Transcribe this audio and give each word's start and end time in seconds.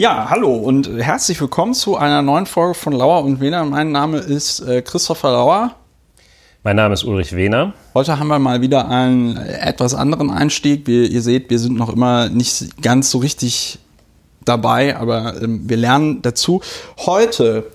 Ja, 0.00 0.30
hallo 0.30 0.54
und 0.54 0.88
herzlich 0.88 1.38
willkommen 1.42 1.74
zu 1.74 1.94
einer 1.94 2.22
neuen 2.22 2.46
Folge 2.46 2.72
von 2.72 2.94
Lauer 2.94 3.22
und 3.22 3.38
Wehner. 3.38 3.66
Mein 3.66 3.92
Name 3.92 4.16
ist 4.16 4.60
äh, 4.60 4.80
Christopher 4.80 5.30
Lauer. 5.30 5.74
Mein 6.62 6.76
Name 6.76 6.94
ist 6.94 7.04
Ulrich 7.04 7.36
Wehner. 7.36 7.74
Heute 7.92 8.18
haben 8.18 8.28
wir 8.28 8.38
mal 8.38 8.62
wieder 8.62 8.88
einen 8.88 9.36
etwas 9.36 9.94
anderen 9.94 10.30
Einstieg. 10.30 10.86
Wir, 10.86 11.06
ihr 11.10 11.20
seht, 11.20 11.50
wir 11.50 11.58
sind 11.58 11.76
noch 11.76 11.90
immer 11.90 12.30
nicht 12.30 12.80
ganz 12.80 13.10
so 13.10 13.18
richtig 13.18 13.78
dabei, 14.42 14.96
aber 14.96 15.34
ähm, 15.42 15.68
wir 15.68 15.76
lernen 15.76 16.22
dazu. 16.22 16.62
Heute, 17.04 17.66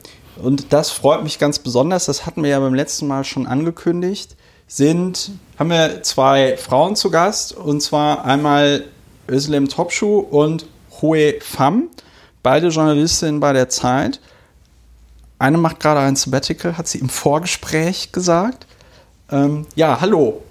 und 0.42 0.74
das 0.74 0.90
freut 0.90 1.22
mich 1.22 1.38
ganz 1.38 1.60
besonders, 1.60 2.06
das 2.06 2.26
hatten 2.26 2.42
wir 2.42 2.50
ja 2.50 2.60
beim 2.60 2.74
letzten 2.74 3.06
Mal 3.06 3.24
schon 3.24 3.46
angekündigt, 3.46 4.36
sind, 4.66 5.30
haben 5.60 5.70
wir 5.70 6.02
zwei 6.02 6.58
Frauen 6.58 6.96
zu 6.96 7.12
Gast, 7.12 7.56
und 7.56 7.82
zwar 7.82 8.26
einmal 8.26 8.86
Özlem 9.30 9.70
Topschuh 9.70 10.18
und 10.18 10.66
Hue 11.04 11.36
Pham, 11.40 11.90
beide 12.46 12.68
Journalistinnen 12.68 13.40
bei 13.40 13.54
der 13.54 13.70
Zeit. 13.70 14.20
Eine 15.40 15.58
macht 15.58 15.80
gerade 15.80 16.02
ein 16.02 16.16
Sabbatical, 16.16 16.78
hat 16.78 16.88
sie 16.88 17.00
im 17.00 17.10
Vorgespräch 17.10 18.12
gesagt. 18.12 18.68
Ähm, 19.32 19.66
ja, 19.74 20.00
hallo. 20.00 20.44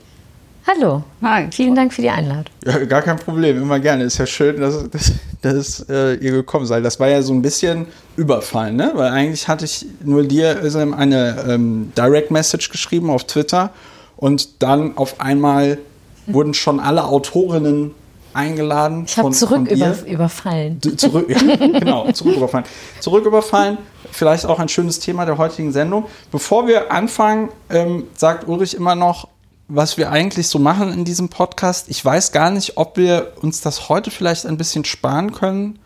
Hallo, 0.66 1.05
Hi. 1.23 1.47
vielen 1.52 1.77
Dank 1.77 1.93
für 1.93 2.02
die 2.02 2.11
Einladung. 2.11 2.52
Ja, 2.65 2.85
gar 2.87 3.02
kein 3.02 3.16
Problem, 3.16 3.62
immer 3.62 3.79
gerne. 3.79 4.05
Ist 4.05 4.19
ja 4.19 4.27
schön, 4.27 4.61
dass, 4.61 4.91
dass, 4.91 5.12
dass 5.43 5.88
äh, 5.88 6.15
ihr 6.15 6.33
gekommen 6.33 6.66
seid. 6.66 6.85
Das 6.85 6.99
war 6.99 7.09
ja 7.09 7.23
so 7.23 7.33
ein 7.33 7.43
bisschen 7.43 7.87
Überfall, 8.16 8.73
ne? 8.73 8.91
Weil 8.95 9.13
eigentlich 9.13 9.47
hatte 9.47 9.65
ich 9.65 9.87
nur 10.02 10.24
dir 10.24 10.63
eine 10.97 11.45
ähm, 11.49 11.93
Direct 11.97 12.33
Message 12.33 12.71
geschrieben 12.71 13.09
auf 13.09 13.24
Twitter 13.24 13.71
und 14.16 14.63
dann 14.63 14.97
auf 14.97 15.21
einmal 15.21 15.79
wurden 16.27 16.55
schon 16.55 16.80
alle 16.80 17.05
Autorinnen 17.05 17.93
eingeladen. 18.34 19.05
Ich 19.06 19.16
habe 19.16 19.30
zurück 19.30 19.66
von 19.66 19.66
über, 19.66 19.95
überfallen. 20.06 20.80
Zurück, 20.97 21.29
genau, 21.59 22.11
zurück 22.12 22.37
überfallen. 22.37 22.65
Zurück 23.01 23.24
überfallen, 23.27 23.79
vielleicht 24.10 24.47
auch 24.47 24.59
ein 24.59 24.69
schönes 24.69 25.01
Thema 25.01 25.24
der 25.24 25.38
heutigen 25.38 25.73
Sendung. 25.73 26.07
Bevor 26.30 26.66
wir 26.66 26.93
anfangen, 26.93 27.51
ähm, 27.71 28.05
sagt 28.16 28.46
Ulrich 28.49 28.74
immer 28.74 28.95
noch, 28.95 29.29
was 29.68 29.96
wir 29.96 30.10
eigentlich 30.10 30.49
so 30.49 30.59
machen 30.59 30.93
in 30.93 31.05
diesem 31.05 31.29
Podcast. 31.29 31.88
Ich 31.88 32.05
weiß 32.05 32.32
gar 32.32 32.51
nicht, 32.51 32.77
ob 32.77 32.96
wir 32.96 33.32
uns 33.40 33.60
das 33.60 33.88
heute 33.88 34.10
vielleicht 34.10 34.46
ein 34.46 34.57
bisschen 34.57 34.85
sparen 34.85 35.32
können. 35.32 35.79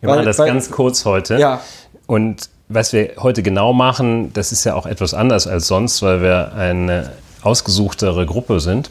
Wir 0.00 0.08
weil, 0.08 0.16
machen 0.16 0.26
das 0.26 0.38
weil, 0.38 0.48
ganz 0.48 0.70
kurz 0.70 1.04
heute. 1.04 1.38
Ja. 1.38 1.60
Und 2.06 2.50
was 2.68 2.92
wir 2.92 3.14
heute 3.18 3.42
genau 3.42 3.72
machen, 3.72 4.32
das 4.32 4.52
ist 4.52 4.64
ja 4.64 4.74
auch 4.74 4.86
etwas 4.86 5.14
anders 5.14 5.46
als 5.46 5.66
sonst, 5.66 6.02
weil 6.02 6.22
wir 6.22 6.54
eine 6.54 7.12
ausgesuchtere 7.42 8.26
Gruppe 8.26 8.60
sind. 8.60 8.90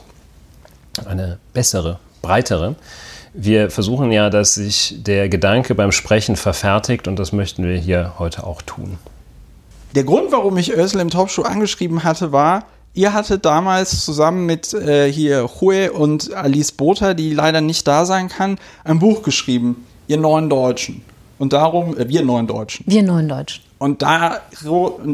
Eine 1.05 1.39
bessere, 1.53 1.99
breitere. 2.21 2.75
Wir 3.33 3.71
versuchen 3.71 4.11
ja, 4.11 4.29
dass 4.29 4.55
sich 4.55 4.95
der 4.99 5.29
Gedanke 5.29 5.73
beim 5.73 5.91
Sprechen 5.91 6.35
verfertigt 6.35 7.07
und 7.07 7.17
das 7.17 7.31
möchten 7.31 7.63
wir 7.63 7.77
hier 7.77 8.13
heute 8.19 8.45
auch 8.45 8.61
tun. 8.61 8.97
Der 9.95 10.03
Grund, 10.03 10.31
warum 10.31 10.57
ich 10.57 10.75
Özlem 10.75 11.09
Topschuh 11.09 11.43
angeschrieben 11.43 12.03
hatte, 12.03 12.31
war, 12.31 12.65
ihr 12.93 13.13
hattet 13.13 13.45
damals 13.45 14.03
zusammen 14.03 14.45
mit 14.45 14.73
äh, 14.73 15.11
hier 15.11 15.49
Hue 15.59 15.91
und 15.91 16.33
Alice 16.33 16.71
Botha, 16.71 17.13
die 17.13 17.33
leider 17.33 17.61
nicht 17.61 17.87
da 17.87 18.05
sein 18.05 18.29
kann, 18.29 18.57
ein 18.83 18.99
Buch 18.99 19.23
geschrieben, 19.23 19.85
ihr 20.07 20.17
neuen 20.17 20.49
Deutschen. 20.49 21.03
Und 21.39 21.53
darum, 21.53 21.97
äh, 21.97 22.07
wir 22.07 22.23
neuen 22.23 22.47
Deutschen. 22.47 22.85
Wir 22.87 23.03
neuen 23.03 23.27
Deutschen. 23.27 23.63
Und 23.81 24.03
da, 24.03 24.41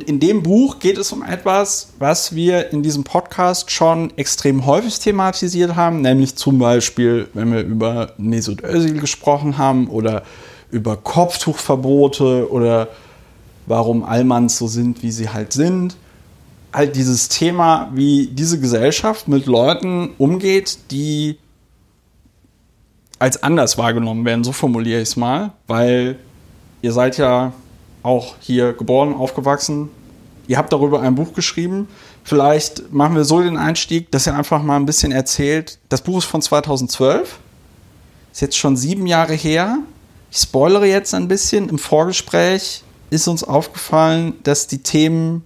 in 0.05 0.19
dem 0.19 0.43
Buch 0.43 0.79
geht 0.79 0.97
es 0.97 1.13
um 1.13 1.23
etwas, 1.23 1.93
was 1.99 2.35
wir 2.35 2.73
in 2.73 2.83
diesem 2.83 3.05
Podcast 3.05 3.71
schon 3.71 4.11
extrem 4.17 4.65
häufig 4.65 4.99
thematisiert 4.99 5.77
haben, 5.77 6.01
nämlich 6.01 6.35
zum 6.35 6.59
Beispiel, 6.59 7.29
wenn 7.33 7.53
wir 7.53 7.61
über 7.61 8.11
Mesut 8.17 8.65
Özil 8.65 8.99
gesprochen 8.99 9.57
haben 9.57 9.87
oder 9.87 10.23
über 10.69 10.97
Kopftuchverbote 10.97 12.51
oder 12.51 12.89
warum 13.67 14.03
Allmanns 14.03 14.57
so 14.57 14.67
sind, 14.67 15.01
wie 15.01 15.11
sie 15.11 15.29
halt 15.29 15.53
sind. 15.53 15.95
Halt 16.73 16.97
dieses 16.97 17.29
Thema, 17.29 17.89
wie 17.93 18.27
diese 18.27 18.59
Gesellschaft 18.59 19.29
mit 19.29 19.45
Leuten 19.45 20.09
umgeht, 20.17 20.79
die 20.91 21.37
als 23.17 23.41
anders 23.41 23.77
wahrgenommen 23.77 24.25
werden, 24.25 24.43
so 24.43 24.51
formuliere 24.51 24.99
ich 24.99 25.07
es 25.07 25.15
mal, 25.15 25.53
weil 25.67 26.19
ihr 26.81 26.91
seid 26.91 27.17
ja 27.17 27.53
auch 28.07 28.35
hier 28.39 28.73
geboren, 28.73 29.13
aufgewachsen. 29.13 29.89
Ihr 30.47 30.57
habt 30.57 30.71
darüber 30.71 31.01
ein 31.01 31.15
Buch 31.15 31.33
geschrieben. 31.33 31.89
Vielleicht 32.23 32.93
machen 32.93 33.15
wir 33.15 33.25
so 33.25 33.41
den 33.41 33.57
Einstieg, 33.57 34.11
dass 34.11 34.25
ihr 34.27 34.33
einfach 34.33 34.63
mal 34.63 34.77
ein 34.77 34.85
bisschen 34.85 35.11
erzählt. 35.11 35.77
Das 35.89 36.01
Buch 36.01 36.19
ist 36.19 36.25
von 36.25 36.41
2012. 36.41 37.37
Ist 38.31 38.41
jetzt 38.41 38.57
schon 38.57 38.77
sieben 38.77 39.07
Jahre 39.07 39.33
her. 39.33 39.79
Ich 40.31 40.37
spoilere 40.37 40.85
jetzt 40.85 41.13
ein 41.13 41.27
bisschen. 41.27 41.67
Im 41.67 41.77
Vorgespräch 41.77 42.83
ist 43.09 43.27
uns 43.27 43.43
aufgefallen, 43.43 44.33
dass 44.43 44.67
die 44.67 44.79
Themen, 44.79 45.45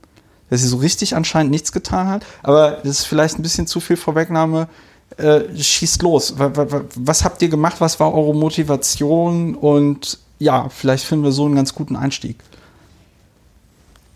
dass 0.51 0.61
sie 0.61 0.67
so 0.67 0.77
richtig 0.77 1.16
anscheinend 1.16 1.51
nichts 1.51 1.71
getan 1.71 2.07
hat. 2.07 2.25
Aber 2.44 2.71
das 2.83 3.00
ist 3.00 3.05
vielleicht 3.05 3.39
ein 3.39 3.44
bisschen 3.44 3.66
zu 3.66 3.79
viel 3.79 3.97
Vorwegnahme. 3.97 4.67
Äh, 5.17 5.41
schießt 5.57 6.03
los. 6.03 6.35
Was 6.38 7.23
habt 7.23 7.41
ihr 7.41 7.50
gemacht? 7.50 7.77
Was 7.79 8.00
war 8.00 8.13
eure 8.13 8.35
Motivation? 8.35 9.55
Und 9.55 10.19
ja, 10.38 10.69
vielleicht 10.69 11.05
finden 11.05 11.23
wir 11.23 11.31
so 11.31 11.45
einen 11.45 11.55
ganz 11.55 11.73
guten 11.73 11.95
Einstieg. 11.95 12.38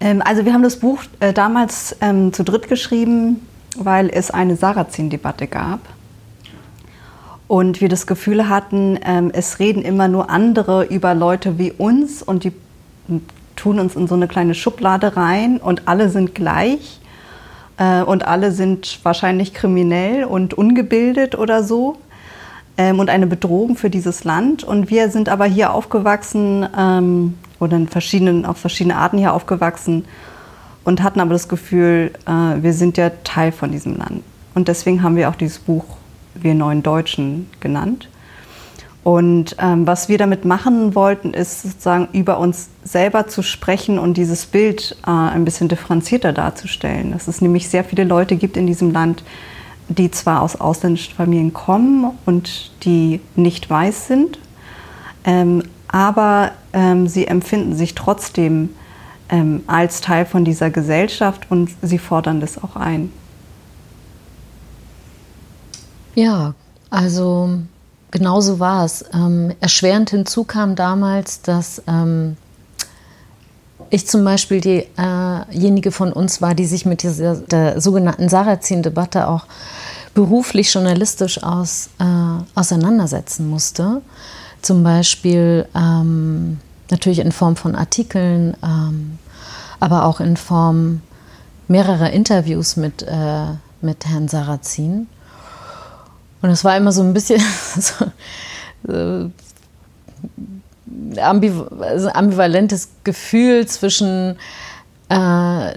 Ähm, 0.05 0.21
also 0.23 0.45
wir 0.45 0.53
haben 0.53 0.63
das 0.63 0.77
Buch 0.77 1.03
äh, 1.19 1.33
damals 1.33 1.97
ähm, 1.99 2.31
zu 2.31 2.43
dritt 2.43 2.69
geschrieben, 2.69 3.41
weil 3.75 4.09
es 4.09 4.31
eine 4.31 4.55
Sarrazin-Debatte 4.55 5.47
gab. 5.47 5.79
Und 7.47 7.81
wir 7.81 7.89
das 7.89 8.07
Gefühl 8.07 8.47
hatten, 8.47 8.99
ähm, 9.03 9.31
es 9.33 9.59
reden 9.59 9.81
immer 9.81 10.07
nur 10.07 10.29
andere 10.29 10.85
über 10.85 11.13
Leute 11.15 11.57
wie 11.57 11.71
uns 11.71 12.21
und 12.21 12.43
die 12.43 12.53
tun 13.55 13.79
uns 13.79 13.95
in 13.95 14.07
so 14.07 14.15
eine 14.15 14.27
kleine 14.27 14.53
Schublade 14.53 15.17
rein 15.17 15.57
und 15.57 15.87
alle 15.87 16.09
sind 16.09 16.35
gleich 16.35 16.99
äh, 17.77 18.01
und 18.01 18.27
alle 18.27 18.51
sind 18.51 18.99
wahrscheinlich 19.03 19.53
kriminell 19.53 20.25
und 20.25 20.53
ungebildet 20.53 21.35
oder 21.35 21.63
so 21.63 21.97
ähm, 22.77 22.99
und 22.99 23.09
eine 23.09 23.27
Bedrohung 23.27 23.75
für 23.75 23.89
dieses 23.89 24.23
Land. 24.23 24.63
Und 24.63 24.89
wir 24.89 25.09
sind 25.09 25.29
aber 25.29 25.45
hier 25.45 25.73
aufgewachsen 25.73 26.67
ähm, 26.77 27.35
oder 27.59 27.77
in 27.77 27.87
verschiedenen, 27.87 28.45
auf 28.45 28.57
verschiedene 28.57 28.97
Arten 28.97 29.17
hier 29.17 29.33
aufgewachsen 29.33 30.05
und 30.83 31.03
hatten 31.03 31.19
aber 31.19 31.31
das 31.31 31.47
Gefühl, 31.47 32.11
äh, 32.25 32.31
wir 32.63 32.73
sind 32.73 32.97
ja 32.97 33.11
Teil 33.23 33.51
von 33.51 33.71
diesem 33.71 33.97
Land. 33.97 34.23
Und 34.53 34.67
deswegen 34.67 35.03
haben 35.03 35.15
wir 35.15 35.29
auch 35.29 35.35
dieses 35.35 35.59
Buch 35.59 35.85
Wir 36.33 36.53
Neuen 36.53 36.83
Deutschen 36.83 37.49
genannt. 37.59 38.09
Und 39.03 39.55
ähm, 39.59 39.85
was 39.85 40.09
wir 40.09 40.17
damit 40.17 40.45
machen 40.45 40.95
wollten, 40.95 41.35
ist 41.35 41.61
sozusagen 41.61 42.07
über 42.13 42.39
uns 42.39 42.69
selber 42.83 43.27
zu 43.27 43.43
sprechen 43.43 43.99
und 43.99 44.17
dieses 44.17 44.47
Bild 44.47 44.97
äh, 45.05 45.11
ein 45.11 45.45
bisschen 45.45 45.67
differenzierter 45.67 46.33
darzustellen. 46.33 47.11
Dass 47.11 47.27
es 47.27 47.39
nämlich 47.39 47.69
sehr 47.69 47.83
viele 47.83 48.03
Leute 48.03 48.35
gibt 48.35 48.57
in 48.57 48.65
diesem 48.65 48.91
Land, 48.91 49.23
die 49.89 50.09
zwar 50.09 50.41
aus 50.41 50.55
ausländischen 50.55 51.13
Familien 51.13 51.53
kommen 51.53 52.17
und 52.25 52.71
die 52.83 53.21
nicht 53.35 53.69
weiß 53.69 54.07
sind, 54.07 54.39
ähm, 55.23 55.61
aber 55.95 56.51
ähm, 56.73 57.07
sie 57.07 57.25
empfinden 57.25 57.73
sich 57.73 57.95
trotzdem 57.95 58.71
ähm, 59.29 59.63
als 59.65 60.01
Teil 60.01 60.25
von 60.25 60.43
dieser 60.43 60.69
Gesellschaft 60.69 61.49
und 61.49 61.69
sie 61.81 61.99
fordern 61.99 62.41
das 62.41 62.61
auch 62.61 62.75
ein. 62.75 63.13
Ja, 66.13 66.53
also 66.89 67.59
genau 68.11 68.41
so 68.41 68.59
war 68.59 68.83
es. 68.83 69.05
Ähm, 69.13 69.53
erschwerend 69.61 70.09
hinzu 70.09 70.43
kam 70.43 70.75
damals, 70.75 71.41
dass 71.43 71.81
ähm, 71.87 72.35
ich 73.89 74.05
zum 74.05 74.25
Beispiel 74.25 74.59
diejenige 74.59 75.89
äh 75.89 75.93
von 75.93 76.11
uns 76.11 76.41
war, 76.41 76.55
die 76.55 76.65
sich 76.65 76.85
mit 76.85 77.03
dieser 77.03 77.37
der 77.37 77.79
sogenannten 77.79 78.27
Sarrazin-Debatte 78.27 79.29
auch 79.29 79.45
beruflich 80.13 80.73
journalistisch 80.73 81.41
aus, 81.41 81.87
äh, 81.99 82.43
auseinandersetzen 82.53 83.49
musste. 83.49 84.01
Zum 84.65 84.81
Beispiel 84.81 85.67
ähm, 85.75 86.57
natürlich 86.89 87.19
in 87.19 87.31
Form 87.31 87.55
von 87.55 87.75
Artikeln, 87.75 88.57
ähm, 88.63 89.19
aber 89.79 90.05
auch 90.05 90.19
in 90.19 90.37
Form 90.37 91.03
mehrerer 91.67 92.09
Interviews 92.09 92.75
mit, 92.75 93.03
äh, 93.03 93.45
mit 93.81 94.07
Herrn 94.07 94.27
Sarrazin. 94.27 95.05
Und 96.41 96.49
es 96.49 96.63
war 96.63 96.75
immer 96.75 96.91
so 96.91 97.03
ein 97.03 97.13
bisschen 97.13 97.39
so, 97.79 98.05
äh, 98.91 99.29
also 101.79 102.09
ambivalentes 102.09 102.89
Gefühl 103.03 103.67
zwischen, 103.67 104.35
äh, 105.09 105.73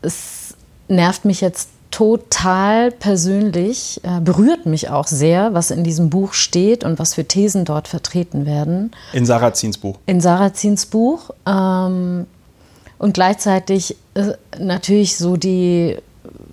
es 0.00 0.54
nervt 0.88 1.26
mich 1.26 1.42
jetzt 1.42 1.68
total 1.96 2.90
persönlich, 2.90 4.02
äh, 4.02 4.20
berührt 4.20 4.66
mich 4.66 4.90
auch 4.90 5.06
sehr, 5.06 5.54
was 5.54 5.70
in 5.70 5.82
diesem 5.82 6.10
Buch 6.10 6.34
steht 6.34 6.84
und 6.84 6.98
was 6.98 7.14
für 7.14 7.24
Thesen 7.24 7.64
dort 7.64 7.88
vertreten 7.88 8.44
werden. 8.44 8.90
In 9.14 9.24
Sarazins 9.24 9.78
Buch. 9.78 9.96
In 10.04 10.20
Sarazins 10.20 10.84
Buch. 10.84 11.30
Ähm, 11.46 12.26
und 12.98 13.14
gleichzeitig 13.14 13.96
äh, 14.12 14.32
natürlich 14.58 15.16
so 15.16 15.38
die 15.38 15.96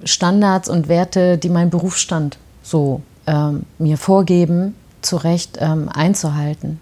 Standards 0.05 0.69
und 0.69 0.87
Werte, 0.87 1.37
die 1.37 1.49
mein 1.49 1.69
Berufsstand 1.69 2.37
so 2.61 3.01
ähm, 3.27 3.63
mir 3.79 3.97
vorgeben, 3.97 4.75
zu 5.01 5.17
Recht 5.17 5.57
ähm, 5.59 5.89
einzuhalten. 5.89 6.79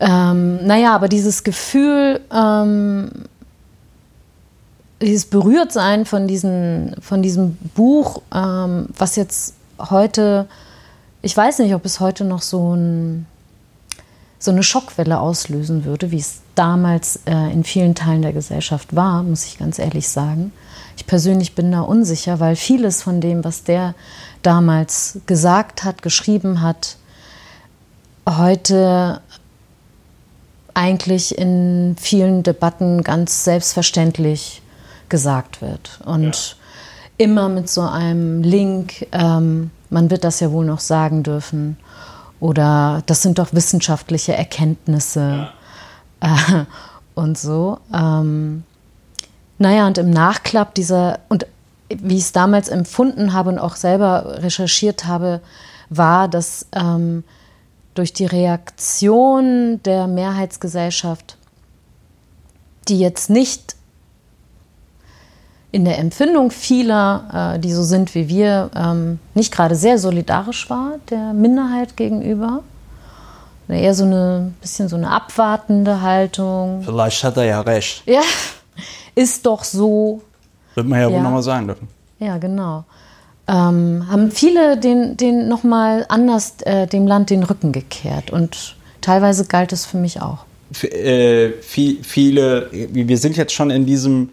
ähm, 0.00 0.66
naja, 0.66 0.96
aber 0.96 1.06
dieses 1.06 1.44
Gefühl, 1.44 2.22
ähm, 2.34 3.08
dieses 5.00 5.26
Berührtsein 5.26 6.06
von, 6.06 6.26
diesen, 6.26 6.96
von 7.00 7.22
diesem 7.22 7.56
Buch, 7.74 8.22
ähm, 8.34 8.86
was 8.96 9.16
jetzt 9.16 9.54
heute, 9.78 10.46
ich 11.22 11.36
weiß 11.36 11.58
nicht, 11.58 11.74
ob 11.74 11.84
es 11.84 12.00
heute 12.00 12.24
noch 12.24 12.42
so, 12.42 12.74
ein, 12.74 13.26
so 14.38 14.50
eine 14.50 14.62
Schockwelle 14.62 15.20
auslösen 15.20 15.84
würde, 15.84 16.10
wie 16.10 16.18
es 16.18 16.40
damals 16.54 17.20
äh, 17.26 17.52
in 17.52 17.64
vielen 17.64 17.94
Teilen 17.94 18.22
der 18.22 18.32
Gesellschaft 18.32 18.96
war, 18.96 19.22
muss 19.22 19.44
ich 19.44 19.58
ganz 19.58 19.78
ehrlich 19.78 20.08
sagen. 20.08 20.52
Ich 20.96 21.06
persönlich 21.06 21.54
bin 21.54 21.72
da 21.72 21.82
unsicher, 21.82 22.40
weil 22.40 22.56
vieles 22.56 23.02
von 23.02 23.20
dem, 23.20 23.44
was 23.44 23.64
der 23.64 23.94
damals 24.42 25.18
gesagt 25.26 25.84
hat, 25.84 26.00
geschrieben 26.00 26.62
hat, 26.62 26.96
heute 28.26 29.20
eigentlich 30.72 31.36
in 31.38 31.96
vielen 31.98 32.42
Debatten 32.42 33.02
ganz 33.02 33.44
selbstverständlich 33.44 34.62
gesagt 35.08 35.62
wird. 35.62 36.00
Und 36.04 36.56
ja. 37.18 37.24
immer 37.24 37.48
mit 37.48 37.68
so 37.68 37.82
einem 37.82 38.42
Link, 38.42 39.06
ähm, 39.12 39.70
man 39.90 40.10
wird 40.10 40.24
das 40.24 40.40
ja 40.40 40.50
wohl 40.50 40.64
noch 40.64 40.80
sagen 40.80 41.22
dürfen, 41.22 41.76
oder 42.38 43.02
das 43.06 43.22
sind 43.22 43.38
doch 43.38 43.52
wissenschaftliche 43.52 44.34
Erkenntnisse 44.34 45.48
ja. 46.22 46.36
äh, 46.36 46.64
und 47.14 47.38
so. 47.38 47.78
Ähm, 47.94 48.64
naja, 49.58 49.86
und 49.86 49.98
im 49.98 50.10
Nachklapp 50.10 50.74
dieser, 50.74 51.20
und 51.28 51.46
wie 51.88 52.16
ich 52.16 52.24
es 52.24 52.32
damals 52.32 52.68
empfunden 52.68 53.32
habe 53.32 53.50
und 53.50 53.58
auch 53.58 53.76
selber 53.76 54.42
recherchiert 54.42 55.06
habe, 55.06 55.40
war, 55.88 56.28
dass 56.28 56.66
ähm, 56.72 57.24
durch 57.94 58.12
die 58.12 58.26
Reaktion 58.26 59.80
der 59.84 60.06
Mehrheitsgesellschaft, 60.06 61.38
die 62.88 62.98
jetzt 62.98 63.30
nicht 63.30 63.75
in 65.76 65.84
der 65.84 65.98
Empfindung 65.98 66.50
vieler, 66.50 67.54
äh, 67.54 67.58
die 67.58 67.72
so 67.72 67.82
sind 67.82 68.14
wie 68.14 68.28
wir, 68.28 68.70
ähm, 68.74 69.18
nicht 69.34 69.52
gerade 69.52 69.74
sehr 69.74 69.98
solidarisch 69.98 70.68
war 70.70 70.94
der 71.10 71.32
Minderheit 71.32 71.96
gegenüber. 71.96 72.62
Eher 73.68 73.94
so 73.94 74.04
eine 74.04 74.52
bisschen 74.60 74.88
so 74.88 74.96
eine 74.96 75.10
abwartende 75.10 76.00
Haltung. 76.00 76.82
Vielleicht 76.84 77.24
hat 77.24 77.36
er 77.36 77.44
ja 77.44 77.60
recht. 77.60 78.02
Ja, 78.06 78.22
ist 79.14 79.44
doch 79.44 79.64
so. 79.64 80.22
Wird 80.74 80.86
man 80.86 81.00
ja, 81.00 81.08
ja. 81.08 81.14
wohl 81.14 81.22
nochmal 81.22 81.42
sagen 81.42 81.66
dürfen. 81.66 81.88
Ja, 82.20 82.38
genau 82.38 82.84
ähm, 83.48 84.06
haben 84.10 84.30
viele 84.30 84.78
den, 84.78 85.16
den 85.16 85.48
nochmal 85.48 86.04
anders 86.08 86.56
äh, 86.62 86.86
dem 86.86 87.06
Land 87.06 87.30
den 87.30 87.44
Rücken 87.44 87.72
gekehrt. 87.72 88.30
Und 88.30 88.76
teilweise 89.00 89.46
galt 89.46 89.72
es 89.72 89.86
für 89.86 89.98
mich 89.98 90.20
auch. 90.20 90.38
F 90.72 90.84
äh, 90.84 91.52
viel, 91.62 92.02
viele, 92.02 92.68
wir 92.72 93.18
sind 93.18 93.36
jetzt 93.36 93.52
schon 93.52 93.70
in 93.70 93.86
diesem, 93.86 94.30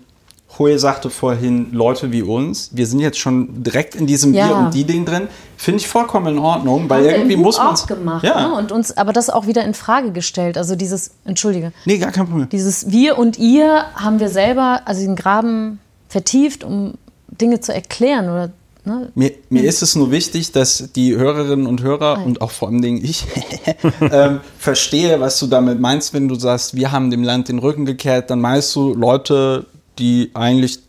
Hohe 0.59 0.77
sagte 0.77 1.09
vorhin, 1.09 1.71
Leute 1.71 2.11
wie 2.11 2.21
uns, 2.21 2.69
wir 2.73 2.85
sind 2.85 2.99
jetzt 2.99 3.17
schon 3.17 3.63
direkt 3.63 3.95
in 3.95 4.05
diesem 4.05 4.33
ja. 4.33 4.47
Wir 4.47 4.55
und 4.57 4.73
die 4.73 4.83
Ding 4.83 5.05
drin. 5.05 5.27
Finde 5.57 5.79
ich 5.79 5.87
vollkommen 5.87 6.35
in 6.35 6.39
Ordnung, 6.39 6.89
weil 6.89 7.05
irgendwie 7.05 7.37
muss 7.37 7.57
man 7.57 7.67
auch 7.67 7.87
gemacht, 7.87 8.23
ja. 8.23 8.49
Ne? 8.49 8.53
und 8.55 8.71
uns 8.71 8.95
aber 8.95 9.13
das 9.13 9.29
auch 9.29 9.47
wieder 9.47 9.63
in 9.63 9.73
Frage 9.73 10.11
gestellt. 10.11 10.57
Also 10.57 10.75
dieses, 10.75 11.11
entschuldige. 11.25 11.71
Nee, 11.85 11.97
gar 11.97 12.11
kein 12.11 12.27
Problem. 12.27 12.49
Dieses 12.49 12.91
Wir 12.91 13.17
und 13.17 13.39
ihr 13.39 13.85
haben 13.95 14.19
wir 14.19 14.29
selber, 14.29 14.81
also 14.85 15.01
den 15.01 15.15
Graben 15.15 15.79
vertieft, 16.09 16.63
um 16.63 16.95
Dinge 17.29 17.59
zu 17.59 17.73
erklären 17.73 18.25
oder 18.25 18.51
Ne? 18.85 19.13
Mir, 19.15 19.31
mir 19.49 19.63
ist 19.63 19.81
es 19.81 19.95
nur 19.95 20.11
wichtig, 20.11 20.51
dass 20.51 20.91
die 20.93 21.15
Hörerinnen 21.15 21.67
und 21.67 21.81
Hörer 21.81 22.17
Nein. 22.17 22.25
und 22.25 22.41
auch 22.41 22.51
vor 22.51 22.67
allem 22.67 22.83
ich 22.83 23.23
ähm, 24.01 24.41
verstehe, 24.59 25.21
was 25.21 25.39
du 25.39 25.47
damit 25.47 25.79
meinst, 25.79 26.13
wenn 26.13 26.27
du 26.27 26.35
sagst, 26.35 26.75
wir 26.75 26.91
haben 26.91 27.09
dem 27.09 27.23
Land 27.23 27.47
den 27.47 27.59
Rücken 27.59 27.85
gekehrt, 27.85 28.29
dann 28.29 28.41
meinst 28.41 28.75
du 28.75 28.93
Leute, 28.93 29.67
die 29.99 30.31
eigentlich, 30.33 30.79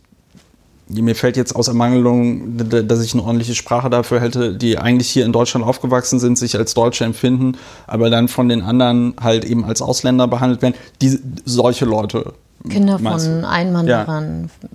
die 0.87 1.01
mir 1.01 1.15
fällt 1.15 1.37
jetzt 1.37 1.55
aus 1.55 1.67
Ermangelung, 1.67 2.57
dass 2.57 3.03
ich 3.03 3.13
eine 3.13 3.23
ordentliche 3.23 3.55
Sprache 3.55 3.89
dafür 3.89 4.19
hätte, 4.19 4.55
die 4.55 4.77
eigentlich 4.77 5.09
hier 5.09 5.25
in 5.25 5.31
Deutschland 5.31 5.65
aufgewachsen 5.65 6.19
sind, 6.19 6.37
sich 6.37 6.57
als 6.57 6.73
Deutsche 6.73 7.05
empfinden, 7.05 7.57
aber 7.87 8.09
dann 8.09 8.27
von 8.27 8.49
den 8.49 8.61
anderen 8.61 9.15
halt 9.19 9.45
eben 9.45 9.65
als 9.65 9.81
Ausländer 9.81 10.27
behandelt 10.27 10.61
werden. 10.61 10.75
Die, 11.01 11.19
solche 11.45 11.85
Leute. 11.85 12.33
Kinder 12.69 12.97
von 12.97 13.45
Einwanderern. 13.45 14.49
Ja 14.61 14.69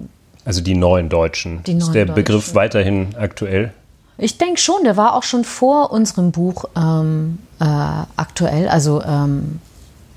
also 0.45 0.63
die 0.63 0.75
neuen 0.75 1.09
Deutschen. 1.09 1.63
Die 1.65 1.75
neuen 1.75 1.83
Ist 1.83 1.93
der 1.93 2.07
Deutschen. 2.07 2.15
Begriff 2.15 2.55
weiterhin 2.55 3.15
aktuell? 3.17 3.73
Ich 4.19 4.39
denke 4.39 4.61
schon, 4.61 4.85
der 4.85 4.97
war 4.97 5.15
auch 5.15 5.23
schon 5.23 5.45
vor 5.45 5.93
unserem 5.93 6.33
Buch 6.33 6.65
ähm, 6.77 7.39
äh, 7.59 7.65
aktuell. 8.17 8.69
Also 8.69 9.03
ähm, 9.03 9.61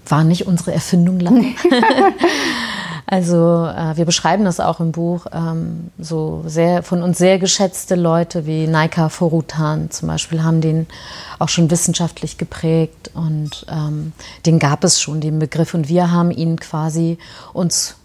war 0.08 0.24
nicht 0.24 0.48
unsere 0.48 0.74
Erfindung 0.74 1.20
lang. 1.20 1.56
also 3.06 3.66
äh, 3.66 3.96
wir 3.96 4.06
beschreiben 4.06 4.46
das 4.46 4.60
auch 4.60 4.80
im 4.80 4.92
Buch. 4.92 5.26
Ähm, 5.32 5.92
so 6.00 6.44
sehr 6.46 6.84
von 6.84 7.04
uns 7.04 7.18
sehr 7.18 7.40
geschätzte 7.40 7.96
Leute 7.96 8.46
wie 8.46 8.68
Naika 8.68 9.10
Forutan 9.10 9.92
zum 9.92 10.08
Beispiel 10.08 10.44
haben 10.44 10.62
den 10.62 10.88
auch 11.40 11.50
schon 11.50 11.72
wissenschaftlich 11.72 12.38
geprägt 12.38 13.12
und 13.14 13.66
ähm, 13.70 14.14
den 14.46 14.60
gab 14.60 14.84
es 14.84 15.02
schon, 15.02 15.22
den 15.22 15.40
Begriff. 15.40 15.74
Und 15.74 15.90
wir 15.90 16.12
haben 16.12 16.32
ihn 16.32 16.60
quasi 16.60 17.18
uns 17.54 17.96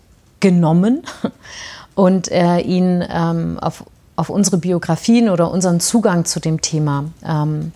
genommen 0.41 1.03
und 1.95 2.31
äh, 2.31 2.61
ihn 2.61 3.05
ähm, 3.09 3.59
auf, 3.61 3.85
auf 4.17 4.31
unsere 4.31 4.59
Biografien 4.59 5.29
oder 5.29 5.51
unseren 5.51 5.81
Zugang 5.81 6.25
zu 6.25 6.41
dem 6.41 6.61
Thema 6.61 7.05
ähm, 7.25 7.73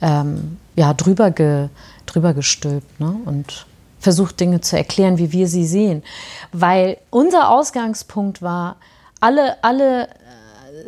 ähm, 0.00 0.58
ja, 0.76 0.94
drüber, 0.94 1.30
ge, 1.30 1.68
drüber 2.14 2.34
gestülpt 2.34 3.00
ne? 3.00 3.14
und 3.24 3.66
versucht 4.00 4.40
Dinge 4.40 4.60
zu 4.60 4.76
erklären, 4.76 5.18
wie 5.18 5.32
wir 5.32 5.48
sie 5.48 5.66
sehen. 5.66 6.02
Weil 6.52 6.98
unser 7.10 7.50
Ausgangspunkt 7.50 8.42
war, 8.42 8.76
alle, 9.20 9.62
alle 9.62 10.04
äh, 10.04 10.08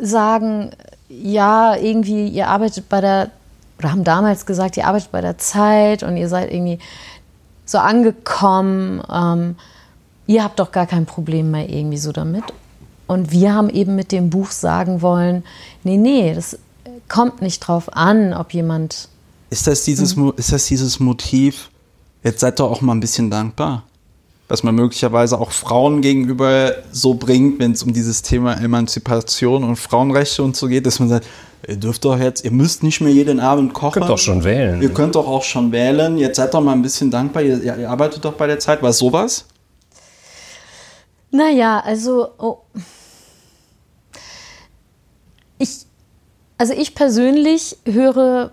sagen, 0.02 0.70
ja, 1.08 1.75
irgendwie, 1.76 2.28
ihr 2.28 2.49
arbeitet 2.49 2.88
bei 2.88 3.00
der, 3.00 3.31
oder 3.78 3.90
haben 3.90 4.05
damals 4.05 4.46
gesagt, 4.46 4.76
ihr 4.76 4.87
arbeitet 4.87 5.11
bei 5.11 5.20
der 5.20 5.38
Zeit 5.38 6.02
und 6.02 6.17
ihr 6.17 6.28
seid 6.28 6.52
irgendwie 6.52 6.78
so 7.64 7.78
angekommen. 7.78 9.02
Ähm, 9.11 9.56
ihr 10.26 10.44
habt 10.44 10.61
doch 10.61 10.70
gar 10.70 10.87
kein 10.87 11.06
Problem 11.06 11.50
mehr 11.50 11.69
irgendwie 11.69 11.99
so 11.99 12.12
damit. 12.12 12.44
Und 13.06 13.32
wir 13.32 13.52
haben 13.55 13.70
eben 13.70 13.96
mit 13.96 14.12
dem 14.12 14.31
Buch 14.31 14.52
sagen 14.52 15.02
wollen, 15.02 15.43
nee, 15.82 15.96
nee, 15.96 16.32
das 16.32 16.58
kommt 17.08 17.43
nicht 17.43 17.61
drauf 17.61 17.94
an, 17.96 18.32
ob 18.34 18.55
jemand. 18.55 19.08
Ist 19.50 19.67
das 19.67 19.85
dieses, 19.85 20.17
mhm. 20.17 20.32
ist 20.37 20.52
das 20.52 20.67
dieses 20.67 21.00
Motiv, 21.00 21.70
jetzt 22.23 22.41
seid 22.41 22.61
doch 22.61 22.70
auch 22.70 22.81
mal 22.81 22.93
ein 22.94 23.00
bisschen 23.00 23.31
dankbar? 23.31 23.85
Was 24.49 24.62
man 24.62 24.75
möglicherweise 24.75 25.38
auch 25.38 25.52
Frauen 25.52 26.00
gegenüber 26.02 26.75
so 26.90 27.14
bringt, 27.14 27.61
wenn 27.61 27.73
es 27.73 27.83
um 27.83 27.92
dieses 27.92 28.23
Thema 28.23 28.54
Emanzipation 28.54 29.62
und 29.62 29.76
Frauenrechte 29.76 30.42
und 30.42 30.57
so 30.57 30.66
geht, 30.66 30.87
dass 30.87 30.99
man 30.99 31.09
sagt, 31.09 31.26
ihr 31.69 31.76
dürft 31.76 32.04
doch 32.04 32.19
jetzt, 32.19 32.45
ihr 32.45 32.50
müsst 32.50 32.83
nicht 32.83 33.00
mehr 33.00 33.12
jeden 33.12 33.38
Abend 33.38 33.75
kochen. 33.75 33.99
Ihr 34.02 34.07
könnt 34.07 34.11
doch 34.11 34.19
schon 34.19 34.42
wählen. 34.42 34.83
Ihr 34.83 34.92
könnt 34.92 35.14
doch 35.14 35.28
auch 35.28 35.45
schon 35.45 35.71
wählen. 35.71 36.19
Jetzt 36.19 36.37
seid 36.37 36.52
doch 36.52 36.61
mal 36.61 36.73
ein 36.73 36.83
bisschen 36.83 37.11
dankbar. 37.11 37.42
Ihr, 37.42 37.62
ihr 37.62 37.88
arbeitet 37.88 38.25
doch 38.25 38.33
bei 38.33 38.49
der 38.49 38.59
Zeit. 38.59 38.83
War 38.83 38.90
es 38.90 38.99
sowas? 38.99 39.45
Naja, 41.30 41.80
also. 41.80 42.28
Oh 42.38 42.59
ich, 45.61 45.85
also 46.59 46.73
ich 46.73 46.95
persönlich 46.95 47.76
höre 47.85 48.52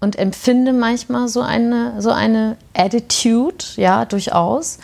und 0.00 0.16
empfinde 0.16 0.72
manchmal 0.72 1.28
so 1.28 1.40
eine, 1.40 2.00
so 2.00 2.10
eine 2.10 2.56
Attitude, 2.74 3.64
ja, 3.76 4.04
durchaus. 4.04 4.78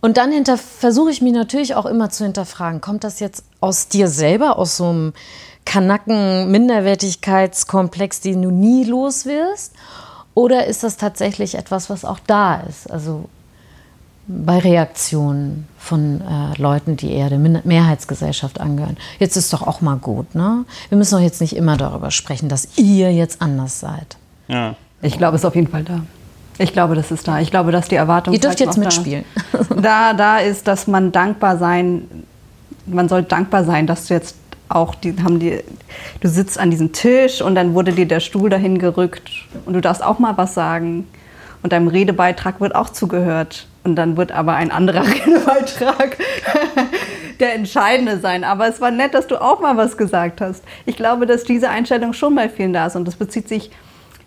Und 0.00 0.16
dann 0.16 0.32
versuche 0.56 1.10
ich 1.10 1.20
mich 1.22 1.32
natürlich 1.32 1.74
auch 1.74 1.86
immer 1.86 2.10
zu 2.10 2.22
hinterfragen, 2.24 2.80
kommt 2.80 3.02
das 3.04 3.20
jetzt 3.20 3.44
aus 3.60 3.86
dir 3.88 4.08
selber, 4.08 4.58
aus 4.58 4.76
so 4.76 4.86
einem 4.86 5.12
Kanacken-Minderwertigkeitskomplex, 5.64 8.20
den 8.20 8.42
du 8.42 8.50
nie 8.50 8.84
los 8.84 9.24
wirst? 9.26 9.72
Oder 10.34 10.66
ist 10.66 10.82
das 10.84 10.96
tatsächlich 10.96 11.56
etwas, 11.56 11.90
was 11.90 12.04
auch 12.04 12.20
da 12.26 12.60
ist? 12.60 12.90
Also 12.90 13.24
bei 14.28 14.58
Reaktionen 14.58 15.66
von 15.78 16.20
äh, 16.20 16.60
Leuten, 16.60 16.96
die 16.96 17.10
eher 17.12 17.30
der 17.30 17.38
Mehrheitsgesellschaft 17.38 18.60
angehören. 18.60 18.98
Jetzt 19.18 19.36
ist 19.36 19.52
doch 19.52 19.62
auch 19.62 19.80
mal 19.80 19.96
gut, 19.96 20.34
ne? 20.34 20.66
Wir 20.90 20.98
müssen 20.98 21.14
doch 21.14 21.22
jetzt 21.22 21.40
nicht 21.40 21.56
immer 21.56 21.78
darüber 21.78 22.10
sprechen, 22.10 22.50
dass 22.50 22.76
ihr 22.76 23.12
jetzt 23.12 23.40
anders 23.40 23.80
seid. 23.80 24.18
Ja. 24.48 24.76
Ich 25.00 25.16
glaube, 25.16 25.36
es 25.36 25.42
ist 25.42 25.46
auf 25.46 25.54
jeden 25.54 25.68
Fall 25.68 25.84
da. 25.84 26.00
Ich 26.58 26.72
glaube, 26.72 26.94
das 26.94 27.10
ist 27.10 27.26
da. 27.26 27.40
Ich 27.40 27.50
glaube, 27.50 27.72
dass 27.72 27.88
die 27.88 27.94
Erwartung. 27.94 28.34
Ihr 28.34 28.40
dürft 28.40 28.60
jetzt 28.60 28.76
mitspielen. 28.76 29.24
Da. 29.52 29.76
da, 29.80 30.12
da 30.12 30.38
ist, 30.38 30.66
dass 30.66 30.86
man 30.86 31.10
dankbar 31.10 31.56
sein, 31.56 32.02
man 32.84 33.08
soll 33.08 33.22
dankbar 33.22 33.64
sein, 33.64 33.86
dass 33.86 34.06
du 34.06 34.14
jetzt 34.14 34.36
auch 34.68 34.94
die 34.94 35.14
haben 35.22 35.38
die, 35.38 35.60
du 36.20 36.28
sitzt 36.28 36.58
an 36.58 36.70
diesem 36.70 36.92
Tisch 36.92 37.40
und 37.40 37.54
dann 37.54 37.72
wurde 37.72 37.92
dir 37.92 38.06
der 38.06 38.20
Stuhl 38.20 38.50
dahin 38.50 38.78
gerückt 38.78 39.30
und 39.64 39.72
du 39.72 39.80
darfst 39.80 40.02
auch 40.02 40.18
mal 40.18 40.36
was 40.36 40.52
sagen 40.52 41.06
und 41.62 41.72
deinem 41.72 41.88
Redebeitrag 41.88 42.60
wird 42.60 42.74
auch 42.74 42.90
zugehört. 42.90 43.66
Und 43.84 43.96
dann 43.96 44.16
wird 44.16 44.32
aber 44.32 44.54
ein 44.54 44.70
anderer 44.70 45.04
Redebeitrag 45.06 46.18
der 47.40 47.54
entscheidende 47.54 48.18
sein. 48.18 48.44
Aber 48.44 48.68
es 48.68 48.80
war 48.80 48.90
nett, 48.90 49.14
dass 49.14 49.26
du 49.26 49.40
auch 49.40 49.60
mal 49.60 49.76
was 49.76 49.96
gesagt 49.96 50.40
hast. 50.40 50.62
Ich 50.86 50.96
glaube, 50.96 51.26
dass 51.26 51.44
diese 51.44 51.70
Einstellung 51.70 52.12
schon 52.12 52.34
bei 52.34 52.48
vielen 52.48 52.72
da 52.72 52.86
ist. 52.86 52.96
Und 52.96 53.06
das 53.06 53.16
bezieht 53.16 53.48
sich 53.48 53.70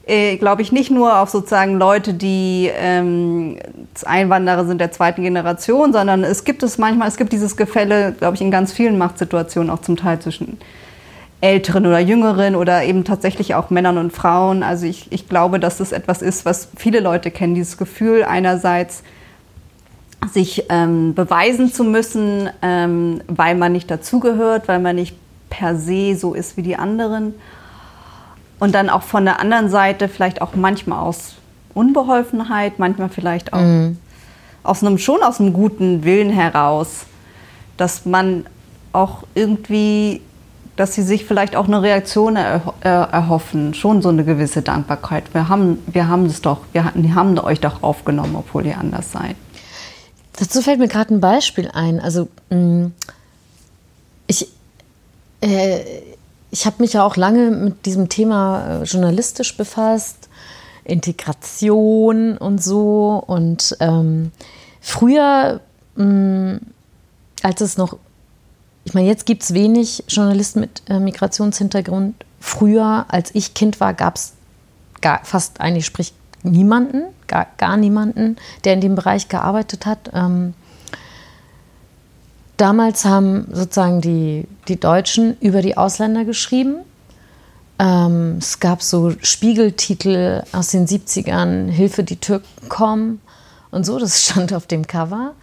äh, 0.08 0.38
glaube 0.38 0.62
ich, 0.62 0.72
nicht 0.72 0.89
nur 0.89 1.20
auf 1.20 1.29
sozusagen 1.29 1.77
Leute, 1.77 2.13
die 2.13 2.72
ähm, 2.75 3.58
Einwanderer 4.03 4.65
sind 4.65 4.81
der 4.81 4.91
zweiten 4.91 5.22
Generation, 5.22 5.93
sondern 5.93 6.24
es 6.24 6.43
gibt 6.43 6.63
es 6.63 6.77
manchmal, 6.77 7.08
es 7.08 7.17
gibt 7.17 7.31
dieses 7.31 7.55
Gefälle, 7.55 8.13
glaube 8.17 8.36
ich, 8.36 8.41
in 8.41 8.51
ganz 8.51 8.74
vielen 8.74 8.98
Machtsituationen 8.98 9.70
auch 9.70 9.81
zum 9.81 9.98
Teil 9.98 10.20
zwischen 10.20 10.58
Älteren 11.39 11.86
oder 11.86 12.00
Jüngeren 12.00 12.55
oder 12.55 12.84
eben 12.84 13.03
tatsächlich 13.03 13.55
auch 13.55 13.70
Männern 13.70 13.98
und 13.98 14.12
Frauen. 14.12 14.63
Also 14.63 14.86
ich, 14.86 15.12
ich 15.12 15.29
glaube, 15.29 15.60
dass 15.60 15.77
das 15.77 15.91
etwas 15.91 16.22
ist, 16.22 16.46
was 16.46 16.70
viele 16.75 17.00
Leute 17.00 17.31
kennen, 17.31 17.55
dieses 17.55 17.77
Gefühl 17.77 18.24
einerseits, 18.24 19.03
sich 20.29 20.65
ähm, 20.69 21.13
beweisen 21.13 21.73
zu 21.73 21.83
müssen, 21.83 22.49
ähm, 22.61 23.21
weil 23.27 23.55
man 23.55 23.71
nicht 23.71 23.89
dazugehört, 23.89 24.67
weil 24.67 24.79
man 24.79 24.95
nicht 24.95 25.15
per 25.49 25.75
se 25.75 26.15
so 26.15 26.33
ist 26.33 26.57
wie 26.57 26.61
die 26.61 26.75
anderen. 26.75 27.33
Und 28.59 28.75
dann 28.75 28.89
auch 28.89 29.01
von 29.01 29.25
der 29.25 29.39
anderen 29.39 29.69
Seite 29.69 30.07
vielleicht 30.07 30.41
auch 30.41 30.55
manchmal 30.55 30.99
aus 30.99 31.35
Unbeholfenheit, 31.73 32.79
manchmal 32.79 33.09
vielleicht 33.09 33.53
auch 33.53 33.59
mhm. 33.59 33.97
aus 34.63 34.83
einem 34.83 34.97
schon 34.97 35.23
aus 35.23 35.39
einem 35.39 35.53
guten 35.53 36.03
Willen 36.03 36.29
heraus, 36.29 37.05
dass 37.77 38.05
man 38.05 38.45
auch 38.93 39.23
irgendwie, 39.33 40.21
dass 40.75 40.93
sie 40.93 41.01
sich 41.01 41.25
vielleicht 41.25 41.55
auch 41.55 41.67
eine 41.67 41.81
Reaktion 41.81 42.35
er, 42.35 42.61
er, 42.81 43.09
erhoffen, 43.11 43.73
schon 43.73 44.01
so 44.01 44.09
eine 44.09 44.23
gewisse 44.23 44.61
Dankbarkeit. 44.61 45.23
Wir 45.33 45.49
haben, 45.49 45.79
wir 45.87 46.07
haben 46.07 46.25
es 46.25 46.41
doch, 46.41 46.59
wir 46.73 46.85
haben 47.15 47.39
euch 47.39 47.61
doch 47.61 47.81
aufgenommen, 47.81 48.35
obwohl 48.37 48.65
ihr 48.65 48.77
anders 48.77 49.11
seid. 49.11 49.35
Dazu 50.38 50.61
fällt 50.61 50.79
mir 50.79 50.88
gerade 50.88 51.13
ein 51.13 51.21
Beispiel 51.21 51.69
ein. 51.71 52.00
Also 52.00 52.27
mm, 52.50 52.88
ich, 54.27 54.47
äh, 55.41 55.79
ich 56.51 56.65
habe 56.65 56.77
mich 56.79 56.93
ja 56.93 57.03
auch 57.03 57.15
lange 57.15 57.51
mit 57.51 57.85
diesem 57.85 58.09
Thema 58.09 58.81
äh, 58.81 58.83
journalistisch 58.83 59.55
befasst, 59.57 60.29
Integration 60.83 62.38
und 62.38 62.63
so. 62.63 63.23
Und 63.25 63.75
ähm, 63.79 64.31
früher, 64.79 65.59
mh, 65.95 66.05
mm, 66.05 66.59
als 67.43 67.61
es 67.61 67.77
noch, 67.77 67.97
ich 68.83 68.93
meine, 68.93 69.07
jetzt 69.07 69.25
gibt 69.25 69.43
es 69.43 69.53
wenig 69.53 70.03
Journalisten 70.07 70.59
mit 70.61 70.83
äh, 70.89 71.00
Migrationshintergrund. 71.00 72.15
Früher, 72.39 73.05
als 73.09 73.33
ich 73.35 73.53
Kind 73.53 73.79
war, 73.79 73.93
gab 73.93 74.15
es 74.15 74.33
fast 75.23 75.59
eigentlich, 75.59 75.85
sprich 75.85 76.13
niemanden, 76.43 77.03
gar, 77.31 77.47
gar 77.57 77.77
niemanden, 77.77 78.35
der 78.63 78.73
in 78.73 78.81
dem 78.81 78.95
Bereich 78.95 79.29
gearbeitet 79.29 79.85
hat. 79.85 80.11
Ähm, 80.13 80.53
damals 82.57 83.05
haben 83.05 83.47
sozusagen 83.51 84.01
die, 84.01 84.47
die 84.67 84.79
Deutschen 84.79 85.38
über 85.39 85.61
die 85.61 85.77
Ausländer 85.77 86.25
geschrieben. 86.25 86.75
Ähm, 87.79 88.35
es 88.38 88.59
gab 88.59 88.83
so 88.83 89.13
Spiegeltitel 89.21 90.43
aus 90.51 90.67
den 90.67 90.85
70ern, 90.85 91.69
Hilfe, 91.69 92.03
die 92.03 92.17
Türken 92.17 92.69
kommen 92.69 93.21
und 93.71 93.85
so, 93.85 93.97
das 93.97 94.23
stand 94.29 94.53
auf 94.53 94.67
dem 94.67 94.85
Cover. 94.85 95.33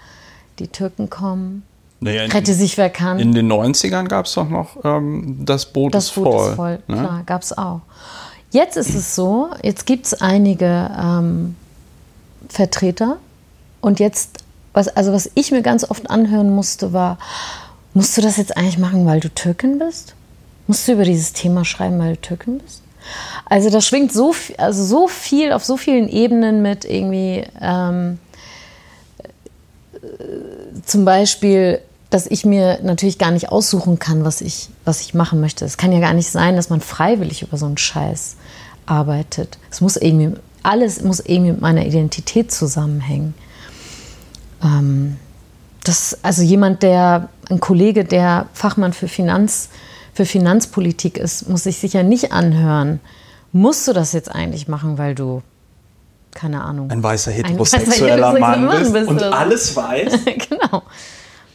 Die 0.61 0.69
Türken 0.69 1.09
kommen. 1.09 1.63
Naja, 2.01 2.25
Rette 2.25 2.53
sich 2.53 2.77
wer 2.79 2.91
kann. 2.91 3.19
In 3.19 3.33
den 3.33 3.51
90ern 3.51 4.07
gab 4.07 4.27
es 4.27 4.35
doch 4.35 4.49
noch 4.49 4.77
ähm, 4.85 5.39
Das 5.45 5.67
Boot 5.67 5.95
das 5.95 6.07
ist 6.07 6.15
Boot 6.15 6.25
voll. 6.25 6.49
Ist 6.51 6.57
voll. 6.57 6.79
Ne? 6.87 6.97
Klar, 6.97 7.23
gab 7.27 7.43
es 7.43 7.57
auch. 7.57 7.81
Jetzt 8.51 8.77
ist 8.77 8.95
es 8.95 9.15
so, 9.15 9.51
jetzt 9.63 9.85
gibt 9.85 10.07
es 10.07 10.21
einige 10.21 10.91
ähm, 10.99 11.57
Vertreter 12.49 13.19
und 13.81 14.01
jetzt, 14.01 14.39
was, 14.73 14.89
also 14.89 15.13
was 15.13 15.31
ich 15.35 15.51
mir 15.51 15.63
ganz 15.63 15.89
oft 15.89 16.11
anhören 16.11 16.55
musste, 16.55 16.93
war, 16.93 17.19
musst 17.95 18.17
du 18.17 18.23
das 18.23 18.37
jetzt 18.37 18.57
eigentlich 18.57 18.79
machen, 18.79 19.07
weil 19.07 19.21
du 19.21 19.29
Türkin 19.29 19.79
bist? 19.79 20.15
Musst 20.67 20.87
du 20.87 20.93
über 20.93 21.05
dieses 21.05 21.33
Thema 21.33 21.65
schreiben, 21.65 21.99
weil 21.99 22.15
du 22.15 22.21
Türkin 22.21 22.59
bist? 22.59 22.83
Also 23.47 23.71
da 23.71 23.81
schwingt 23.81 24.13
so 24.13 24.33
viel, 24.33 24.57
also 24.57 24.85
so 24.85 25.09
viel 25.09 25.53
auf 25.53 25.65
so 25.65 25.77
vielen 25.77 26.09
Ebenen 26.09 26.61
mit 26.61 26.85
irgendwie 26.85 27.45
ähm, 27.61 28.19
äh, 29.95 30.83
zum 30.85 31.05
Beispiel 31.05 31.81
dass 32.11 32.27
ich 32.27 32.45
mir 32.45 32.81
natürlich 32.83 33.19
gar 33.19 33.31
nicht 33.31 33.51
aussuchen 33.51 33.99
kann, 33.99 34.25
was 34.25 34.41
ich, 34.41 34.71
was 34.85 35.03
ich 35.03 35.15
machen 35.15 35.41
möchte. 35.41 35.65
Es 35.65 35.77
kann 35.77 35.93
ja 35.93 36.01
gar 36.01 36.15
nicht 36.15 36.31
sein, 36.31 36.57
dass 36.57 36.71
man 36.71 36.81
freiwillig 36.81 37.43
über 37.43 37.57
so 37.57 37.67
einen 37.67 37.77
Scheiß 37.77 38.37
arbeitet. 38.87 39.59
Es 39.71 39.81
muss 39.81 39.97
irgendwie, 39.97 40.39
alles 40.63 41.03
muss 41.03 41.21
irgendwie 41.21 41.53
mit 41.53 41.61
meiner 41.61 41.87
Identität 41.87 42.53
zusammenhängen. 42.53 43.35
Ähm, 44.63 45.17
das, 45.85 46.19
also 46.23 46.43
jemand, 46.43 46.83
der, 46.83 47.29
ein 47.51 47.61
Kollege, 47.61 48.05
der 48.05 48.47
Fachmann 48.53 48.93
für 48.93 49.09
Finanz, 49.09 49.71
für 50.13 50.27
Finanzpolitik 50.27 51.17
ist, 51.17 51.49
muss 51.49 51.65
sich 51.65 51.79
sicher 51.79 52.03
nicht 52.03 52.33
anhören. 52.33 53.01
Musst 53.53 53.89
du 53.89 53.93
das 53.93 54.13
jetzt 54.13 54.31
eigentlich 54.31 54.69
machen, 54.69 54.99
weil 54.99 55.15
du 55.15 55.43
keine 56.35 56.63
Ahnung. 56.63 56.91
Ein 56.91 57.03
weißer 57.03 57.33
heterosexueller 57.33 58.29
ein 58.29 58.35
weißer 58.35 58.41
Mann, 58.41 58.65
Mann 58.67 58.93
bist 58.93 59.09
und 59.09 59.23
alles 59.23 59.75
weiß. 59.75 60.13
genau. 60.49 60.83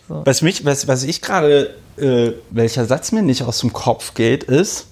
So. 0.10 0.22
Was, 0.26 0.42
mich, 0.42 0.66
was, 0.66 0.88
was 0.88 1.04
ich 1.04 1.22
gerade, 1.22 1.76
äh, 1.98 2.32
welcher 2.50 2.86
Satz 2.86 3.12
mir 3.12 3.22
nicht 3.22 3.44
aus 3.44 3.60
dem 3.60 3.72
Kopf 3.72 4.14
geht, 4.14 4.44
ist, 4.44 4.88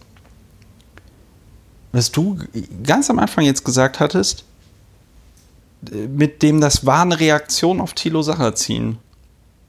was 1.91 2.11
du 2.11 2.37
ganz 2.83 3.09
am 3.09 3.19
Anfang 3.19 3.43
jetzt 3.45 3.65
gesagt 3.65 3.99
hattest, 3.99 4.45
mit 5.81 6.41
dem 6.41 6.61
das 6.61 6.85
war 6.85 7.01
eine 7.01 7.19
Reaktion 7.19 7.81
auf 7.81 7.93
Thilo 7.93 8.21
Sacherziehen. 8.21 8.97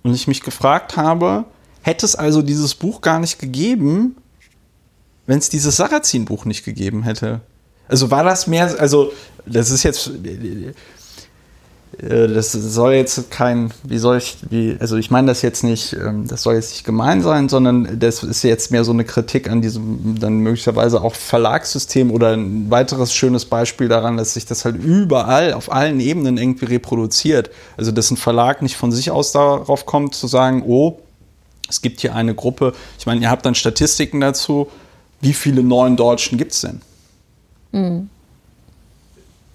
Und 0.03 0.15
ich 0.15 0.29
mich 0.29 0.43
gefragt 0.43 0.97
habe, 0.97 1.45
hätte 1.83 2.05
es 2.05 2.17
also 2.17 2.43
dieses 2.43 2.75
Buch 2.75 3.01
gar 3.01 3.19
nicht 3.19 3.39
gegeben, 3.39 4.17
wenn 5.27 5.39
es 5.39 5.49
dieses 5.49 5.77
Sarrazin-Buch 5.77 6.45
nicht 6.45 6.65
gegeben 6.65 7.05
hätte? 7.05 7.41
Also 7.89 8.11
war 8.11 8.25
das 8.25 8.47
mehr, 8.47 8.79
also 8.81 9.13
das 9.47 9.71
ist 9.71 9.83
jetzt, 9.83 10.09
äh, 10.09 10.73
das 11.99 12.53
soll 12.53 12.95
jetzt 12.95 13.31
kein, 13.31 13.71
wie 13.85 13.99
soll 13.99 14.17
ich, 14.17 14.39
wie, 14.49 14.77
also 14.81 14.97
ich 14.97 15.11
meine 15.11 15.27
das 15.27 15.43
jetzt 15.43 15.63
nicht, 15.63 15.93
ähm, 15.93 16.27
das 16.27 16.43
soll 16.43 16.55
jetzt 16.55 16.71
nicht 16.71 16.85
gemein 16.85 17.21
sein, 17.21 17.49
sondern 17.49 17.99
das 17.99 18.23
ist 18.23 18.43
jetzt 18.43 18.71
mehr 18.71 18.83
so 18.83 18.93
eine 18.93 19.05
Kritik 19.05 19.51
an 19.51 19.61
diesem 19.61 20.19
dann 20.19 20.39
möglicherweise 20.39 21.03
auch 21.03 21.15
Verlagssystem 21.15 22.11
oder 22.11 22.33
ein 22.33 22.71
weiteres 22.71 23.13
schönes 23.13 23.45
Beispiel 23.45 23.89
daran, 23.89 24.17
dass 24.17 24.35
sich 24.35 24.47
das 24.47 24.65
halt 24.65 24.77
überall 24.83 25.53
auf 25.53 25.71
allen 25.71 26.01
Ebenen 26.01 26.39
irgendwie 26.39 26.65
reproduziert. 26.65 27.51
Also 27.77 27.93
dass 27.93 28.11
ein 28.11 28.17
Verlag 28.17 28.63
nicht 28.63 28.77
von 28.77 28.91
sich 28.91 29.11
aus 29.11 29.33
darauf 29.33 29.85
kommt 29.85 30.15
zu 30.15 30.27
sagen, 30.27 30.63
oh, 30.67 30.99
es 31.69 31.83
gibt 31.83 32.01
hier 32.01 32.15
eine 32.15 32.35
Gruppe, 32.35 32.73
ich 32.99 33.07
meine, 33.07 33.21
ihr 33.21 33.31
habt 33.31 33.45
dann 33.45 33.55
Statistiken 33.55 34.21
dazu, 34.21 34.69
wie 35.21 35.33
viele 35.33 35.63
neuen 35.63 35.97
Deutschen 35.97 36.39
gibt 36.39 36.53
es 36.53 36.63
denn? 36.63 36.81
Mhm. 37.73 38.11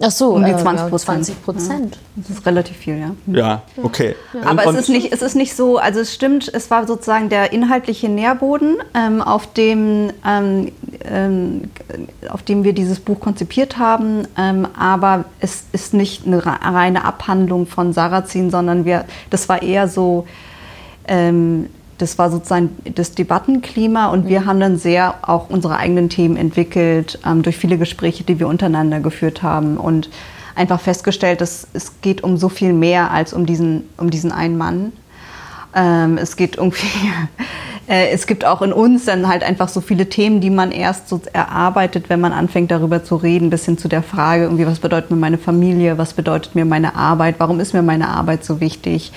Ach 0.00 0.12
so, 0.12 0.30
um 0.30 0.44
die 0.44 0.54
20 0.54 0.86
äh, 0.86 0.90
Prozent. 0.90 1.24
20 1.24 1.42
Prozent. 1.42 1.94
Ja, 1.96 2.00
das 2.14 2.30
ist 2.30 2.46
relativ 2.46 2.76
viel, 2.76 2.98
ja. 2.98 3.10
Ja, 3.26 3.62
okay. 3.82 4.14
Ja. 4.32 4.42
Aber 4.50 4.64
es 4.66 4.76
ist, 4.76 4.88
nicht, 4.88 5.12
es 5.12 5.22
ist 5.22 5.34
nicht 5.34 5.56
so, 5.56 5.78
also 5.78 5.98
es 5.98 6.14
stimmt, 6.14 6.48
es 6.54 6.70
war 6.70 6.86
sozusagen 6.86 7.28
der 7.28 7.52
inhaltliche 7.52 8.08
Nährboden, 8.08 8.76
ähm, 8.94 9.20
auf, 9.20 9.52
dem, 9.52 10.12
ähm, 10.24 10.70
ähm, 11.04 11.70
auf 12.28 12.42
dem 12.44 12.62
wir 12.62 12.74
dieses 12.74 13.00
Buch 13.00 13.18
konzipiert 13.18 13.78
haben. 13.78 14.28
Ähm, 14.36 14.68
aber 14.78 15.24
es 15.40 15.64
ist 15.72 15.94
nicht 15.94 16.26
eine 16.26 16.46
reine 16.46 17.04
Abhandlung 17.04 17.66
von 17.66 17.92
Sarrazin, 17.92 18.50
sondern 18.50 18.84
wir, 18.84 19.04
das 19.30 19.48
war 19.48 19.62
eher 19.62 19.88
so 19.88 20.26
ähm, 21.08 21.70
das 21.98 22.16
war 22.16 22.30
sozusagen 22.30 22.76
das 22.94 23.12
Debattenklima 23.12 24.06
und 24.06 24.28
wir 24.28 24.40
mhm. 24.40 24.46
haben 24.46 24.60
dann 24.60 24.78
sehr 24.78 25.16
auch 25.22 25.50
unsere 25.50 25.76
eigenen 25.76 26.08
Themen 26.08 26.36
entwickelt 26.36 27.18
ähm, 27.26 27.42
durch 27.42 27.56
viele 27.56 27.76
Gespräche, 27.76 28.24
die 28.24 28.38
wir 28.38 28.48
untereinander 28.48 29.00
geführt 29.00 29.42
haben 29.42 29.76
und 29.76 30.08
einfach 30.54 30.80
festgestellt, 30.80 31.40
dass 31.40 31.66
es 31.72 32.00
geht 32.00 32.22
um 32.22 32.36
so 32.36 32.48
viel 32.48 32.72
mehr 32.72 33.10
als 33.10 33.32
um 33.32 33.46
diesen, 33.46 33.88
um 33.96 34.10
diesen 34.10 34.32
einen 34.32 34.56
Mann. 34.56 34.92
Ähm, 35.74 36.18
es 36.18 36.36
geht 36.36 36.56
irgendwie, 36.56 36.86
äh, 37.88 38.08
es 38.10 38.26
gibt 38.26 38.44
auch 38.44 38.62
in 38.62 38.72
uns 38.72 39.04
dann 39.04 39.28
halt 39.28 39.42
einfach 39.42 39.68
so 39.68 39.80
viele 39.80 40.08
Themen, 40.08 40.40
die 40.40 40.50
man 40.50 40.72
erst 40.72 41.08
so 41.08 41.20
erarbeitet, 41.32 42.08
wenn 42.08 42.20
man 42.20 42.32
anfängt 42.32 42.70
darüber 42.70 43.04
zu 43.04 43.16
reden, 43.16 43.50
bis 43.50 43.64
hin 43.64 43.78
zu 43.78 43.88
der 43.88 44.02
Frage, 44.02 44.44
irgendwie, 44.44 44.66
was 44.66 44.80
bedeutet 44.80 45.10
mir 45.10 45.16
meine 45.16 45.38
Familie, 45.38 45.98
was 45.98 46.12
bedeutet 46.12 46.54
mir 46.54 46.64
meine 46.64 46.96
Arbeit, 46.96 47.36
warum 47.38 47.60
ist 47.60 47.72
mir 47.72 47.82
meine 47.82 48.08
Arbeit 48.08 48.44
so 48.44 48.60
wichtig. 48.60 49.12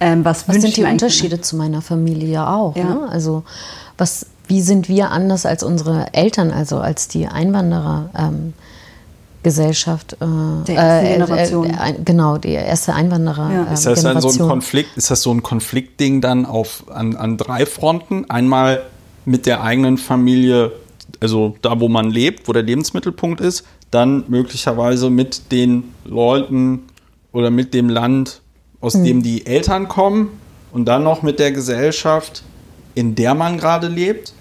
Ähm, 0.00 0.24
was 0.24 0.48
was 0.48 0.56
sind 0.60 0.76
die 0.76 0.84
Unterschiede 0.84 1.40
zu 1.40 1.56
meiner 1.56 1.82
Familie 1.82 2.46
auch? 2.46 2.76
Ja. 2.76 2.84
Ne? 2.84 3.08
Also 3.10 3.44
was, 3.96 4.26
wie 4.48 4.60
sind 4.60 4.88
wir 4.88 5.10
anders 5.10 5.46
als 5.46 5.62
unsere 5.62 6.12
Eltern, 6.12 6.50
also 6.50 6.78
als 6.78 7.08
die 7.08 7.26
Einwanderer? 7.26 8.10
Ähm, 8.16 8.54
Gesellschaft. 9.44 10.14
Äh, 10.14 10.64
der 10.66 10.76
ersten 10.76 11.06
äh, 11.06 11.12
Generation. 11.12 11.70
Äh, 11.70 11.90
äh, 11.90 11.94
genau, 12.04 12.38
die 12.38 12.52
erste 12.52 12.94
Einwanderer. 12.94 13.52
Ja. 13.52 13.72
Ist 13.72 13.86
das 13.86 14.02
dann 14.02 14.20
so 14.20 14.30
ein 14.30 14.48
Konflikt? 14.48 14.96
Ist 14.96 15.12
das 15.12 15.22
so 15.22 15.30
ein 15.30 15.44
Konfliktding 15.44 16.20
dann 16.20 16.46
auf, 16.46 16.84
an, 16.90 17.14
an 17.14 17.36
drei 17.36 17.64
Fronten? 17.66 18.28
Einmal 18.28 18.82
mit 19.24 19.46
der 19.46 19.62
eigenen 19.62 19.98
Familie, 19.98 20.72
also 21.20 21.54
da, 21.62 21.78
wo 21.78 21.88
man 21.88 22.10
lebt, 22.10 22.48
wo 22.48 22.52
der 22.52 22.62
Lebensmittelpunkt 22.62 23.40
ist, 23.40 23.64
dann 23.92 24.24
möglicherweise 24.28 25.10
mit 25.10 25.52
den 25.52 25.94
Leuten 26.04 26.80
oder 27.30 27.50
mit 27.50 27.74
dem 27.74 27.88
Land, 27.88 28.40
aus 28.84 28.94
mhm. 28.94 29.04
dem 29.04 29.22
die 29.22 29.46
Eltern 29.46 29.88
kommen 29.88 30.38
und 30.72 30.84
dann 30.84 31.02
noch 31.02 31.22
mit 31.22 31.38
der 31.38 31.52
Gesellschaft, 31.52 32.42
in 32.94 33.14
der 33.14 33.34
man 33.34 33.56
gerade 33.58 33.88
lebt. 33.88 34.34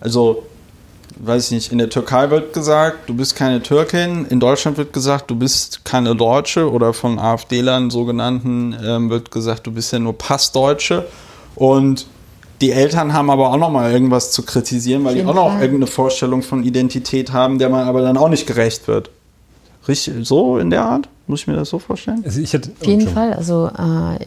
Also 0.00 0.42
weiß 1.18 1.46
ich 1.46 1.50
nicht, 1.52 1.72
in 1.72 1.78
der 1.78 1.88
Türkei 1.88 2.28
wird 2.28 2.52
gesagt, 2.52 3.08
du 3.08 3.14
bist 3.14 3.36
keine 3.36 3.62
Türkin, 3.62 4.26
in 4.26 4.38
Deutschland 4.38 4.76
wird 4.76 4.92
gesagt, 4.92 5.30
du 5.30 5.36
bist 5.36 5.84
keine 5.84 6.14
Deutsche 6.14 6.70
oder 6.70 6.92
von 6.92 7.18
AfD-Lern 7.18 7.88
sogenannten 7.88 8.76
ähm, 8.84 9.08
wird 9.08 9.30
gesagt, 9.30 9.66
du 9.66 9.72
bist 9.72 9.92
ja 9.94 9.98
nur 9.98 10.16
Passdeutsche. 10.16 11.06
Und 11.54 12.06
die 12.60 12.72
Eltern 12.72 13.14
haben 13.14 13.30
aber 13.30 13.50
auch 13.50 13.56
noch 13.56 13.70
mal 13.70 13.90
irgendwas 13.90 14.30
zu 14.30 14.42
kritisieren, 14.42 15.04
weil 15.04 15.14
die 15.14 15.24
auch 15.24 15.34
noch 15.34 15.54
irgendeine 15.54 15.86
Vorstellung 15.86 16.42
von 16.42 16.64
Identität 16.64 17.32
haben, 17.32 17.58
der 17.58 17.70
man 17.70 17.88
aber 17.88 18.02
dann 18.02 18.18
auch 18.18 18.28
nicht 18.28 18.46
gerecht 18.46 18.88
wird. 18.88 19.10
Richtig, 19.88 20.26
so 20.26 20.58
in 20.58 20.70
der 20.70 20.84
Art? 20.84 21.08
Muss 21.26 21.40
ich 21.40 21.46
mir 21.46 21.56
das 21.56 21.70
so 21.70 21.78
vorstellen? 21.78 22.22
Also 22.24 22.40
ich 22.40 22.52
hätte, 22.52 22.70
Auf 22.80 22.86
jeden 22.86 23.08
Fall. 23.08 23.34
Also 23.34 23.68
äh, 23.68 24.18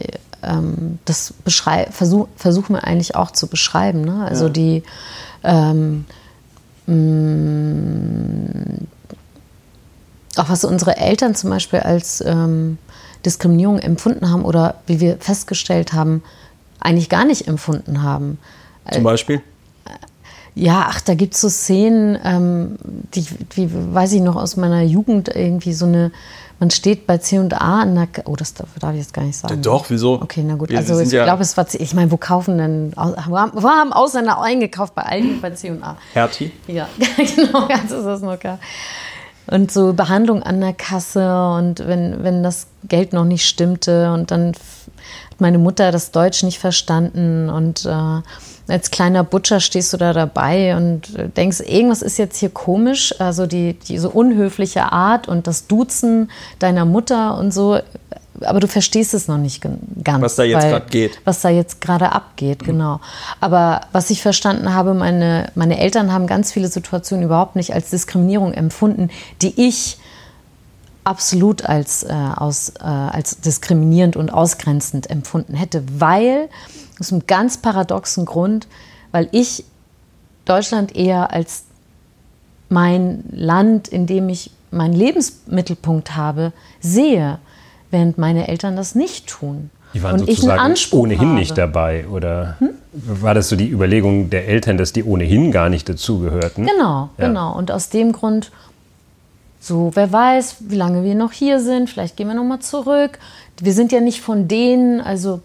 ähm, 0.42 0.98
das 1.04 1.34
versuch, 1.90 2.28
versuchen 2.36 2.74
wir 2.74 2.84
eigentlich 2.84 3.14
auch 3.14 3.30
zu 3.30 3.46
beschreiben. 3.46 4.02
Ne? 4.02 4.26
Also 4.26 4.46
ja. 4.46 4.50
die 4.50 4.82
ähm, 5.44 6.04
mh, 6.86 6.94
mm, 6.94 8.86
auch 10.36 10.48
was 10.48 10.64
unsere 10.64 10.96
Eltern 10.96 11.34
zum 11.34 11.50
Beispiel 11.50 11.80
als 11.80 12.22
ähm, 12.24 12.78
Diskriminierung 13.26 13.78
empfunden 13.78 14.30
haben 14.30 14.44
oder 14.44 14.76
wie 14.86 15.00
wir 15.00 15.18
festgestellt 15.18 15.92
haben, 15.92 16.22
eigentlich 16.78 17.08
gar 17.08 17.24
nicht 17.24 17.46
empfunden 17.48 18.02
haben. 18.02 18.38
Zum 18.90 19.02
Beispiel? 19.02 19.42
Ja, 20.54 20.86
ach, 20.88 21.00
da 21.00 21.14
gibt 21.14 21.34
es 21.34 21.40
so 21.40 21.48
Szenen, 21.48 22.18
ähm, 22.24 22.76
die, 23.14 23.24
die 23.56 23.70
weiß 23.70 24.12
ich 24.12 24.20
noch 24.20 24.36
aus 24.36 24.56
meiner 24.56 24.82
Jugend, 24.82 25.28
irgendwie 25.28 25.72
so 25.72 25.86
eine, 25.86 26.12
man 26.58 26.70
steht 26.70 27.06
bei 27.06 27.18
C 27.18 27.38
und 27.38 27.54
A 27.54 27.82
an 27.82 27.94
der, 27.94 28.08
oh, 28.26 28.36
das 28.36 28.54
darf, 28.54 28.68
darf, 28.78 28.92
ich 28.92 28.98
jetzt 28.98 29.14
gar 29.14 29.22
nicht 29.22 29.36
sagen. 29.36 29.54
Ja, 29.54 29.60
doch, 29.60 29.86
wieso? 29.88 30.20
Okay, 30.20 30.42
na 30.44 30.56
gut, 30.56 30.70
wir, 30.70 30.78
also 30.78 30.98
ich 31.00 31.10
ja 31.10 31.24
glaube, 31.24 31.42
es 31.42 31.56
war, 31.56 31.66
ich 31.72 31.94
meine, 31.94 32.10
wo 32.10 32.16
kaufen 32.16 32.58
denn, 32.58 32.92
wo 32.96 33.38
haben, 33.38 33.52
wo 33.54 33.68
haben 33.68 33.92
Ausländer 33.92 34.40
eingekauft 34.40 34.94
bei 34.94 35.02
Aldi 35.02 35.38
bei 35.40 35.50
C 35.50 35.70
und 35.70 35.82
A? 35.82 35.96
Hertie? 36.12 36.52
Ja, 36.66 36.88
genau, 37.16 37.66
ganz 37.66 37.90
ist 37.90 38.04
das 38.04 38.20
noch 38.20 38.38
klar. 38.38 38.58
Und 39.46 39.72
so 39.72 39.94
Behandlung 39.94 40.42
an 40.42 40.60
der 40.60 40.74
Kasse 40.74 41.54
und 41.54 41.80
wenn, 41.80 42.22
wenn 42.22 42.42
das 42.42 42.68
Geld 42.84 43.12
noch 43.12 43.24
nicht 43.24 43.46
stimmte 43.46 44.12
und 44.12 44.30
dann 44.30 44.52
hat 45.40 45.42
meine 45.42 45.58
Mutter 45.58 45.90
das 45.90 46.10
Deutsch 46.10 46.42
nicht 46.42 46.58
verstanden 46.58 47.48
und 47.48 47.86
äh, 47.86 48.22
als 48.68 48.90
kleiner 48.90 49.24
Butcher 49.24 49.58
stehst 49.58 49.92
du 49.92 49.96
da 49.96 50.12
dabei 50.12 50.76
und 50.76 51.02
denkst, 51.36 51.60
irgendwas 51.60 52.02
ist 52.02 52.18
jetzt 52.18 52.36
hier 52.36 52.50
komisch. 52.50 53.12
Also 53.18 53.46
die, 53.46 53.74
diese 53.74 54.08
unhöfliche 54.10 54.92
Art 54.92 55.26
und 55.26 55.48
das 55.48 55.66
Duzen 55.66 56.30
deiner 56.60 56.84
Mutter 56.84 57.36
und 57.36 57.52
so. 57.52 57.80
Aber 58.42 58.60
du 58.60 58.68
verstehst 58.68 59.12
es 59.12 59.26
noch 59.26 59.38
nicht 59.38 59.60
ganz. 60.04 60.22
Was 60.22 60.36
da 60.36 60.44
jetzt 60.44 60.68
gerade 60.68 60.86
geht. 60.88 61.20
Was 61.24 61.40
da 61.40 61.48
jetzt 61.48 61.80
gerade 61.80 62.12
abgeht, 62.12 62.64
genau. 62.64 63.00
Aber 63.40 63.80
was 63.90 64.10
ich 64.10 64.22
verstanden 64.22 64.72
habe, 64.72 64.94
meine, 64.94 65.50
meine 65.56 65.80
Eltern 65.80 66.12
haben 66.12 66.28
ganz 66.28 66.52
viele 66.52 66.68
Situationen 66.68 67.24
überhaupt 67.24 67.56
nicht 67.56 67.74
als 67.74 67.90
Diskriminierung 67.90 68.54
empfunden, 68.54 69.10
die 69.42 69.66
ich 69.66 69.98
absolut 71.04 71.64
als, 71.64 72.02
äh, 72.02 72.12
aus, 72.12 72.70
äh, 72.80 72.82
als 72.82 73.40
diskriminierend 73.40 74.16
und 74.16 74.30
ausgrenzend 74.30 75.10
empfunden 75.10 75.54
hätte, 75.54 75.82
weil 75.98 76.48
aus 76.98 77.12
einem 77.12 77.26
ganz 77.26 77.58
paradoxen 77.58 78.26
Grund, 78.26 78.68
weil 79.10 79.28
ich 79.32 79.64
Deutschland 80.44 80.94
eher 80.94 81.32
als 81.32 81.64
mein 82.68 83.24
Land, 83.30 83.88
in 83.88 84.06
dem 84.06 84.28
ich 84.28 84.50
meinen 84.70 84.94
Lebensmittelpunkt 84.94 86.16
habe, 86.16 86.52
sehe, 86.80 87.38
während 87.90 88.18
meine 88.18 88.48
Eltern 88.48 88.76
das 88.76 88.94
nicht 88.94 89.26
tun. 89.26 89.70
Die 89.92 90.02
waren 90.02 90.20
und 90.20 90.26
sozusagen 90.26 90.74
ohnehin 90.92 91.28
habe. 91.30 91.38
nicht 91.38 91.58
dabei, 91.58 92.06
oder 92.06 92.56
hm? 92.60 92.70
war 92.92 93.34
das 93.34 93.48
so 93.48 93.56
die 93.56 93.68
Überlegung 93.68 94.30
der 94.30 94.46
Eltern, 94.46 94.78
dass 94.78 94.92
die 94.92 95.02
ohnehin 95.02 95.50
gar 95.50 95.68
nicht 95.68 95.88
dazugehörten? 95.88 96.64
Genau, 96.66 97.10
ja. 97.18 97.26
genau. 97.26 97.56
Und 97.56 97.72
aus 97.72 97.88
dem 97.88 98.12
Grund, 98.12 98.52
so, 99.60 99.90
wer 99.94 100.10
weiß, 100.10 100.56
wie 100.60 100.76
lange 100.76 101.04
wir 101.04 101.14
noch 101.14 101.32
hier 101.32 101.60
sind, 101.60 101.90
vielleicht 101.90 102.16
gehen 102.16 102.28
wir 102.28 102.34
nochmal 102.34 102.60
zurück. 102.60 103.18
Wir 103.60 103.74
sind 103.74 103.92
ja 103.92 104.00
nicht 104.00 104.22
von 104.22 104.48
denen, 104.48 105.00
also 105.00 105.40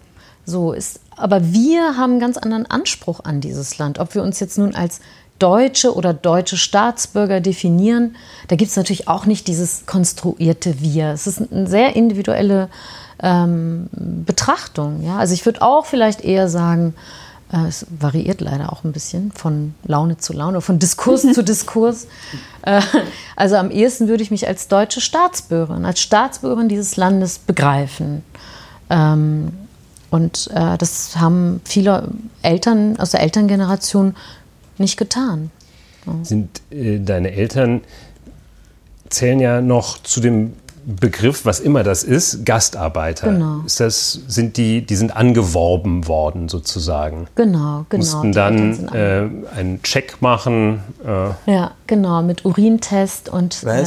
so 0.45 0.72
ist 0.72 1.01
aber 1.15 1.53
wir 1.53 1.97
haben 1.97 2.12
einen 2.12 2.19
ganz 2.19 2.38
anderen 2.38 2.65
Anspruch 2.65 3.21
an 3.23 3.41
dieses 3.41 3.78
Land. 3.78 3.99
Ob 3.99 4.15
wir 4.15 4.23
uns 4.23 4.39
jetzt 4.39 4.58
nun 4.58 4.75
als 4.75 4.99
Deutsche 5.39 5.93
oder 5.93 6.13
deutsche 6.13 6.58
Staatsbürger 6.58 7.41
definieren, 7.41 8.15
da 8.47 8.56
gibt 8.56 8.71
es 8.71 8.78
natürlich 8.78 9.08
auch 9.08 9.25
nicht 9.25 9.47
dieses 9.47 9.86
konstruierte 9.86 10.82
Wir. 10.82 11.10
Es 11.10 11.28
ist 11.28 11.51
eine 11.51 11.67
sehr 11.67 11.95
individuelle 11.95 12.69
ähm, 13.21 13.89
Betrachtung. 13.91 15.04
Ja? 15.04 15.17
Also 15.17 15.34
ich 15.34 15.45
würde 15.45 15.62
auch 15.62 15.86
vielleicht 15.86 16.21
eher 16.21 16.49
sagen, 16.49 16.93
es 17.63 17.86
variiert 18.00 18.41
leider 18.41 18.72
auch 18.72 18.84
ein 18.84 18.91
bisschen 18.91 19.32
von 19.32 19.74
Laune 19.86 20.18
zu 20.18 20.34
Laune, 20.34 20.62
von 20.62 20.80
Diskurs 20.80 21.22
zu 21.34 21.44
Diskurs. 21.44 22.08
Äh, 22.63 22.82
also 23.36 23.56
am 23.56 23.72
ehesten 23.72 24.08
würde 24.08 24.24
ich 24.24 24.32
mich 24.32 24.48
als 24.48 24.68
deutsche 24.68 25.02
Staatsbürgerin, 25.02 25.86
als 25.86 26.00
Staatsbürgerin 26.02 26.70
dieses 26.70 26.98
Landes 26.98 27.39
begreifen. 27.39 28.24
Ähm, 28.89 29.54
und 30.10 30.50
äh, 30.54 30.78
das 30.78 31.18
haben 31.18 31.62
viele 31.65 32.10
Eltern 32.41 32.98
aus 32.98 33.12
der 33.12 33.22
Elterngeneration 33.22 34.15
nicht 34.78 34.98
getan. 34.98 35.52
Sind 36.22 36.62
äh, 36.70 37.00
deine 37.00 37.32
Eltern 37.32 37.82
zählen 39.10 39.39
ja 39.39 39.62
noch 39.62 40.02
zu 40.04 40.20
dem 40.20 40.54
Begriff, 40.86 41.45
was 41.45 41.60
immer 41.60 41.84
das 41.84 42.04
ist, 42.04 42.45
Gastarbeiter. 42.45 43.32
Genau. 43.32 43.62
Ist 43.65 43.80
das, 43.80 44.19
sind 44.28 44.58
die, 44.58 44.86
die 44.86 44.95
sind 44.95 45.15
angeworben 45.15 46.08
worden 46.08 46.48
sozusagen. 46.48 47.28
Genau, 47.36 47.86
genau. 47.89 48.04
Mussten 48.04 48.32
dann 48.32 48.88
äh, 48.89 49.28
einen 49.58 49.82
Check 49.82 50.21
machen. 50.21 50.82
Äh, 51.04 51.52
ja, 51.52 51.71
genau, 51.88 52.21
mit 52.21 52.45
Urintest 52.45 53.30
und 53.30 53.63
äh, 53.63 53.84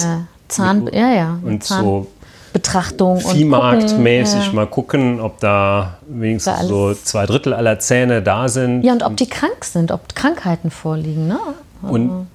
Zahn, 0.49 0.85
mit, 0.85 0.95
ja, 0.95 1.13
ja, 1.13 1.39
und 1.45 1.63
Zahn, 1.63 1.85
so 1.85 2.07
Betrachtung 2.53 3.21
Viehmarktmäßig 3.21 4.47
ja. 4.47 4.53
mal 4.53 4.67
gucken, 4.67 5.21
ob 5.21 5.39
da 5.39 5.99
wenigstens 6.09 6.59
da 6.59 6.65
so 6.65 6.95
zwei 6.95 7.27
Drittel 7.27 7.55
aller 7.55 7.79
Zähne 7.79 8.23
da 8.23 8.49
sind. 8.49 8.83
Ja, 8.83 8.93
und 8.93 9.05
ob 9.05 9.17
die 9.17 9.29
krank 9.29 9.65
sind, 9.65 9.93
ob 9.93 10.15
Krankheiten 10.17 10.71
vorliegen. 10.71 11.29
Ne? 11.29 11.39
Und 11.83 12.27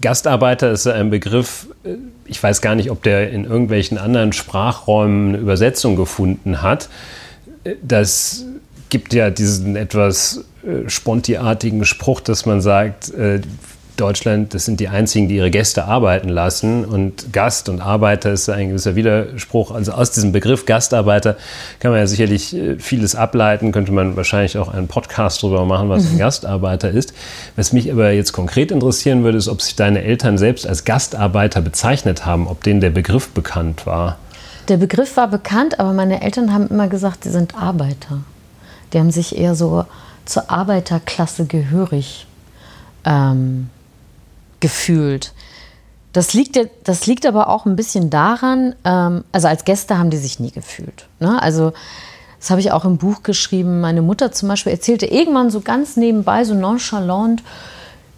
Gastarbeiter 0.00 0.70
ist 0.72 0.86
ein 0.86 1.10
Begriff, 1.10 1.68
äh, 1.84 1.96
ich 2.24 2.42
weiß 2.42 2.60
gar 2.60 2.74
nicht, 2.74 2.90
ob 2.90 3.02
der 3.02 3.30
in 3.30 3.44
irgendwelchen 3.44 3.98
anderen 3.98 4.32
Sprachräumen 4.32 5.30
eine 5.30 5.38
Übersetzung 5.38 5.96
gefunden 5.96 6.62
hat. 6.62 6.88
Äh, 7.64 7.74
das 7.82 8.44
gibt 8.88 9.14
ja 9.14 9.30
diesen 9.30 9.76
etwas 9.76 10.44
äh, 10.64 10.88
spontiartigen 10.88 11.84
Spruch, 11.84 12.20
dass 12.20 12.46
man 12.46 12.60
sagt, 12.60 13.12
Deutschland, 13.96 14.54
das 14.54 14.64
sind 14.64 14.80
die 14.80 14.88
einzigen, 14.88 15.28
die 15.28 15.36
ihre 15.36 15.50
Gäste 15.50 15.86
arbeiten 15.86 16.28
lassen. 16.28 16.84
Und 16.84 17.32
Gast 17.32 17.68
und 17.68 17.80
Arbeiter 17.80 18.32
ist 18.32 18.48
ein 18.48 18.68
gewisser 18.68 18.94
Widerspruch. 18.94 19.70
Also 19.70 19.92
aus 19.92 20.10
diesem 20.12 20.32
Begriff 20.32 20.66
Gastarbeiter 20.66 21.36
kann 21.80 21.90
man 21.90 22.00
ja 22.00 22.06
sicherlich 22.06 22.54
äh, 22.54 22.78
vieles 22.78 23.14
ableiten, 23.14 23.72
könnte 23.72 23.92
man 23.92 24.16
wahrscheinlich 24.16 24.58
auch 24.58 24.72
einen 24.72 24.88
Podcast 24.88 25.42
darüber 25.42 25.64
machen, 25.64 25.88
was 25.88 26.06
ein 26.06 26.14
mhm. 26.14 26.18
Gastarbeiter 26.18 26.90
ist. 26.90 27.12
Was 27.56 27.72
mich 27.72 27.90
aber 27.90 28.10
jetzt 28.12 28.32
konkret 28.32 28.70
interessieren 28.70 29.24
würde, 29.24 29.38
ist, 29.38 29.48
ob 29.48 29.62
sich 29.62 29.76
deine 29.76 30.02
Eltern 30.02 30.38
selbst 30.38 30.66
als 30.66 30.84
Gastarbeiter 30.84 31.60
bezeichnet 31.60 32.26
haben, 32.26 32.46
ob 32.46 32.62
denen 32.62 32.80
der 32.80 32.90
Begriff 32.90 33.30
bekannt 33.30 33.86
war. 33.86 34.18
Der 34.68 34.76
Begriff 34.76 35.16
war 35.16 35.28
bekannt, 35.28 35.78
aber 35.78 35.92
meine 35.92 36.22
Eltern 36.22 36.52
haben 36.52 36.68
immer 36.68 36.88
gesagt, 36.88 37.24
sie 37.24 37.30
sind 37.30 37.54
Arbeiter. 37.54 38.18
Die 38.92 38.98
haben 38.98 39.10
sich 39.10 39.36
eher 39.36 39.54
so 39.54 39.84
zur 40.24 40.50
Arbeiterklasse 40.50 41.46
gehörig 41.46 42.26
ähm, 43.04 43.70
gefühlt. 44.66 45.32
Das 46.12 46.34
liegt, 46.34 46.58
das 46.82 47.06
liegt 47.06 47.24
aber 47.24 47.48
auch 47.48 47.66
ein 47.66 47.76
bisschen 47.76 48.10
daran, 48.10 48.74
ähm, 48.84 49.22
also 49.30 49.46
als 49.46 49.64
Gäste 49.64 49.96
haben 49.96 50.10
die 50.10 50.16
sich 50.16 50.40
nie 50.40 50.50
gefühlt. 50.50 51.06
Ne? 51.20 51.40
Also 51.40 51.72
das 52.40 52.50
habe 52.50 52.60
ich 52.60 52.72
auch 52.72 52.84
im 52.84 52.98
Buch 52.98 53.22
geschrieben. 53.22 53.80
Meine 53.80 54.02
Mutter 54.02 54.32
zum 54.32 54.48
Beispiel 54.48 54.72
erzählte 54.72 55.06
irgendwann 55.06 55.50
so 55.50 55.60
ganz 55.60 55.96
nebenbei, 55.96 56.42
so 56.42 56.54
nonchalant, 56.54 57.44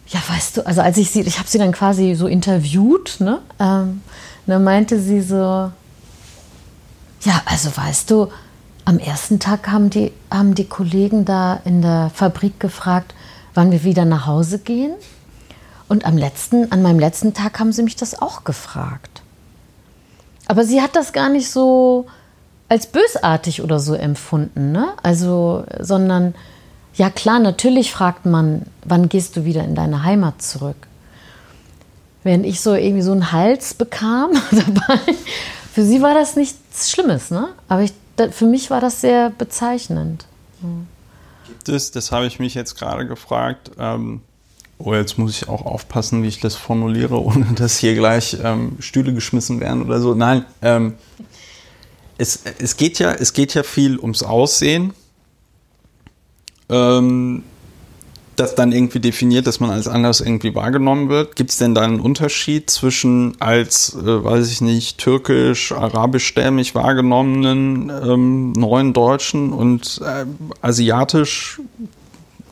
ja, 0.06 0.20
weißt 0.26 0.56
du, 0.56 0.66
also 0.66 0.80
als 0.80 0.96
ich 0.96 1.10
sie, 1.10 1.20
ich 1.20 1.38
habe 1.38 1.50
sie 1.50 1.58
dann 1.58 1.72
quasi 1.72 2.14
so 2.14 2.28
interviewt, 2.28 3.16
ne? 3.18 3.40
Ähm, 3.60 4.00
dann 4.46 4.64
meinte 4.64 4.98
sie 4.98 5.20
so, 5.20 5.34
ja, 5.34 5.72
also 7.44 7.76
weißt 7.76 8.10
du, 8.10 8.28
am 8.86 8.98
ersten 8.98 9.38
Tag 9.38 9.68
haben 9.68 9.90
die, 9.90 10.12
haben 10.30 10.54
die 10.54 10.64
Kollegen 10.64 11.26
da 11.26 11.60
in 11.66 11.82
der 11.82 12.10
Fabrik 12.14 12.58
gefragt, 12.58 13.14
wann 13.52 13.70
wir 13.70 13.84
wieder 13.84 14.06
nach 14.06 14.24
Hause 14.24 14.60
gehen. 14.60 14.92
Und 15.88 16.04
am 16.04 16.16
letzten, 16.18 16.70
an 16.70 16.82
meinem 16.82 16.98
letzten 16.98 17.34
Tag 17.34 17.58
haben 17.58 17.72
sie 17.72 17.82
mich 17.82 17.96
das 17.96 18.20
auch 18.20 18.44
gefragt. 18.44 19.22
Aber 20.46 20.64
sie 20.64 20.82
hat 20.82 20.96
das 20.96 21.12
gar 21.12 21.28
nicht 21.28 21.50
so 21.50 22.06
als 22.68 22.86
bösartig 22.86 23.62
oder 23.62 23.80
so 23.80 23.94
empfunden, 23.94 24.72
ne? 24.72 24.92
Also, 25.02 25.64
sondern 25.80 26.34
ja 26.94 27.10
klar, 27.10 27.38
natürlich 27.38 27.92
fragt 27.92 28.26
man, 28.26 28.66
wann 28.84 29.08
gehst 29.08 29.36
du 29.36 29.44
wieder 29.44 29.64
in 29.64 29.74
deine 29.74 30.02
Heimat 30.02 30.42
zurück? 30.42 30.76
Während 32.24 32.44
ich 32.44 32.60
so 32.60 32.74
irgendwie 32.74 33.02
so 33.02 33.12
einen 33.12 33.32
Hals 33.32 33.74
bekam 33.74 34.32
dabei, 34.50 35.00
für 35.72 35.84
sie 35.84 36.02
war 36.02 36.12
das 36.12 36.36
nichts 36.36 36.90
Schlimmes, 36.90 37.30
ne? 37.30 37.48
Aber 37.68 37.82
ich, 37.82 37.92
für 38.32 38.46
mich 38.46 38.70
war 38.70 38.80
das 38.80 39.00
sehr 39.00 39.30
bezeichnend. 39.30 40.26
Gibt 41.46 41.68
es, 41.68 41.92
das 41.92 42.10
habe 42.10 42.26
ich 42.26 42.38
mich 42.38 42.54
jetzt 42.54 42.74
gerade 42.74 43.06
gefragt, 43.06 43.70
ähm, 43.78 44.22
Oh, 44.78 44.94
jetzt 44.94 45.18
muss 45.18 45.32
ich 45.32 45.48
auch 45.48 45.66
aufpassen, 45.66 46.22
wie 46.22 46.28
ich 46.28 46.40
das 46.40 46.54
formuliere, 46.54 47.22
ohne 47.24 47.46
dass 47.54 47.78
hier 47.78 47.94
gleich 47.94 48.36
ähm, 48.42 48.76
Stühle 48.78 49.12
geschmissen 49.12 49.60
werden 49.60 49.82
oder 49.82 50.00
so. 50.00 50.14
Nein, 50.14 50.44
ähm, 50.62 50.94
es, 52.16 52.42
es, 52.58 52.76
geht 52.76 52.98
ja, 52.98 53.12
es 53.12 53.32
geht 53.32 53.54
ja 53.54 53.62
viel 53.62 53.98
ums 53.98 54.22
Aussehen. 54.22 54.92
Ähm, 56.68 57.42
das 58.38 58.54
dann 58.54 58.72
irgendwie 58.72 59.00
definiert, 59.00 59.46
dass 59.46 59.58
man 59.58 59.70
als 59.70 59.88
anders 59.88 60.20
irgendwie 60.20 60.54
wahrgenommen 60.54 61.08
wird. 61.08 61.34
Gibt 61.34 61.50
es 61.50 61.56
denn 61.56 61.74
da 61.74 61.82
einen 61.82 62.00
Unterschied 62.00 62.70
zwischen 62.70 63.40
als, 63.40 63.94
äh, 63.94 64.24
weiß 64.24 64.50
ich 64.52 64.60
nicht, 64.60 64.98
türkisch, 64.98 65.72
arabischstämmig 65.72 66.74
wahrgenommenen 66.74 67.90
ähm, 67.90 68.52
neuen 68.52 68.92
Deutschen 68.92 69.52
und 69.52 70.00
äh, 70.04 70.24
asiatisch 70.62 71.60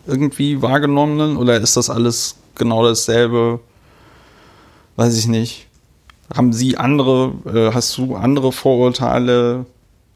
irgendwie 0.07 0.62
wahrgenommenen? 0.62 1.37
Oder 1.37 1.61
ist 1.61 1.77
das 1.77 1.90
alles 1.90 2.37
genau 2.55 2.85
dasselbe? 2.85 3.61
Weiß 4.97 5.16
ich 5.19 5.27
nicht. 5.27 5.66
Haben 6.35 6.53
Sie 6.53 6.77
andere, 6.77 7.33
äh, 7.47 7.73
hast 7.73 7.97
du 7.99 8.16
andere 8.16 8.53
Vorurteile 8.53 9.66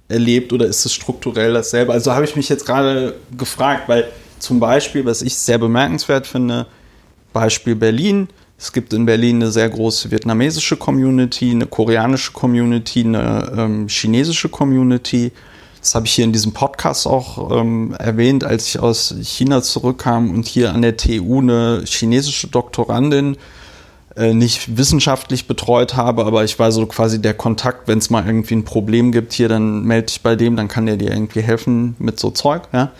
erlebt 0.08 0.52
oder 0.52 0.66
ist 0.66 0.84
es 0.84 0.92
strukturell 0.92 1.52
dasselbe? 1.52 1.92
Also 1.92 2.12
habe 2.12 2.24
ich 2.24 2.34
mich 2.34 2.48
jetzt 2.48 2.66
gerade 2.66 3.14
gefragt, 3.36 3.88
weil 3.88 4.08
zum 4.38 4.58
Beispiel, 4.58 5.04
was 5.04 5.22
ich 5.22 5.36
sehr 5.36 5.58
bemerkenswert 5.58 6.26
finde, 6.26 6.66
Beispiel 7.32 7.76
Berlin. 7.76 8.28
Es 8.58 8.72
gibt 8.72 8.92
in 8.92 9.06
Berlin 9.06 9.36
eine 9.36 9.50
sehr 9.50 9.68
große 9.68 10.10
vietnamesische 10.10 10.76
Community, 10.76 11.50
eine 11.50 11.66
koreanische 11.66 12.32
Community, 12.32 13.04
eine 13.04 13.52
ähm, 13.56 13.88
chinesische 13.88 14.48
Community. 14.48 15.32
Das 15.80 15.94
habe 15.94 16.06
ich 16.06 16.12
hier 16.12 16.24
in 16.24 16.32
diesem 16.32 16.52
Podcast 16.52 17.06
auch 17.06 17.50
ähm, 17.58 17.94
erwähnt, 17.98 18.44
als 18.44 18.68
ich 18.68 18.78
aus 18.78 19.14
China 19.22 19.62
zurückkam 19.62 20.30
und 20.30 20.46
hier 20.46 20.74
an 20.74 20.82
der 20.82 20.96
TU 20.96 21.40
eine 21.40 21.82
chinesische 21.86 22.48
Doktorandin 22.48 23.38
äh, 24.14 24.34
nicht 24.34 24.76
wissenschaftlich 24.76 25.46
betreut 25.46 25.96
habe, 25.96 26.26
aber 26.26 26.44
ich 26.44 26.58
war 26.58 26.70
so 26.70 26.84
quasi 26.84 27.22
der 27.22 27.32
Kontakt, 27.32 27.88
wenn 27.88 27.98
es 27.98 28.10
mal 28.10 28.26
irgendwie 28.26 28.54
ein 28.54 28.64
Problem 28.64 29.10
gibt 29.10 29.32
hier, 29.32 29.48
dann 29.48 29.84
melde 29.84 30.06
dich 30.06 30.20
bei 30.20 30.36
dem, 30.36 30.56
dann 30.56 30.68
kann 30.68 30.84
der 30.84 30.96
dir 30.96 31.12
irgendwie 31.12 31.40
helfen 31.40 31.96
mit 31.98 32.20
so 32.20 32.30
Zeug. 32.30 32.62
Ja? 32.72 32.90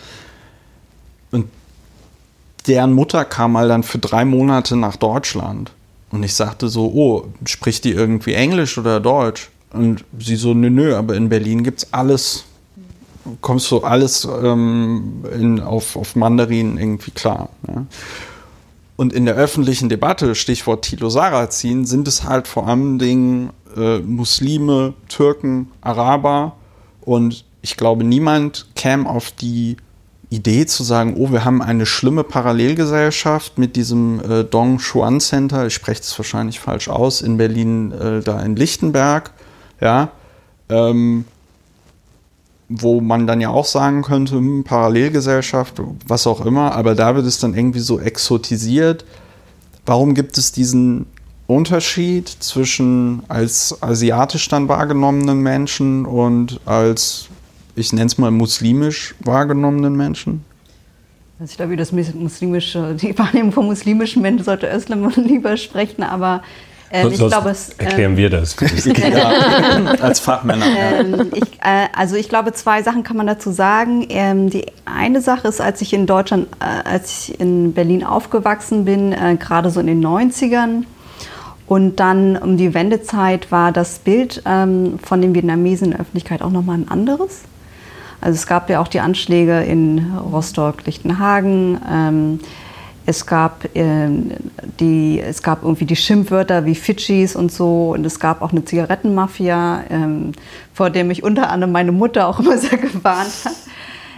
Und 1.29 1.49
deren 2.65 2.93
Mutter 2.93 3.25
kam 3.25 3.51
mal 3.51 3.67
dann 3.67 3.83
für 3.83 3.99
drei 3.99 4.25
Monate 4.25 4.75
nach 4.75 4.95
Deutschland. 4.95 5.71
Und 6.11 6.23
ich 6.23 6.33
sagte 6.33 6.67
so, 6.67 6.91
oh, 6.93 7.27
spricht 7.45 7.83
die 7.83 7.91
irgendwie 7.91 8.33
Englisch 8.33 8.77
oder 8.77 8.99
Deutsch? 8.99 9.49
Und 9.71 10.03
sie 10.19 10.35
so, 10.35 10.53
nö, 10.53 10.69
nö, 10.69 10.95
aber 10.95 11.15
in 11.15 11.29
Berlin 11.29 11.63
gibt 11.63 11.83
es 11.83 11.93
alles 11.93 12.45
kommst 13.41 13.69
du 13.71 13.79
alles 13.79 14.25
ähm, 14.25 15.23
in, 15.33 15.59
auf, 15.59 15.95
auf 15.95 16.15
Mandarin 16.15 16.77
irgendwie 16.77 17.11
klar. 17.11 17.49
Ja? 17.67 17.85
Und 18.95 19.13
in 19.13 19.25
der 19.25 19.35
öffentlichen 19.35 19.89
Debatte, 19.89 20.35
Stichwort 20.35 20.83
Tilo 20.85 21.09
Sarrazin, 21.09 21.85
sind 21.85 22.07
es 22.07 22.23
halt 22.23 22.47
vor 22.47 22.67
allen 22.67 22.99
Dingen 22.99 23.49
äh, 23.75 23.99
Muslime, 23.99 24.93
Türken, 25.07 25.71
Araber. 25.81 26.55
Und 27.01 27.45
ich 27.61 27.77
glaube, 27.77 28.03
niemand 28.03 28.67
käme 28.75 29.09
auf 29.09 29.31
die 29.31 29.77
Idee 30.29 30.65
zu 30.65 30.83
sagen, 30.83 31.15
oh, 31.17 31.31
wir 31.31 31.43
haben 31.43 31.61
eine 31.61 31.85
schlimme 31.85 32.23
Parallelgesellschaft 32.23 33.57
mit 33.57 33.75
diesem 33.75 34.21
äh, 34.21 34.43
Dong 34.45 34.77
Xuan 34.77 35.19
Center, 35.19 35.67
ich 35.67 35.73
spreche 35.73 36.01
es 36.01 36.17
wahrscheinlich 36.17 36.59
falsch 36.59 36.87
aus, 36.87 37.21
in 37.21 37.37
Berlin, 37.37 37.91
äh, 37.91 38.21
da 38.21 38.39
in 38.39 38.55
Lichtenberg, 38.55 39.31
ja, 39.81 40.11
ähm, 40.69 41.25
wo 42.73 43.01
man 43.01 43.27
dann 43.27 43.41
ja 43.41 43.49
auch 43.49 43.65
sagen 43.65 44.01
könnte, 44.01 44.35
hm, 44.35 44.63
Parallelgesellschaft, 44.63 45.81
was 46.07 46.27
auch 46.27 46.45
immer, 46.45 46.73
aber 46.73 46.95
da 46.95 47.15
wird 47.15 47.25
es 47.25 47.39
dann 47.39 47.53
irgendwie 47.53 47.79
so 47.79 47.99
exotisiert. 47.99 49.05
Warum 49.85 50.13
gibt 50.13 50.37
es 50.37 50.51
diesen 50.51 51.05
Unterschied 51.47 52.29
zwischen 52.29 53.23
als 53.27 53.81
asiatisch 53.81 54.47
dann 54.47 54.69
wahrgenommenen 54.69 55.41
Menschen 55.41 56.05
und 56.05 56.61
als, 56.65 57.27
ich 57.75 57.91
nenne 57.91 58.05
es 58.05 58.17
mal, 58.17 58.31
muslimisch 58.31 59.15
wahrgenommenen 59.19 59.95
Menschen? 59.95 60.45
Also 61.39 61.51
ich 61.51 61.57
glaube, 61.57 61.75
das 61.75 61.91
muslimische, 61.91 62.95
die 62.95 63.17
Wahrnehmung 63.17 63.51
von 63.51 63.65
muslimischen 63.65 64.21
Menschen 64.21 64.45
sollte 64.45 64.71
Özlem 64.71 65.09
lieber 65.15 65.57
sprechen, 65.57 66.03
aber 66.03 66.41
ähm, 66.91 67.11
ich 67.11 67.17
glaube, 67.17 67.49
es, 67.49 67.69
erklären 67.77 68.11
ähm, 68.11 68.17
wir 68.17 68.29
das. 68.29 68.55
ja, 68.85 69.31
als 70.01 70.19
Fachmänner. 70.19 70.65
Ähm, 70.65 71.31
ich, 71.33 71.53
äh, 71.61 71.87
also 71.95 72.15
ich 72.15 72.29
glaube, 72.29 72.53
zwei 72.53 72.83
Sachen 72.83 73.03
kann 73.03 73.17
man 73.17 73.27
dazu 73.27 73.51
sagen. 73.51 74.05
Ähm, 74.09 74.49
die 74.49 74.65
eine 74.85 75.21
Sache 75.21 75.47
ist, 75.47 75.61
als 75.61 75.81
ich 75.81 75.93
in 75.93 76.05
Deutschland, 76.05 76.47
äh, 76.59 76.87
als 76.87 77.29
ich 77.29 77.39
in 77.39 77.73
Berlin 77.73 78.03
aufgewachsen 78.03 78.85
bin, 78.85 79.13
äh, 79.13 79.37
gerade 79.39 79.69
so 79.69 79.79
in 79.79 79.87
den 79.87 80.05
90ern, 80.05 80.83
und 81.67 82.01
dann 82.01 82.35
um 82.35 82.57
die 82.57 82.73
Wendezeit 82.73 83.49
war 83.49 83.71
das 83.71 83.99
Bild 83.99 84.43
ähm, 84.45 84.99
von 85.01 85.21
den 85.21 85.33
Vietnamesen 85.33 85.85
in 85.85 85.91
der 85.91 86.01
Öffentlichkeit 86.01 86.41
auch 86.41 86.49
nochmal 86.49 86.79
ein 86.79 86.89
anderes. 86.89 87.43
Also 88.19 88.35
es 88.35 88.45
gab 88.45 88.69
ja 88.69 88.81
auch 88.81 88.89
die 88.89 88.99
Anschläge 88.99 89.61
in 89.61 90.13
Rostock, 90.17 90.85
Lichtenhagen. 90.85 92.41
Es 93.05 93.25
gab, 93.25 93.65
äh, 93.75 94.09
die, 94.79 95.19
es 95.19 95.41
gab 95.41 95.63
irgendwie 95.63 95.85
die 95.85 95.95
Schimpfwörter 95.95 96.65
wie 96.65 96.75
Fidschis 96.75 97.35
und 97.35 97.51
so. 97.51 97.91
Und 97.91 98.05
es 98.05 98.19
gab 98.19 98.41
auch 98.41 98.51
eine 98.51 98.63
Zigarettenmafia, 98.63 99.83
ähm, 99.89 100.33
vor 100.73 100.89
der 100.89 101.03
mich 101.03 101.23
unter 101.23 101.49
anderem 101.49 101.71
meine 101.71 101.91
Mutter 101.91 102.27
auch 102.27 102.39
immer 102.39 102.57
sehr 102.59 102.77
gewarnt 102.77 103.33
hat. 103.45 103.55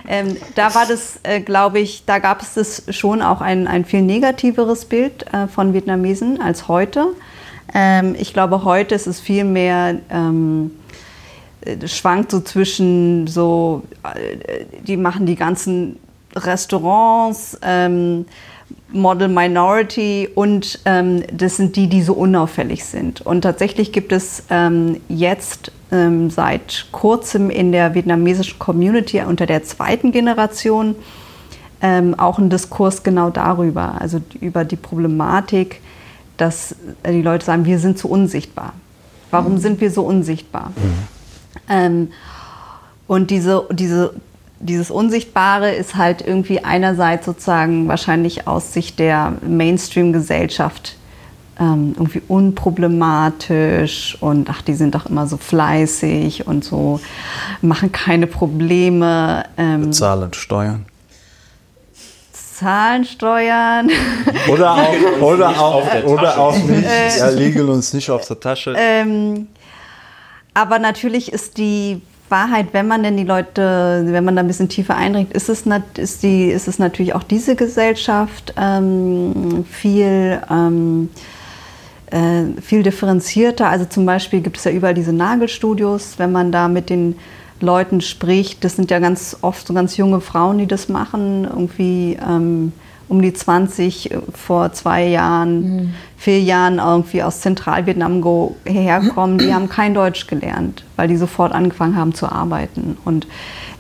Ähm, 0.07 0.35
da 0.55 0.75
war 0.75 0.85
das, 0.85 1.19
äh, 1.23 1.39
glaube 1.39 1.79
ich, 1.79 2.03
da 2.05 2.19
gab 2.19 2.41
es 2.41 2.55
das 2.55 2.83
schon 2.89 3.21
auch 3.21 3.39
ein, 3.39 3.67
ein 3.67 3.85
viel 3.85 4.01
negativeres 4.01 4.85
Bild 4.85 5.25
äh, 5.33 5.47
von 5.47 5.73
Vietnamesen 5.73 6.41
als 6.41 6.67
heute. 6.67 7.07
Ähm, 7.73 8.15
ich 8.19 8.33
glaube, 8.33 8.65
heute 8.65 8.95
ist 8.95 9.07
es 9.07 9.19
viel 9.19 9.45
mehr, 9.45 9.95
ähm, 10.09 10.71
äh, 11.61 11.87
schwankt 11.87 12.31
so 12.31 12.41
zwischen 12.41 13.27
so, 13.27 13.83
äh, 14.03 14.65
die 14.85 14.97
machen 14.97 15.25
die 15.25 15.35
ganzen 15.35 15.97
Restaurants, 16.35 17.57
ähm, 17.61 18.25
Model 18.93 19.27
Minority 19.27 20.29
und 20.34 20.79
ähm, 20.86 21.23
das 21.32 21.58
sind 21.58 21.75
die, 21.75 21.88
die 21.88 22.01
so 22.01 22.13
unauffällig 22.13 22.86
sind. 22.86 23.21
Und 23.21 23.41
tatsächlich 23.41 23.91
gibt 23.91 24.12
es 24.12 24.43
ähm, 24.49 25.01
jetzt 25.10 25.71
ähm, 25.91 26.29
seit 26.29 26.88
kurzem 26.91 27.49
in 27.49 27.71
der 27.71 27.95
vietnamesischen 27.95 28.60
Community 28.60 29.21
unter 29.21 29.45
der 29.45 29.63
zweiten 29.63 30.12
Generation 30.12 30.95
ähm, 31.82 32.17
auch 32.17 32.38
einen 32.38 32.49
Diskurs 32.49 33.03
genau 33.03 33.29
darüber, 33.29 33.99
also 33.99 34.21
über 34.39 34.63
die 34.63 34.77
Problematik, 34.77 35.82
dass 36.38 36.75
die 37.06 37.21
Leute 37.21 37.45
sagen, 37.45 37.65
wir 37.65 37.79
sind 37.79 37.97
zu 37.97 38.10
unsichtbar. 38.10 38.73
Warum 39.32 39.53
mhm. 39.53 39.58
sind 39.58 39.82
wir 39.82 39.91
so 39.91 40.03
unsichtbar? 40.03 40.71
Mhm. 40.75 40.93
Ähm, 41.69 42.08
und 43.08 43.32
diese, 43.32 43.65
diese 43.71 44.13
dieses 44.63 44.89
Unsichtbare 44.89 45.71
ist 45.71 45.95
halt 45.95 46.26
irgendwie 46.26 46.63
einerseits 46.63 47.26
sozusagen 47.26 47.88
wahrscheinlich 47.88 48.47
aus 48.47 48.73
Sicht 48.73 48.99
der 48.99 49.34
Mainstream-Gesellschaft 49.45 50.95
ähm, 51.60 51.93
irgendwie 51.97 52.21
unproblematisch 52.28 54.17
und 54.21 54.49
ach, 54.49 54.62
die 54.62 54.73
sind 54.73 54.95
doch 54.95 55.06
immer 55.06 55.28
so 55.28 55.38
fleißig 55.38 56.47
und 56.47 56.63
so, 56.63 56.99
machen 57.62 57.91
keine 57.91 58.26
Probleme. 58.26 59.45
Ähm, 59.58 59.82
Bezahlen 59.82 60.34
Steuern. 60.34 60.86
Zahlen 62.32 63.04
steuern. 63.04 63.89
Oder 64.47 64.73
auch, 64.73 65.21
oder 65.21 65.49
auch, 65.49 66.04
oder 66.06 66.38
auch 66.38 66.58
nicht, 66.58 66.88
ja, 67.17 67.30
liegen 67.30 67.67
uns 67.67 67.93
nicht 67.93 68.10
auf 68.10 68.28
der 68.28 68.39
Tasche. 68.39 68.76
Ähm, 68.78 69.47
aber 70.54 70.80
natürlich 70.80 71.34
ist 71.34 71.58
die 71.58 72.02
Wahrheit, 72.33 72.69
wenn 72.71 72.87
man 72.87 73.03
denn 73.03 73.15
die 73.15 73.23
Leute, 73.23 74.03
wenn 74.07 74.25
man 74.25 74.35
da 74.35 74.41
ein 74.41 74.47
bisschen 74.47 74.67
tiefer 74.67 74.95
eindringt, 74.95 75.31
ist 75.33 75.49
es, 75.49 75.65
ist 75.97 76.23
die, 76.23 76.47
ist 76.47 76.67
es 76.67 76.79
natürlich 76.79 77.13
auch 77.13 77.21
diese 77.21 77.55
Gesellschaft 77.55 78.55
ähm, 78.57 79.63
viel, 79.69 80.41
ähm, 80.49 81.09
äh, 82.07 82.59
viel 82.59 82.81
differenzierter. 82.81 83.69
Also 83.69 83.85
zum 83.85 84.07
Beispiel 84.07 84.41
gibt 84.41 84.57
es 84.57 84.63
ja 84.63 84.71
überall 84.71 84.95
diese 84.95 85.13
Nagelstudios, 85.13 86.15
wenn 86.17 86.31
man 86.31 86.51
da 86.51 86.67
mit 86.67 86.89
den 86.89 87.15
Leuten 87.59 88.01
spricht, 88.01 88.63
das 88.63 88.75
sind 88.75 88.89
ja 88.89 88.97
ganz 88.99 89.37
oft 89.41 89.67
so 89.67 89.73
ganz 89.73 89.95
junge 89.95 90.19
Frauen, 90.19 90.57
die 90.57 90.67
das 90.67 90.89
machen, 90.89 91.45
irgendwie 91.45 92.17
ähm, 92.27 92.73
um 93.13 93.21
die 93.21 93.34
20 93.34 94.12
äh, 94.12 94.17
vor 94.34 94.73
zwei 94.73 95.06
Jahren, 95.06 95.62
mhm. 95.62 95.93
vier 96.17 96.41
Jahren 96.41 96.80
irgendwie 96.80 97.21
aus 97.21 97.41
Zentralvietnam 97.41 98.23
herkommen, 98.65 99.38
die 99.38 99.54
haben 99.54 99.69
kein 99.69 99.93
Deutsch 99.93 100.26
gelernt, 100.26 100.84
weil 100.95 101.08
die 101.08 101.17
sofort 101.17 101.54
angefangen 101.54 101.95
haben 101.95 102.15
zu 102.15 102.28
arbeiten. 102.28 102.97
Und 103.06 103.28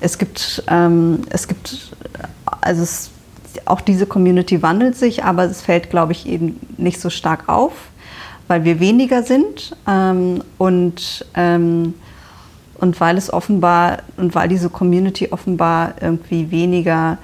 es 0.01 0.19
gibt, 0.19 0.63
ähm, 0.67 1.21
es 1.31 1.47
gibt, 1.47 1.95
also 2.61 2.83
es, 2.83 3.09
auch 3.65 3.81
diese 3.81 4.05
Community 4.05 4.61
wandelt 4.61 4.95
sich, 4.95 5.23
aber 5.23 5.45
es 5.45 5.61
fällt, 5.61 5.89
glaube 5.89 6.11
ich, 6.11 6.27
eben 6.27 6.59
nicht 6.77 7.01
so 7.01 7.09
stark 7.09 7.49
auf, 7.49 7.73
weil 8.47 8.65
wir 8.65 8.79
weniger 8.79 9.23
sind 9.23 9.75
ähm, 9.87 10.43
und 10.57 11.25
ähm, 11.33 11.95
und 12.79 12.99
weil 12.99 13.17
es 13.17 13.31
offenbar 13.31 13.99
und 14.17 14.35
weil 14.35 14.49
diese 14.49 14.69
Community 14.69 15.29
offenbar 15.31 15.93
irgendwie 16.01 16.51
weniger 16.51 17.17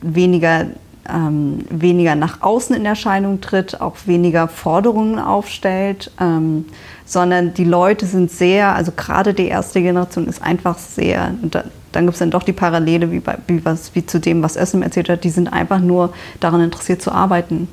weniger 0.00 0.66
ähm, 1.08 1.64
weniger 1.70 2.14
nach 2.14 2.42
außen 2.42 2.76
in 2.76 2.84
Erscheinung 2.84 3.40
tritt, 3.40 3.80
auch 3.80 3.96
weniger 4.06 4.48
Forderungen 4.48 5.18
aufstellt, 5.18 6.10
ähm, 6.20 6.66
sondern 7.04 7.54
die 7.54 7.64
Leute 7.64 8.06
sind 8.06 8.30
sehr, 8.30 8.74
also 8.74 8.92
gerade 8.94 9.34
die 9.34 9.46
erste 9.46 9.80
Generation 9.80 10.26
ist 10.26 10.42
einfach 10.42 10.78
sehr, 10.78 11.32
da, 11.42 11.64
dann 11.92 12.04
gibt 12.04 12.14
es 12.14 12.18
dann 12.18 12.30
doch 12.30 12.42
die 12.42 12.52
Parallele 12.52 13.10
wie, 13.10 13.20
bei, 13.20 13.38
wie, 13.46 13.64
was, 13.64 13.94
wie 13.94 14.04
zu 14.04 14.20
dem, 14.20 14.42
was 14.42 14.56
Össem 14.56 14.82
erzählt 14.82 15.08
hat, 15.08 15.24
die 15.24 15.30
sind 15.30 15.48
einfach 15.48 15.80
nur 15.80 16.12
daran 16.40 16.60
interessiert 16.60 17.00
zu 17.00 17.10
arbeiten, 17.10 17.68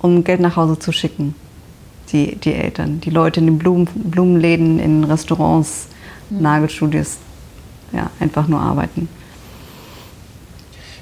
um 0.00 0.22
Geld 0.22 0.40
nach 0.40 0.56
Hause 0.56 0.78
zu 0.78 0.92
schicken, 0.92 1.34
die, 2.12 2.36
die 2.36 2.54
Eltern, 2.54 3.00
die 3.00 3.10
Leute 3.10 3.40
in 3.40 3.46
den 3.46 3.58
Blumen, 3.58 3.88
Blumenläden, 3.94 4.78
in 4.78 5.04
Restaurants, 5.04 5.88
mhm. 6.30 6.42
Nagelstudios, 6.42 7.18
ja, 7.92 8.10
einfach 8.20 8.46
nur 8.46 8.60
arbeiten. 8.60 9.08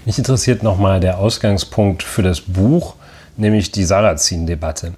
Mich 0.04 0.18
interessiert 0.18 0.62
nochmal 0.62 1.00
der 1.00 1.18
Ausgangspunkt 1.18 2.02
für 2.02 2.22
das 2.22 2.42
Buch, 2.42 2.94
nämlich 3.36 3.72
die 3.72 3.84
Sarrazin-Debatte. 3.84 4.92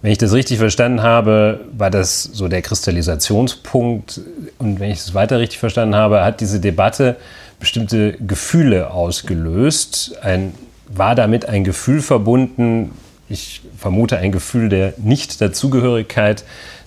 Wenn 0.00 0.12
ich 0.12 0.18
das 0.18 0.32
richtig 0.32 0.58
verstanden 0.58 1.02
habe, 1.02 1.60
war 1.76 1.90
das 1.90 2.22
so 2.22 2.48
der 2.48 2.62
Kristallisationspunkt. 2.62 4.20
Und 4.58 4.80
wenn 4.80 4.90
ich 4.90 4.98
es 4.98 5.14
weiter 5.14 5.38
richtig 5.38 5.58
verstanden 5.58 5.94
habe, 5.94 6.24
hat 6.24 6.40
diese 6.40 6.60
Debatte 6.60 7.16
bestimmte 7.60 8.12
Gefühle 8.12 8.90
ausgelöst. 8.90 10.16
Ein, 10.22 10.54
war 10.88 11.14
damit 11.14 11.46
ein 11.46 11.64
Gefühl 11.64 12.00
verbunden, 12.00 12.92
ich 13.28 13.62
vermute 13.76 14.18
ein 14.18 14.32
Gefühl 14.32 14.68
der 14.68 14.94
Nicht-Dazugehörigkeit, 14.98 16.44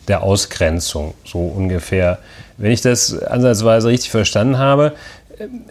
der 0.08 0.24
Ausgrenzung, 0.24 1.14
so 1.26 1.40
ungefähr. 1.40 2.20
Wenn 2.58 2.72
ich 2.72 2.82
das 2.82 3.22
ansatzweise 3.22 3.90
richtig 3.90 4.10
verstanden 4.10 4.58
habe, 4.58 4.94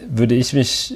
würde 0.07 0.35
ich 0.35 0.53
mich 0.53 0.95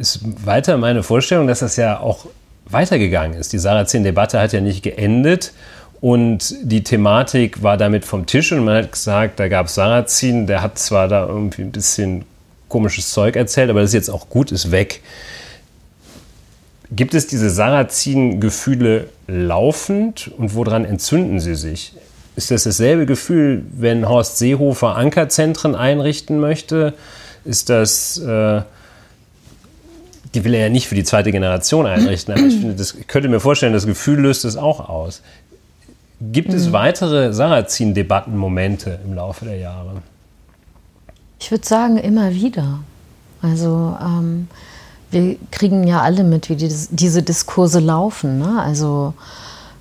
ist 0.00 0.20
weiter 0.46 0.78
meine 0.78 1.02
Vorstellung, 1.02 1.46
dass 1.46 1.60
das 1.60 1.76
ja 1.76 2.00
auch 2.00 2.26
weitergegangen 2.64 3.38
ist. 3.38 3.52
Die 3.52 3.58
Sarazin-Debatte 3.58 4.40
hat 4.40 4.52
ja 4.52 4.60
nicht 4.60 4.82
geendet 4.82 5.52
und 6.00 6.54
die 6.62 6.82
Thematik 6.82 7.62
war 7.62 7.76
damit 7.76 8.06
vom 8.06 8.24
Tisch 8.24 8.50
und 8.52 8.64
man 8.64 8.76
hat 8.76 8.92
gesagt, 8.92 9.38
da 9.38 9.48
gab 9.48 9.66
es 9.66 9.74
Sarazin, 9.74 10.46
der 10.46 10.62
hat 10.62 10.78
zwar 10.78 11.06
da 11.06 11.26
irgendwie 11.26 11.62
ein 11.62 11.72
bisschen 11.72 12.24
komisches 12.68 13.10
Zeug 13.10 13.36
erzählt, 13.36 13.68
aber 13.68 13.80
das 13.80 13.90
ist 13.90 13.94
jetzt 13.94 14.08
auch 14.08 14.30
gut, 14.30 14.52
ist 14.52 14.70
weg. 14.70 15.02
Gibt 16.90 17.14
es 17.14 17.26
diese 17.26 17.50
Sarazin-Gefühle 17.50 19.08
laufend 19.26 20.30
und 20.38 20.54
woran 20.54 20.84
entzünden 20.84 21.40
sie 21.40 21.54
sich? 21.54 21.92
Ist 22.36 22.50
das 22.50 22.64
dasselbe 22.64 23.04
Gefühl, 23.04 23.64
wenn 23.72 24.08
Horst 24.08 24.38
Seehofer 24.38 24.96
Ankerzentren 24.96 25.74
einrichten 25.74 26.40
möchte? 26.40 26.94
Ist 27.44 27.68
das 27.68 28.18
äh, 28.18 28.62
die 30.34 30.44
will 30.44 30.54
er 30.54 30.60
ja 30.60 30.68
nicht 30.68 30.88
für 30.88 30.94
die 30.94 31.04
zweite 31.04 31.32
Generation 31.32 31.86
einrichten, 31.86 32.34
aber 32.34 32.46
ich, 32.46 32.54
finde, 32.54 32.74
das, 32.74 32.94
ich 32.94 33.06
könnte 33.06 33.28
mir 33.28 33.40
vorstellen, 33.40 33.72
das 33.72 33.86
Gefühl 33.86 34.20
löst 34.20 34.44
es 34.44 34.56
auch 34.56 34.88
aus. 34.88 35.22
Gibt 36.20 36.52
es 36.52 36.68
mhm. 36.68 36.72
weitere 36.72 37.32
Sarrazin-Debattenmomente 37.32 39.00
im 39.04 39.14
Laufe 39.14 39.46
der 39.46 39.56
Jahre? 39.56 40.02
Ich 41.40 41.50
würde 41.50 41.66
sagen, 41.66 41.96
immer 41.96 42.34
wieder. 42.34 42.80
Also 43.42 43.96
ähm, 44.00 44.48
wir 45.10 45.36
kriegen 45.50 45.86
ja 45.86 46.02
alle 46.02 46.22
mit, 46.24 46.50
wie 46.50 46.56
die, 46.56 46.70
diese 46.90 47.22
Diskurse 47.22 47.80
laufen. 47.80 48.38
Ne? 48.38 48.60
Also 48.60 49.14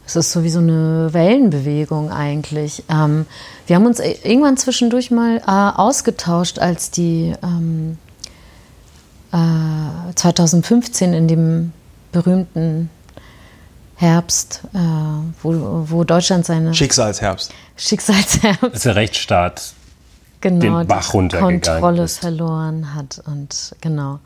es 0.05 0.15
ist 0.15 0.31
so 0.31 0.43
wie 0.43 0.49
so 0.49 0.59
eine 0.59 1.09
Wellenbewegung 1.11 2.11
eigentlich. 2.11 2.83
Ähm, 2.89 3.25
wir 3.67 3.75
haben 3.75 3.85
uns 3.85 3.99
irgendwann 3.99 4.57
zwischendurch 4.57 5.11
mal 5.11 5.37
äh, 5.45 5.77
ausgetauscht, 5.77 6.57
als 6.57 6.89
die 6.89 7.35
ähm, 7.43 7.97
2015 9.31 11.13
äh, 11.13 11.17
in 11.17 11.27
dem 11.27 11.73
berühmten 12.11 12.89
Herbst, 13.95 14.61
äh, 14.73 14.77
wo, 15.43 15.85
wo 15.89 16.03
Deutschland 16.03 16.45
seine 16.45 16.73
Schicksalsherbst. 16.73 17.53
Schicksalsherbst. 17.75 18.63
Als 18.63 18.83
der 18.83 18.95
Rechtsstaat 18.95 19.73
genau, 20.41 20.79
den 20.79 20.87
Bach 20.87 21.13
runtergegangen 21.13 21.61
Kontrolle 21.61 22.03
ist. 22.03 22.19
verloren 22.19 22.95
hat 22.95 23.21
und 23.25 23.75
genau. 23.81 24.19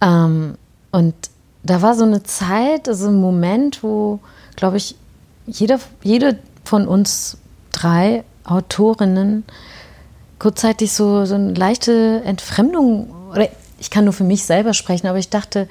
Ähm, 0.00 0.56
und 0.90 1.14
da 1.62 1.82
war 1.82 1.94
so 1.94 2.04
eine 2.04 2.22
Zeit, 2.22 2.88
also 2.88 3.08
ein 3.08 3.20
Moment, 3.20 3.82
wo, 3.82 4.20
glaube 4.56 4.76
ich, 4.76 4.94
jeder, 5.46 5.78
jede 6.02 6.38
von 6.64 6.86
uns 6.86 7.38
drei 7.72 8.24
Autorinnen 8.44 9.44
kurzzeitig 10.38 10.92
so, 10.92 11.24
so 11.24 11.34
eine 11.34 11.54
leichte 11.54 12.22
Entfremdung 12.24 13.10
oder 13.30 13.48
ich 13.80 13.90
kann 13.90 14.04
nur 14.04 14.12
für 14.12 14.24
mich 14.24 14.44
selber 14.44 14.74
sprechen, 14.74 15.08
aber 15.08 15.18
ich 15.18 15.30
dachte, 15.30 15.68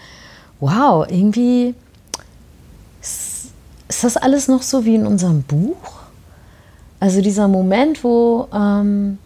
wow, 0.60 1.06
irgendwie 1.10 1.76
ist, 3.02 3.52
ist 3.88 4.04
das 4.04 4.18
alles 4.18 4.48
noch 4.48 4.64
so 4.64 4.84
wie 4.84 4.96
in 4.96 5.08
unserem 5.08 5.44
Buch? 5.44 6.00
Also 7.00 7.22
dieser 7.22 7.48
Moment, 7.48 8.04
wo 8.04 8.50
ähm, 8.54 9.20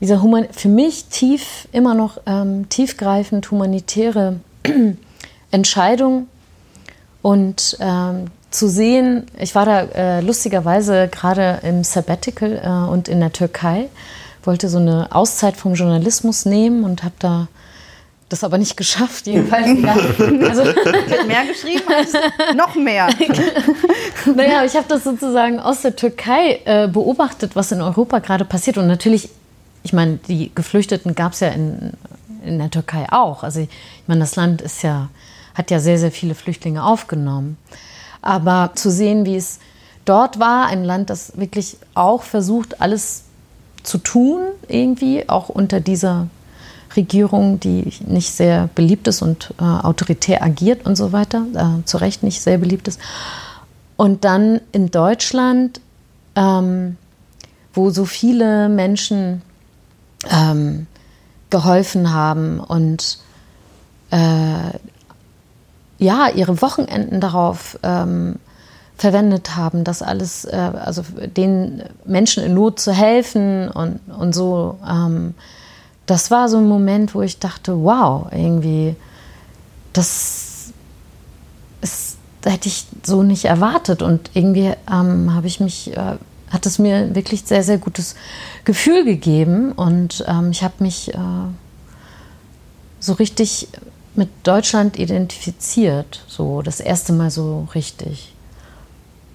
dieser 0.00 0.22
Human 0.22 0.46
für 0.52 0.68
mich 0.68 1.06
tief, 1.06 1.68
immer 1.72 1.94
noch 1.94 2.18
ähm, 2.24 2.68
tiefgreifend 2.68 3.50
humanitäre 3.50 4.40
Entscheidung 5.50 6.28
und 7.20 7.76
ähm, 7.80 8.26
zu 8.50 8.68
sehen, 8.68 9.26
ich 9.38 9.54
war 9.54 9.66
da 9.66 9.82
äh, 9.82 10.20
lustigerweise 10.20 11.08
gerade 11.08 11.58
im 11.62 11.84
Sabbatical 11.84 12.60
äh, 12.62 12.90
und 12.90 13.08
in 13.08 13.20
der 13.20 13.32
Türkei, 13.32 13.88
wollte 14.44 14.68
so 14.68 14.78
eine 14.78 15.08
Auszeit 15.12 15.56
vom 15.56 15.74
Journalismus 15.74 16.46
nehmen 16.46 16.84
und 16.84 17.02
habe 17.02 17.14
da 17.18 17.48
das 18.28 18.44
aber 18.44 18.58
nicht 18.58 18.76
geschafft, 18.76 19.26
jedenfalls. 19.26 19.66
also, 19.66 20.62
mehr 21.26 21.46
geschrieben 21.46 21.84
als 21.88 22.12
noch 22.54 22.74
mehr. 22.74 23.08
naja, 24.36 24.64
ich 24.64 24.76
habe 24.76 24.86
das 24.88 25.04
sozusagen 25.04 25.58
aus 25.58 25.82
der 25.82 25.96
Türkei 25.96 26.60
äh, 26.64 26.88
beobachtet, 26.88 27.56
was 27.56 27.72
in 27.72 27.80
Europa 27.80 28.18
gerade 28.18 28.44
passiert. 28.44 28.76
Und 28.76 28.86
natürlich, 28.86 29.30
ich 29.82 29.92
meine, 29.92 30.18
die 30.28 30.52
Geflüchteten 30.54 31.14
gab 31.14 31.32
es 31.32 31.40
ja 31.40 31.48
in, 31.48 31.92
in 32.44 32.58
der 32.58 32.70
Türkei 32.70 33.06
auch. 33.10 33.42
Also 33.42 33.60
ich 33.60 33.68
meine, 34.06 34.20
das 34.20 34.36
Land 34.36 34.60
ist 34.60 34.82
ja, 34.82 35.08
hat 35.54 35.70
ja 35.70 35.80
sehr, 35.80 35.98
sehr 35.98 36.12
viele 36.12 36.34
Flüchtlinge 36.34 36.84
aufgenommen. 36.84 37.56
Aber 38.20 38.72
zu 38.74 38.90
sehen, 38.90 39.24
wie 39.24 39.36
es 39.36 39.58
dort 40.04 40.38
war, 40.38 40.66
ein 40.66 40.84
Land, 40.84 41.08
das 41.08 41.38
wirklich 41.38 41.78
auch 41.94 42.24
versucht, 42.24 42.82
alles 42.82 43.24
zu 43.84 43.96
tun, 43.98 44.40
irgendwie, 44.68 45.28
auch 45.28 45.48
unter 45.48 45.80
dieser 45.80 46.28
Regierung, 46.98 47.60
die 47.60 47.92
nicht 48.06 48.30
sehr 48.30 48.68
beliebt 48.74 49.08
ist 49.08 49.22
und 49.22 49.54
äh, 49.58 49.62
autoritär 49.62 50.42
agiert 50.42 50.84
und 50.84 50.96
so 50.96 51.12
weiter, 51.12 51.46
äh, 51.54 51.84
zu 51.84 51.96
Recht 51.96 52.22
nicht 52.22 52.42
sehr 52.42 52.58
beliebt 52.58 52.88
ist. 52.88 53.00
Und 53.96 54.24
dann 54.24 54.60
in 54.72 54.90
Deutschland, 54.90 55.80
ähm, 56.34 56.96
wo 57.72 57.90
so 57.90 58.04
viele 58.04 58.68
Menschen 58.68 59.42
ähm, 60.30 60.86
geholfen 61.50 62.12
haben 62.12 62.60
und 62.60 63.18
äh, 64.10 64.78
ja, 65.98 66.28
ihre 66.34 66.60
Wochenenden 66.60 67.20
darauf 67.20 67.78
ähm, 67.82 68.36
verwendet 68.96 69.56
haben, 69.56 69.84
das 69.84 70.02
alles, 70.02 70.44
äh, 70.44 70.56
also 70.56 71.02
den 71.36 71.82
Menschen 72.04 72.42
in 72.44 72.54
Not 72.54 72.80
zu 72.80 72.92
helfen 72.92 73.68
und, 73.68 74.00
und 74.08 74.34
so. 74.34 74.78
Ähm, 74.86 75.34
das 76.08 76.30
war 76.30 76.48
so 76.48 76.56
ein 76.56 76.66
Moment, 76.66 77.14
wo 77.14 77.20
ich 77.20 77.38
dachte, 77.38 77.84
wow, 77.84 78.28
irgendwie, 78.32 78.96
das 79.92 80.72
ist, 81.82 82.16
hätte 82.44 82.68
ich 82.68 82.86
so 83.02 83.22
nicht 83.22 83.44
erwartet. 83.44 84.00
Und 84.00 84.30
irgendwie 84.32 84.72
ähm, 84.90 85.34
habe 85.34 85.46
ich 85.46 85.60
mich, 85.60 85.94
äh, 85.94 86.14
hat 86.50 86.64
es 86.64 86.78
mir 86.78 87.14
wirklich 87.14 87.42
sehr, 87.44 87.62
sehr 87.62 87.76
gutes 87.76 88.14
Gefühl 88.64 89.04
gegeben. 89.04 89.72
Und 89.72 90.24
ähm, 90.26 90.50
ich 90.50 90.62
habe 90.62 90.74
mich 90.78 91.12
äh, 91.12 91.18
so 93.00 93.12
richtig 93.12 93.68
mit 94.14 94.30
Deutschland 94.44 94.98
identifiziert. 94.98 96.24
So 96.26 96.62
das 96.62 96.80
erste 96.80 97.12
Mal 97.12 97.30
so 97.30 97.68
richtig. 97.74 98.34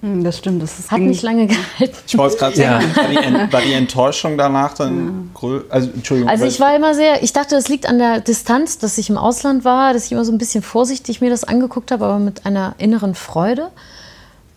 Hm, 0.04 0.22
das 0.22 0.36
stimmt. 0.36 0.62
Das 0.62 0.90
Hat 0.90 1.00
nicht 1.00 1.22
lange 1.22 1.46
gehalten. 1.48 1.96
Ich 2.06 2.18
wollte 2.18 2.34
es 2.34 2.38
gerade 2.38 2.56
sagen, 2.56 2.86
ja. 2.94 2.96
war, 2.96 3.08
die 3.08 3.52
war, 3.52 3.60
die 3.62 3.72
Enttäuschung 3.72 4.36
danach 4.36 4.74
dann 4.74 5.30
ja. 5.40 5.60
Also, 5.70 5.90
Entschuldigung. 5.94 6.28
Also 6.28 6.44
ich 6.44 6.60
war 6.60 6.76
immer 6.76 6.94
sehr, 6.94 7.22
ich 7.22 7.32
dachte, 7.32 7.54
das 7.54 7.68
liegt 7.68 7.86
an 7.86 7.98
der 7.98 8.20
Distanz, 8.20 8.76
dass 8.76 8.98
ich 8.98 9.08
im 9.08 9.16
Ausland 9.16 9.64
war, 9.64 9.94
dass 9.94 10.04
ich 10.04 10.12
immer 10.12 10.26
so 10.26 10.32
ein 10.32 10.36
bisschen 10.36 10.62
vorsichtig 10.62 11.22
mir 11.22 11.30
das 11.30 11.44
angeguckt 11.44 11.90
habe, 11.90 12.04
aber 12.04 12.18
mit 12.18 12.44
einer 12.44 12.74
inneren 12.76 13.14
Freude. 13.14 13.70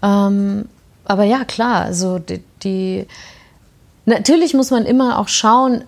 Ähm, 0.04 0.66
aber 1.06 1.24
ja, 1.24 1.46
klar, 1.46 1.84
also 1.84 2.20
die, 2.20 2.44
die, 2.64 3.08
natürlich 4.06 4.54
muss 4.54 4.70
man 4.70 4.86
immer 4.86 5.18
auch 5.18 5.30
schauen, 5.30 5.86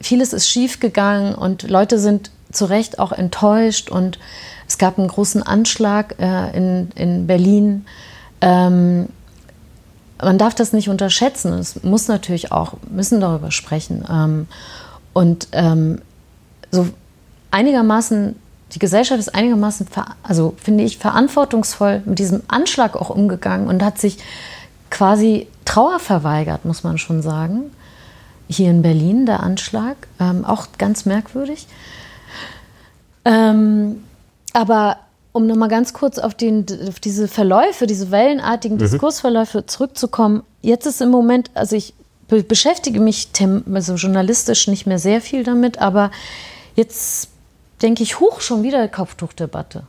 vieles 0.00 0.32
ist 0.32 0.48
schiefgegangen 0.48 1.36
und 1.36 1.62
Leute 1.70 2.00
sind 2.00 2.32
zu 2.50 2.64
Recht 2.64 2.98
auch 2.98 3.12
enttäuscht 3.12 3.88
und 3.88 4.18
es 4.66 4.78
gab 4.78 4.98
einen 4.98 5.06
großen 5.06 5.44
Anschlag 5.44 6.16
äh, 6.18 6.56
in, 6.56 6.90
in 6.96 7.28
Berlin 7.28 7.86
ähm, 8.40 9.08
man 10.22 10.38
darf 10.38 10.54
das 10.54 10.72
nicht 10.72 10.88
unterschätzen. 10.88 11.52
Es 11.54 11.82
muss 11.82 12.08
natürlich 12.08 12.52
auch, 12.52 12.74
müssen 12.90 13.20
darüber 13.20 13.50
sprechen. 13.50 14.04
Ähm, 14.10 14.46
und 15.12 15.48
ähm, 15.52 16.00
so 16.70 16.88
einigermaßen 17.50 18.36
die 18.72 18.78
Gesellschaft 18.78 19.20
ist 19.20 19.34
einigermaßen, 19.34 19.86
also 20.22 20.54
finde 20.62 20.84
ich, 20.84 20.98
verantwortungsvoll 20.98 22.02
mit 22.04 22.18
diesem 22.18 22.42
Anschlag 22.48 22.96
auch 22.96 23.10
umgegangen 23.10 23.68
und 23.68 23.82
hat 23.82 23.98
sich 23.98 24.18
quasi 24.90 25.46
Trauer 25.64 25.98
verweigert, 25.98 26.64
muss 26.64 26.82
man 26.82 26.98
schon 26.98 27.22
sagen. 27.22 27.70
Hier 28.48 28.70
in 28.70 28.82
Berlin 28.82 29.26
der 29.26 29.42
Anschlag, 29.42 29.96
ähm, 30.20 30.44
auch 30.44 30.68
ganz 30.78 31.04
merkwürdig. 31.04 31.66
Ähm, 33.24 34.04
aber 34.52 34.98
um 35.36 35.46
nochmal 35.46 35.68
ganz 35.68 35.92
kurz 35.92 36.18
auf, 36.18 36.34
den, 36.34 36.64
auf, 36.88 36.98
diese 36.98 37.28
Verläufe, 37.28 37.86
diese 37.86 38.10
wellenartigen 38.10 38.78
mhm. 38.78 38.80
Diskursverläufe 38.80 39.66
zurückzukommen, 39.66 40.42
jetzt 40.62 40.86
ist 40.86 41.02
im 41.02 41.10
Moment, 41.10 41.50
also 41.54 41.76
ich 41.76 41.94
be 42.26 42.42
beschäftige 42.42 42.98
mich 42.98 43.28
also 43.72 43.94
journalistisch 43.94 44.66
nicht 44.66 44.86
mehr 44.86 44.98
sehr 44.98 45.20
viel 45.20 45.44
damit, 45.44 45.78
aber 45.78 46.10
jetzt 46.74 47.28
denke 47.82 48.02
ich, 48.02 48.18
hoch 48.18 48.40
schon 48.40 48.62
wieder 48.62 48.88
Kopftuchdebatte. 48.88 49.82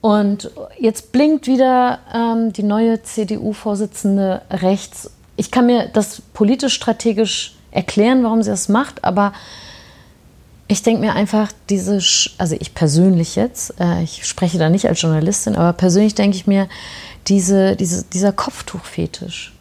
Und 0.00 0.50
jetzt 0.78 1.10
blinkt 1.10 1.46
wieder 1.46 1.98
ähm, 2.14 2.52
die 2.52 2.62
neue 2.62 3.02
CDU-Vorsitzende 3.02 4.42
rechts. 4.50 5.10
Ich 5.36 5.50
kann 5.50 5.66
mir 5.66 5.88
das 5.88 6.22
politisch-strategisch 6.34 7.56
erklären, 7.70 8.22
warum 8.22 8.42
sie 8.42 8.50
das 8.50 8.68
macht, 8.68 9.02
aber 9.02 9.32
ich 10.68 10.82
denke 10.82 11.00
mir 11.00 11.14
einfach, 11.14 11.50
diese, 11.70 11.98
also 12.36 12.56
ich 12.60 12.74
persönlich 12.74 13.36
jetzt, 13.36 13.74
äh, 13.80 14.02
ich 14.02 14.26
spreche 14.26 14.58
da 14.58 14.68
nicht 14.68 14.86
als 14.86 15.00
Journalistin, 15.00 15.56
aber 15.56 15.72
persönlich 15.72 16.14
denke 16.14 16.36
ich 16.36 16.46
mir, 16.46 16.68
diese, 17.26 17.74
diese, 17.74 18.04
dieser 18.04 18.32
Kopftuchfetisch. 18.32 19.54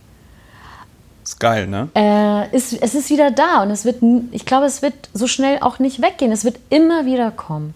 Ist 1.24 1.40
geil, 1.40 1.68
ne? 1.68 1.90
Äh, 1.96 2.56
ist, 2.56 2.74
es 2.74 2.94
ist 2.94 3.10
wieder 3.10 3.32
da 3.32 3.64
und 3.64 3.72
es 3.72 3.86
wird, 3.86 4.02
ich 4.32 4.46
glaube, 4.46 4.66
es 4.66 4.82
wird 4.82 4.94
so 5.14 5.28
schnell 5.28 5.60
auch 5.62 5.80
nicht 5.80 6.02
weggehen. 6.02 6.32
Es 6.32 6.44
wird 6.44 6.60
immer 6.70 7.06
wieder 7.06 7.32
kommen. 7.32 7.74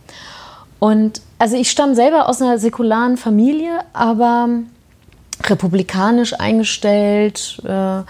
Und 0.79 1.21
also 1.37 1.55
ich 1.55 1.69
stamme 1.71 1.95
selber 1.95 2.27
aus 2.27 2.41
einer 2.41 2.57
säkularen 2.59 3.15
Familie, 3.17 3.79
aber 3.93 4.49
republikanisch 5.43 6.33
eingestellt. 6.33 7.61
Äh, 7.63 8.03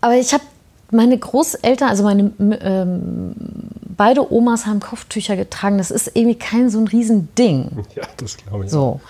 aber 0.00 0.16
ich 0.18 0.32
habe 0.34 0.44
meine 0.90 1.18
Großeltern, 1.18 1.88
also 1.88 2.02
meine 2.02 2.32
ähm, 2.40 3.34
beide 3.96 4.32
Omas 4.32 4.64
haben 4.66 4.80
Kopftücher 4.80 5.36
getragen. 5.36 5.78
Das 5.78 5.90
ist 5.90 6.12
irgendwie 6.14 6.38
kein 6.38 6.70
so 6.70 6.78
ein 6.78 6.88
Riesending. 6.88 7.84
Ja, 7.94 8.04
das 8.16 8.36
glaube 8.38 8.64
ich. 8.64 8.70
So. 8.70 9.00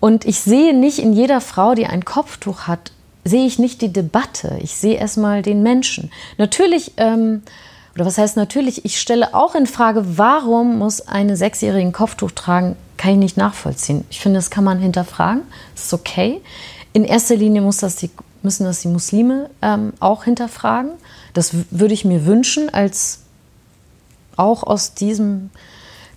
Und 0.00 0.24
ich 0.26 0.40
sehe 0.40 0.74
nicht 0.76 0.98
in 0.98 1.12
jeder 1.12 1.40
Frau, 1.40 1.74
die 1.74 1.86
ein 1.86 2.04
Kopftuch 2.04 2.62
hat, 2.62 2.92
sehe 3.24 3.46
ich 3.46 3.58
nicht 3.58 3.80
die 3.80 3.92
Debatte. 3.92 4.58
Ich 4.60 4.74
sehe 4.74 4.96
erstmal 4.96 5.42
den 5.42 5.62
Menschen. 5.62 6.10
Natürlich, 6.38 6.92
ähm, 6.96 7.42
oder 7.94 8.04
was 8.04 8.18
heißt 8.18 8.36
natürlich, 8.36 8.84
ich 8.84 9.00
stelle 9.00 9.32
auch 9.32 9.54
in 9.54 9.66
Frage, 9.66 10.18
warum 10.18 10.78
muss 10.78 11.06
eine 11.06 11.36
Sechsjährige 11.36 11.86
ein 11.86 11.92
Kopftuch 11.92 12.32
tragen, 12.32 12.76
kann 12.96 13.12
ich 13.12 13.18
nicht 13.18 13.36
nachvollziehen. 13.36 14.04
Ich 14.10 14.20
finde, 14.20 14.38
das 14.38 14.50
kann 14.50 14.64
man 14.64 14.78
hinterfragen. 14.80 15.42
Das 15.74 15.84
ist 15.84 15.94
okay. 15.94 16.40
In 16.92 17.04
erster 17.04 17.36
Linie 17.36 17.62
muss 17.62 17.78
das 17.78 17.96
die, 17.96 18.10
müssen 18.42 18.64
das 18.64 18.80
die 18.80 18.88
Muslime 18.88 19.50
ähm, 19.62 19.92
auch 20.00 20.24
hinterfragen. 20.24 20.90
Das 21.32 21.54
würde 21.70 21.94
ich 21.94 22.04
mir 22.04 22.26
wünschen, 22.26 22.72
als 22.72 23.20
auch 24.36 24.62
aus 24.62 24.94
diesem 24.94 25.50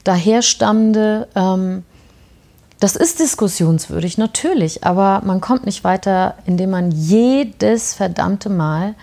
daherstammende, 0.04 1.28
ähm, 1.36 1.84
das 2.80 2.96
ist 2.96 3.20
diskussionswürdig, 3.20 4.18
natürlich, 4.18 4.84
aber 4.84 5.22
man 5.26 5.42
kommt 5.42 5.66
nicht 5.66 5.84
weiter, 5.84 6.36
indem 6.46 6.72
man 6.72 6.92
jedes 6.92 7.94
verdammte 7.94 8.50
Mal 8.50 8.96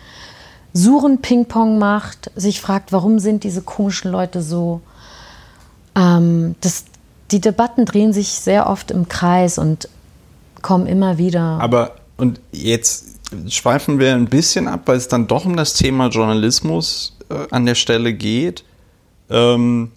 Suchen 0.74 1.20
Ping-Pong 1.20 1.78
macht, 1.78 2.30
sich 2.34 2.60
fragt, 2.60 2.92
warum 2.92 3.18
sind 3.18 3.44
diese 3.44 3.60
komischen 3.60 4.10
Leute 4.10 4.40
so. 4.40 4.80
Ähm, 5.94 6.54
das, 6.62 6.84
die 7.30 7.40
Debatten 7.40 7.84
drehen 7.84 8.14
sich 8.14 8.28
sehr 8.28 8.68
oft 8.68 8.90
im 8.90 9.08
Kreis 9.08 9.58
und 9.58 9.88
kommen 10.62 10.86
immer 10.86 11.18
wieder. 11.18 11.60
Aber 11.60 11.96
und 12.16 12.40
jetzt 12.52 13.11
schweifen 13.48 13.98
wir 13.98 14.14
ein 14.14 14.26
bisschen 14.26 14.68
ab, 14.68 14.82
weil 14.86 14.96
es 14.96 15.08
dann 15.08 15.26
doch 15.26 15.44
um 15.44 15.56
das 15.56 15.74
Thema 15.74 16.08
Journalismus 16.08 17.16
äh, 17.30 17.46
an 17.50 17.66
der 17.66 17.74
Stelle 17.74 18.12
geht. 18.14 18.64
Ähm, 19.30 19.92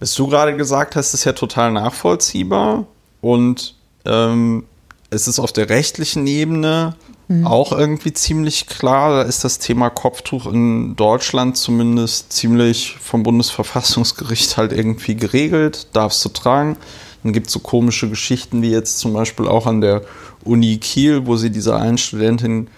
was 0.00 0.14
du 0.14 0.26
gerade 0.26 0.56
gesagt 0.56 0.96
hast, 0.96 1.14
ist 1.14 1.24
ja 1.24 1.32
total 1.32 1.72
nachvollziehbar 1.72 2.86
und 3.20 3.76
ähm, 4.04 4.64
es 5.10 5.28
ist 5.28 5.38
auf 5.38 5.52
der 5.52 5.68
rechtlichen 5.68 6.26
Ebene 6.26 6.96
mhm. 7.28 7.46
auch 7.46 7.72
irgendwie 7.72 8.12
ziemlich 8.12 8.66
klar. 8.66 9.10
Da 9.10 9.22
ist 9.22 9.44
das 9.44 9.58
Thema 9.58 9.90
Kopftuch 9.90 10.46
in 10.46 10.96
Deutschland 10.96 11.56
zumindest 11.56 12.32
ziemlich 12.32 12.96
vom 13.00 13.22
Bundesverfassungsgericht 13.22 14.56
halt 14.56 14.72
irgendwie 14.72 15.14
geregelt, 15.14 15.88
darfst 15.92 16.24
du 16.24 16.30
tragen. 16.30 16.76
Dann 17.22 17.32
gibt 17.32 17.46
es 17.48 17.52
so 17.52 17.60
komische 17.60 18.08
Geschichten 18.08 18.62
wie 18.62 18.70
jetzt 18.70 18.98
zum 18.98 19.12
Beispiel 19.12 19.46
auch 19.46 19.66
an 19.66 19.80
der 19.80 20.02
Uni 20.44 20.78
Kiel, 20.78 21.26
wo 21.26 21.36
sie 21.36 21.50
dieser 21.50 21.76
einen 21.76 21.98
Studentin 21.98 22.68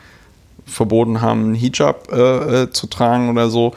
verboten 0.66 1.20
haben, 1.20 1.44
einen 1.44 1.54
Hijab 1.54 2.12
äh, 2.12 2.62
äh, 2.62 2.70
zu 2.70 2.86
tragen 2.86 3.30
oder 3.30 3.50
so. 3.50 3.74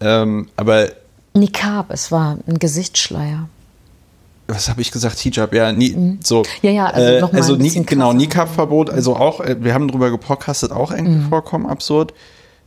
Ähm, 0.00 0.48
aber. 0.56 0.88
Nikab, 1.34 1.90
es 1.90 2.12
war 2.12 2.38
ein 2.46 2.58
Gesichtsschleier. 2.58 3.48
Was 4.46 4.68
habe 4.68 4.82
ich 4.82 4.92
gesagt? 4.92 5.18
Hijab, 5.18 5.54
ja, 5.54 5.72
nie, 5.72 5.90
mhm. 5.90 6.18
so. 6.22 6.42
Ja, 6.62 6.70
ja, 6.70 6.86
also, 6.86 7.08
äh, 7.08 7.20
nochmal 7.20 7.40
also 7.40 7.56
nie, 7.56 7.70
genau, 7.84 8.12
Nikab-Verbot, 8.12 8.90
also 8.90 9.16
auch, 9.16 9.40
äh, 9.40 9.56
wir 9.60 9.72
haben 9.72 9.88
drüber 9.88 10.10
gepodcastet, 10.10 10.70
auch 10.70 10.90
irgendwie 10.92 11.16
mhm. 11.16 11.28
vollkommen 11.28 11.66
absurd. 11.66 12.12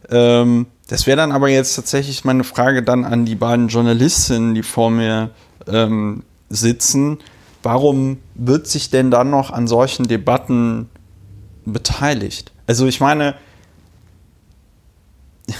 Ähm, 0.09 0.65
das 0.87 1.05
wäre 1.05 1.17
dann 1.17 1.31
aber 1.31 1.49
jetzt 1.49 1.75
tatsächlich 1.75 2.23
meine 2.25 2.43
Frage 2.43 2.81
dann 2.81 3.05
an 3.05 3.25
die 3.25 3.35
beiden 3.35 3.67
Journalistinnen, 3.67 4.55
die 4.55 4.63
vor 4.63 4.89
mir 4.89 5.29
ähm, 5.67 6.23
sitzen 6.49 7.19
warum 7.67 8.19
wird 8.33 8.65
sich 8.65 8.89
denn 8.91 9.11
dann 9.11 9.29
noch 9.29 9.51
an 9.51 9.67
solchen 9.67 10.07
Debatten 10.07 10.89
beteiligt? 11.65 12.53
Also 12.65 12.85
ich 12.85 13.01
meine, 13.01 13.35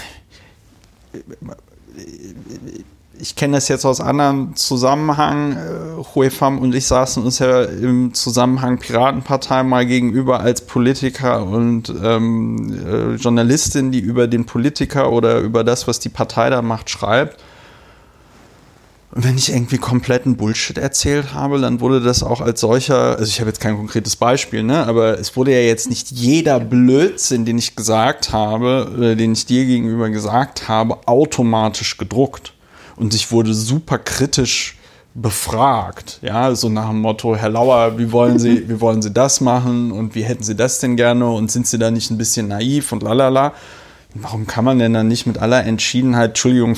ich 3.20 3.36
kenne 3.36 3.58
das 3.58 3.68
jetzt 3.68 3.84
aus 3.84 4.00
anderem 4.00 4.56
Zusammenhang. 4.56 5.58
Huefam 6.16 6.60
und 6.60 6.74
ich 6.74 6.88
saßen 6.88 7.22
uns 7.26 7.40
ja 7.40 7.64
im 7.64 8.14
Zusammenhang 8.14 8.78
Piratenpartei 8.78 9.64
mal 9.64 9.86
gegenüber 9.86 10.40
als 10.40 10.62
Politiker 10.62 11.44
und 11.44 11.94
ähm, 12.02 12.74
äh, 12.88 13.16
Journalistin, 13.16 13.92
die 13.92 14.00
über 14.00 14.28
den 14.28 14.46
Politiker 14.46 15.12
oder 15.12 15.40
über 15.40 15.66
das, 15.66 15.90
was 15.90 16.00
die 16.00 16.08
Partei 16.08 16.50
da 16.50 16.62
macht, 16.62 16.90
schreibt. 16.90 17.38
Wenn 19.20 19.36
ich 19.36 19.52
irgendwie 19.52 19.80
kompletten 19.80 20.38
Bullshit 20.38 20.78
erzählt 20.78 21.34
habe, 21.34 21.60
dann 21.60 21.80
wurde 21.80 22.02
das 22.02 22.22
auch 22.22 22.40
als 22.40 22.62
solcher, 22.62 23.18
also 23.18 23.24
ich 23.24 23.40
habe 23.40 23.50
jetzt 23.50 23.60
kein 23.60 23.76
konkretes 23.76 24.16
Beispiel, 24.16 24.62
ne, 24.62 24.86
aber 24.86 25.20
es 25.20 25.36
wurde 25.36 25.54
ja 25.54 25.62
jetzt 25.62 25.90
nicht 25.90 26.12
jeder 26.12 26.60
Blödsinn, 26.60 27.44
den 27.44 27.58
ich 27.58 27.76
gesagt 27.76 28.32
habe, 28.32 28.92
oder 28.96 29.16
den 29.16 29.34
ich 29.34 29.48
dir 29.48 29.66
gegenüber 29.66 30.12
gesagt 30.12 30.68
habe, 30.68 31.00
automatisch 31.08 31.98
gedruckt. 31.98 32.54
Und 32.96 33.16
ich 33.16 33.32
wurde 33.32 33.56
super 33.56 33.98
kritisch 33.98 34.78
befragt, 35.16 36.20
ja, 36.22 36.54
so 36.54 36.70
nach 36.70 36.90
dem 36.90 37.02
Motto, 37.02 37.36
Herr 37.36 37.50
Lauer, 37.50 37.98
wie 37.98 38.12
wollen 38.12 38.38
Sie, 38.38 38.70
wie 38.70 38.80
wollen 38.80 39.02
Sie 39.02 39.12
das 39.12 39.42
machen 39.42 39.92
und 39.92 40.14
wie 40.14 40.22
hätten 40.22 40.44
Sie 40.44 40.54
das 40.54 40.80
denn 40.80 40.96
gerne 40.96 41.28
und 41.28 41.52
sind 41.52 41.66
Sie 41.66 41.80
da 41.80 41.90
nicht 41.90 42.12
ein 42.12 42.20
bisschen 42.20 42.50
naiv 42.50 42.92
und 42.92 43.02
lalala. 43.02 43.54
Warum 44.22 44.48
kann 44.48 44.66
man 44.66 44.80
denn 44.80 44.94
dann 44.94 45.08
nicht 45.08 45.26
mit 45.28 45.38
aller 45.38 45.64
Entschiedenheit, 45.66 46.30
Entschuldigung, 46.30 46.76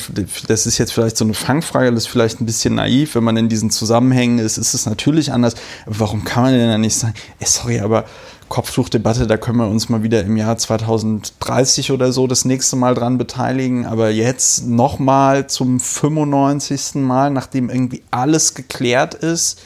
das 0.47 0.65
ist 0.65 0.77
jetzt 0.77 0.91
vielleicht 0.91 1.17
so 1.17 1.25
eine 1.25 1.33
Fangfrage, 1.33 1.91
das 1.91 2.03
ist 2.03 2.09
vielleicht 2.09 2.41
ein 2.41 2.45
bisschen 2.45 2.75
naiv, 2.75 3.15
wenn 3.15 3.23
man 3.23 3.37
in 3.37 3.49
diesen 3.49 3.69
Zusammenhängen 3.69 4.39
ist, 4.39 4.57
ist 4.57 4.73
es 4.73 4.85
natürlich 4.85 5.31
anders. 5.31 5.55
Warum 5.85 6.23
kann 6.23 6.43
man 6.43 6.53
denn 6.53 6.69
dann 6.69 6.81
nicht 6.81 6.95
sagen, 6.95 7.13
ey, 7.39 7.47
sorry, 7.47 7.79
aber 7.79 8.05
Kopftuchdebatte, 8.49 9.27
da 9.27 9.37
können 9.37 9.57
wir 9.57 9.67
uns 9.67 9.89
mal 9.89 10.01
wieder 10.01 10.23
im 10.23 10.35
Jahr 10.35 10.57
2030 10.57 11.91
oder 11.91 12.11
so 12.11 12.25
das 12.25 12.45
nächste 12.45 12.75
Mal 12.75 12.95
dran 12.95 13.17
beteiligen, 13.17 13.85
aber 13.85 14.09
jetzt 14.09 14.65
nochmal 14.67 15.47
zum 15.47 15.79
95. 15.79 16.95
Mal, 16.95 17.29
nachdem 17.29 17.69
irgendwie 17.69 18.01
alles 18.09 18.55
geklärt 18.55 19.13
ist 19.13 19.61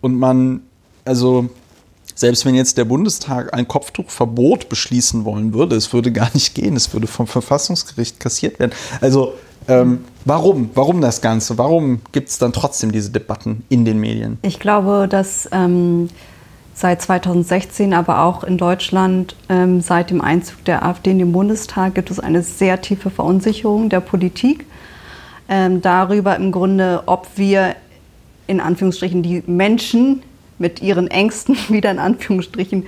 und 0.00 0.18
man, 0.18 0.62
also 1.04 1.48
selbst 2.14 2.44
wenn 2.46 2.54
jetzt 2.54 2.78
der 2.78 2.84
Bundestag 2.84 3.54
ein 3.54 3.66
Kopftuchverbot 3.66 4.68
beschließen 4.68 5.24
wollen 5.24 5.52
würde, 5.52 5.76
es 5.76 5.92
würde 5.92 6.12
gar 6.12 6.30
nicht 6.34 6.54
gehen, 6.54 6.76
es 6.76 6.92
würde 6.92 7.06
vom 7.06 7.26
Verfassungsgericht 7.26 8.20
kassiert 8.20 8.58
werden. 8.58 8.72
Also 9.00 9.34
ähm, 9.66 10.04
warum? 10.24 10.70
Warum 10.74 11.00
das 11.00 11.20
Ganze? 11.20 11.56
Warum 11.58 12.00
gibt 12.12 12.28
es 12.28 12.38
dann 12.38 12.52
trotzdem 12.52 12.92
diese 12.92 13.10
Debatten 13.10 13.64
in 13.68 13.84
den 13.84 13.98
Medien? 13.98 14.38
Ich 14.42 14.60
glaube, 14.60 15.08
dass 15.08 15.48
ähm, 15.52 16.08
seit 16.74 17.00
2016, 17.00 17.94
aber 17.94 18.22
auch 18.22 18.44
in 18.44 18.58
Deutschland 18.58 19.36
ähm, 19.48 19.80
seit 19.80 20.10
dem 20.10 20.20
Einzug 20.20 20.64
der 20.64 20.84
AfD 20.84 21.12
in 21.12 21.18
den 21.18 21.32
Bundestag 21.32 21.94
gibt 21.94 22.10
es 22.10 22.20
eine 22.20 22.42
sehr 22.42 22.80
tiefe 22.82 23.10
Verunsicherung 23.10 23.88
der 23.88 24.00
Politik 24.00 24.66
ähm, 25.48 25.80
darüber 25.80 26.36
im 26.36 26.52
Grunde, 26.52 27.02
ob 27.06 27.28
wir 27.36 27.76
in 28.46 28.60
Anführungsstrichen 28.60 29.22
die 29.22 29.42
Menschen 29.46 30.22
mit 30.58 30.82
ihren 30.82 31.08
Ängsten 31.08 31.56
wieder 31.68 31.90
in 31.90 31.98
Anführungsstrichen 31.98 32.86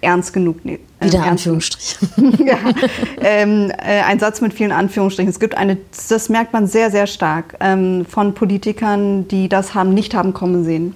ernst 0.00 0.32
genug 0.32 0.64
nehmen. 0.64 0.84
Wieder 1.00 1.22
Anführungsstrichen. 1.22 2.46
ja, 2.46 2.58
ähm, 3.22 3.70
äh, 3.70 4.02
ein 4.02 4.18
Satz 4.18 4.40
mit 4.40 4.52
vielen 4.52 4.72
Anführungsstrichen. 4.72 5.30
Es 5.30 5.40
gibt 5.40 5.56
eine, 5.56 5.78
das 6.08 6.28
merkt 6.28 6.52
man 6.52 6.66
sehr, 6.66 6.90
sehr 6.90 7.06
stark 7.06 7.56
ähm, 7.60 8.04
von 8.04 8.34
Politikern, 8.34 9.28
die 9.28 9.48
das 9.48 9.74
haben 9.74 9.94
nicht 9.94 10.14
haben 10.14 10.34
kommen 10.34 10.64
sehen 10.64 10.94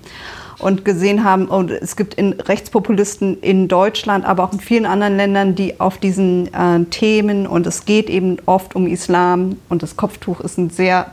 und 0.58 0.84
gesehen 0.84 1.24
haben, 1.24 1.46
und 1.46 1.70
es 1.70 1.96
gibt 1.96 2.14
in 2.14 2.32
Rechtspopulisten 2.32 3.40
in 3.40 3.68
Deutschland, 3.68 4.24
aber 4.24 4.44
auch 4.44 4.52
in 4.52 4.60
vielen 4.60 4.86
anderen 4.86 5.16
Ländern, 5.16 5.54
die 5.54 5.80
auf 5.80 5.98
diesen 5.98 6.52
äh, 6.54 6.84
Themen, 6.90 7.46
und 7.46 7.66
es 7.66 7.84
geht 7.84 8.08
eben 8.08 8.38
oft 8.46 8.74
um 8.74 8.86
Islam, 8.86 9.56
und 9.68 9.82
das 9.82 9.96
Kopftuch 9.96 10.40
ist 10.40 10.58
ein 10.58 10.70
sehr 10.70 11.12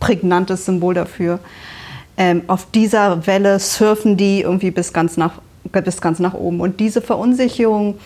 prägnantes 0.00 0.66
Symbol 0.66 0.94
dafür, 0.94 1.38
ähm, 2.16 2.42
auf 2.46 2.70
dieser 2.70 3.26
Welle 3.26 3.58
surfen 3.58 4.16
die 4.16 4.42
irgendwie 4.42 4.70
bis 4.70 4.92
ganz 4.92 5.16
nach, 5.16 5.40
bis 5.64 6.00
ganz 6.00 6.18
nach 6.18 6.34
oben. 6.34 6.60
Und 6.60 6.80
diese 6.80 7.00
Verunsicherung 7.00 7.98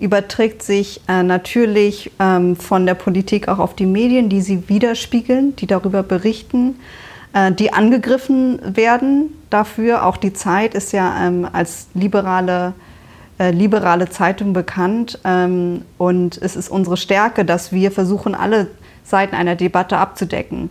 überträgt 0.00 0.62
sich 0.62 1.00
äh, 1.08 1.22
natürlich 1.22 2.12
ähm, 2.20 2.56
von 2.56 2.86
der 2.86 2.94
Politik 2.94 3.48
auch 3.48 3.58
auf 3.58 3.74
die 3.74 3.86
Medien, 3.86 4.28
die 4.28 4.40
sie 4.40 4.68
widerspiegeln, 4.68 5.56
die 5.56 5.66
darüber 5.66 6.02
berichten, 6.02 6.78
äh, 7.32 7.50
die 7.52 7.72
angegriffen 7.72 8.60
werden 8.76 9.30
dafür. 9.50 10.06
Auch 10.06 10.16
die 10.16 10.32
Zeit 10.32 10.74
ist 10.74 10.92
ja 10.92 11.26
ähm, 11.26 11.48
als 11.52 11.88
liberale, 11.94 12.74
äh, 13.40 13.50
liberale 13.50 14.08
Zeitung 14.08 14.52
bekannt. 14.52 15.18
Ähm, 15.24 15.82
und 15.98 16.40
es 16.40 16.54
ist 16.54 16.68
unsere 16.68 16.96
Stärke, 16.96 17.44
dass 17.44 17.72
wir 17.72 17.90
versuchen, 17.90 18.36
alle 18.36 18.68
Seiten 19.02 19.34
einer 19.34 19.56
Debatte 19.56 19.98
abzudecken. 19.98 20.70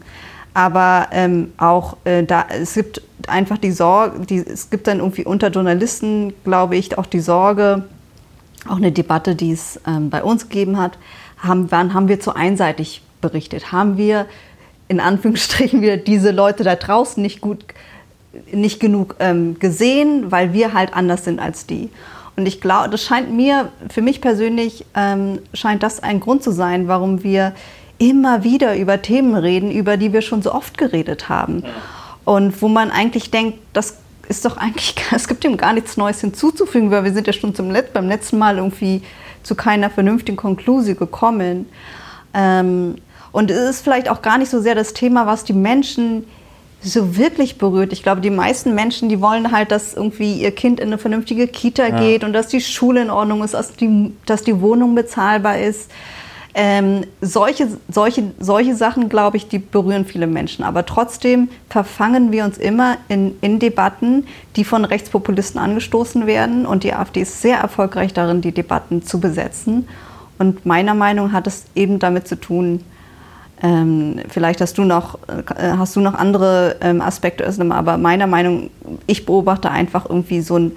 Aber 0.57 1.09
ähm, 1.11 1.53
auch 1.57 1.97
äh, 2.03 2.23
da, 2.23 2.47
es 2.49 2.73
gibt 2.73 3.03
einfach 3.27 3.59
die 3.59 3.69
Sorge, 3.69 4.25
die, 4.25 4.37
es 4.37 4.71
gibt 4.71 4.87
dann 4.87 4.97
irgendwie 4.97 5.23
unter 5.23 5.49
Journalisten, 5.49 6.33
glaube 6.43 6.77
ich, 6.77 6.97
auch 6.97 7.05
die 7.05 7.19
Sorge, 7.19 7.83
auch 8.67 8.77
eine 8.77 8.91
Debatte, 8.91 9.35
die 9.35 9.51
es 9.51 9.79
ähm, 9.85 10.09
bei 10.09 10.23
uns 10.23 10.49
gegeben 10.49 10.79
hat, 10.79 10.97
haben, 11.37 11.69
wann 11.69 11.93
haben 11.93 12.07
wir 12.07 12.19
zu 12.19 12.33
einseitig 12.33 13.03
berichtet? 13.21 13.71
Haben 13.71 13.97
wir 13.97 14.25
in 14.87 14.99
Anführungsstrichen 14.99 15.83
wieder 15.83 15.95
diese 15.95 16.31
Leute 16.31 16.63
da 16.63 16.75
draußen 16.75 17.21
nicht 17.21 17.39
gut, 17.39 17.63
nicht 18.51 18.79
genug 18.79 19.15
ähm, 19.19 19.59
gesehen, 19.59 20.31
weil 20.31 20.53
wir 20.53 20.73
halt 20.73 20.95
anders 20.95 21.23
sind 21.23 21.39
als 21.39 21.67
die? 21.67 21.91
Und 22.35 22.47
ich 22.47 22.61
glaube, 22.61 22.89
das 22.89 23.03
scheint 23.03 23.31
mir, 23.31 23.69
für 23.89 24.01
mich 24.01 24.21
persönlich, 24.21 24.85
ähm, 24.95 25.37
scheint 25.53 25.83
das 25.83 26.01
ein 26.01 26.19
Grund 26.19 26.41
zu 26.41 26.49
sein, 26.49 26.87
warum 26.87 27.21
wir 27.21 27.53
immer 27.99 28.43
wieder 28.43 28.77
über 28.77 29.01
Themen 29.01 29.35
reden, 29.35 29.71
über 29.71 29.97
die 29.97 30.13
wir 30.13 30.21
schon 30.21 30.41
so 30.41 30.53
oft 30.53 30.77
geredet 30.77 31.29
haben. 31.29 31.63
Und 32.25 32.61
wo 32.61 32.67
man 32.67 32.91
eigentlich 32.91 33.31
denkt, 33.31 33.59
das 33.73 33.97
ist 34.27 34.45
doch 34.45 34.57
eigentlich, 34.57 34.95
es 35.11 35.27
gibt 35.27 35.43
ihm 35.45 35.57
gar 35.57 35.73
nichts 35.73 35.97
Neues 35.97 36.21
hinzuzufügen, 36.21 36.91
weil 36.91 37.03
wir 37.03 37.13
sind 37.13 37.27
ja 37.27 37.33
schon 37.33 37.55
zum 37.55 37.71
Let 37.71 37.93
beim 37.93 38.07
letzten 38.07 38.37
Mal 38.37 38.57
irgendwie 38.57 39.01
zu 39.43 39.55
keiner 39.55 39.89
vernünftigen 39.89 40.37
Konklusion 40.37 40.97
gekommen. 40.97 41.67
Ähm, 42.33 42.95
und 43.31 43.51
es 43.51 43.69
ist 43.69 43.81
vielleicht 43.83 44.09
auch 44.09 44.21
gar 44.21 44.37
nicht 44.37 44.49
so 44.49 44.61
sehr 44.61 44.75
das 44.75 44.93
Thema, 44.93 45.25
was 45.25 45.43
die 45.43 45.53
Menschen 45.53 46.25
so 46.81 47.17
wirklich 47.17 47.57
berührt. 47.57 47.91
Ich 47.91 48.03
glaube, 48.03 48.21
die 48.21 48.29
meisten 48.29 48.75
Menschen, 48.75 49.09
die 49.09 49.21
wollen 49.21 49.51
halt, 49.51 49.71
dass 49.71 49.93
irgendwie 49.93 50.41
ihr 50.41 50.51
Kind 50.51 50.79
in 50.79 50.87
eine 50.87 50.97
vernünftige 50.97 51.47
Kita 51.47 51.87
ja. 51.87 51.99
geht 51.99 52.23
und 52.23 52.33
dass 52.33 52.47
die 52.47 52.61
Schule 52.61 53.01
in 53.01 53.09
Ordnung 53.09 53.43
ist, 53.43 53.53
dass 53.53 53.73
die, 53.75 54.13
dass 54.25 54.43
die 54.43 54.61
Wohnung 54.61 54.95
bezahlbar 54.95 55.59
ist. 55.59 55.89
Ähm, 56.59 57.03
solche, 57.21 57.67
solche, 57.87 58.31
solche 58.39 58.75
Sachen, 58.75 59.09
glaube 59.09 59.37
ich, 59.37 59.47
die 59.47 59.59
berühren 59.59 60.05
viele 60.05 60.25
Menschen. 60.25 60.65
Aber 60.65 60.87
trotzdem 60.87 61.49
verfangen 61.69 62.31
wir 62.31 62.45
uns 62.45 62.57
immer 62.57 62.97
in, 63.09 63.35
in 63.41 63.59
Debatten, 63.59 64.25
die 64.55 64.63
von 64.63 64.83
Rechtspopulisten 64.83 65.61
angestoßen 65.61 66.25
werden. 66.25 66.65
Und 66.65 66.83
die 66.83 66.95
AfD 66.95 67.21
ist 67.21 67.43
sehr 67.43 67.59
erfolgreich 67.59 68.11
darin, 68.11 68.41
die 68.41 68.53
Debatten 68.53 69.03
zu 69.03 69.19
besetzen. 69.19 69.87
Und 70.39 70.65
meiner 70.65 70.95
Meinung 70.95 71.31
hat 71.31 71.45
es 71.45 71.65
eben 71.75 71.99
damit 71.99 72.27
zu 72.27 72.39
tun, 72.39 72.83
ähm, 73.61 74.21
vielleicht 74.27 74.59
hast 74.59 74.79
du 74.79 74.83
noch, 74.83 75.19
äh, 75.27 75.73
hast 75.77 75.95
du 75.95 75.99
noch 75.99 76.15
andere 76.15 76.77
ähm, 76.81 77.01
Aspekte, 77.01 77.47
aber 77.69 77.97
meiner 77.99 78.25
Meinung, 78.25 78.71
ich 79.05 79.27
beobachte 79.27 79.69
einfach 79.69 80.09
irgendwie 80.09 80.41
so 80.41 80.57
ein, 80.57 80.71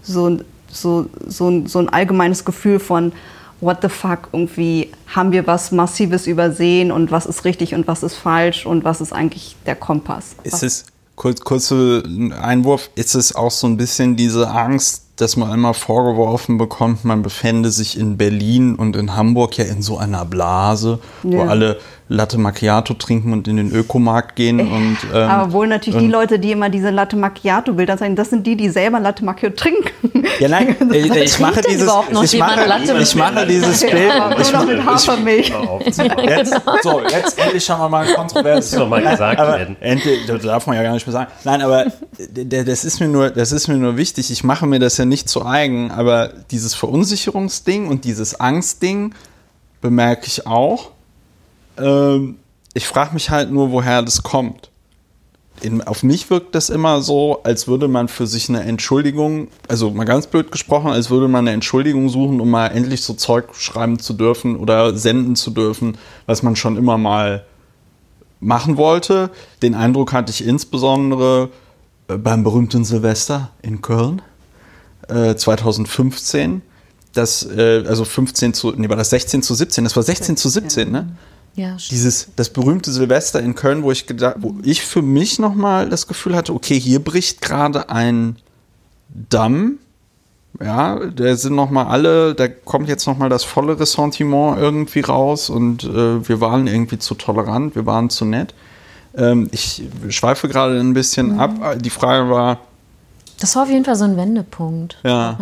so, 0.00 0.38
so, 0.70 1.06
so, 1.26 1.66
so 1.66 1.78
ein 1.80 1.90
allgemeines 1.90 2.46
Gefühl 2.46 2.78
von, 2.80 3.12
what 3.60 3.78
the 3.82 3.88
fuck, 3.88 4.28
irgendwie 4.32 4.90
haben 5.06 5.32
wir 5.32 5.46
was 5.46 5.72
Massives 5.72 6.26
übersehen 6.26 6.92
und 6.92 7.10
was 7.10 7.26
ist 7.26 7.44
richtig 7.44 7.74
und 7.74 7.86
was 7.86 8.02
ist 8.02 8.14
falsch 8.14 8.66
und 8.66 8.84
was 8.84 9.00
ist 9.00 9.12
eigentlich 9.12 9.56
der 9.66 9.74
Kompass. 9.74 10.36
Ist 10.44 10.62
es, 10.62 10.86
kurz, 11.16 11.40
kurzer 11.40 12.02
Einwurf, 12.40 12.90
ist 12.94 13.14
es 13.14 13.34
auch 13.34 13.50
so 13.50 13.66
ein 13.66 13.76
bisschen 13.76 14.16
diese 14.16 14.50
Angst, 14.50 15.04
dass 15.16 15.36
man 15.36 15.50
einmal 15.50 15.74
vorgeworfen 15.74 16.58
bekommt, 16.58 17.04
man 17.04 17.22
befände 17.22 17.72
sich 17.72 17.98
in 17.98 18.16
Berlin 18.16 18.76
und 18.76 18.94
in 18.94 19.16
Hamburg 19.16 19.58
ja 19.58 19.64
in 19.64 19.82
so 19.82 19.98
einer 19.98 20.24
Blase, 20.24 21.00
ja. 21.24 21.30
wo 21.30 21.42
alle 21.42 21.80
Latte 22.10 22.38
Macchiato 22.38 22.94
trinken 22.94 23.32
und 23.34 23.46
in 23.48 23.56
den 23.58 23.70
Ökomarkt 23.70 24.34
gehen. 24.34 24.60
Und, 24.60 24.96
ähm, 25.12 25.28
Aber 25.28 25.52
wohl 25.52 25.66
natürlich 25.66 26.00
die 26.00 26.08
Leute, 26.08 26.38
die 26.38 26.52
immer 26.52 26.70
diese 26.70 26.88
Latte 26.88 27.16
Macchiato-Bilder 27.16 27.98
zeigen, 27.98 28.16
das 28.16 28.30
sind 28.30 28.46
die, 28.46 28.56
die 28.56 28.70
selber 28.70 28.98
Latte 28.98 29.24
Macchiato 29.24 29.56
trinken. 29.56 30.24
Ja, 30.38 30.48
nein, 30.48 30.74
ich, 30.92 31.10
ich 31.10 31.38
mache 31.38 31.60
dieses, 31.60 31.90
ich 32.22 32.38
mache, 32.38 33.00
ich 33.00 33.14
mache 33.14 33.46
dieses 33.46 33.80
Bild. 33.80 34.08
Ja, 34.08 34.38
ich, 34.38 34.52
noch 34.52 34.66
mit 34.66 34.84
Hafermilch. 34.84 35.48
Jetzt, 36.28 36.54
so, 36.82 37.00
jetzt 37.00 37.38
endlich 37.38 37.68
haben 37.70 37.80
wir 37.80 37.88
mal 37.88 38.06
ein 38.06 38.14
kontroverses. 38.14 38.70
Das 38.72 38.88
mal 38.88 39.02
gesagt 39.02 39.38
aber 39.38 39.66
Endlich, 39.80 40.26
das 40.26 40.42
darf 40.42 40.66
man 40.66 40.76
ja 40.76 40.82
gar 40.82 40.92
nicht 40.92 41.06
mehr 41.06 41.12
sagen. 41.12 41.30
Nein, 41.44 41.62
aber 41.62 41.86
das 42.18 42.84
ist 42.84 43.00
mir 43.00 43.08
nur, 43.08 43.30
das 43.30 43.52
ist 43.52 43.68
mir 43.68 43.76
nur 43.76 43.96
wichtig. 43.96 44.30
Ich 44.30 44.44
mache 44.44 44.66
mir 44.66 44.78
das 44.78 44.96
ja 44.96 45.04
nicht 45.04 45.28
zu 45.28 45.44
eigen, 45.44 45.90
aber 45.90 46.30
dieses 46.50 46.74
Verunsicherungsding 46.74 47.86
und 47.88 48.04
dieses 48.04 48.38
Angstding 48.38 49.14
bemerke 49.80 50.26
ich 50.26 50.46
auch. 50.46 50.90
Ähm, 51.78 52.36
ich 52.74 52.86
frage 52.86 53.14
mich 53.14 53.30
halt 53.30 53.50
nur, 53.50 53.70
woher 53.70 54.02
das 54.02 54.22
kommt. 54.22 54.70
In, 55.60 55.82
auf 55.82 56.04
mich 56.04 56.30
wirkt 56.30 56.54
das 56.54 56.70
immer 56.70 57.00
so, 57.00 57.42
als 57.42 57.66
würde 57.66 57.88
man 57.88 58.06
für 58.06 58.28
sich 58.28 58.48
eine 58.48 58.62
Entschuldigung, 58.62 59.48
also 59.66 59.90
mal 59.90 60.04
ganz 60.04 60.28
blöd 60.28 60.52
gesprochen, 60.52 60.92
als 60.92 61.10
würde 61.10 61.26
man 61.26 61.46
eine 61.46 61.52
Entschuldigung 61.52 62.08
suchen, 62.08 62.40
um 62.40 62.48
mal 62.48 62.68
endlich 62.68 63.02
so 63.02 63.14
Zeug 63.14 63.54
schreiben 63.56 63.98
zu 63.98 64.12
dürfen 64.12 64.56
oder 64.56 64.96
senden 64.96 65.34
zu 65.34 65.50
dürfen, 65.50 65.98
was 66.26 66.44
man 66.44 66.54
schon 66.54 66.76
immer 66.76 66.96
mal 66.96 67.44
machen 68.38 68.76
wollte. 68.76 69.30
Den 69.62 69.74
Eindruck 69.74 70.12
hatte 70.12 70.30
ich 70.30 70.46
insbesondere 70.46 71.50
äh, 72.08 72.16
beim 72.16 72.44
berühmten 72.44 72.84
Silvester 72.84 73.50
in 73.62 73.82
Köln 73.82 74.22
äh, 75.08 75.34
2015. 75.34 76.62
Das, 77.14 77.44
äh, 77.44 77.84
also 77.86 78.04
15 78.04 78.54
zu, 78.54 78.72
nee, 78.76 78.88
war 78.88 78.96
das 78.96 79.10
16 79.10 79.42
zu 79.42 79.54
17? 79.54 79.84
Das 79.84 79.96
war 79.96 80.02
16 80.02 80.36
zu 80.36 80.48
17, 80.48 80.90
ne? 80.90 81.08
Ja, 81.58 81.76
Dieses, 81.90 82.28
das 82.36 82.50
berühmte 82.50 82.92
Silvester 82.92 83.40
in 83.40 83.56
Köln, 83.56 83.82
wo 83.82 83.90
ich 83.90 84.06
gedacht, 84.06 84.36
wo 84.38 84.54
ich 84.62 84.80
für 84.82 85.02
mich 85.02 85.40
nochmal 85.40 85.88
das 85.88 86.06
Gefühl 86.06 86.36
hatte, 86.36 86.54
okay, 86.54 86.78
hier 86.78 87.02
bricht 87.02 87.40
gerade 87.40 87.90
ein 87.90 88.36
Damm. 89.08 89.78
Ja, 90.62 91.00
da 91.06 91.34
sind 91.34 91.56
nochmal 91.56 91.86
alle, 91.86 92.36
da 92.36 92.46
kommt 92.46 92.88
jetzt 92.88 93.08
nochmal 93.08 93.28
das 93.28 93.42
volle 93.42 93.78
Ressentiment 93.78 94.56
irgendwie 94.58 95.00
raus 95.00 95.50
und 95.50 95.82
äh, 95.82 96.28
wir 96.28 96.40
waren 96.40 96.68
irgendwie 96.68 97.00
zu 97.00 97.16
tolerant, 97.16 97.74
wir 97.74 97.86
waren 97.86 98.08
zu 98.08 98.24
nett. 98.24 98.54
Ähm, 99.16 99.48
ich 99.50 99.82
schweife 100.10 100.46
gerade 100.46 100.78
ein 100.78 100.94
bisschen 100.94 101.34
mhm. 101.34 101.40
ab. 101.40 101.80
Die 101.80 101.90
Frage 101.90 102.30
war, 102.30 102.60
das 103.40 103.54
war 103.54 103.64
auf 103.64 103.70
jeden 103.70 103.84
Fall 103.84 103.96
so 103.96 104.04
ein 104.04 104.16
Wendepunkt. 104.16 104.98
Ja. 105.04 105.38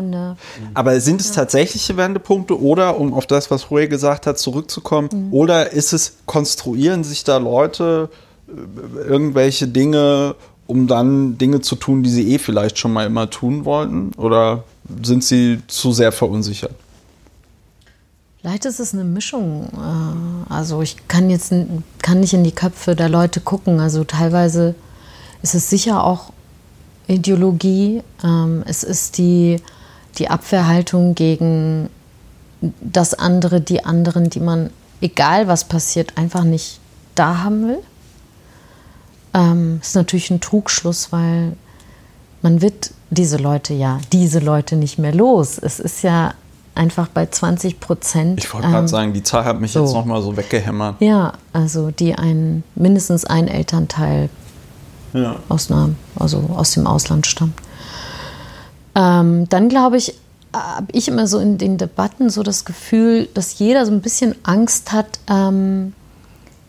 Aber 0.74 1.00
sind 1.00 1.20
es 1.20 1.32
tatsächliche 1.32 1.96
Wendepunkte 1.96 2.60
oder, 2.60 2.98
um 2.98 3.14
auf 3.14 3.26
das, 3.26 3.50
was 3.50 3.70
Rui 3.70 3.88
gesagt 3.88 4.26
hat, 4.26 4.38
zurückzukommen, 4.38 5.08
mhm. 5.12 5.32
oder 5.32 5.72
ist 5.72 5.92
es, 5.92 6.18
konstruieren 6.26 7.04
sich 7.04 7.24
da 7.24 7.38
Leute 7.38 8.10
äh, 8.48 9.08
irgendwelche 9.08 9.66
Dinge, 9.66 10.34
um 10.66 10.86
dann 10.86 11.38
Dinge 11.38 11.62
zu 11.62 11.76
tun, 11.76 12.02
die 12.02 12.10
sie 12.10 12.34
eh 12.34 12.38
vielleicht 12.38 12.78
schon 12.78 12.92
mal 12.92 13.06
immer 13.06 13.30
tun 13.30 13.64
wollten? 13.64 14.12
Oder 14.18 14.64
sind 15.02 15.24
sie 15.24 15.62
zu 15.66 15.92
sehr 15.92 16.12
verunsichert? 16.12 16.74
Vielleicht 18.40 18.66
ist 18.66 18.78
es 18.78 18.92
eine 18.92 19.04
Mischung. 19.04 19.70
Äh, 19.72 20.52
also 20.52 20.82
ich 20.82 21.08
kann 21.08 21.30
jetzt 21.30 21.52
kann 22.02 22.20
nicht 22.20 22.34
in 22.34 22.44
die 22.44 22.52
Köpfe 22.52 22.94
der 22.94 23.08
Leute 23.08 23.40
gucken. 23.40 23.80
Also 23.80 24.04
teilweise 24.04 24.74
ist 25.42 25.54
es 25.54 25.70
sicher 25.70 26.04
auch 26.04 26.32
Ideologie. 27.06 28.02
Ähm, 28.24 28.62
es 28.66 28.82
ist 28.82 29.18
die, 29.18 29.60
die 30.18 30.28
Abwehrhaltung 30.28 31.14
gegen 31.14 31.88
das 32.80 33.14
andere, 33.14 33.60
die 33.60 33.84
anderen, 33.84 34.30
die 34.30 34.40
man, 34.40 34.70
egal 35.00 35.46
was 35.46 35.64
passiert, 35.64 36.16
einfach 36.16 36.44
nicht 36.44 36.80
da 37.14 37.42
haben 37.42 37.68
will. 37.68 37.82
Ähm, 39.34 39.80
ist 39.82 39.94
natürlich 39.94 40.30
ein 40.30 40.40
Trugschluss, 40.40 41.12
weil 41.12 41.52
man 42.42 42.62
wird 42.62 42.92
diese 43.10 43.36
Leute 43.36 43.74
ja, 43.74 43.98
diese 44.12 44.38
Leute 44.38 44.76
nicht 44.76 44.98
mehr 44.98 45.14
los. 45.14 45.58
Es 45.58 45.78
ist 45.78 46.02
ja 46.02 46.34
einfach 46.74 47.08
bei 47.08 47.26
20 47.26 47.80
Prozent. 47.80 48.38
Ich 48.38 48.52
wollte 48.52 48.68
gerade 48.68 48.80
ähm, 48.80 48.88
sagen, 48.88 49.12
die 49.12 49.22
Zahl 49.22 49.44
hat 49.44 49.60
mich 49.60 49.72
so. 49.72 49.82
jetzt 49.82 49.92
nochmal 49.92 50.22
so 50.22 50.36
weggehämmert. 50.36 51.00
Ja, 51.00 51.32
also 51.52 51.90
die 51.90 52.14
ein, 52.14 52.62
mindestens 52.74 53.24
ein 53.24 53.48
Elternteil 53.48 54.28
ja. 55.12 55.36
aus, 55.48 55.70
einer, 55.70 55.90
also 56.16 56.50
aus 56.54 56.72
dem 56.72 56.86
Ausland 56.86 57.26
stammt. 57.26 57.58
Ähm, 58.94 59.48
dann 59.48 59.68
glaube 59.68 59.96
ich 59.96 60.14
habe 60.56 60.86
ich 60.92 61.08
immer 61.08 61.26
so 61.26 61.38
in 61.38 61.58
den 61.58 61.76
Debatten 61.76 62.30
so 62.30 62.42
das 62.42 62.64
Gefühl, 62.64 63.28
dass 63.34 63.58
jeder 63.58 63.84
so 63.84 63.92
ein 63.92 64.00
bisschen 64.00 64.34
Angst 64.42 64.92
hat, 64.92 65.18
ähm, 65.28 65.92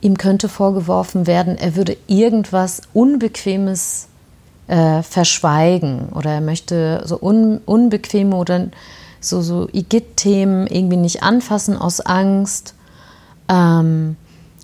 ihm 0.01 0.17
könnte 0.17 0.49
vorgeworfen 0.49 1.25
werden, 1.25 1.57
er 1.57 1.75
würde 1.75 1.97
irgendwas 2.07 2.81
Unbequemes 2.93 4.07
äh, 4.67 5.01
verschweigen 5.03 6.09
oder 6.09 6.31
er 6.31 6.41
möchte 6.41 7.01
so 7.05 7.19
un, 7.21 7.61
unbequeme 7.65 8.35
oder 8.35 8.67
so, 9.19 9.41
so 9.41 9.67
Igitt-Themen 9.71 10.67
irgendwie 10.67 10.97
nicht 10.97 11.23
anfassen 11.23 11.77
aus 11.77 12.01
Angst. 12.01 12.73
Ähm, 13.49 14.17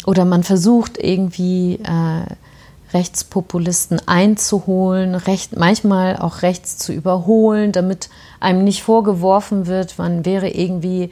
oder 0.05 0.25
man 0.25 0.43
versucht 0.43 0.97
irgendwie 0.97 1.75
äh, 1.75 2.25
Rechtspopulisten 2.93 4.01
einzuholen, 4.07 5.15
recht, 5.15 5.57
manchmal 5.57 6.17
auch 6.17 6.41
rechts 6.41 6.77
zu 6.77 6.93
überholen, 6.93 7.71
damit 7.71 8.09
einem 8.39 8.63
nicht 8.63 8.83
vorgeworfen 8.83 9.67
wird, 9.67 9.97
man 9.97 10.25
wäre 10.25 10.49
irgendwie 10.49 11.09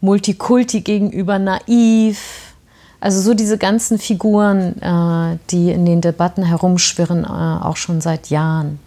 Multikulti 0.00 0.80
gegenüber 0.80 1.38
naiv. 1.38 2.54
Also 3.00 3.20
so 3.20 3.34
diese 3.34 3.58
ganzen 3.58 3.98
Figuren, 3.98 4.80
äh, 4.80 5.38
die 5.50 5.70
in 5.70 5.86
den 5.86 6.00
Debatten 6.00 6.42
herumschwirren, 6.42 7.24
äh, 7.24 7.64
auch 7.64 7.76
schon 7.76 8.00
seit 8.00 8.28
Jahren. 8.28 8.78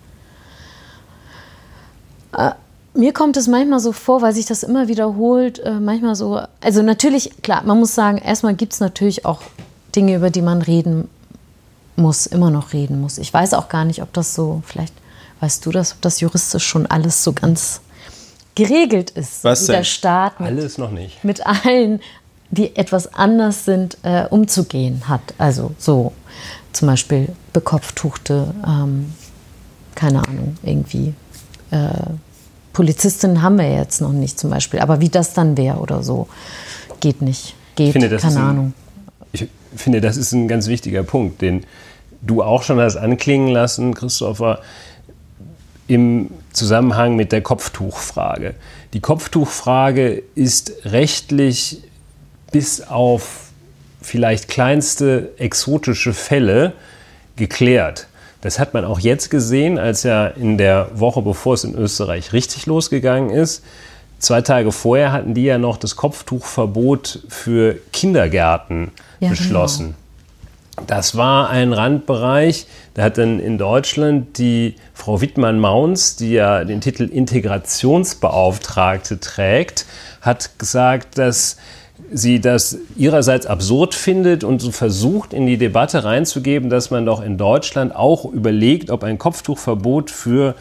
Äh, 2.37 2.51
mir 2.95 3.11
kommt 3.11 3.37
es 3.37 3.47
manchmal 3.47 3.79
so 3.79 3.91
vor, 3.91 4.21
weil 4.21 4.33
sich 4.33 4.45
das 4.45 4.61
immer 4.61 4.87
wiederholt, 4.87 5.59
äh, 5.59 5.79
manchmal 5.79 6.15
so, 6.15 6.39
also 6.61 6.83
natürlich, 6.83 7.41
klar, 7.41 7.63
man 7.65 7.79
muss 7.79 7.95
sagen, 7.95 8.19
erstmal 8.19 8.53
gibt 8.53 8.73
es 8.73 8.79
natürlich 8.79 9.25
auch 9.25 9.41
Dinge, 9.95 10.15
über 10.15 10.29
die 10.29 10.43
man 10.43 10.61
reden 10.61 11.09
muss, 11.95 12.25
immer 12.25 12.49
noch 12.49 12.73
reden 12.73 12.99
muss. 13.01 13.17
Ich 13.17 13.33
weiß 13.33 13.53
auch 13.53 13.69
gar 13.69 13.85
nicht, 13.85 14.01
ob 14.01 14.11
das 14.13 14.33
so, 14.35 14.61
vielleicht 14.65 14.93
weißt 15.39 15.65
du 15.65 15.71
das, 15.71 15.93
ob 15.93 16.01
das 16.01 16.19
juristisch 16.21 16.65
schon 16.65 16.85
alles 16.87 17.23
so 17.23 17.33
ganz 17.33 17.81
geregelt 18.55 19.09
ist, 19.11 19.43
Was 19.43 19.63
wie 19.63 19.67
denn? 19.67 19.75
der 19.77 19.83
Staat 19.83 20.39
mit, 20.39 20.49
Alles 20.49 20.77
noch 20.77 20.91
nicht. 20.91 21.23
mit 21.23 21.45
allen, 21.45 21.99
die 22.51 22.75
etwas 22.75 23.13
anders 23.13 23.65
sind, 23.65 23.97
äh, 24.03 24.25
umzugehen 24.29 25.07
hat. 25.09 25.21
Also 25.37 25.71
so 25.77 26.13
zum 26.71 26.87
Beispiel 26.87 27.29
bekopftuchte, 27.51 28.53
ähm, 28.65 29.13
keine 29.95 30.19
Ahnung, 30.27 30.57
irgendwie 30.63 31.13
äh, 31.71 31.89
Polizistinnen 32.73 33.41
haben 33.41 33.57
wir 33.57 33.71
jetzt 33.71 34.01
noch 34.01 34.11
nicht 34.11 34.39
zum 34.39 34.49
Beispiel, 34.49 34.79
aber 34.79 34.99
wie 34.99 35.09
das 35.09 35.33
dann 35.33 35.57
wäre 35.57 35.77
oder 35.77 36.01
so, 36.03 36.27
geht 36.99 37.21
nicht. 37.21 37.55
Geht, 37.75 37.93
finde, 37.93 38.09
das 38.09 38.21
keine 38.21 38.33
ist 38.33 38.39
ein- 38.39 38.47
Ahnung. 38.49 38.73
Ich 39.31 39.47
finde, 39.75 40.01
das 40.01 40.17
ist 40.17 40.31
ein 40.31 40.47
ganz 40.47 40.67
wichtiger 40.67 41.03
Punkt, 41.03 41.41
den 41.41 41.65
du 42.21 42.41
auch 42.41 42.63
schon 42.63 42.79
hast 42.79 42.97
anklingen 42.97 43.49
lassen, 43.49 43.93
Christopher, 43.93 44.59
im 45.87 46.29
Zusammenhang 46.53 47.15
mit 47.15 47.31
der 47.31 47.41
Kopftuchfrage. 47.41 48.55
Die 48.93 48.99
Kopftuchfrage 48.99 50.23
ist 50.35 50.73
rechtlich 50.85 51.81
bis 52.51 52.81
auf 52.81 53.49
vielleicht 54.01 54.47
kleinste 54.47 55.31
exotische 55.37 56.13
Fälle 56.13 56.73
geklärt. 57.35 58.07
Das 58.41 58.59
hat 58.59 58.73
man 58.73 58.85
auch 58.85 58.99
jetzt 58.99 59.29
gesehen, 59.29 59.79
als 59.79 60.03
ja 60.03 60.27
in 60.27 60.57
der 60.57 60.89
Woche, 60.93 61.21
bevor 61.21 61.53
es 61.53 61.63
in 61.63 61.75
Österreich 61.75 62.33
richtig 62.33 62.65
losgegangen 62.65 63.29
ist, 63.29 63.63
zwei 64.19 64.41
Tage 64.41 64.71
vorher 64.71 65.11
hatten 65.11 65.33
die 65.33 65.45
ja 65.45 65.57
noch 65.57 65.77
das 65.77 65.95
Kopftuchverbot 65.95 67.23
für 67.29 67.77
Kindergärten 67.91 68.91
Ja, 69.23 69.29
beschlossen. 69.29 69.95
Das 70.87 71.15
war 71.15 71.49
ein 71.49 71.71
Randbereich. 71.71 72.65
Da 72.95 73.03
hat 73.03 73.19
dann 73.19 73.39
in 73.39 73.57
Deutschland 73.57 74.37
die 74.37 74.75
Frau 74.93 75.21
Wittmann-Mauns, 75.21 76.15
die 76.15 76.33
ja 76.33 76.63
den 76.63 76.79
Titel 76.81 77.03
Integrationsbeauftragte 77.03 79.19
trägt, 79.19 79.85
hat 80.21 80.57
gesagt, 80.57 81.19
dass 81.19 81.57
sie 82.11 82.41
das 82.41 82.77
ihrerseits 82.95 83.45
absurd 83.45 83.93
findet 83.93 84.43
und 84.43 84.61
so 84.61 84.71
versucht, 84.71 85.33
in 85.33 85.45
die 85.45 85.57
Debatte 85.57 86.03
reinzugeben, 86.03 86.69
dass 86.69 86.91
man 86.91 87.05
doch 87.05 87.23
in 87.23 87.37
Deutschland 87.37 87.95
auch 87.95 88.25
überlegt, 88.25 88.89
ob 88.89 89.03
ein 89.03 89.17
Kopftuchverbot 89.17 90.11
für 90.11 90.55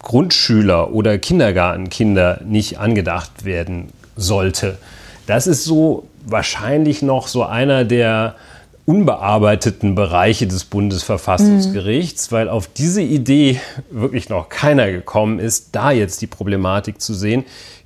Grundschüler 0.00 0.92
oder 0.92 1.18
Kindergartenkinder 1.18 2.40
nicht 2.44 2.78
angedacht 2.78 3.44
werden 3.44 3.88
sollte. 4.16 4.78
Das 5.26 5.46
ist 5.46 5.64
so 5.64 6.07
wahrscheinlich 6.26 7.02
noch 7.02 7.28
so 7.28 7.44
einer 7.44 7.84
der 7.84 8.34
unbearbeiteten 8.86 9.94
Bereiche 9.94 10.46
des 10.46 10.64
Bundesverfassungsgerichts, 10.64 12.32
weil 12.32 12.48
auf 12.48 12.68
diese 12.68 13.02
Idee 13.02 13.60
wirklich 13.90 14.30
noch 14.30 14.48
keiner 14.48 14.90
gekommen 14.90 15.38
ist, 15.40 15.68
da 15.72 15.90
jetzt 15.90 16.22
die 16.22 16.26
Problematik 16.26 17.00
zu 17.00 17.12
sehen. 17.12 17.44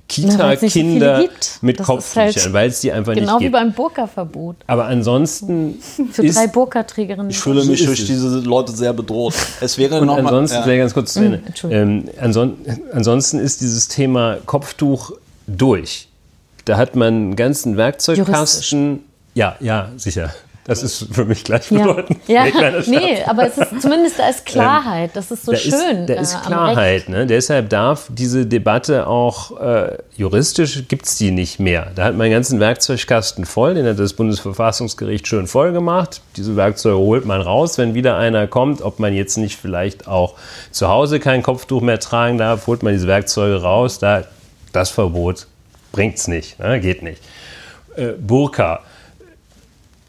So 0.09 0.21
Kita-Kinder 0.21 1.21
gibt. 1.21 1.59
mit 1.61 1.79
Das 1.79 1.87
Kopftüchern, 1.87 2.25
halt 2.25 2.53
weil 2.53 2.69
es 2.69 2.81
die 2.81 2.91
einfach 2.91 3.13
Genau 3.13 3.33
nicht 3.33 3.39
wie 3.39 3.43
gibt. 3.45 3.53
beim 3.53 3.73
Burka-Verbot. 3.73 4.57
Aber 4.67 4.85
ansonsten 4.85 5.79
Für 6.11 6.23
ist 6.23 6.37
drei 6.37 6.47
Burka-Trägerinnen. 6.47 7.31
Ich 7.31 7.39
fühle 7.39 7.65
mich 7.65 7.85
durch 7.85 8.01
es. 8.01 8.07
diese 8.07 8.39
Leute 8.39 8.73
sehr 8.73 8.93
bedroht. 8.93 9.33
Es 9.59 9.77
wäre 9.77 9.99
Und 9.99 10.07
noch 10.07 10.17
mal, 10.17 10.27
ansonsten, 10.27 10.57
ja. 10.57 10.63
sehr 10.63 10.77
ganz 10.77 10.93
kurz 10.93 11.13
zu 11.13 11.19
Ende. 11.21 11.41
Entschuldigung. 11.45 11.87
Ähm, 11.87 12.09
anson 12.19 12.57
ansonsten 12.91 13.39
ist 13.39 13.61
dieses 13.61 13.87
Thema 13.87 14.37
Kopftuch 14.45 15.13
durch. 15.47 16.07
Da 16.65 16.77
hat 16.77 16.95
man 16.95 17.07
einen 17.07 17.35
ganzen 17.35 17.77
Werkzeugkasten. 17.77 19.03
Ja, 19.33 19.55
ja, 19.59 19.89
sicher. 19.97 20.33
Das 20.65 20.81
ist 20.81 21.07
für 21.11 21.25
mich 21.25 21.39
ja, 21.39 21.43
gleichbedeutend. 21.43 22.19
ja. 22.27 22.45
Scherz. 22.47 22.87
nee, 22.87 23.21
aber 23.25 23.47
es 23.47 23.57
ist 23.57 23.81
zumindest 23.81 24.17
da 24.17 24.29
ist 24.29 24.45
Klarheit. 24.45 25.11
Das 25.13 25.29
ist 25.29 25.45
so 25.45 25.51
da 25.51 25.57
schön. 25.57 25.71
Ist, 25.71 26.09
da 26.09 26.13
ist 26.13 26.35
äh. 26.35 26.37
Klarheit. 26.45 27.09
Ne? 27.09 27.27
Deshalb 27.27 27.69
darf 27.69 28.07
diese 28.09 28.45
Debatte 28.45 29.07
auch 29.07 29.59
äh, 29.59 29.97
juristisch 30.15 30.87
gibt 30.87 31.05
es 31.05 31.17
die 31.17 31.31
nicht 31.31 31.59
mehr. 31.59 31.91
Da 31.95 32.05
hat 32.05 32.13
man 32.13 32.25
einen 32.25 32.33
ganzen 32.33 32.61
Werkzeugkasten 32.61 33.45
voll, 33.45 33.73
den 33.73 33.85
hat 33.85 33.99
das 33.99 34.13
Bundesverfassungsgericht 34.13 35.27
schön 35.27 35.47
voll 35.47 35.73
gemacht. 35.73 36.21
Diese 36.37 36.55
Werkzeuge 36.55 36.97
holt 36.97 37.25
man 37.25 37.41
raus, 37.41 37.77
wenn 37.77 37.93
wieder 37.93 38.15
einer 38.15 38.47
kommt, 38.47 38.81
ob 38.81 38.99
man 38.99 39.13
jetzt 39.13 39.37
nicht 39.37 39.57
vielleicht 39.57 40.07
auch 40.07 40.35
zu 40.71 40.87
Hause 40.87 41.19
kein 41.19 41.43
Kopftuch 41.43 41.81
mehr 41.81 41.99
tragen 41.99 42.37
darf, 42.37 42.67
holt 42.67 42.83
man 42.83 42.93
diese 42.93 43.07
Werkzeuge 43.07 43.61
raus. 43.61 43.99
Da, 43.99 44.23
das 44.71 44.91
Verbot 44.91 45.47
bringt 45.93 46.17
es 46.17 46.27
nicht, 46.27 46.59
ne? 46.59 46.81
geht 46.81 47.01
nicht. 47.03 47.21
Äh, 47.95 48.11
Burka 48.19 48.81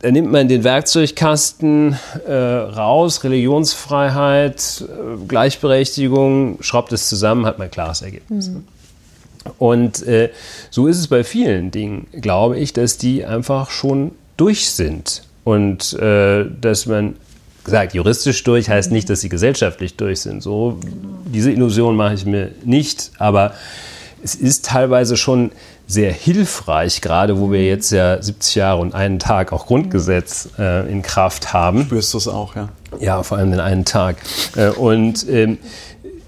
da 0.05 0.11
nimmt 0.11 0.31
man 0.31 0.49
den 0.49 0.65
Werkzeugkasten 0.65 1.97
äh, 2.27 2.35
raus, 2.35 3.25
Religionsfreiheit, 3.25 4.85
äh, 4.87 5.27
Gleichberechtigung, 5.27 6.59
schraubt 6.61 6.93
es 6.93 7.09
zusammen, 7.09 7.47
hat 7.47 7.59
man 7.59 7.69
ein 7.69 7.71
klares 7.71 8.03
Ergebnis. 8.03 8.51
Und 9.57 10.07
äh, 10.07 10.29
so 10.69 10.89
ist 10.89 10.99
es 10.99 11.09
bei 11.09 11.25
vielen 11.25 11.71
Dingen, 11.71 12.07
glaube 12.21 12.59
ich, 12.59 12.75
dass 12.75 12.99
die 12.99 13.25
einfach 13.25 13.71
schon 13.71 14.13
durch 14.37 14.69
sind. 14.69 15.23
Und 15.43 15.95
äh, 15.95 16.45
dass 16.61 16.85
man 16.85 17.17
gesagt, 17.65 17.95
juristisch 17.95 18.45
durch 18.45 18.69
heißt 18.69 18.93
nicht, 18.93 19.09
dass 19.09 19.23
sie 19.23 19.31
gesellschaftlich 19.31 19.97
durch 19.97 20.21
sind. 20.21 20.43
So, 20.43 20.79
diese 21.25 21.51
Illusion 21.51 21.97
mache 21.97 22.13
ich 22.13 22.27
mir 22.27 22.51
nicht, 22.63 23.11
aber 23.17 23.55
es 24.23 24.35
ist 24.35 24.67
teilweise 24.67 25.17
schon 25.17 25.51
sehr 25.87 26.13
hilfreich, 26.13 27.01
gerade 27.01 27.39
wo 27.39 27.53
wir 27.53 27.65
jetzt 27.65 27.91
ja 27.91 28.21
70 28.21 28.55
Jahre 28.55 28.81
und 28.81 28.95
einen 28.95 29.19
Tag 29.19 29.53
auch 29.53 29.67
Grundgesetz 29.67 30.49
äh, 30.59 30.91
in 30.91 31.03
Kraft 31.03 31.53
haben. 31.53 31.83
Spürst 31.83 32.15
du 32.15 32.19
es 32.19 32.29
auch, 32.29 32.57
ja. 32.57 32.69
Ja, 33.01 33.23
vor 33.23 33.39
allem 33.39 33.51
den 33.51 33.61
einen 33.61 33.85
Tag. 33.85 34.17
Äh, 34.57 34.69
Und 34.69 35.29
ähm, 35.29 35.59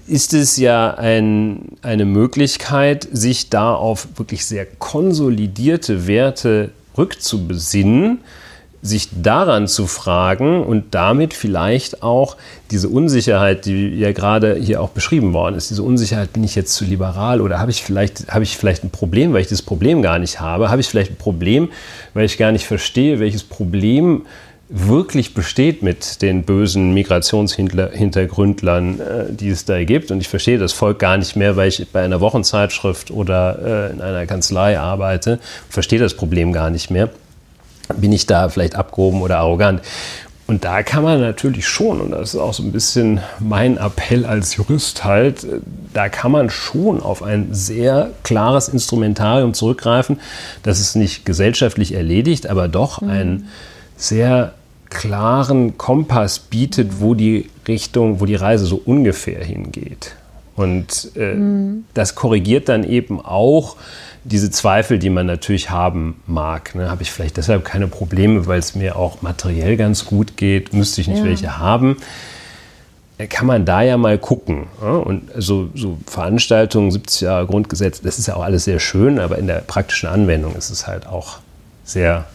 ist 0.07 0.33
es 0.33 0.57
ja 0.57 0.93
ein, 0.93 1.77
eine 1.81 2.05
Möglichkeit, 2.05 3.07
sich 3.11 3.49
da 3.49 3.73
auf 3.73 4.07
wirklich 4.15 4.45
sehr 4.45 4.65
konsolidierte 4.65 6.07
Werte 6.07 6.71
rückzubesinnen, 6.97 8.19
sich 8.81 9.09
daran 9.21 9.67
zu 9.67 9.87
fragen 9.87 10.63
und 10.63 10.93
damit 10.93 11.33
vielleicht 11.33 12.03
auch 12.03 12.37
diese 12.69 12.89
Unsicherheit, 12.89 13.65
die 13.65 13.97
ja 13.97 14.11
gerade 14.11 14.55
hier 14.55 14.81
auch 14.81 14.89
beschrieben 14.89 15.33
worden 15.33 15.55
ist, 15.55 15.69
diese 15.69 15.83
Unsicherheit, 15.83 16.33
bin 16.33 16.43
ich 16.43 16.55
jetzt 16.55 16.73
zu 16.73 16.85
liberal 16.85 17.41
oder 17.41 17.59
habe 17.59 17.71
ich 17.71 17.83
vielleicht, 17.83 18.31
habe 18.31 18.43
ich 18.43 18.55
vielleicht 18.55 18.83
ein 18.83 18.91
Problem, 18.91 19.33
weil 19.33 19.41
ich 19.41 19.47
das 19.47 19.61
Problem 19.61 20.01
gar 20.01 20.19
nicht 20.19 20.39
habe? 20.39 20.69
Habe 20.69 20.81
ich 20.81 20.87
vielleicht 20.87 21.11
ein 21.11 21.17
Problem, 21.17 21.69
weil 22.13 22.25
ich 22.25 22.37
gar 22.37 22.51
nicht 22.51 22.65
verstehe, 22.65 23.19
welches 23.19 23.43
Problem 23.43 24.25
wirklich 24.69 25.33
besteht 25.33 25.81
mit 25.81 26.21
den 26.21 26.43
bösen 26.43 26.93
Migrationshintergründlern, 26.93 28.99
äh, 28.99 29.31
die 29.31 29.49
es 29.49 29.65
da 29.65 29.83
gibt. 29.83 30.11
Und 30.11 30.19
ich 30.19 30.27
verstehe 30.27 30.57
das 30.57 30.73
Volk 30.73 30.99
gar 30.99 31.17
nicht 31.17 31.35
mehr, 31.35 31.55
weil 31.55 31.69
ich 31.69 31.87
bei 31.91 32.03
einer 32.03 32.19
Wochenzeitschrift 32.19 33.11
oder 33.11 33.89
äh, 33.89 33.93
in 33.93 34.01
einer 34.01 34.25
Kanzlei 34.25 34.77
arbeite 34.77 35.39
verstehe 35.69 35.99
das 35.99 36.15
Problem 36.15 36.51
gar 36.51 36.69
nicht 36.69 36.91
mehr. 36.91 37.09
Bin 37.95 38.11
ich 38.11 38.25
da 38.25 38.49
vielleicht 38.49 38.75
abgehoben 38.75 39.21
oder 39.21 39.39
arrogant? 39.39 39.81
Und 40.47 40.63
da 40.63 40.81
kann 40.81 41.03
man 41.03 41.19
natürlich 41.19 41.67
schon, 41.67 41.99
und 41.99 42.11
das 42.11 42.33
ist 42.33 42.39
auch 42.39 42.53
so 42.53 42.63
ein 42.63 42.71
bisschen 42.71 43.19
mein 43.39 43.77
Appell 43.77 44.25
als 44.25 44.55
Jurist 44.55 45.03
halt, 45.03 45.45
da 45.93 46.07
kann 46.07 46.31
man 46.31 46.49
schon 46.49 47.01
auf 47.01 47.21
ein 47.21 47.49
sehr 47.51 48.11
klares 48.23 48.69
Instrumentarium 48.69 49.53
zurückgreifen, 49.53 50.21
das 50.63 50.79
es 50.79 50.95
nicht 50.95 51.25
gesellschaftlich 51.25 51.93
erledigt, 51.93 52.47
aber 52.47 52.69
doch 52.69 53.01
einen 53.01 53.49
sehr 53.97 54.53
klaren 54.89 55.77
Kompass 55.77 56.39
bietet, 56.39 57.01
wo 57.01 57.13
die 57.13 57.49
Richtung, 57.67 58.21
wo 58.21 58.25
die 58.25 58.35
Reise 58.35 58.65
so 58.65 58.81
ungefähr 58.83 59.43
hingeht. 59.43 60.15
Und 60.55 61.11
äh, 61.15 61.33
mhm. 61.33 61.83
das 61.93 62.15
korrigiert 62.15 62.69
dann 62.69 62.85
eben 62.85 63.19
auch 63.19 63.75
diese 64.27 64.51
Zweifel, 64.51 64.99
die 64.99 65.09
man 65.09 65.25
natürlich 65.25 65.69
haben 65.69 66.21
mag. 66.27 66.75
Ne? 66.75 66.89
Habe 66.89 67.03
ich 67.03 67.11
vielleicht 67.11 67.37
deshalb 67.37 67.63
keine 67.65 67.87
Probleme, 67.87 68.45
weil 68.45 68.59
es 68.59 68.75
mir 68.75 68.95
auch 68.95 69.21
materiell 69.21 69.77
ganz 69.77 70.05
gut 70.05 70.37
geht, 70.37 70.73
müsste 70.73 71.01
ich 71.01 71.07
nicht 71.07 71.19
ja. 71.19 71.25
welche 71.25 71.57
haben. 71.57 71.97
Äh, 73.17 73.27
kann 73.27 73.47
man 73.47 73.65
da 73.65 73.81
ja 73.81 73.97
mal 73.97 74.17
gucken. 74.17 74.67
Ja? 74.81 74.89
Und 74.89 75.29
so, 75.35 75.69
so 75.73 75.97
Veranstaltungen, 76.05 76.91
70 76.91 77.21
Jahre 77.21 77.45
Grundgesetz, 77.47 78.01
das 78.01 78.19
ist 78.19 78.27
ja 78.27 78.35
auch 78.35 78.43
alles 78.43 78.65
sehr 78.65 78.79
schön, 78.79 79.19
aber 79.19 79.37
in 79.37 79.47
der 79.47 79.61
praktischen 79.61 80.09
Anwendung 80.09 80.55
ist 80.55 80.69
es 80.69 80.87
halt 80.87 81.07
auch 81.07 81.39
sehr 81.83 82.25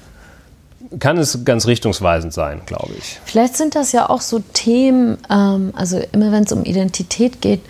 kann 0.98 1.16
es 1.16 1.44
ganz 1.44 1.66
richtungsweisend 1.66 2.34
sein, 2.34 2.60
glaube 2.66 2.92
ich. 2.98 3.18
Vielleicht 3.24 3.56
sind 3.56 3.74
das 3.74 3.92
ja 3.92 4.10
auch 4.10 4.20
so 4.20 4.40
Themen, 4.52 5.16
ähm, 5.30 5.72
also 5.74 5.98
immer 6.12 6.32
wenn 6.32 6.44
es 6.44 6.52
um 6.52 6.64
Identität 6.64 7.40
geht, 7.40 7.60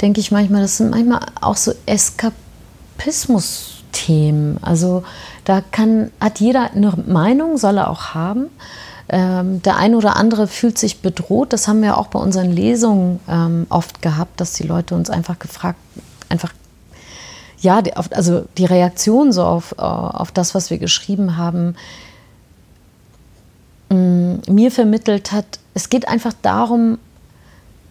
denke 0.00 0.20
ich 0.20 0.30
manchmal, 0.30 0.62
das 0.62 0.78
sind 0.78 0.90
manchmal 0.90 1.20
auch 1.40 1.56
so 1.56 1.72
Eskapismus-Themen. 3.90 4.58
Also 4.62 5.02
da 5.44 5.60
kann, 5.60 6.10
hat 6.20 6.40
jeder 6.40 6.72
eine 6.72 6.92
Meinung, 7.06 7.58
soll 7.58 7.78
er 7.78 7.90
auch 7.90 8.14
haben. 8.14 8.46
Ähm, 9.08 9.60
der 9.62 9.76
eine 9.76 9.96
oder 9.96 10.16
andere 10.16 10.46
fühlt 10.46 10.78
sich 10.78 11.00
bedroht. 11.00 11.52
Das 11.52 11.66
haben 11.66 11.82
wir 11.82 11.98
auch 11.98 12.08
bei 12.08 12.18
unseren 12.18 12.50
Lesungen 12.50 13.20
ähm, 13.28 13.66
oft 13.68 14.02
gehabt, 14.02 14.40
dass 14.40 14.52
die 14.52 14.62
Leute 14.62 14.94
uns 14.94 15.10
einfach 15.10 15.38
gefragt, 15.38 15.78
einfach 16.28 16.52
ja, 17.58 17.82
die, 17.82 17.92
also 17.94 18.46
die 18.56 18.64
Reaktion 18.64 19.32
so 19.32 19.42
auf, 19.42 19.72
äh, 19.76 19.82
auf 19.82 20.32
das, 20.32 20.54
was 20.54 20.70
wir 20.70 20.78
geschrieben 20.78 21.36
haben, 21.36 21.74
mm, 23.90 24.36
mir 24.48 24.70
vermittelt 24.70 25.32
hat, 25.32 25.58
es 25.74 25.90
geht 25.90 26.08
einfach 26.08 26.32
darum, 26.40 26.98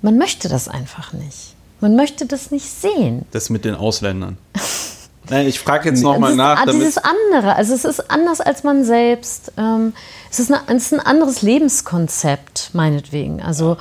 man 0.01 0.17
möchte 0.17 0.47
das 0.49 0.69
einfach 0.69 1.13
nicht. 1.13 1.53
Man 1.81 1.95
möchte 1.95 2.25
das 2.25 2.49
nicht 2.49 2.65
sehen. 2.65 3.25
Das 3.31 3.49
mit 3.49 3.63
den 3.63 3.75
Ausländern. 3.75 4.37
Nein, 5.29 5.47
ich 5.47 5.59
frage 5.59 5.89
jetzt 5.89 6.01
nochmal 6.01 6.35
nach. 6.35 6.65
Das 6.65 6.75
ist 6.75 6.99
andere. 7.03 7.55
Also 7.55 7.73
es 7.73 7.85
ist 7.85 8.09
anders 8.09 8.41
als 8.41 8.63
man 8.63 8.83
selbst. 8.83 9.51
Ähm, 9.57 9.93
es, 10.31 10.39
ist 10.39 10.51
eine, 10.51 10.61
es 10.75 10.91
ist 10.91 10.93
ein 10.93 10.99
anderes 10.99 11.41
Lebenskonzept, 11.41 12.71
meinetwegen. 12.73 13.41
Also 13.41 13.77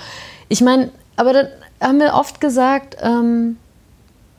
ich 0.49 0.61
meine, 0.61 0.91
aber 1.17 1.33
dann 1.33 1.49
haben 1.81 2.01
wir 2.01 2.15
oft 2.15 2.41
gesagt, 2.41 2.97
ähm, 3.01 3.57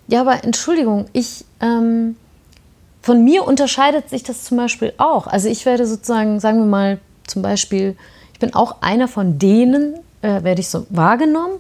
ja, 0.08 0.22
aber 0.22 0.44
Entschuldigung, 0.44 1.06
ich, 1.14 1.46
ähm, 1.62 2.16
von 3.02 3.24
mir 3.24 3.46
unterscheidet 3.46 4.10
sich 4.10 4.24
das 4.24 4.44
zum 4.44 4.58
Beispiel 4.58 4.94
auch. 4.98 5.28
Also 5.28 5.50
ich 5.50 5.66
werde 5.66 5.86
sozusagen, 5.86 6.40
sagen 6.40 6.60
wir 6.60 6.66
mal 6.66 7.00
zum 7.28 7.42
Beispiel, 7.42 7.96
ich 8.34 8.40
bin 8.40 8.54
auch 8.54 8.82
einer 8.82 9.08
von 9.08 9.40
denen, 9.40 9.96
äh, 10.22 10.44
werde 10.44 10.62
ich 10.62 10.70
so 10.70 10.86
wahrgenommen, 10.90 11.60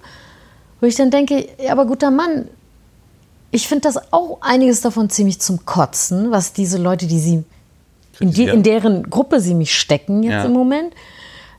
wo 0.82 0.88
ich 0.88 0.95
dann 0.95 1.12
denke, 1.12 1.47
ja, 1.64 1.72
aber 1.72 1.86
guter 1.86 2.12
Mann, 2.12 2.47
ich 3.52 3.68
finde 3.68 3.82
das 3.84 4.12
auch 4.14 4.39
einiges 4.41 4.82
davon 4.82 5.10
ziemlich 5.10 5.39
zum 5.39 5.66
Kotzen, 5.66 6.32
was 6.32 6.54
diese 6.54 6.78
Leute, 6.78 7.08
die 7.08 7.20
sie, 7.20 7.43
in, 8.20 8.32
die, 8.32 8.45
in 8.45 8.64
deren 8.64 9.10
Gruppe 9.10 9.41
sie 9.41 9.56
mich 9.56 9.76
stecken 9.76 10.24
jetzt 10.24 10.32
ja. 10.32 10.45
im 10.45 10.54
Moment, 10.54 10.93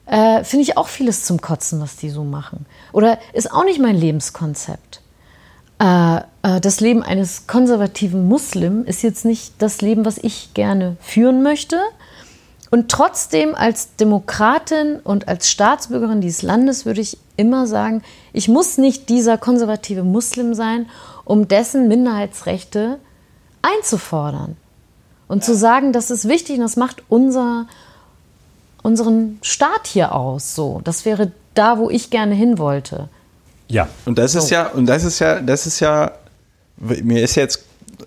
äh, 0.07 0.45
finde 0.45 0.63
ich 0.63 0.77
auch 0.77 0.89
vieles 0.89 1.25
zum 1.25 1.41
Kotzen, 1.41 1.81
was 1.81 1.97
die 1.97 2.11
so 2.11 2.25
machen. 2.25 2.67
Oder 2.93 3.19
ist 3.33 3.53
auch 3.53 3.65
nicht 3.65 3.81
mein 3.81 3.97
Lebenskonzept. 3.97 5.01
Äh, 5.81 6.17
äh, 6.43 6.61
das 6.61 6.81
Leben 6.81 7.03
eines 7.03 7.47
konservativen 7.47 8.29
Muslim 8.29 8.85
ist 8.85 9.03
jetzt 9.03 9.25
nicht 9.25 9.55
das 9.59 9.81
Leben, 9.81 10.05
was 10.05 10.19
ich 10.19 10.53
gerne 10.55 10.97
führen 11.01 11.43
möchte. 11.43 11.79
Und 12.71 12.89
trotzdem 12.89 13.55
als 13.55 13.97
Demokratin 13.97 15.01
und 15.01 15.27
als 15.27 15.51
Staatsbürgerin 15.51 16.21
dieses 16.21 16.43
Landes 16.43 16.87
würde 16.87 17.01
ich 17.01 17.19
immer 17.37 17.67
sagen, 17.67 18.03
ich 18.33 18.49
muss 18.49 18.79
nicht 18.79 19.09
dieser 19.09 19.39
konservative 19.39 20.05
Muslim 20.05 20.55
sein, 20.55 20.87
um 21.31 21.47
dessen 21.47 21.87
Minderheitsrechte 21.87 22.99
einzufordern. 23.63 24.57
Und 25.29 25.39
ja. 25.39 25.43
zu 25.45 25.55
sagen, 25.55 25.93
das 25.93 26.11
ist 26.11 26.27
wichtig 26.27 26.57
und 26.57 26.63
das 26.63 26.75
macht 26.75 27.05
unser, 27.09 27.69
unseren 28.83 29.39
Staat 29.41 29.87
hier 29.87 30.13
aus. 30.13 30.57
So, 30.57 30.81
das 30.83 31.05
wäre 31.05 31.31
da, 31.55 31.79
wo 31.79 31.89
ich 31.89 32.11
gerne 32.11 32.35
hin 32.35 32.59
wollte. 32.59 33.09
Ja. 33.69 33.89
Und 34.07 34.19
das 34.19 34.35
ist 34.35 34.51
ja, 34.51 34.67
und 34.71 34.87
das 34.87 35.05
ist 35.05 35.21
ja, 35.21 35.41
das 35.41 35.69
ist 35.69 35.79
ja, 35.79 36.11
mir 36.79 37.23
ist 37.23 37.37
jetzt 37.37 37.65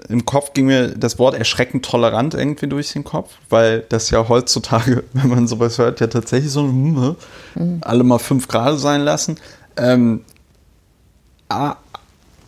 im 0.10 0.26
Kopf 0.26 0.52
ging 0.52 0.66
mir 0.66 0.90
das 0.90 1.18
Wort 1.18 1.36
erschreckend 1.36 1.86
tolerant 1.86 2.34
irgendwie 2.34 2.68
durch 2.68 2.92
den 2.92 3.06
Kopf, 3.06 3.32
weil 3.48 3.86
das 3.88 4.10
ja 4.10 4.28
heutzutage, 4.28 5.06
wenn 5.14 5.30
man 5.30 5.48
sowas 5.48 5.78
hört, 5.78 6.02
ja 6.02 6.08
tatsächlich 6.08 6.52
so 6.52 6.64
hm, 6.64 7.16
mhm. 7.56 7.78
alle 7.80 8.04
mal 8.04 8.20
fünf 8.20 8.50
Grad 8.50 8.78
sein 8.80 9.00
lassen. 9.00 9.38
Ähm, 9.78 10.26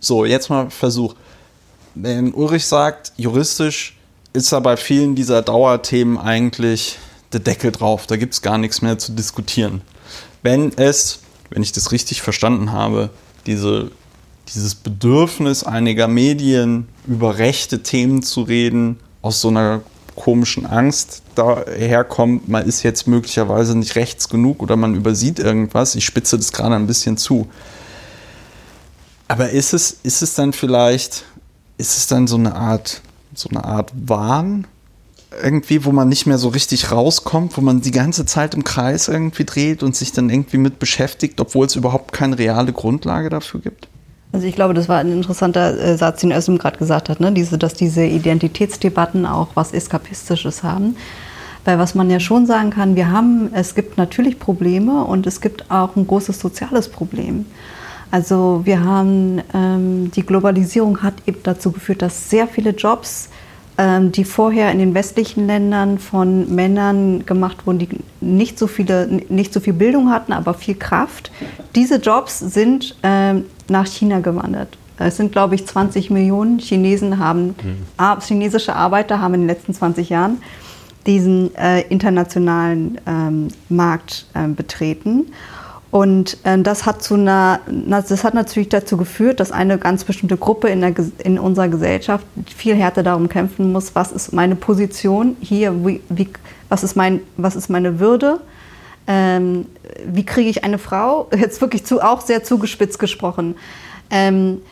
so, 0.05 0.25
jetzt 0.25 0.49
mal 0.49 0.69
Versuch. 0.69 1.15
Wenn 1.93 2.33
Ulrich 2.33 2.65
sagt, 2.65 3.13
juristisch 3.17 3.97
ist 4.33 4.51
da 4.51 4.59
bei 4.59 4.77
vielen 4.77 5.15
dieser 5.15 5.41
Dauerthemen 5.41 6.17
eigentlich 6.17 6.97
der 7.31 7.39
Deckel 7.39 7.71
drauf, 7.71 8.05
da 8.07 8.17
gibt 8.17 8.33
es 8.33 8.41
gar 8.41 8.57
nichts 8.57 8.81
mehr 8.81 8.97
zu 8.97 9.13
diskutieren. 9.13 9.81
Wenn 10.43 10.71
es, 10.77 11.19
wenn 11.49 11.63
ich 11.63 11.71
das 11.71 11.91
richtig 11.91 12.21
verstanden 12.21 12.71
habe, 12.71 13.09
diese 13.45 13.91
dieses 14.53 14.75
Bedürfnis 14.75 15.63
einiger 15.63 16.07
Medien 16.07 16.87
über 17.07 17.37
rechte 17.37 17.83
Themen 17.83 18.23
zu 18.23 18.41
reden, 18.43 18.97
aus 19.21 19.41
so 19.41 19.47
einer 19.47 19.81
komischen 20.15 20.65
Angst 20.65 21.23
daherkommt, 21.35 22.47
man 22.47 22.65
ist 22.65 22.83
jetzt 22.83 23.07
möglicherweise 23.07 23.77
nicht 23.77 23.95
rechts 23.95 24.29
genug 24.29 24.61
oder 24.61 24.75
man 24.75 24.95
übersieht 24.95 25.39
irgendwas. 25.39 25.95
Ich 25.95 26.05
spitze 26.05 26.37
das 26.37 26.51
gerade 26.51 26.75
ein 26.75 26.87
bisschen 26.87 27.17
zu. 27.17 27.47
Aber 29.27 29.49
ist 29.49 29.73
es, 29.73 29.99
ist 30.03 30.21
es 30.21 30.35
dann 30.35 30.53
vielleicht, 30.53 31.25
ist 31.77 31.97
es 31.97 32.07
dann 32.07 32.27
so 32.27 32.35
eine 32.35 32.55
Art, 32.55 33.01
so 33.33 33.49
eine 33.49 33.63
Art 33.63 33.91
Wahn? 33.95 34.67
Irgendwie, 35.43 35.83
wo 35.83 35.91
man 35.91 36.07
nicht 36.07 36.27
mehr 36.27 36.37
so 36.37 36.49
richtig 36.49 36.91
rauskommt, 36.91 37.57
wo 37.57 37.61
man 37.61 37.81
die 37.81 37.91
ganze 37.91 38.25
Zeit 38.25 38.53
im 38.53 38.63
Kreis 38.63 39.07
irgendwie 39.07 39.43
dreht 39.43 39.83
und 39.83 39.95
sich 39.95 40.13
dann 40.13 40.29
irgendwie 40.29 40.57
mit 40.57 40.79
beschäftigt, 40.79 41.41
obwohl 41.41 41.65
es 41.65 41.75
überhaupt 41.75 42.13
keine 42.13 42.37
reale 42.37 42.71
Grundlage 42.71 43.29
dafür 43.29 43.59
gibt? 43.59 43.89
Also 44.31 44.47
ich 44.47 44.55
glaube, 44.55 44.73
das 44.73 44.87
war 44.87 44.99
ein 44.99 45.11
interessanter 45.11 45.77
äh, 45.77 45.97
Satz, 45.97 46.21
den 46.21 46.31
Özlem 46.31 46.57
gerade 46.57 46.77
gesagt 46.77 47.09
hat, 47.09 47.19
ne? 47.19 47.31
diese, 47.31 47.57
dass 47.57 47.73
diese 47.73 48.05
Identitätsdebatten 48.05 49.25
auch 49.25 49.47
was 49.55 49.71
Eskapistisches 49.71 50.61
haben. 50.63 50.95
Weil 51.63 51.79
was 51.79 51.95
man 51.95 52.09
ja 52.09 52.19
schon 52.19 52.45
sagen 52.45 52.69
kann, 52.69 52.95
wir 52.95 53.09
haben, 53.09 53.49
es 53.53 53.75
gibt 53.75 53.97
natürlich 53.97 54.37
Probleme 54.37 55.03
und 55.03 55.25
es 55.25 55.41
gibt 55.41 55.71
auch 55.71 55.95
ein 55.95 56.05
großes 56.05 56.39
soziales 56.39 56.89
Problem. 56.89 57.45
Also 58.11 58.61
wir 58.63 58.83
haben, 58.83 59.41
ähm, 59.53 60.11
die 60.11 60.25
Globalisierung 60.25 61.01
hat 61.03 61.15
eben 61.25 61.39
dazu 61.43 61.71
geführt, 61.71 62.01
dass 62.01 62.29
sehr 62.29 62.47
viele 62.47 62.71
Jobs 62.71 63.29
ähm, 63.77 64.11
die 64.11 64.23
vorher 64.23 64.71
in 64.71 64.79
den 64.79 64.93
westlichen 64.93 65.47
Ländern 65.47 65.99
von 65.99 66.53
Männern 66.53 67.25
gemacht 67.25 67.67
wurden, 67.67 67.79
die 67.79 67.89
nicht 68.21 68.57
so, 68.57 68.67
viele, 68.67 69.07
nicht 69.27 69.53
so 69.53 69.59
viel 69.59 69.73
Bildung 69.73 70.11
hatten, 70.11 70.31
aber 70.31 70.53
viel 70.53 70.75
Kraft. 70.75 71.31
Diese 71.75 71.95
Jobs 71.95 72.39
sind 72.39 72.95
ähm, 73.03 73.45
nach 73.67 73.87
China 73.87 74.19
gewandert. 74.19 74.77
Es 74.97 75.17
sind, 75.17 75.33
glaube 75.33 75.55
ich, 75.55 75.67
20 75.67 76.09
Millionen 76.09 76.59
Chinesen 76.59 77.19
haben, 77.19 77.47
mhm. 77.47 78.21
chinesische 78.21 78.75
Arbeiter 78.75 79.19
haben 79.19 79.33
in 79.33 79.41
den 79.41 79.49
letzten 79.49 79.73
20 79.73 80.09
Jahren 80.09 80.41
diesen 81.05 81.53
äh, 81.55 81.81
internationalen 81.81 82.99
ähm, 83.05 83.49
Markt 83.69 84.25
äh, 84.33 84.47
betreten. 84.47 85.27
Und 85.95 86.39
äh, 86.43 86.61
das, 86.61 86.85
hat 86.85 87.01
zu 87.01 87.13
einer, 87.13 87.61
das 87.87 88.25
hat 88.25 88.33
natürlich 88.33 88.67
dazu 88.67 88.97
geführt, 88.97 89.39
dass 89.39 89.53
eine 89.53 89.77
ganz 89.77 90.03
bestimmte 90.03 90.35
Gruppe 90.35 90.67
in, 90.67 90.81
der, 90.81 90.93
in 91.23 91.39
unserer 91.39 91.69
Gesellschaft 91.69 92.25
viel 92.53 92.75
härter 92.75 93.01
darum 93.01 93.29
kämpfen 93.29 93.71
muss, 93.71 93.95
was 93.95 94.11
ist 94.11 94.33
meine 94.33 94.57
Position 94.57 95.37
hier, 95.39 95.85
wie, 95.85 96.01
wie, 96.09 96.27
was, 96.67 96.83
ist 96.83 96.97
mein, 96.97 97.21
was 97.37 97.55
ist 97.55 97.69
meine 97.69 98.01
Würde, 98.01 98.41
ähm, 99.07 99.67
wie 100.05 100.25
kriege 100.25 100.49
ich 100.49 100.65
eine 100.65 100.79
Frau, 100.79 101.29
jetzt 101.39 101.61
wirklich 101.61 101.85
zu, 101.85 102.01
auch 102.01 102.19
sehr 102.19 102.43
zugespitzt 102.43 102.99
gesprochen. 102.99 103.55
Ähm, 104.09 104.63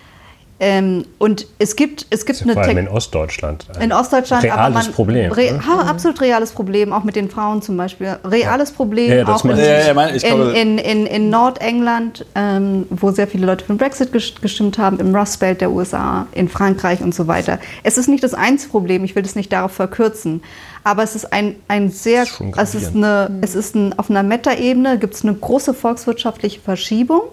ähm, 0.59 1.05
und 1.17 1.47
es 1.59 1.75
gibt, 1.75 2.05
es 2.09 2.25
gibt 2.25 2.39
ja 2.39 2.45
eine. 2.45 2.53
Vor 2.53 2.63
allem 2.63 2.77
in 2.77 2.87
Ostdeutschland. 2.87 3.65
In 3.81 3.91
Ostdeutschland. 3.91 4.43
Reales 4.43 4.85
man, 4.85 4.93
Problem. 4.93 5.31
Re, 5.31 5.53
ne? 5.53 5.67
ha, 5.67 5.89
absolut 5.89 6.21
reales 6.21 6.51
Problem, 6.51 6.93
auch 6.93 7.03
mit 7.03 7.15
den 7.15 7.29
Frauen 7.29 7.61
zum 7.61 7.75
Beispiel. 7.75 8.17
Reales 8.23 8.71
Problem 8.71 9.11
ja, 9.11 9.27
auch 9.27 9.43
in, 9.43 9.57
in, 9.57 10.51
in, 10.53 10.77
in, 10.77 11.05
in 11.05 11.29
Nordengland, 11.29 12.25
ähm, 12.35 12.85
wo 12.89 13.11
sehr 13.11 13.27
viele 13.27 13.45
Leute 13.45 13.65
für 13.65 13.73
den 13.73 13.77
Brexit 13.77 14.11
gestimmt 14.13 14.77
haben, 14.77 14.99
im 14.99 15.15
Rust 15.15 15.39
Belt 15.39 15.59
der 15.59 15.71
USA, 15.71 16.27
in 16.31 16.47
Frankreich 16.47 17.01
und 17.01 17.15
so 17.15 17.27
weiter. 17.27 17.59
Es 17.81 17.97
ist 17.97 18.07
nicht 18.07 18.23
das 18.23 18.33
einzige 18.33 18.71
Problem, 18.71 19.03
ich 19.03 19.15
will 19.15 19.23
das 19.23 19.35
nicht 19.35 19.51
darauf 19.51 19.71
verkürzen. 19.71 20.43
Aber 20.85 21.03
es 21.03 21.15
ist 21.15 21.33
ein, 21.33 21.55
ein 21.67 21.89
sehr, 21.89 22.23
es 22.57 22.75
ist, 22.75 22.95
eine, 22.95 23.39
es 23.41 23.55
ist 23.55 23.75
ein, 23.75 23.97
auf 23.97 24.09
einer 24.09 24.21
Meta-Ebene 24.21 24.99
gibt 24.99 25.15
es 25.15 25.23
eine 25.23 25.33
große 25.33 25.73
volkswirtschaftliche 25.73 26.59
Verschiebung 26.59 27.23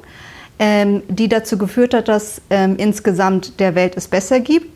ähm, 0.60 1.02
die 1.08 1.28
dazu 1.28 1.56
geführt 1.58 1.94
hat, 1.94 2.08
dass 2.08 2.42
ähm, 2.50 2.76
insgesamt 2.76 3.58
der 3.58 3.74
Welt 3.74 3.96
es 3.96 4.06
besser 4.06 4.38
gibt. 4.38 4.66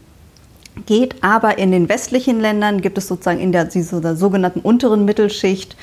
Geht, 0.86 1.22
aber 1.22 1.58
in 1.58 1.70
den 1.70 1.88
westlichen 1.88 2.40
Ländern 2.40 2.80
gibt 2.80 2.98
es 2.98 3.06
sozusagen 3.06 3.38
in 3.38 3.52
der, 3.52 3.66
dieser 3.66 4.16
sogenannten 4.16 4.58
unteren 4.58 5.04
Mittelschicht 5.04 5.76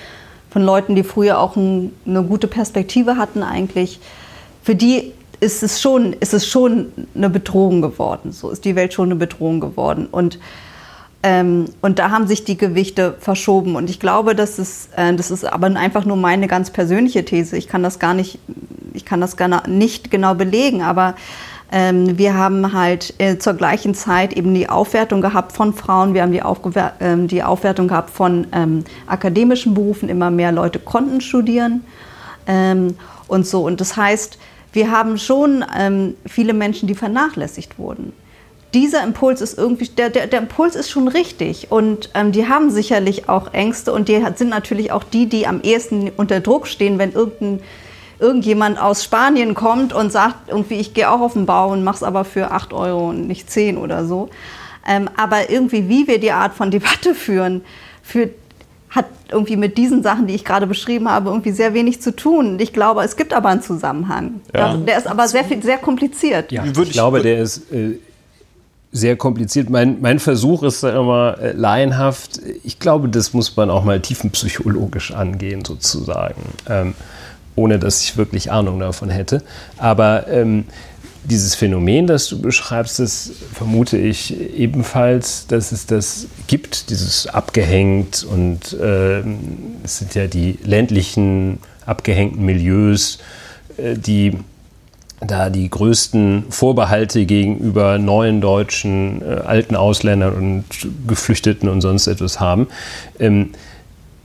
von 0.49 0.63
Leuten, 0.63 0.95
die 0.95 1.03
früher 1.03 1.39
auch 1.39 1.55
ein, 1.55 1.93
eine 2.05 2.23
gute 2.23 2.47
Perspektive 2.47 3.15
hatten 3.15 3.41
eigentlich, 3.41 4.01
für 4.63 4.75
die 4.75 5.13
ist 5.39 5.63
es 5.63 5.79
schon, 5.79 6.11
ist 6.13 6.33
es 6.33 6.45
schon 6.45 6.91
eine 7.15 7.29
Bedrohung 7.29 7.81
geworden. 7.81 8.33
So 8.33 8.49
ist 8.49 8.65
die 8.65 8.75
Welt 8.75 8.93
schon 8.93 9.07
eine 9.07 9.15
Bedrohung 9.15 9.61
geworden. 9.61 10.07
Und, 10.11 10.39
ähm, 11.23 11.65
und 11.81 11.99
da 11.99 12.09
haben 12.09 12.27
sich 12.27 12.43
die 12.45 12.57
Gewichte 12.57 13.15
verschoben. 13.19 13.75
Und 13.75 13.89
ich 13.89 13.99
glaube, 13.99 14.35
das 14.35 14.57
ist, 14.57 14.89
äh, 14.95 15.13
das 15.13 15.29
ist 15.29 15.45
aber 15.45 15.67
einfach 15.67 16.05
nur 16.05 16.17
meine 16.17 16.47
ganz 16.47 16.71
persönliche 16.71 17.23
These. 17.25 17.57
Ich 17.57 17.67
kann 17.67 17.83
das 17.83 17.99
gar 17.99 18.13
nicht, 18.13 18.39
ich 18.93 19.05
kann 19.05 19.21
das 19.21 19.37
gar 19.37 19.67
nicht 19.67 20.09
genau 20.09 20.33
belegen, 20.33 20.81
aber 20.81 21.15
ähm, 21.71 22.17
wir 22.17 22.33
haben 22.33 22.73
halt 22.73 23.13
äh, 23.19 23.37
zur 23.37 23.53
gleichen 23.53 23.93
Zeit 23.93 24.33
eben 24.33 24.53
die 24.53 24.67
Aufwertung 24.67 25.21
gehabt 25.21 25.53
von 25.53 25.73
Frauen. 25.73 26.13
Wir 26.13 26.23
haben 26.23 26.31
die, 26.31 26.39
äh, 26.39 27.27
die 27.27 27.43
Aufwertung 27.43 27.87
gehabt 27.87 28.09
von 28.09 28.47
ähm, 28.51 28.83
akademischen 29.05 29.73
Berufen. 29.73 30.09
Immer 30.09 30.31
mehr 30.31 30.51
Leute 30.51 30.79
konnten 30.79 31.21
studieren 31.21 31.85
ähm, 32.47 32.95
und 33.27 33.45
so. 33.45 33.65
Und 33.65 33.79
das 33.79 33.95
heißt, 33.95 34.37
wir 34.73 34.91
haben 34.91 35.17
schon 35.17 35.63
ähm, 35.77 36.15
viele 36.25 36.53
Menschen, 36.53 36.87
die 36.87 36.95
vernachlässigt 36.95 37.77
wurden. 37.77 38.11
Dieser 38.73 39.03
Impuls 39.03 39.41
ist 39.41 39.57
irgendwie, 39.57 39.87
der, 39.89 40.09
der, 40.09 40.27
der 40.27 40.39
Impuls 40.39 40.75
ist 40.75 40.89
schon 40.89 41.07
richtig 41.07 41.71
und 41.71 42.09
ähm, 42.13 42.31
die 42.31 42.47
haben 42.47 42.69
sicherlich 42.69 43.27
auch 43.27 43.53
Ängste 43.53 43.91
und 43.91 44.07
die 44.07 44.23
sind 44.35 44.49
natürlich 44.49 44.91
auch 44.91 45.03
die, 45.03 45.27
die 45.27 45.45
am 45.45 45.61
ehesten 45.61 46.09
unter 46.15 46.39
Druck 46.39 46.67
stehen, 46.67 46.97
wenn 46.97 47.11
irgendein, 47.11 47.59
irgendjemand 48.19 48.79
aus 48.79 49.03
Spanien 49.03 49.55
kommt 49.55 49.93
und 49.93 50.11
sagt, 50.11 50.49
irgendwie, 50.49 50.75
ich 50.75 50.93
gehe 50.93 51.09
auch 51.09 51.19
auf 51.19 51.33
den 51.33 51.45
Bau 51.45 51.71
und 51.71 51.83
mach's 51.83 52.03
aber 52.03 52.23
für 52.23 52.51
8 52.51 52.71
Euro 52.71 53.09
und 53.09 53.27
nicht 53.27 53.51
10 53.51 53.77
oder 53.77 54.05
so. 54.05 54.29
Ähm, 54.87 55.09
aber 55.17 55.49
irgendwie, 55.49 55.89
wie 55.89 56.07
wir 56.07 56.19
die 56.19 56.31
Art 56.31 56.53
von 56.53 56.71
Debatte 56.71 57.13
führen, 57.13 57.63
führt 58.03 58.31
hat 58.91 59.05
irgendwie 59.31 59.55
mit 59.55 59.77
diesen 59.77 60.03
Sachen, 60.03 60.27
die 60.27 60.35
ich 60.35 60.43
gerade 60.43 60.67
beschrieben 60.67 61.09
habe, 61.09 61.29
irgendwie 61.29 61.51
sehr 61.51 61.73
wenig 61.73 62.01
zu 62.01 62.13
tun. 62.13 62.59
Ich 62.59 62.73
glaube, 62.73 63.01
es 63.03 63.15
gibt 63.15 63.33
aber 63.33 63.47
einen 63.47 63.61
Zusammenhang. 63.61 64.41
Ja. 64.53 64.75
Der 64.75 64.97
ist 64.97 65.07
aber 65.07 65.29
sehr, 65.29 65.45
viel, 65.45 65.63
sehr 65.63 65.77
kompliziert. 65.77 66.51
Ja, 66.51 66.65
ich 66.65 66.91
glaube, 66.91 67.21
der 67.21 67.39
ist 67.39 67.71
äh, 67.71 67.99
sehr 68.91 69.15
kompliziert. 69.15 69.69
Mein, 69.69 70.01
mein 70.01 70.19
Versuch 70.19 70.63
ist 70.63 70.83
da 70.83 70.97
immer 70.99 71.37
äh, 71.39 71.53
laienhaft. 71.53 72.41
Ich 72.63 72.79
glaube, 72.79 73.09
das 73.09 73.33
muss 73.33 73.55
man 73.55 73.69
auch 73.69 73.83
mal 73.83 73.99
tiefenpsychologisch 74.01 75.11
angehen, 75.11 75.63
sozusagen. 75.63 76.41
Ähm, 76.67 76.93
ohne 77.55 77.79
dass 77.79 78.01
ich 78.01 78.17
wirklich 78.17 78.51
Ahnung 78.51 78.79
davon 78.79 79.09
hätte. 79.09 79.43
Aber 79.77 80.27
ähm, 80.27 80.65
dieses 81.23 81.55
Phänomen, 81.55 82.07
das 82.07 82.27
du 82.27 82.41
beschreibst, 82.41 82.99
das 82.99 83.31
vermute 83.53 83.97
ich 83.97 84.39
ebenfalls, 84.57 85.47
dass 85.47 85.71
es 85.71 85.85
das 85.85 86.27
gibt, 86.47 86.89
dieses 86.89 87.27
abgehängt 87.27 88.23
und 88.23 88.73
äh, 88.73 89.19
es 89.83 89.99
sind 89.99 90.15
ja 90.15 90.27
die 90.27 90.57
ländlichen 90.63 91.59
abgehängten 91.85 92.43
Milieus, 92.43 93.19
äh, 93.77 93.95
die 93.95 94.37
da 95.21 95.49
die 95.49 95.69
größten 95.69 96.45
Vorbehalte 96.49 97.25
gegenüber 97.25 97.99
neuen 97.99 98.41
Deutschen, 98.41 99.21
äh, 99.21 99.41
alten 99.45 99.75
Ausländern 99.75 100.33
und 100.33 100.65
Geflüchteten 101.07 101.69
und 101.69 101.81
sonst 101.81 102.07
etwas 102.07 102.39
haben. 102.39 102.67
Ähm, 103.19 103.51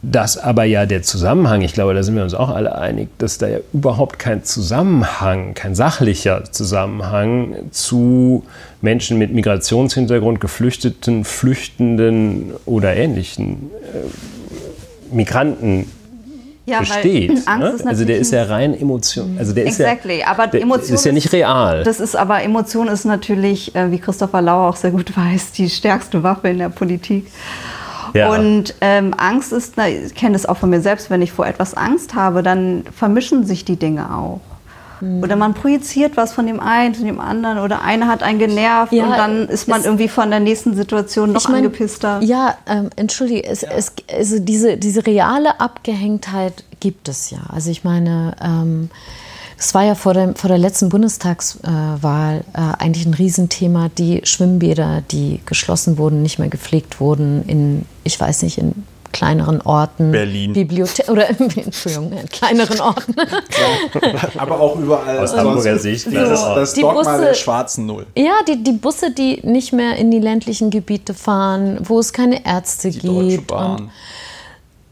dass 0.02 0.38
aber 0.38 0.64
ja 0.64 0.86
der 0.86 1.02
Zusammenhang, 1.02 1.62
ich 1.62 1.72
glaube, 1.72 1.92
da 1.92 2.02
sind 2.02 2.14
wir 2.14 2.22
uns 2.22 2.34
auch 2.34 2.50
alle 2.50 2.76
einig, 2.78 3.08
dass 3.18 3.38
da 3.38 3.48
ja 3.48 3.58
überhaupt 3.72 4.18
kein 4.18 4.44
Zusammenhang, 4.44 5.54
kein 5.54 5.74
sachlicher 5.74 6.44
Zusammenhang 6.44 7.56
zu 7.72 8.44
Menschen 8.82 9.18
mit 9.18 9.32
Migrationshintergrund, 9.32 10.40
Geflüchteten, 10.40 11.24
Flüchtenden 11.24 12.52
oder 12.66 12.94
ähnlichen 12.94 13.70
äh, 13.82 15.14
Migranten 15.14 15.86
ja, 16.66 16.80
besteht. 16.80 17.46
Ne? 17.46 17.74
also 17.84 18.04
der 18.04 18.18
ist 18.18 18.32
ja 18.32 18.44
rein 18.44 18.78
Emotion. 18.78 19.36
Also 19.38 19.52
der 19.52 19.66
exactly. 19.66 20.16
ist 20.16 20.20
ja, 20.20 20.26
aber 20.28 20.52
Emotion 20.52 20.94
ist 20.94 21.04
ja 21.04 21.12
nicht 21.12 21.32
real. 21.32 21.84
Das 21.84 22.00
ist 22.00 22.16
aber 22.16 22.42
Emotion 22.42 22.88
ist 22.88 23.04
natürlich, 23.04 23.74
äh, 23.74 23.90
wie 23.90 23.98
Christopher 23.98 24.42
Lauer 24.42 24.68
auch 24.68 24.76
sehr 24.76 24.90
gut 24.90 25.16
weiß, 25.16 25.52
die 25.52 25.70
stärkste 25.70 26.22
Waffe 26.22 26.48
in 26.48 26.58
der 26.58 26.68
Politik. 26.68 27.28
Ja. 28.14 28.30
Und 28.30 28.74
ähm, 28.80 29.14
Angst 29.16 29.52
ist, 29.52 29.74
na, 29.76 29.88
ich 29.88 30.14
kenne 30.14 30.32
das 30.32 30.46
auch 30.46 30.56
von 30.56 30.70
mir 30.70 30.80
selbst, 30.80 31.10
wenn 31.10 31.22
ich 31.22 31.32
vor 31.32 31.46
etwas 31.46 31.74
Angst 31.74 32.14
habe, 32.14 32.42
dann 32.42 32.84
vermischen 32.94 33.44
sich 33.44 33.64
die 33.64 33.76
Dinge 33.76 34.14
auch. 34.14 34.40
Mhm. 35.00 35.22
Oder 35.22 35.36
man 35.36 35.54
projiziert 35.54 36.16
was 36.16 36.32
von 36.32 36.46
dem 36.46 36.60
einen 36.60 36.94
zu 36.94 37.04
dem 37.04 37.20
anderen 37.20 37.58
oder 37.58 37.82
einer 37.82 38.08
hat 38.08 38.22
einen 38.22 38.38
genervt 38.38 38.92
ja, 38.92 39.04
und 39.04 39.10
dann 39.12 39.48
ist 39.48 39.68
man 39.68 39.84
irgendwie 39.84 40.08
von 40.08 40.30
der 40.30 40.40
nächsten 40.40 40.74
Situation 40.74 41.32
noch 41.32 41.42
ich 41.42 41.48
mein, 41.48 41.64
angepisster. 41.64 42.20
Ja, 42.22 42.56
ähm, 42.66 42.90
entschuldige, 42.96 43.44
es, 43.44 43.62
ja. 43.62 43.70
Es, 43.70 43.92
also 44.12 44.38
diese, 44.38 44.76
diese 44.76 45.06
reale 45.06 45.60
Abgehängtheit 45.60 46.64
gibt 46.80 47.08
es 47.08 47.30
ja. 47.30 47.38
Also 47.48 47.70
ich 47.70 47.84
meine, 47.84 48.36
ähm, 48.42 48.90
es 49.58 49.74
war 49.74 49.84
ja 49.84 49.94
vor, 49.94 50.12
dem, 50.12 50.34
vor 50.34 50.48
der 50.48 50.58
letzten 50.58 50.90
Bundestagswahl 50.90 52.44
äh, 52.52 52.58
eigentlich 52.78 53.06
ein 53.06 53.14
Riesenthema, 53.14 53.88
die 53.88 54.20
Schwimmbäder, 54.24 55.02
die 55.10 55.40
geschlossen 55.46 55.96
wurden, 55.96 56.22
nicht 56.22 56.38
mehr 56.38 56.48
gepflegt 56.48 57.00
wurden, 57.00 57.42
in, 57.46 57.86
ich 58.04 58.20
weiß 58.20 58.42
nicht, 58.42 58.58
in 58.58 58.84
kleineren 59.16 59.62
Orten. 59.62 60.12
Berlin. 60.12 60.52
Bibliothek 60.52 61.08
oder 61.08 61.28
Entschuldigung, 61.40 62.12
in 62.12 62.28
kleineren 62.28 62.80
Orten. 62.80 63.14
Aber 64.36 64.60
auch 64.60 64.76
überall. 64.76 65.18
Aus 65.18 65.34
Hamburger 65.34 65.78
Sicht. 65.78 66.06
Das, 66.12 66.40
das 66.40 66.74
die 66.74 66.82
Dogma 66.82 67.02
Busse, 67.02 67.20
der 67.20 67.34
schwarzen 67.34 67.86
Null. 67.86 68.06
Ja, 68.16 68.34
die, 68.46 68.62
die 68.62 68.72
Busse, 68.72 69.10
die 69.10 69.40
nicht 69.42 69.72
mehr 69.72 69.96
in 69.96 70.10
die 70.10 70.20
ländlichen 70.20 70.70
Gebiete 70.70 71.14
fahren, 71.14 71.78
wo 71.82 71.98
es 71.98 72.12
keine 72.12 72.44
Ärzte 72.44 72.90
die 72.90 73.00
gibt. 73.00 73.12
Deutsche 73.12 73.42
Bahn. 73.42 73.90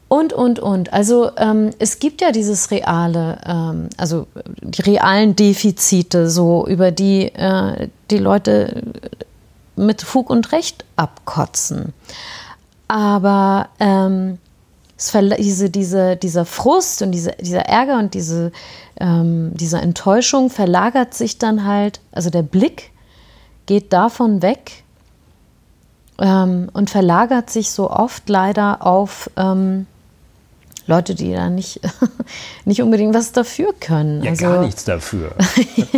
Und, 0.09 0.33
und, 0.33 0.33
und, 0.33 0.59
und. 0.61 0.93
Also 0.93 1.31
ähm, 1.37 1.71
es 1.79 1.99
gibt 1.99 2.21
ja 2.21 2.31
dieses 2.31 2.71
reale, 2.71 3.39
ähm, 3.47 3.89
also 3.97 4.27
die 4.63 4.83
realen 4.83 5.37
Defizite, 5.37 6.31
so 6.31 6.67
über 6.67 6.91
die 6.91 7.27
äh, 7.35 7.89
die 8.11 8.19
Leute 8.19 8.83
mit 9.77 10.03
Fug 10.03 10.31
und 10.31 10.53
Recht 10.53 10.85
abkotzen. 10.97 11.93
Aber 12.95 13.71
ähm, 13.81 14.39
diese, 15.37 15.69
diese, 15.69 16.15
dieser 16.15 16.45
Frust 16.45 17.03
und 17.03 17.11
diese, 17.11 17.33
dieser 17.41 17.63
Ärger 17.63 17.99
und 17.99 18.15
diese, 18.15 18.53
ähm, 19.01 19.51
diese 19.55 19.79
Enttäuschung 19.79 20.49
verlagert 20.49 21.13
sich 21.13 21.39
dann 21.39 21.65
halt, 21.65 21.99
also 22.13 22.31
der 22.31 22.43
Blick 22.43 22.93
geht 23.67 23.93
davon 23.93 24.43
weg 24.43 24.85
ähm, 26.21 26.71
und 26.73 26.89
verlagert 26.89 27.51
sich 27.51 27.73
so 27.73 27.91
oft 27.91 28.29
leider 28.29 28.87
auf 28.87 29.29
ähm, 29.37 29.89
Leute, 30.87 31.15
die 31.15 31.33
da 31.33 31.49
nicht, 31.49 31.81
nicht 32.65 32.83
unbedingt 32.83 33.15
was 33.15 33.31
dafür 33.33 33.73
können. 33.79 34.23
Ja, 34.23 34.31
also, 34.31 34.45
gar 34.45 34.65
nichts 34.65 34.85
dafür. 34.85 35.33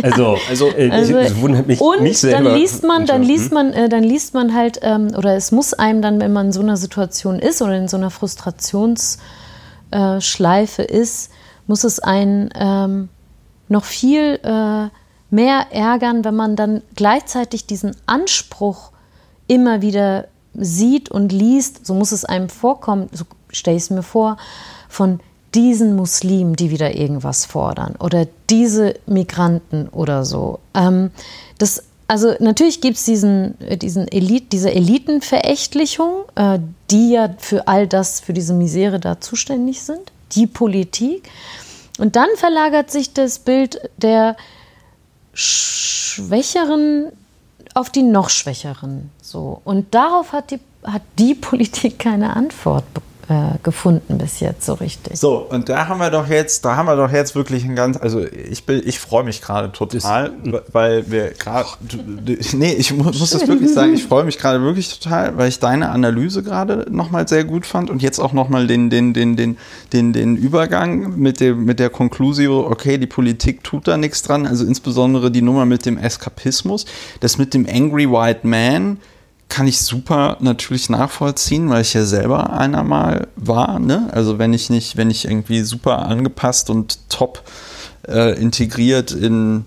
Also, 0.01 0.37
also, 0.49 0.69
äh, 0.69 0.89
also 0.89 1.17
ich, 1.17 1.41
wundert 1.41 1.67
mich, 1.67 1.81
und 1.81 2.03
mich 2.03 2.19
selber. 2.19 2.43
dann 2.43 2.57
liest 2.57 2.83
man, 2.83 3.05
dann 3.05 3.21
liest 3.21 3.51
man, 3.51 3.73
äh, 3.73 3.89
dann 3.89 4.03
liest 4.03 4.33
man 4.33 4.55
halt, 4.55 4.79
ähm, 4.81 5.09
oder 5.17 5.35
es 5.35 5.51
muss 5.51 5.73
einem 5.73 6.01
dann, 6.01 6.21
wenn 6.21 6.31
man 6.31 6.45
in 6.47 6.53
so 6.53 6.61
einer 6.61 6.77
Situation 6.77 7.39
ist 7.39 7.61
oder 7.61 7.77
in 7.77 7.89
so 7.89 7.97
einer 7.97 8.11
Frustrationsschleife 8.11 10.89
äh, 10.89 10.97
ist, 10.97 11.31
muss 11.67 11.83
es 11.83 11.99
einen 11.99 12.49
ähm, 12.55 13.09
noch 13.67 13.83
viel 13.83 14.39
äh, 14.43 14.87
mehr 15.29 15.67
ärgern, 15.71 16.23
wenn 16.23 16.35
man 16.35 16.55
dann 16.55 16.81
gleichzeitig 16.95 17.65
diesen 17.65 17.95
Anspruch 18.05 18.91
immer 19.47 19.81
wieder 19.81 20.27
sieht 20.53 21.11
und 21.11 21.31
liest, 21.31 21.85
so 21.85 21.93
muss 21.93 22.11
es 22.11 22.25
einem 22.25 22.49
vorkommen, 22.49 23.09
so 23.11 23.25
stelle 23.49 23.77
ich 23.77 23.83
es 23.83 23.89
mir 23.89 24.03
vor, 24.03 24.37
von 24.97 25.19
diesen 25.53 25.95
Muslimen, 25.95 26.55
die 26.55 26.71
wieder 26.71 26.95
irgendwas 26.95 27.45
fordern 27.45 27.95
oder 27.99 28.27
diese 28.49 28.95
Migranten 29.05 29.87
oder 29.89 30.25
so. 30.25 30.59
Ähm, 30.73 31.11
das, 31.59 31.83
also 32.07 32.33
natürlich 32.39 32.81
gibt 32.81 32.97
es 32.97 33.05
diesen, 33.05 33.55
diesen 33.77 34.07
Elit, 34.07 34.51
diese 34.51 34.73
Elitenverächtlichung, 34.73 36.23
äh, 36.35 36.57
die 36.89 37.11
ja 37.11 37.29
für 37.37 37.67
all 37.67 37.85
das, 37.87 38.19
für 38.19 38.33
diese 38.33 38.55
Misere 38.55 38.99
da 38.99 39.21
zuständig 39.21 39.83
sind, 39.83 40.11
die 40.31 40.47
Politik. 40.47 41.29
Und 41.99 42.15
dann 42.15 42.29
verlagert 42.35 42.89
sich 42.89 43.13
das 43.13 43.37
Bild 43.37 43.79
der 43.97 44.35
Schwächeren 45.33 47.11
auf 47.75 47.91
die 47.91 48.01
noch 48.01 48.31
Schwächeren. 48.31 49.11
So. 49.21 49.61
Und 49.63 49.93
darauf 49.93 50.33
hat 50.33 50.49
die, 50.49 50.59
hat 50.83 51.03
die 51.19 51.35
Politik 51.35 51.99
keine 51.99 52.35
Antwort 52.35 52.91
bekommen 52.95 53.06
äh, 53.29 53.57
gefunden 53.61 54.17
bis 54.17 54.39
jetzt 54.39 54.65
so 54.65 54.73
richtig. 54.73 55.17
So, 55.17 55.39
und 55.49 55.67
da 55.67 55.87
haben 55.87 55.99
wir 55.99 56.09
doch 56.09 56.29
jetzt, 56.29 56.63
da 56.63 56.77
haben 56.77 56.85
wir 56.85 56.95
doch 56.95 57.11
jetzt 57.11 57.35
wirklich 57.35 57.65
ein 57.65 57.75
ganz, 57.75 57.97
also 57.97 58.23
ich 58.25 58.65
bin, 58.65 58.81
ich 58.85 58.99
freue 58.99 59.25
mich 59.25 59.41
gerade 59.41 59.71
total, 59.71 60.31
weil 60.71 61.11
wir 61.11 61.31
gerade, 61.31 61.67
nee, 62.53 62.73
ich 62.73 62.93
muss, 62.93 63.19
muss 63.19 63.31
das 63.31 63.45
wirklich 63.47 63.73
sagen, 63.73 63.93
ich 63.93 64.05
freue 64.05 64.23
mich 64.23 64.37
gerade 64.37 64.61
wirklich 64.61 64.97
total, 64.97 65.37
weil 65.37 65.49
ich 65.49 65.59
deine 65.59 65.89
Analyse 65.89 66.41
gerade 66.41 66.85
nochmal 66.89 67.27
sehr 67.27 67.43
gut 67.43 67.65
fand 67.65 67.89
und 67.89 68.01
jetzt 68.01 68.19
auch 68.19 68.31
nochmal 68.31 68.65
den, 68.65 68.89
den, 68.89 69.13
den, 69.13 69.35
den, 69.35 69.57
den, 69.91 70.13
den 70.13 70.37
Übergang 70.37 71.19
mit, 71.19 71.41
dem, 71.41 71.65
mit 71.65 71.79
der 71.79 71.89
Konklusio, 71.89 72.65
okay, 72.65 72.97
die 72.97 73.07
Politik 73.07 73.61
tut 73.63 73.89
da 73.89 73.97
nichts 73.97 74.21
dran, 74.21 74.47
also 74.47 74.65
insbesondere 74.65 75.31
die 75.31 75.41
Nummer 75.41 75.65
mit 75.65 75.85
dem 75.85 75.97
Eskapismus, 75.97 76.85
das 77.19 77.37
mit 77.37 77.53
dem 77.53 77.67
Angry 77.69 78.09
White 78.09 78.47
Man, 78.47 78.99
kann 79.49 79.67
ich 79.67 79.79
super 79.81 80.37
natürlich 80.39 80.89
nachvollziehen, 80.89 81.69
weil 81.69 81.81
ich 81.81 81.93
ja 81.93 82.03
selber 82.03 82.51
einer 82.51 82.83
mal 82.83 83.27
war. 83.35 83.79
Ne? 83.79 84.09
Also 84.11 84.37
wenn 84.39 84.53
ich 84.53 84.69
nicht, 84.69 84.97
wenn 84.97 85.09
ich 85.09 85.25
irgendwie 85.25 85.61
super 85.61 86.05
angepasst 86.05 86.69
und 86.69 86.99
top 87.09 87.43
äh, 88.07 88.39
integriert 88.39 89.11
in 89.11 89.65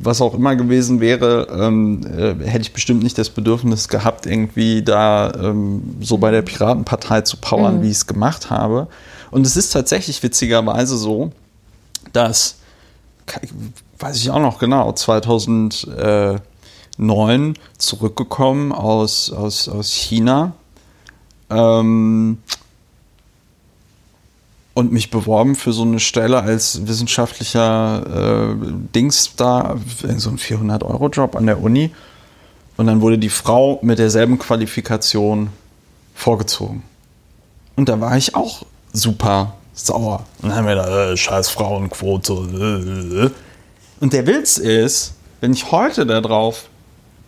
was 0.00 0.20
auch 0.20 0.34
immer 0.34 0.56
gewesen 0.56 1.00
wäre, 1.00 1.48
ähm, 1.50 2.00
äh, 2.06 2.34
hätte 2.44 2.62
ich 2.62 2.72
bestimmt 2.72 3.02
nicht 3.02 3.18
das 3.18 3.30
Bedürfnis 3.30 3.88
gehabt, 3.88 4.26
irgendwie 4.26 4.82
da 4.82 5.32
ähm, 5.34 5.96
so 6.00 6.18
bei 6.18 6.30
der 6.30 6.42
Piratenpartei 6.42 7.22
zu 7.22 7.36
powern, 7.36 7.78
mhm. 7.78 7.82
wie 7.82 7.90
ich 7.90 7.98
es 7.98 8.06
gemacht 8.06 8.50
habe. 8.50 8.88
Und 9.30 9.46
es 9.46 9.56
ist 9.56 9.70
tatsächlich 9.70 10.22
witzigerweise 10.22 10.96
so, 10.96 11.32
dass, 12.12 12.56
weiß 13.98 14.16
ich 14.16 14.30
auch 14.30 14.40
noch 14.40 14.58
genau, 14.58 14.92
2009 16.98 17.54
zurückgekommen 17.78 18.72
aus, 18.72 19.32
aus, 19.32 19.68
aus 19.68 19.92
China. 19.92 20.52
Ähm, 21.50 22.38
und 24.74 24.92
mich 24.92 25.10
beworben 25.10 25.56
für 25.56 25.72
so 25.72 25.82
eine 25.82 25.98
Stelle 25.98 26.40
als 26.40 26.86
wissenschaftlicher 26.86 28.52
äh, 28.52 28.56
Dings 28.94 29.34
da, 29.34 29.76
so 30.16 30.30
ein 30.30 30.38
400-Euro-Job 30.38 31.34
an 31.34 31.46
der 31.46 31.60
Uni. 31.60 31.90
Und 32.76 32.86
dann 32.86 33.00
wurde 33.00 33.18
die 33.18 33.28
Frau 33.28 33.80
mit 33.82 33.98
derselben 33.98 34.38
Qualifikation 34.38 35.50
vorgezogen. 36.14 36.84
Und 37.74 37.88
da 37.88 38.00
war 38.00 38.16
ich 38.16 38.36
auch 38.36 38.66
super 38.92 39.54
sauer. 39.74 40.24
Und 40.42 40.50
dann 40.50 40.58
haben 40.58 40.66
wir 40.66 40.76
da, 40.76 41.10
äh, 41.10 41.16
scheiß 41.16 41.48
Frauenquote. 41.48 42.32
Äh, 42.32 43.26
äh. 43.26 43.30
Und 43.98 44.12
der 44.12 44.28
Witz 44.28 44.58
ist, 44.58 45.14
wenn 45.40 45.52
ich 45.52 45.72
heute 45.72 46.06
da 46.06 46.20
drauf 46.20 46.68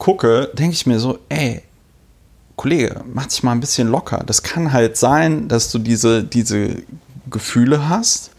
gucke, 0.01 0.51
denke 0.55 0.75
ich 0.75 0.87
mir 0.87 0.99
so, 0.99 1.21
ey, 1.29 1.63
Kollege, 2.57 3.05
mach 3.15 3.27
dich 3.27 3.45
mal 3.45 3.53
ein 3.53 3.61
bisschen 3.61 3.89
locker. 3.89 4.25
Das 4.27 4.43
kann 4.43 4.73
halt 4.73 4.97
sein, 4.97 5.47
dass 5.47 5.71
du 5.71 5.79
diese, 5.79 6.25
diese 6.25 6.83
Gefühle 7.31 7.89
hast, 7.89 8.33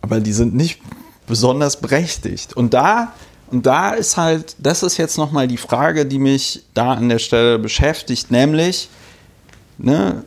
aber 0.00 0.20
die 0.20 0.32
sind 0.32 0.54
nicht 0.54 0.80
besonders 1.26 1.80
berechtigt. 1.80 2.54
Und 2.54 2.74
da, 2.74 3.12
und 3.50 3.66
da 3.66 3.90
ist 3.90 4.16
halt, 4.16 4.54
das 4.58 4.82
ist 4.82 4.96
jetzt 4.96 5.18
nochmal 5.18 5.48
die 5.48 5.56
Frage, 5.56 6.06
die 6.06 6.18
mich 6.18 6.62
da 6.74 6.92
an 6.92 7.08
der 7.08 7.18
Stelle 7.18 7.58
beschäftigt, 7.58 8.30
nämlich, 8.30 8.88
ne, 9.78 10.24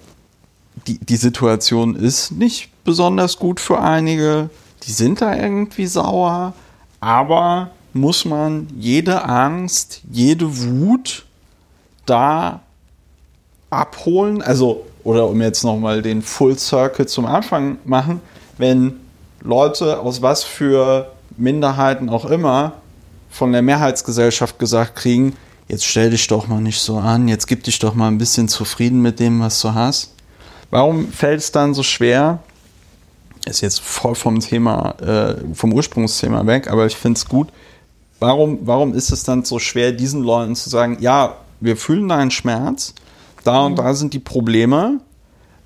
die, 0.88 0.98
die 0.98 1.18
Situation 1.18 1.96
ist 1.96 2.32
nicht 2.32 2.70
besonders 2.84 3.38
gut 3.38 3.60
für 3.60 3.80
einige, 3.80 4.50
die 4.84 4.92
sind 4.92 5.22
da 5.22 5.36
irgendwie 5.36 5.88
sauer, 5.88 6.54
aber 7.00 7.72
muss 7.96 8.26
man 8.26 8.68
jede 8.78 9.24
Angst, 9.24 10.02
jede 10.12 10.46
Wut 10.62 11.26
da 12.06 12.60
abholen? 13.70 14.42
Also 14.42 14.86
oder 15.06 15.28
um 15.30 15.42
jetzt 15.42 15.64
nochmal 15.64 16.02
den 16.02 16.22
Full 16.22 16.60
Circle 16.60 17.08
zum 17.08 17.26
Anfang 17.26 17.78
machen, 17.86 18.20
wenn 18.58 18.98
Leute 19.42 20.00
aus 20.00 20.22
was 20.22 20.44
für 20.44 21.12
Minderheiten 21.38 22.10
auch 22.10 22.26
immer 22.26 22.74
von 23.30 23.54
der 23.54 23.62
Mehrheitsgesellschaft 23.62 24.60
gesagt 24.60 24.98
kriegen, 24.98 25.38
jetzt 25.70 25.86
stell 25.86 26.10
dich 26.10 26.28
doch 26.28 26.48
mal 26.48 26.62
nicht 26.62 26.80
so 26.80 26.98
an, 26.98 27.30
jetzt 27.30 27.48
gib 27.48 27.64
dich 27.64 27.80
doch 27.80 27.94
mal 27.94 28.08
ein 28.08 28.18
bisschen 28.18 28.50
zufrieden 28.50 29.02
mit 29.02 29.22
dem, 29.22 29.40
was 29.40 29.62
du 29.62 29.74
hast. 29.74 30.14
Warum 30.70 31.08
fällt 31.14 31.40
es 31.40 31.52
dann 31.52 31.74
so 31.74 31.84
schwer? 31.84 32.40
Ist 33.46 33.62
jetzt 33.62 33.80
voll 33.80 34.16
vom 34.16 34.40
Thema, 34.40 34.96
äh, 35.00 35.36
vom 35.54 35.72
Ursprungsthema 35.72 36.46
weg, 36.46 36.70
aber 36.70 36.88
ich 36.88 36.96
finde 36.96 37.20
es 37.20 37.26
gut. 37.26 37.50
Warum, 38.20 38.60
warum 38.62 38.94
ist 38.94 39.12
es 39.12 39.24
dann 39.24 39.44
so 39.44 39.60
schwer, 39.60 39.92
diesen 39.92 40.24
Leuten 40.24 40.56
zu 40.56 40.70
sagen, 40.70 40.98
ja, 41.02 41.38
wir 41.60 41.78
fühlen 41.78 42.08
deinen 42.08 42.32
Schmerz, 42.32 42.94
da 43.44 43.66
und 43.66 43.78
da 43.78 43.94
sind 43.94 44.14
die 44.14 44.20
Probleme. 44.20 45.02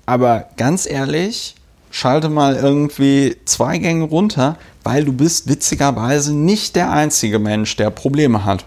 Aber 0.06 0.46
ganz 0.56 0.86
ehrlich, 0.86 1.54
schalte 1.90 2.28
mal 2.28 2.56
irgendwie 2.56 3.36
zwei 3.44 3.78
Gänge 3.78 4.04
runter, 4.04 4.56
weil 4.82 5.04
du 5.04 5.12
bist 5.12 5.48
witzigerweise 5.48 6.34
nicht 6.34 6.76
der 6.76 6.90
einzige 6.90 7.38
Mensch, 7.38 7.76
der 7.76 7.90
Probleme 7.90 8.44
hat. 8.44 8.64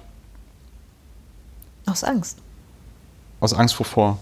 Aus 1.85 2.03
Angst. 2.03 2.37
Aus 3.39 3.53
Angst 3.53 3.79
wovor? 3.79 4.19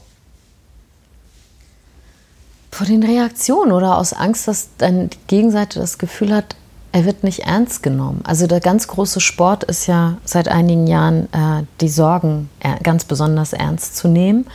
Vor 2.72 2.88
den 2.88 3.04
Reaktionen 3.04 3.72
oder 3.72 3.98
aus 3.98 4.14
Angst, 4.14 4.48
dass 4.48 4.70
deine 4.78 5.10
Gegenseite 5.28 5.80
das 5.80 5.98
Gefühl 5.98 6.34
hat, 6.34 6.56
er 6.92 7.06
wird 7.06 7.24
nicht 7.24 7.40
ernst 7.40 7.84
genommen. 7.84 8.22
Also 8.26 8.48
der 8.48 8.60
ganz 8.60 8.88
große 8.88 9.22
Sport 9.22 9.64
ist 9.64 9.88
ja 9.88 10.18
seit 10.26 10.48
einigen 10.48 10.88
Jahren, 10.88 11.32
äh, 11.34 11.64
die 11.80 11.90
Sorgen 11.90 12.50
ganz 12.84 13.06
besonders 13.06 13.54
ernst 13.54 13.96
zu 13.96 14.08
nehmen. 14.08 14.46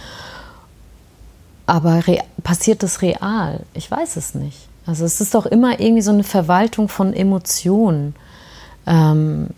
Aber 1.66 2.03
passiert 2.43 2.82
das 2.82 3.03
real? 3.03 3.61
Ich 3.74 3.91
weiß 3.91 4.16
es 4.16 4.34
nicht. 4.34 4.68
Also 4.87 5.05
es 5.05 5.20
ist 5.20 5.34
doch 5.34 5.47
immer 5.47 5.80
irgendwie 5.80 6.03
so 6.03 6.12
eine 6.12 6.22
Verwaltung 6.22 6.89
von 6.89 7.12
Emotionen. 7.12 8.14
Ähm, 8.87 9.49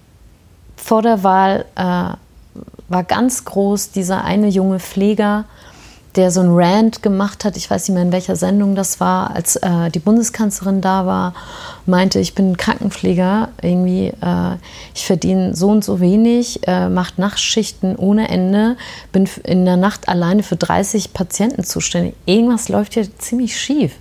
vor 0.77 1.03
der 1.03 1.23
Wahl 1.23 1.67
äh, 1.75 2.13
war 2.89 3.05
ganz 3.05 3.45
groß 3.45 3.91
dieser 3.91 4.25
eine 4.25 4.49
junge 4.49 4.81
Pfleger, 4.81 5.45
der 6.19 6.33
so 6.33 6.41
ein 6.41 6.51
Rant 6.51 7.01
gemacht 7.01 7.45
hat, 7.45 7.57
ich 7.57 7.71
weiß 7.71 7.89
nicht 7.89 7.95
mehr 7.95 8.03
in 8.03 8.11
welcher 8.11 8.35
Sendung 8.35 8.75
das 8.75 8.99
war, 8.99 9.37
als 9.37 9.55
äh, 9.55 9.89
die 9.89 10.01
Bundeskanzlerin 10.01 10.81
da 10.81 11.07
war, 11.07 11.33
meinte, 11.87 12.19
ich 12.19 12.35
bin 12.35 12.57
Krankenpfleger, 12.57 13.51
irgendwie, 13.63 14.09
äh, 14.09 14.57
ich 14.97 15.07
verdiene 15.07 15.55
so 15.55 15.69
und 15.69 15.85
so 15.85 16.01
wenig, 16.01 16.67
äh, 16.67 16.89
macht 16.89 17.21
Nachtschichten 17.21 17.95
ohne 17.95 18.29
Ende, 18.29 18.77
bin 19.13 19.29
in 19.45 19.65
der 19.65 19.77
Nacht 19.77 20.09
alleine 20.09 20.43
für 20.43 20.57
30 20.57 21.13
Patienten 21.13 21.63
zuständig. 21.63 22.15
Irgendwas 22.27 22.69
läuft 22.69 22.95
hier 22.95 23.07
ziemlich 23.19 23.57
schief. 23.57 23.95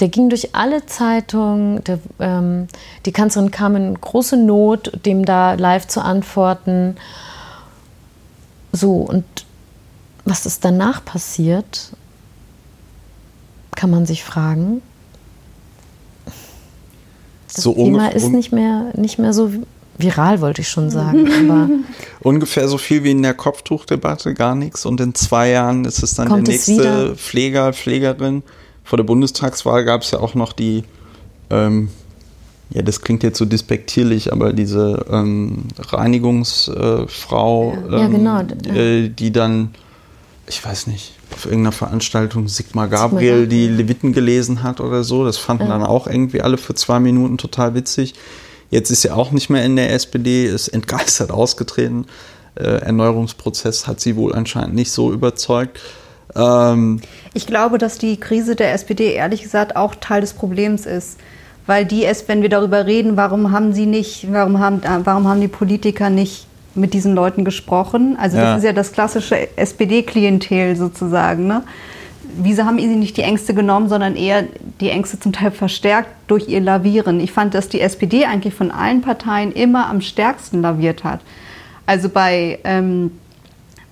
Der 0.00 0.08
ging 0.08 0.30
durch 0.30 0.54
alle 0.54 0.86
Zeitungen, 0.86 1.84
der, 1.84 1.98
ähm, 2.18 2.66
die 3.04 3.12
Kanzlerin 3.12 3.50
kam 3.50 3.76
in 3.76 4.00
große 4.00 4.38
Not, 4.38 5.04
dem 5.04 5.26
da 5.26 5.52
live 5.52 5.86
zu 5.86 6.00
antworten. 6.00 6.96
So, 8.72 8.94
und 8.96 9.24
was 10.26 10.44
ist 10.44 10.64
danach 10.64 11.02
passiert, 11.04 11.92
kann 13.74 13.90
man 13.90 14.04
sich 14.06 14.24
fragen. 14.24 14.82
Das 17.54 17.62
so 17.62 17.72
Thema 17.72 18.08
ist 18.08 18.28
nicht 18.30 18.52
mehr, 18.52 18.92
nicht 18.96 19.18
mehr 19.18 19.32
so 19.32 19.50
viral, 19.96 20.40
wollte 20.40 20.62
ich 20.62 20.68
schon 20.68 20.90
sagen. 20.90 21.28
Aber 21.50 21.70
ungefähr 22.20 22.68
so 22.68 22.76
viel 22.76 23.04
wie 23.04 23.12
in 23.12 23.22
der 23.22 23.34
Kopftuchdebatte, 23.34 24.34
gar 24.34 24.56
nichts. 24.56 24.84
Und 24.84 25.00
in 25.00 25.14
zwei 25.14 25.50
Jahren 25.50 25.84
ist 25.84 26.02
es 26.02 26.14
dann 26.14 26.28
der 26.28 26.38
nächste 26.38 27.14
Pfleger, 27.14 27.72
Pflegerin. 27.72 28.42
Vor 28.82 28.96
der 28.96 29.04
Bundestagswahl 29.04 29.84
gab 29.84 30.02
es 30.02 30.10
ja 30.10 30.18
auch 30.18 30.34
noch 30.34 30.52
die, 30.52 30.82
ähm, 31.50 31.88
ja, 32.70 32.82
das 32.82 33.00
klingt 33.00 33.22
jetzt 33.22 33.38
so 33.38 33.44
despektierlich, 33.44 34.32
aber 34.32 34.52
diese 34.52 35.06
ähm, 35.08 35.66
Reinigungsfrau, 35.78 37.72
äh, 37.72 37.92
ja, 37.92 37.98
ja, 37.98 38.08
genau. 38.08 38.40
äh, 38.74 39.08
die 39.08 39.30
dann 39.30 39.70
ich 40.48 40.64
weiß 40.64 40.86
nicht, 40.86 41.14
auf 41.32 41.44
irgendeiner 41.44 41.72
Veranstaltung 41.72 42.48
Sigmar 42.48 42.88
Gabriel 42.88 43.40
Sigmar 43.40 43.46
die 43.46 43.68
Leviten 43.68 44.12
gelesen 44.12 44.62
hat 44.62 44.80
oder 44.80 45.02
so. 45.02 45.24
Das 45.24 45.38
fanden 45.38 45.64
ja. 45.64 45.70
dann 45.70 45.82
auch 45.82 46.06
irgendwie 46.06 46.40
alle 46.40 46.56
für 46.56 46.74
zwei 46.74 47.00
Minuten 47.00 47.38
total 47.38 47.74
witzig. 47.74 48.14
Jetzt 48.70 48.90
ist 48.90 49.02
sie 49.02 49.10
auch 49.10 49.32
nicht 49.32 49.50
mehr 49.50 49.64
in 49.64 49.76
der 49.76 49.92
SPD, 49.92 50.46
ist 50.46 50.68
entgeistert 50.68 51.30
ausgetreten. 51.30 52.06
Äh, 52.54 52.80
Erneuerungsprozess 52.82 53.86
hat 53.86 54.00
sie 54.00 54.16
wohl 54.16 54.34
anscheinend 54.34 54.74
nicht 54.74 54.90
so 54.90 55.12
überzeugt. 55.12 55.80
Ähm 56.34 57.00
ich 57.34 57.46
glaube, 57.46 57.78
dass 57.78 57.98
die 57.98 58.18
Krise 58.18 58.56
der 58.56 58.72
SPD 58.72 59.12
ehrlich 59.12 59.42
gesagt 59.42 59.76
auch 59.76 59.94
Teil 59.96 60.20
des 60.20 60.32
Problems 60.32 60.86
ist. 60.86 61.18
Weil 61.66 61.84
die 61.84 62.04
es, 62.04 62.28
wenn 62.28 62.42
wir 62.42 62.48
darüber 62.48 62.86
reden, 62.86 63.16
warum 63.16 63.50
haben 63.50 63.72
sie 63.72 63.86
nicht, 63.86 64.32
warum 64.32 64.60
haben, 64.60 64.82
warum 65.04 65.26
haben 65.26 65.40
die 65.40 65.48
Politiker 65.48 66.10
nicht 66.10 66.45
mit 66.76 66.94
diesen 66.94 67.14
Leuten 67.14 67.44
gesprochen. 67.44 68.16
Also 68.20 68.36
ja. 68.36 68.44
das 68.44 68.58
ist 68.58 68.64
ja 68.64 68.72
das 68.72 68.92
klassische 68.92 69.56
SPD-Klientel 69.56 70.76
sozusagen. 70.76 71.46
Ne? 71.46 71.62
Wieso 72.38 72.64
haben 72.64 72.78
sie 72.78 72.86
nicht 72.86 73.16
die 73.16 73.22
Ängste 73.22 73.54
genommen, 73.54 73.88
sondern 73.88 74.16
eher 74.16 74.44
die 74.80 74.90
Ängste 74.90 75.18
zum 75.18 75.32
Teil 75.32 75.50
verstärkt 75.50 76.10
durch 76.26 76.48
ihr 76.48 76.60
Lavieren? 76.60 77.20
Ich 77.20 77.32
fand, 77.32 77.54
dass 77.54 77.68
die 77.68 77.80
SPD 77.80 78.24
eigentlich 78.24 78.54
von 78.54 78.70
allen 78.70 79.00
Parteien 79.00 79.52
immer 79.52 79.88
am 79.88 80.00
stärksten 80.00 80.62
laviert 80.62 81.04
hat. 81.04 81.20
Also 81.86 82.08
bei, 82.08 82.58
ähm, 82.64 83.12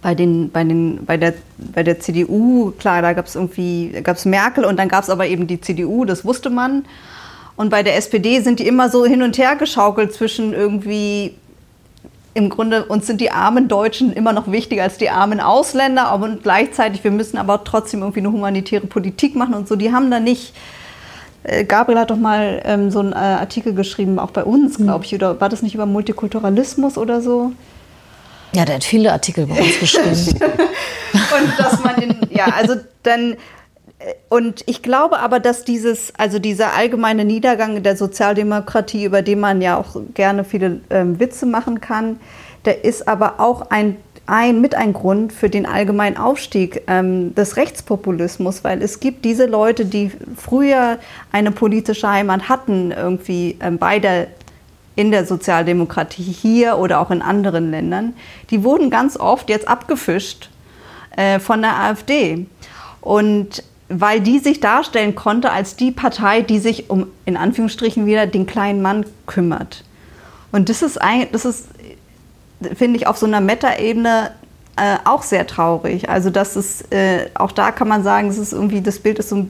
bei, 0.03 0.15
den, 0.15 0.51
bei, 0.51 0.65
den, 0.65 1.05
bei, 1.07 1.17
der, 1.17 1.35
bei 1.59 1.83
der 1.83 2.01
CDU, 2.01 2.73
klar, 2.79 3.03
da 3.03 3.13
gab 3.13 3.27
es 3.27 3.37
irgendwie 3.37 3.93
gab's 4.03 4.25
Merkel 4.25 4.65
und 4.65 4.79
dann 4.79 4.89
gab 4.89 5.05
es 5.05 5.11
aber 5.11 5.27
eben 5.27 5.47
die 5.47 5.61
CDU, 5.61 6.05
das 6.05 6.25
wusste 6.25 6.51
man. 6.51 6.85
Und 7.57 7.71
bei 7.71 7.83
der 7.83 7.97
SPD 7.97 8.41
sind 8.41 8.59
die 8.59 8.67
immer 8.67 8.89
so 8.91 9.07
hin 9.07 9.23
und 9.23 9.39
her 9.39 9.55
geschaukelt 9.57 10.13
zwischen 10.13 10.53
irgendwie 10.53 11.37
im 12.35 12.51
Grunde 12.51 12.85
uns 12.85 13.07
sind 13.07 13.21
die 13.21 13.31
armen 13.31 13.69
Deutschen 13.69 14.13
immer 14.13 14.33
noch 14.33 14.51
wichtiger 14.51 14.83
als 14.83 14.99
die 14.99 15.09
armen 15.09 15.41
Ausländer, 15.41 16.09
aber 16.09 16.31
gleichzeitig, 16.31 17.05
wir 17.05 17.13
müssen 17.13 17.39
aber 17.39 17.63
trotzdem 17.63 18.01
irgendwie 18.01 18.21
eine 18.21 18.33
humanitäre 18.33 18.87
Politik 18.87 19.37
machen 19.37 19.55
und 19.55 19.69
so. 19.69 19.77
Die 19.77 19.93
haben 19.93 20.11
da 20.11 20.19
nicht. 20.19 20.53
Äh, 21.45 21.65
Gabriel 21.65 21.99
hat 21.99 22.11
doch 22.11 22.17
mal 22.17 22.61
ähm, 22.65 22.91
so 22.91 22.99
einen 22.99 23.13
äh, 23.13 23.17
Artikel 23.17 23.75
geschrieben, 23.75 24.19
auch 24.19 24.33
bei 24.33 24.45
uns, 24.45 24.79
hm. 24.79 24.87
glaube 24.87 25.05
ich, 25.05 25.15
oder 25.15 25.41
war 25.41 25.49
das 25.49 25.63
nicht 25.63 25.75
über 25.75 25.87
Multikulturalismus 25.87 26.99
oder 26.99 27.21
so? 27.21 27.53
Ja, 28.53 28.65
der 28.65 28.77
hat 28.77 28.85
viele 28.85 29.13
Artikel 29.13 29.47
bei 29.47 29.61
uns 29.61 29.79
geschrieben. 29.79 30.41
und 31.13 31.59
dass 31.59 31.83
man 31.85 31.97
den, 31.97 32.17
ja, 32.31 32.47
also 32.47 32.75
dann 33.03 33.37
und 34.29 34.63
ich 34.67 34.83
glaube 34.83 35.19
aber, 35.19 35.41
dass 35.41 35.65
dieses, 35.65 36.13
also 36.19 36.39
dieser 36.39 36.75
allgemeine 36.75 37.25
Niedergang 37.25 37.83
der 37.83 37.97
Sozialdemokratie, 37.97 39.05
über 39.05 39.23
den 39.23 39.41
man 39.41 39.63
ja 39.63 39.77
auch 39.77 39.97
gerne 40.15 40.45
viele 40.45 40.81
ähm, 40.91 41.21
Witze 41.21 41.47
machen 41.47 41.81
kann, 41.81 42.21
der 42.65 42.85
ist 42.85 43.07
aber 43.09 43.41
auch 43.41 43.71
ein, 43.71 43.97
ein, 44.27 44.61
mit 44.61 44.75
ein 44.75 44.93
Grund 44.93 45.33
für 45.33 45.51
den 45.51 45.67
allgemeinen 45.67 46.17
Aufstieg 46.17 46.83
ähm, 46.87 47.35
des 47.35 47.57
Rechtspopulismus, 47.57 48.65
weil 48.65 48.83
es 48.83 49.01
gibt 49.01 49.25
diese 49.25 49.47
Leute, 49.47 49.85
die 49.85 50.11
früher 50.37 50.99
eine 51.31 51.51
politische 51.51 52.09
Heimat 52.09 52.49
hatten, 52.49 52.91
irgendwie 52.91 53.57
ähm, 53.61 53.79
bei 53.79 54.01
in 54.97 55.11
der 55.11 55.27
Sozialdemokratie 55.27 56.23
hier 56.23 56.79
oder 56.79 57.01
auch 57.01 57.11
in 57.11 57.21
anderen 57.21 57.71
Ländern, 57.71 58.15
die 58.51 58.63
wurden 58.63 58.91
ganz 58.91 59.17
oft 59.19 59.49
jetzt 59.51 59.67
abgefischt 59.67 60.51
äh, 61.17 61.41
von 61.41 61.63
der 61.63 61.79
AfD. 61.79 62.47
Und 63.01 63.63
weil 64.01 64.21
die 64.21 64.39
sich 64.39 64.61
darstellen 64.61 65.15
konnte 65.15 65.51
als 65.51 65.77
die 65.77 65.91
Partei, 65.91 66.43
die 66.43 66.59
sich 66.59 66.91
um, 66.91 67.07
in 67.25 67.37
Anführungsstrichen 67.37 68.07
wieder, 68.07 68.27
den 68.27 68.47
kleinen 68.47 68.83
Mann 68.83 69.07
kümmert. 69.27 69.85
Und 70.53 70.69
das 70.69 70.83
ist, 70.83 70.99
das 71.33 71.45
ist 71.45 71.69
finde 72.75 72.99
ich, 72.99 73.07
auf 73.07 73.19
so 73.19 73.27
einer 73.27 73.41
Meta-Ebene 73.41 74.31
äh, 74.77 74.97
auch 75.05 75.23
sehr 75.23 75.47
traurig. 75.47 76.09
Also 76.09 76.31
das 76.31 76.57
ist, 76.57 76.93
äh, 76.93 77.29
auch 77.35 77.53
da 77.53 77.71
kann 77.71 77.89
man 77.89 78.03
sagen, 78.03 78.29
das 78.29 78.39
ist 78.39 78.53
irgendwie, 78.53 78.81
das 78.81 78.99
Bild 78.99 79.19
ist 79.19 79.29
so, 79.29 79.47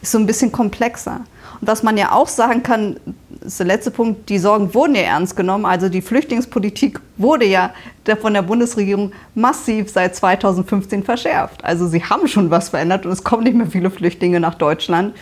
ist 0.00 0.12
so 0.12 0.18
ein 0.18 0.26
bisschen 0.26 0.52
komplexer. 0.52 1.20
Und 1.60 1.68
was 1.68 1.82
man 1.82 1.96
ja 1.96 2.12
auch 2.12 2.28
sagen 2.28 2.62
kann, 2.62 2.96
ist 3.44 3.58
der 3.58 3.66
letzte 3.66 3.90
Punkt, 3.90 4.28
die 4.28 4.38
Sorgen 4.38 4.74
wurden 4.74 4.94
ja 4.94 5.02
ernst 5.02 5.36
genommen. 5.36 5.64
Also 5.64 5.88
die 5.88 6.02
Flüchtlingspolitik 6.02 7.00
wurde 7.16 7.46
ja 7.46 7.72
von 8.20 8.34
der 8.34 8.42
Bundesregierung 8.42 9.12
massiv 9.34 9.90
seit 9.90 10.14
2015 10.16 11.02
verschärft. 11.02 11.64
Also 11.64 11.86
sie 11.86 12.02
haben 12.02 12.28
schon 12.28 12.50
was 12.50 12.68
verändert 12.70 13.06
und 13.06 13.12
es 13.12 13.24
kommen 13.24 13.44
nicht 13.44 13.56
mehr 13.56 13.66
viele 13.66 13.90
Flüchtlinge 13.90 14.40
nach 14.40 14.54
Deutschland. 14.54 15.14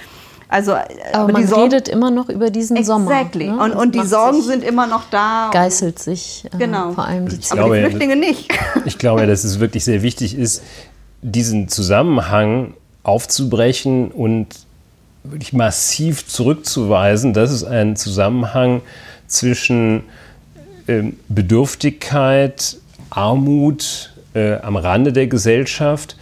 Also, 0.49 0.73
aber, 0.73 0.85
aber 1.13 1.33
man 1.33 1.47
Sorgen, 1.47 1.63
redet 1.65 1.89
immer 1.89 2.11
noch 2.11 2.29
über 2.29 2.51
diesen 2.51 2.77
exactly. 2.77 3.05
Sommer. 3.05 3.11
Exactly. 3.11 3.47
Ne? 3.49 3.59
Und, 3.59 3.73
und 3.73 3.95
die 3.95 4.07
Sorgen 4.07 4.43
sind 4.43 4.63
immer 4.63 4.87
noch 4.87 5.05
da. 5.11 5.51
Geißelt 5.53 5.99
sich. 5.99 6.45
Äh, 6.53 6.59
genau. 6.59 6.93
Vor 6.93 7.07
allem 7.07 7.29
die, 7.29 7.39
aber 7.51 7.75
die 7.75 7.83
Flüchtlinge 7.83 8.17
nicht. 8.17 8.53
Ich 8.85 8.99
glaube, 8.99 9.27
dass 9.27 9.45
es 9.45 9.61
wirklich 9.61 9.85
sehr 9.85 10.03
wichtig 10.03 10.37
ist, 10.37 10.63
diesen 11.23 11.69
Zusammenhang 11.69 12.75
aufzubrechen 13.03 14.11
und 14.11 14.64
wirklich 15.25 15.53
massiv 15.53 16.27
zurückzuweisen, 16.27 17.33
dass 17.33 17.51
es 17.51 17.65
einen 17.65 17.97
Zusammenhang 17.97 18.83
zwischen 19.27 20.05
ähm, 20.87 21.17
Bedürftigkeit, 21.29 22.77
Armut 23.11 24.13
äh, 24.35 24.57
am 24.57 24.77
Rande 24.77 25.13
der 25.13 25.27
Gesellschaft 25.27 26.17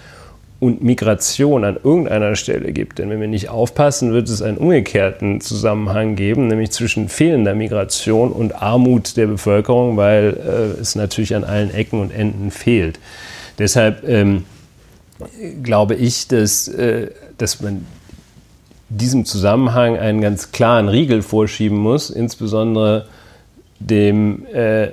und 0.61 0.85
Migration 0.85 1.65
an 1.65 1.77
irgendeiner 1.83 2.37
Stelle 2.37 2.73
gibt. 2.73 3.01
Denn 3.01 3.11
wenn 3.11 3.21
wir 3.21 3.27
nicht 3.27 3.49
aufpassen, 3.49 4.13
wird 4.13 4.29
es 4.29 4.43
einen 4.43 4.59
umgekehrten 4.59 5.41
Zusammenhang 5.41 6.15
geben, 6.15 6.47
nämlich 6.47 6.71
zwischen 6.71 7.09
fehlender 7.09 7.57
Migration 7.57 8.31
und 8.31 8.63
Armut 8.63 9.17
der 9.17 9.27
Bevölkerung, 9.27 9.97
weil 9.97 10.37
äh, 10.39 10.81
es 10.81 10.95
natürlich 10.95 11.35
an 11.35 11.43
allen 11.43 11.75
Ecken 11.75 12.01
und 12.01 12.13
Enden 12.13 12.53
fehlt. 12.53 13.01
Deshalb 13.59 14.09
ähm, 14.09 14.45
glaube 15.65 15.97
ich, 15.97 16.29
dass, 16.29 16.69
äh, 16.69 17.11
dass 17.39 17.61
man 17.61 17.85
diesem 18.97 19.25
Zusammenhang 19.25 19.97
einen 19.97 20.21
ganz 20.21 20.53
klaren 20.53 20.89
Riegel 20.89 21.23
vorschieben 21.23 21.79
muss, 21.79 22.11
insbesondere 22.11 23.07
dem, 23.79 24.47
äh, 24.47 24.89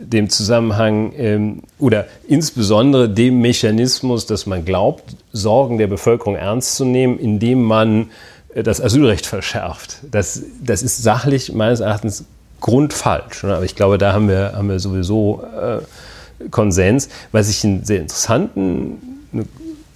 dem 0.00 0.30
Zusammenhang 0.30 1.12
ähm, 1.16 1.62
oder 1.78 2.06
insbesondere 2.26 3.08
dem 3.08 3.40
Mechanismus, 3.40 4.26
dass 4.26 4.46
man 4.46 4.64
glaubt, 4.64 5.16
Sorgen 5.32 5.78
der 5.78 5.86
Bevölkerung 5.86 6.36
ernst 6.36 6.76
zu 6.76 6.84
nehmen, 6.84 7.18
indem 7.18 7.62
man 7.62 8.10
äh, 8.54 8.62
das 8.62 8.80
Asylrecht 8.80 9.26
verschärft. 9.26 9.98
Das, 10.10 10.42
das 10.62 10.82
ist 10.82 11.02
sachlich 11.02 11.52
meines 11.52 11.80
Erachtens 11.80 12.24
grundfalsch. 12.60 13.44
Ne? 13.44 13.54
Aber 13.54 13.64
ich 13.64 13.76
glaube, 13.76 13.98
da 13.98 14.12
haben 14.12 14.28
wir, 14.28 14.52
haben 14.54 14.68
wir 14.68 14.80
sowieso 14.80 15.42
äh, 15.60 16.48
Konsens. 16.50 17.08
Was 17.32 17.48
ich 17.50 17.64
einen 17.64 17.84
sehr 17.84 18.00
interessanten, 18.00 18.98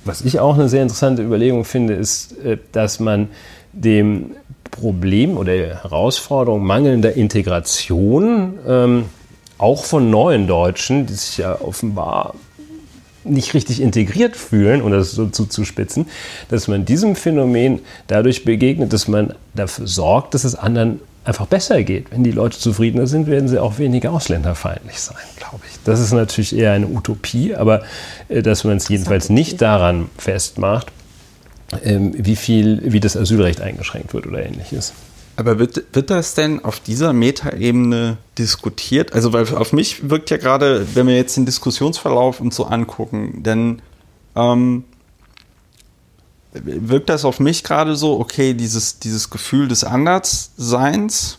was 0.04 0.22
ich 0.22 0.40
auch 0.40 0.54
eine 0.54 0.68
sehr 0.68 0.82
interessante 0.82 1.22
Überlegung 1.22 1.64
finde, 1.64 1.94
ist, 1.94 2.38
äh, 2.44 2.58
dass 2.72 3.00
man 3.00 3.28
dem 3.72 4.32
Problem 4.70 5.36
oder 5.36 5.52
der 5.54 5.82
Herausforderung 5.82 6.64
mangelnder 6.64 7.14
Integration 7.14 8.58
ähm, 8.66 9.04
auch 9.58 9.84
von 9.84 10.10
neuen 10.10 10.46
Deutschen, 10.46 11.06
die 11.06 11.14
sich 11.14 11.38
ja 11.38 11.60
offenbar 11.60 12.34
nicht 13.24 13.54
richtig 13.54 13.80
integriert 13.80 14.36
fühlen, 14.36 14.82
um 14.82 14.90
das 14.90 15.12
so 15.12 15.26
zuzuspitzen, 15.26 16.06
dass 16.48 16.66
man 16.66 16.84
diesem 16.84 17.14
Phänomen 17.14 17.80
dadurch 18.08 18.44
begegnet, 18.44 18.92
dass 18.92 19.06
man 19.06 19.34
dafür 19.54 19.86
sorgt, 19.86 20.34
dass 20.34 20.44
es 20.44 20.56
anderen 20.56 21.00
einfach 21.24 21.46
besser 21.46 21.82
geht. 21.82 22.10
Wenn 22.10 22.24
die 22.24 22.32
Leute 22.32 22.58
zufriedener 22.58 23.06
sind, 23.06 23.26
werden 23.26 23.48
sie 23.48 23.60
auch 23.60 23.78
weniger 23.78 24.12
ausländerfeindlich 24.12 25.00
sein, 25.00 25.16
glaube 25.36 25.62
ich. 25.70 25.78
Das 25.84 26.00
ist 26.00 26.12
natürlich 26.12 26.56
eher 26.56 26.72
eine 26.72 26.88
Utopie, 26.88 27.54
aber 27.54 27.82
äh, 28.28 28.42
dass 28.42 28.64
man 28.64 28.76
es 28.76 28.88
jedenfalls 28.88 29.28
nicht 29.28 29.60
daran 29.62 30.10
festmacht, 30.18 30.88
ähm, 31.84 32.12
wie 32.16 32.36
viel, 32.36 32.92
wie 32.92 33.00
das 33.00 33.16
Asylrecht 33.16 33.60
eingeschränkt 33.60 34.14
wird 34.14 34.26
oder 34.26 34.44
ähnliches. 34.44 34.92
Aber 35.36 35.58
wird, 35.58 35.84
wird 35.92 36.10
das 36.10 36.34
denn 36.34 36.62
auf 36.62 36.80
dieser 36.80 37.12
Metaebene 37.12 38.18
diskutiert? 38.36 39.14
Also, 39.14 39.32
weil 39.32 39.48
auf 39.54 39.72
mich 39.72 40.10
wirkt 40.10 40.28
ja 40.30 40.36
gerade, 40.36 40.86
wenn 40.94 41.06
wir 41.06 41.16
jetzt 41.16 41.36
den 41.36 41.46
Diskussionsverlauf 41.46 42.40
und 42.40 42.52
so 42.52 42.66
angucken, 42.66 43.42
denn 43.42 43.80
ähm, 44.36 44.84
wirkt 46.52 47.08
das 47.08 47.24
auf 47.24 47.40
mich 47.40 47.64
gerade 47.64 47.96
so, 47.96 48.18
okay, 48.20 48.54
dieses, 48.54 48.98
dieses 48.98 49.30
Gefühl 49.30 49.68
des 49.68 49.84
Andersseins 49.84 51.38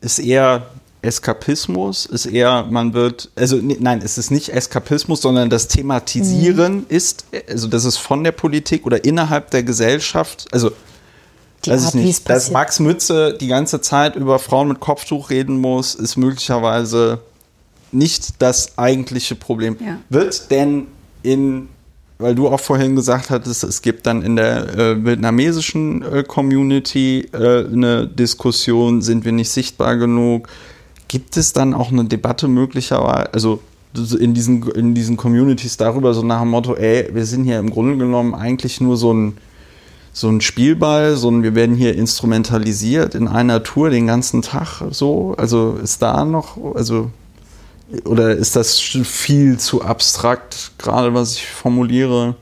ist 0.00 0.18
eher 0.18 0.66
Eskapismus, 1.02 2.06
ist 2.06 2.26
eher, 2.26 2.64
man 2.64 2.92
wird, 2.92 3.30
also 3.36 3.56
nein, 3.62 4.00
es 4.04 4.18
ist 4.18 4.30
nicht 4.30 4.48
Eskapismus, 4.48 5.22
sondern 5.22 5.50
das 5.50 5.68
Thematisieren 5.68 6.78
mhm. 6.78 6.86
ist, 6.88 7.26
also 7.48 7.68
das 7.68 7.84
ist 7.84 7.98
von 7.98 8.24
der 8.24 8.32
Politik 8.32 8.84
oder 8.84 9.04
innerhalb 9.04 9.50
der 9.50 9.62
Gesellschaft, 9.62 10.46
also 10.52 10.70
die 11.64 11.70
weiß 11.70 11.86
Art, 11.86 11.94
ich 11.94 12.00
nicht, 12.00 12.28
dass 12.28 12.50
Max 12.50 12.80
Mütze 12.80 13.36
die 13.40 13.46
ganze 13.46 13.80
Zeit 13.80 14.16
über 14.16 14.38
Frauen 14.38 14.68
mit 14.68 14.80
Kopftuch 14.80 15.30
reden 15.30 15.60
muss, 15.60 15.94
ist 15.94 16.16
möglicherweise 16.16 17.20
nicht 17.92 18.42
das 18.42 18.76
eigentliche 18.76 19.36
Problem. 19.36 19.76
Ja. 19.80 19.98
Wird 20.08 20.50
denn 20.50 20.88
in 21.22 21.68
weil 22.18 22.34
du 22.34 22.48
auch 22.48 22.60
vorhin 22.60 22.96
gesagt 22.96 23.30
hattest, 23.30 23.64
es 23.64 23.82
gibt 23.82 24.06
dann 24.06 24.22
in 24.22 24.36
der 24.36 24.76
äh, 24.76 25.04
vietnamesischen 25.04 26.02
äh, 26.02 26.24
Community 26.26 27.28
äh, 27.32 27.66
eine 27.66 28.06
Diskussion, 28.06 29.02
sind 29.02 29.24
wir 29.24 29.32
nicht 29.32 29.50
sichtbar 29.50 29.96
genug? 29.96 30.48
Gibt 31.08 31.36
es 31.36 31.52
dann 31.52 31.74
auch 31.74 31.92
eine 31.92 32.04
Debatte 32.04 32.48
möglicherweise, 32.48 33.32
also 33.32 33.60
in 34.18 34.34
diesen, 34.34 34.66
in 34.70 34.94
diesen 34.94 35.16
Communities 35.16 35.76
darüber, 35.76 36.14
so 36.14 36.22
nach 36.22 36.40
dem 36.40 36.50
Motto, 36.50 36.74
ey, 36.74 37.08
wir 37.12 37.24
sind 37.24 37.44
hier 37.44 37.58
im 37.58 37.70
Grunde 37.70 37.96
genommen 37.96 38.34
eigentlich 38.34 38.80
nur 38.80 38.96
so 38.96 39.12
ein, 39.12 39.36
so 40.12 40.28
ein 40.28 40.40
Spielball, 40.40 41.16
so 41.16 41.30
ein, 41.30 41.42
wir 41.42 41.54
werden 41.54 41.76
hier 41.76 41.94
instrumentalisiert 41.94 43.14
in 43.14 43.28
einer 43.28 43.62
Tour 43.62 43.90
den 43.90 44.06
ganzen 44.06 44.40
Tag 44.42 44.82
so? 44.90 45.34
Also 45.36 45.78
ist 45.82 46.00
da 46.00 46.24
noch, 46.24 46.56
also 46.74 47.10
oder 48.04 48.34
ist 48.34 48.56
das 48.56 48.80
viel 48.80 49.58
zu 49.58 49.82
abstrakt, 49.82 50.72
gerade 50.78 51.14
was 51.14 51.34
ich 51.34 51.46
formuliere? 51.46 52.34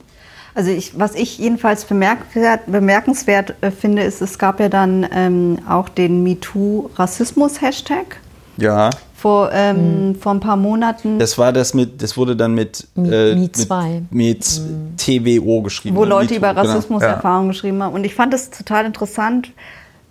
Also 0.55 0.71
ich, 0.71 0.97
was 0.97 1.15
ich 1.15 1.37
jedenfalls 1.37 1.83
bemerkenswert, 1.83 2.61
bemerkenswert 2.67 3.55
äh, 3.61 3.71
finde, 3.71 4.03
ist, 4.03 4.21
es 4.21 4.39
gab 4.39 4.61
ja 4.61 4.69
dann 4.69 5.05
ähm, 5.11 5.59
auch 5.69 5.89
den 5.89 6.23
MeToo-Rassismus-Hashtag. 6.23 8.21
Ja. 8.57 8.89
Vor, 9.13 9.51
ähm, 9.51 10.09
mhm. 10.09 10.15
vor 10.15 10.33
ein 10.33 10.39
paar 10.39 10.55
Monaten. 10.55 11.19
Das 11.19 11.37
war 11.37 11.51
das 11.51 11.73
mit, 11.73 12.01
das 12.01 12.15
wurde 12.15 12.37
dann 12.37 12.53
mit, 12.53 12.87
äh, 12.95 13.49
2. 13.51 14.03
mit, 14.09 14.11
mit 14.11 14.61
mhm. 14.61 14.95
TWO 14.97 15.61
geschrieben. 15.61 15.97
Wo 15.97 16.05
Leute 16.05 16.35
über 16.35 16.53
genau. 16.53 16.61
Rassismuserfahrungen 16.61 17.21
genau. 17.23 17.43
ja. 17.43 17.51
geschrieben 17.51 17.83
haben. 17.83 17.93
Und 17.93 18.05
ich 18.05 18.15
fand 18.15 18.33
das 18.33 18.49
total 18.49 18.85
interessant, 18.85 19.51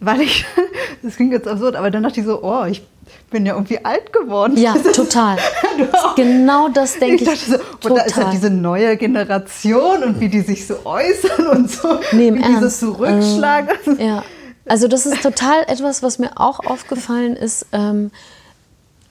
weil 0.04 0.20
ich, 0.22 0.44
das 1.02 1.16
klingt 1.16 1.32
jetzt 1.32 1.48
absurd, 1.48 1.76
aber 1.76 1.90
dann 1.90 2.02
dachte 2.02 2.20
ich 2.20 2.26
so, 2.26 2.42
oh, 2.42 2.64
ich 2.64 2.82
bin 3.30 3.46
ja 3.46 3.54
irgendwie 3.54 3.84
alt 3.84 4.12
geworden. 4.12 4.56
Ja, 4.56 4.74
total. 4.94 5.36
genau 6.16 6.68
das 6.68 6.98
denke 6.98 7.16
ich. 7.16 7.22
ich 7.22 7.28
dachte 7.28 7.50
so, 7.50 7.56
total. 7.80 7.90
Und 7.90 7.98
da 7.98 8.04
ist 8.04 8.16
ja 8.16 8.30
diese 8.30 8.50
neue 8.50 8.96
Generation 8.96 10.02
und 10.02 10.20
wie 10.20 10.28
die 10.28 10.40
sich 10.40 10.66
so 10.66 10.76
äußern 10.84 11.46
und 11.48 11.70
so. 11.70 12.00
Nee, 12.12 12.32
wie 12.32 12.40
Ernst. 12.40 12.58
dieses 12.58 12.80
Zurückschlagen. 12.80 13.76
Ähm, 13.86 14.00
ja. 14.00 14.24
Also 14.66 14.88
das 14.88 15.04
ist 15.04 15.22
total 15.22 15.62
etwas, 15.66 16.02
was 16.02 16.18
mir 16.18 16.30
auch 16.36 16.60
aufgefallen 16.60 17.36
ist. 17.36 17.66
Ähm, 17.72 18.10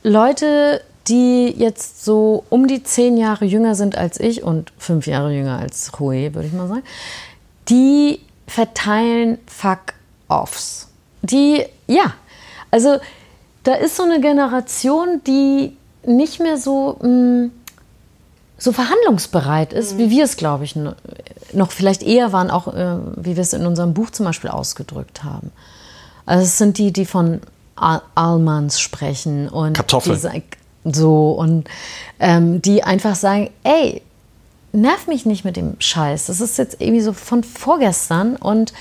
Leute, 0.01 0.81
die 1.07 1.53
jetzt 1.55 2.03
so 2.03 2.43
um 2.49 2.67
die 2.67 2.83
zehn 2.83 3.17
Jahre 3.17 3.45
jünger 3.45 3.75
sind 3.75 3.97
als 3.97 4.19
ich 4.19 4.43
und 4.43 4.71
fünf 4.77 5.05
Jahre 5.05 5.31
jünger 5.31 5.59
als 5.59 5.91
Hui, 5.99 6.33
würde 6.33 6.47
ich 6.47 6.53
mal 6.53 6.67
sagen, 6.67 6.83
die 7.69 8.19
verteilen 8.47 9.37
Fuck-Offs. 10.33 10.87
Die, 11.21 11.65
ja, 11.87 12.13
also 12.71 12.97
da 13.63 13.75
ist 13.75 13.95
so 13.95 14.03
eine 14.03 14.19
Generation, 14.19 15.21
die 15.25 15.77
nicht 16.05 16.39
mehr 16.39 16.57
so, 16.57 16.97
mh, 17.01 17.07
mm, 17.07 17.51
so 18.57 18.71
verhandlungsbereit 18.71 19.73
ist, 19.73 19.97
wie 19.97 20.09
wir 20.09 20.23
es, 20.23 20.37
glaube 20.37 20.63
ich, 20.63 20.75
noch 21.53 21.71
vielleicht 21.71 22.03
eher 22.03 22.31
waren, 22.31 22.49
auch 22.49 22.73
äh, 22.73 22.97
wie 23.17 23.35
wir 23.35 23.41
es 23.41 23.53
in 23.53 23.65
unserem 23.65 23.93
Buch 23.93 24.09
zum 24.09 24.25
Beispiel 24.25 24.49
ausgedrückt 24.49 25.23
haben. 25.23 25.51
Also 26.25 26.43
es 26.43 26.57
sind 26.57 26.77
die, 26.77 26.93
die 26.93 27.05
von 27.05 27.41
Al 27.75 28.01
Almans 28.15 28.79
sprechen 28.79 29.49
und 29.49 29.73
Kartoffeln. 29.73 30.43
so 30.85 31.31
und 31.31 31.67
ähm, 32.19 32.61
die 32.61 32.83
einfach 32.83 33.15
sagen, 33.15 33.49
ey, 33.63 34.01
nerv 34.71 35.07
mich 35.07 35.25
nicht 35.25 35.43
mit 35.43 35.57
dem 35.57 35.75
Scheiß. 35.79 36.27
Das 36.27 36.39
ist 36.39 36.57
jetzt 36.57 36.79
irgendwie 36.79 37.01
so 37.01 37.11
von 37.11 37.43
vorgestern 37.43 38.35
und 38.37 38.73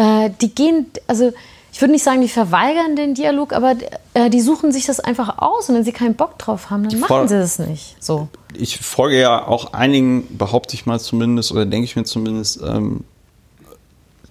äh, 0.00 0.30
die 0.40 0.54
gehen, 0.54 0.86
also 1.06 1.32
ich 1.72 1.80
würde 1.80 1.92
nicht 1.92 2.02
sagen, 2.02 2.22
die 2.22 2.28
verweigern 2.28 2.96
den 2.96 3.14
Dialog, 3.14 3.52
aber 3.52 3.76
äh, 4.14 4.30
die 4.30 4.40
suchen 4.40 4.72
sich 4.72 4.86
das 4.86 4.98
einfach 4.98 5.38
aus 5.38 5.68
und 5.68 5.74
wenn 5.74 5.84
sie 5.84 5.92
keinen 5.92 6.14
Bock 6.14 6.38
drauf 6.38 6.70
haben, 6.70 6.88
dann 6.88 7.00
machen 7.00 7.28
sie 7.28 7.36
das 7.36 7.58
nicht. 7.58 7.96
So. 8.00 8.28
ich 8.54 8.78
folge 8.78 9.20
ja 9.20 9.46
auch 9.46 9.74
einigen, 9.74 10.38
behaupte 10.38 10.74
ich 10.74 10.86
mal 10.86 10.98
zumindest, 10.98 11.52
oder 11.52 11.66
denke 11.66 11.84
ich 11.84 11.96
mir 11.96 12.04
zumindest, 12.04 12.60
ähm, 12.62 13.04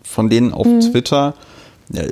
von 0.03 0.29
denen 0.29 0.53
auf 0.53 0.65
Twitter. 0.65 1.35
Ja, 1.91 2.03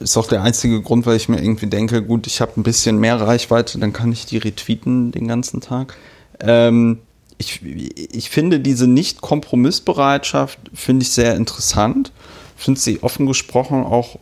ist 0.00 0.16
auch 0.16 0.26
der 0.26 0.42
einzige 0.42 0.82
Grund, 0.82 1.06
weil 1.06 1.16
ich 1.16 1.28
mir 1.28 1.40
irgendwie 1.40 1.66
denke, 1.66 2.02
gut, 2.02 2.26
ich 2.26 2.40
habe 2.40 2.52
ein 2.56 2.62
bisschen 2.64 2.98
mehr 2.98 3.20
Reichweite, 3.20 3.78
dann 3.78 3.92
kann 3.92 4.12
ich 4.12 4.26
die 4.26 4.38
retweeten 4.38 5.12
den 5.12 5.28
ganzen 5.28 5.60
Tag. 5.60 5.96
Ähm, 6.40 6.98
ich, 7.38 7.60
ich 7.64 8.30
finde 8.30 8.60
diese 8.60 8.86
Nicht-Kompromissbereitschaft, 8.86 10.58
finde 10.74 11.04
ich 11.04 11.12
sehr 11.12 11.36
interessant. 11.36 12.12
Finde 12.60 12.78
sie 12.78 13.02
offen 13.02 13.24
gesprochen 13.24 13.84
auch 13.84 14.18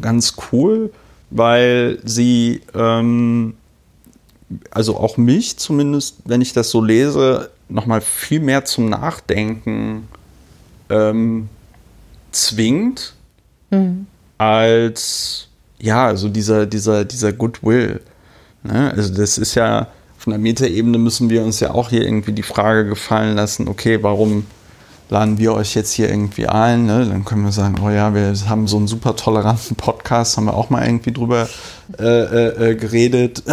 ganz 0.00 0.36
cool, 0.52 0.92
weil 1.30 1.98
sie 2.04 2.60
ähm, 2.72 3.54
also 4.70 4.96
auch 4.96 5.16
mich 5.16 5.56
zumindest, 5.56 6.18
wenn 6.24 6.40
ich 6.40 6.52
das 6.52 6.70
so 6.70 6.80
lese, 6.80 7.50
nochmal 7.68 8.00
viel 8.00 8.38
mehr 8.38 8.64
zum 8.64 8.88
Nachdenken 8.90 10.06
ähm, 10.88 11.48
zwingt, 12.30 13.14
als 14.38 15.48
ja, 15.80 16.06
also 16.06 16.28
dieser, 16.28 16.66
dieser, 16.66 17.04
dieser 17.04 17.32
Goodwill. 17.32 18.00
Ne? 18.62 18.92
Also 18.94 19.12
das 19.12 19.36
ist 19.36 19.56
ja, 19.56 19.88
von 20.16 20.30
der 20.30 20.38
Metaebene 20.38 20.98
müssen 20.98 21.28
wir 21.28 21.42
uns 21.42 21.58
ja 21.58 21.72
auch 21.72 21.90
hier 21.90 22.02
irgendwie 22.02 22.30
die 22.30 22.44
Frage 22.44 22.88
gefallen 22.88 23.34
lassen, 23.34 23.66
okay, 23.66 24.00
warum 24.00 24.46
laden 25.10 25.38
wir 25.38 25.54
euch 25.54 25.74
jetzt 25.74 25.92
hier 25.92 26.08
irgendwie 26.08 26.46
ein? 26.46 26.86
Ne? 26.86 27.06
Dann 27.06 27.24
können 27.24 27.44
wir 27.44 27.52
sagen, 27.52 27.76
oh 27.84 27.90
ja, 27.90 28.14
wir 28.14 28.34
haben 28.48 28.66
so 28.66 28.76
einen 28.76 28.86
super 28.86 29.16
toleranten 29.16 29.76
Podcast, 29.76 30.36
haben 30.36 30.46
wir 30.46 30.54
auch 30.54 30.70
mal 30.70 30.84
irgendwie 30.84 31.12
drüber 31.12 31.48
äh, 31.98 32.04
äh, 32.04 32.70
äh, 32.70 32.74
geredet. 32.74 33.42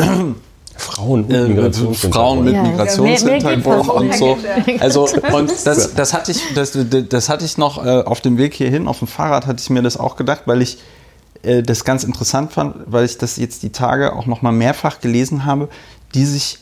Frauen 0.78 1.26
und 1.26 1.32
Äh, 1.32 1.48
Migrationshintergrund. 1.48 2.14
Frauen 2.14 2.44
mit 2.44 2.54
Ja, 2.56 2.64
Migrationshintergrund 2.64 3.66
mehr 3.66 3.96
und 3.96 4.16
so. 4.16 4.38
Also 4.80 5.08
und 5.32 5.52
das, 5.66 5.94
das 5.94 6.14
hatte 6.14 6.32
ich, 6.32 6.42
das, 6.56 6.76
das 7.10 7.30
hatte 7.30 7.46
ich 7.46 7.58
noch 7.58 7.86
äh, 7.86 8.02
auf 8.02 8.22
dem 8.22 8.38
Weg 8.38 8.54
hierhin, 8.56 8.88
auf 8.88 9.00
dem 9.00 9.08
Fahrrad 9.08 9.46
hatte 9.46 9.62
ich 9.62 9.70
mir 9.70 9.84
das 9.84 9.98
auch 9.98 10.16
gedacht, 10.16 10.44
weil 10.46 10.62
ich 10.62 10.80
äh, 11.44 11.62
das 11.62 11.86
ganz 11.86 12.04
interessant 12.04 12.54
fand, 12.54 12.76
weil 12.88 13.06
ich 13.06 13.18
das 13.18 13.38
jetzt 13.38 13.64
die 13.64 13.72
Tage 13.72 14.16
auch 14.16 14.26
noch 14.26 14.42
mal 14.42 14.52
mehrfach 14.52 15.02
gelesen 15.02 15.46
habe, 15.46 15.70
die 16.16 16.26
sich 16.26 16.60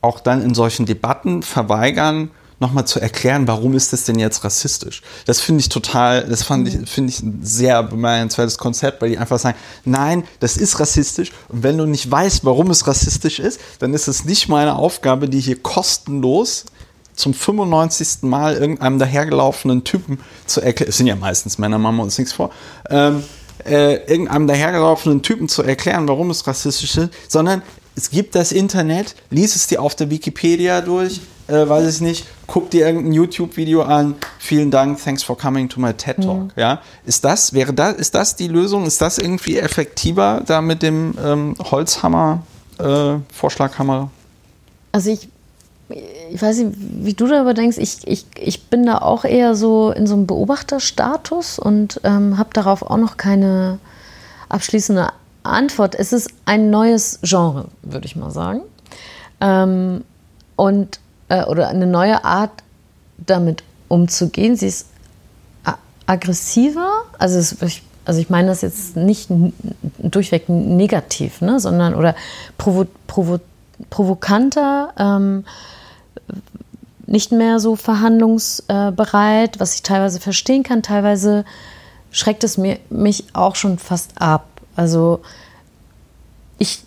auch 0.00 0.18
dann 0.18 0.42
in 0.42 0.54
solchen 0.54 0.86
Debatten 0.86 1.42
verweigern, 1.42 2.30
nochmal 2.60 2.86
zu 2.86 3.00
erklären, 3.00 3.48
warum 3.48 3.74
ist 3.74 3.92
das 3.92 4.04
denn 4.04 4.18
jetzt 4.18 4.44
rassistisch? 4.44 5.02
Das 5.26 5.40
finde 5.40 5.60
ich 5.60 5.68
total, 5.68 6.24
das 6.28 6.42
fand 6.42 6.68
ich, 6.68 6.88
finde 6.88 7.10
ich 7.10 7.22
ein 7.22 7.40
sehr 7.42 7.82
bemerkenswertes 7.82 8.58
Konzept, 8.58 9.02
weil 9.02 9.10
die 9.10 9.18
einfach 9.18 9.38
sagen, 9.38 9.56
nein, 9.84 10.24
das 10.38 10.56
ist 10.56 10.78
rassistisch 10.78 11.32
und 11.48 11.62
wenn 11.62 11.78
du 11.78 11.86
nicht 11.86 12.10
weißt, 12.10 12.44
warum 12.44 12.70
es 12.70 12.86
rassistisch 12.86 13.38
ist, 13.38 13.60
dann 13.78 13.94
ist 13.94 14.08
es 14.08 14.24
nicht 14.24 14.48
meine 14.48 14.76
Aufgabe, 14.76 15.28
die 15.28 15.40
hier 15.40 15.60
kostenlos 15.60 16.66
zum 17.14 17.34
95. 17.34 18.22
Mal 18.22 18.56
irgendeinem 18.56 18.98
dahergelaufenen 18.98 19.84
Typen 19.84 20.20
zu 20.46 20.60
erklären, 20.60 20.90
es 20.90 20.96
sind 20.96 21.06
ja 21.06 21.16
meistens 21.16 21.58
Männer, 21.58 21.78
machen 21.78 21.96
wir 21.96 22.02
uns 22.02 22.18
nichts 22.18 22.32
vor, 22.32 22.50
ähm, 22.88 23.24
äh, 23.64 23.96
irgendeinem 24.06 24.46
dahergelaufenen 24.46 25.22
Typen 25.22 25.48
zu 25.48 25.62
erklären, 25.62 26.08
warum 26.08 26.30
es 26.30 26.46
rassistisch 26.46 26.96
ist, 26.96 27.10
sondern 27.28 27.62
es 27.96 28.10
gibt 28.10 28.34
das 28.34 28.52
Internet, 28.52 29.14
lies 29.30 29.56
es 29.56 29.66
dir 29.66 29.82
auf 29.82 29.94
der 29.94 30.10
Wikipedia 30.10 30.80
durch, 30.80 31.20
äh, 31.48 31.68
weiß 31.68 31.96
ich 31.96 32.00
nicht, 32.00 32.26
guck 32.46 32.70
dir 32.70 32.86
irgendein 32.86 33.12
YouTube-Video 33.12 33.82
an, 33.82 34.14
vielen 34.38 34.70
Dank, 34.70 35.02
thanks 35.02 35.22
for 35.22 35.36
coming 35.36 35.68
to 35.68 35.80
my 35.80 35.92
TED 35.92 36.22
Talk. 36.22 36.50
Ja, 36.56 36.80
ist 37.04 37.24
das, 37.24 37.52
wäre 37.52 37.72
das, 37.72 37.96
ist 37.96 38.14
das 38.14 38.36
die 38.36 38.48
Lösung? 38.48 38.86
Ist 38.86 39.00
das 39.00 39.18
irgendwie 39.18 39.58
effektiver 39.58 40.42
da 40.46 40.60
mit 40.60 40.82
dem 40.82 41.14
ähm, 41.22 41.54
Holzhammer, 41.58 42.42
äh, 42.78 43.16
Vorschlaghammer? 43.32 44.10
Also 44.92 45.10
ich, 45.10 45.28
ich 46.32 46.40
weiß 46.40 46.58
nicht, 46.58 46.76
wie 46.78 47.14
du 47.14 47.26
darüber 47.26 47.54
denkst. 47.54 47.78
Ich, 47.78 48.06
ich, 48.06 48.26
ich 48.38 48.68
bin 48.68 48.86
da 48.86 48.98
auch 48.98 49.24
eher 49.24 49.54
so 49.54 49.90
in 49.90 50.06
so 50.06 50.14
einem 50.14 50.26
Beobachterstatus 50.26 51.58
und 51.58 52.00
ähm, 52.04 52.38
habe 52.38 52.50
darauf 52.52 52.82
auch 52.82 52.96
noch 52.96 53.16
keine 53.16 53.78
abschließende 54.48 55.10
Antwort. 55.50 55.94
Es 55.94 56.12
ist 56.12 56.30
ein 56.44 56.70
neues 56.70 57.20
Genre, 57.22 57.68
würde 57.82 58.06
ich 58.06 58.16
mal 58.16 58.30
sagen. 58.30 58.62
Ähm, 59.40 60.04
und, 60.56 61.00
äh, 61.28 61.44
oder 61.44 61.68
eine 61.68 61.86
neue 61.86 62.24
Art, 62.24 62.50
damit 63.18 63.62
umzugehen. 63.88 64.56
Sie 64.56 64.66
ist 64.66 64.86
aggressiver, 66.10 67.04
also, 67.18 67.38
es, 67.38 67.62
ich, 67.62 67.82
also 68.04 68.20
ich 68.20 68.30
meine 68.30 68.48
das 68.48 68.62
jetzt 68.62 68.96
nicht 68.96 69.28
durchweg 69.98 70.48
negativ, 70.48 71.40
ne, 71.40 71.60
sondern 71.60 71.94
oder 71.94 72.16
provo, 72.58 72.86
provo, 73.06 73.38
provokanter, 73.90 74.92
ähm, 74.98 75.44
nicht 77.06 77.30
mehr 77.30 77.60
so 77.60 77.76
verhandlungsbereit, 77.76 79.60
was 79.60 79.74
ich 79.74 79.82
teilweise 79.82 80.18
verstehen 80.18 80.64
kann. 80.64 80.82
Teilweise 80.82 81.44
schreckt 82.10 82.42
es 82.42 82.58
mir, 82.58 82.78
mich 82.88 83.26
auch 83.32 83.54
schon 83.54 83.78
fast 83.78 84.20
ab. 84.20 84.46
Also 84.80 85.20
ich, 86.56 86.84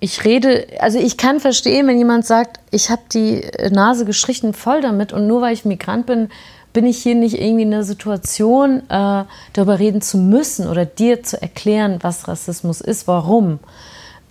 ich 0.00 0.24
rede, 0.24 0.66
also 0.80 0.98
ich 0.98 1.18
kann 1.18 1.38
verstehen, 1.38 1.86
wenn 1.86 1.98
jemand 1.98 2.24
sagt, 2.24 2.60
ich 2.70 2.88
habe 2.88 3.02
die 3.12 3.42
Nase 3.70 4.06
gestrichen 4.06 4.54
voll 4.54 4.80
damit 4.80 5.12
und 5.12 5.26
nur 5.26 5.42
weil 5.42 5.52
ich 5.52 5.66
Migrant 5.66 6.06
bin, 6.06 6.30
bin 6.72 6.86
ich 6.86 6.96
hier 7.02 7.14
nicht 7.14 7.38
irgendwie 7.38 7.64
in 7.64 7.70
der 7.72 7.84
Situation, 7.84 8.80
äh, 8.88 9.24
darüber 9.52 9.78
reden 9.78 10.00
zu 10.00 10.16
müssen 10.16 10.66
oder 10.66 10.86
dir 10.86 11.22
zu 11.22 11.40
erklären, 11.40 11.98
was 12.00 12.26
Rassismus 12.26 12.80
ist, 12.80 13.06
warum. 13.06 13.58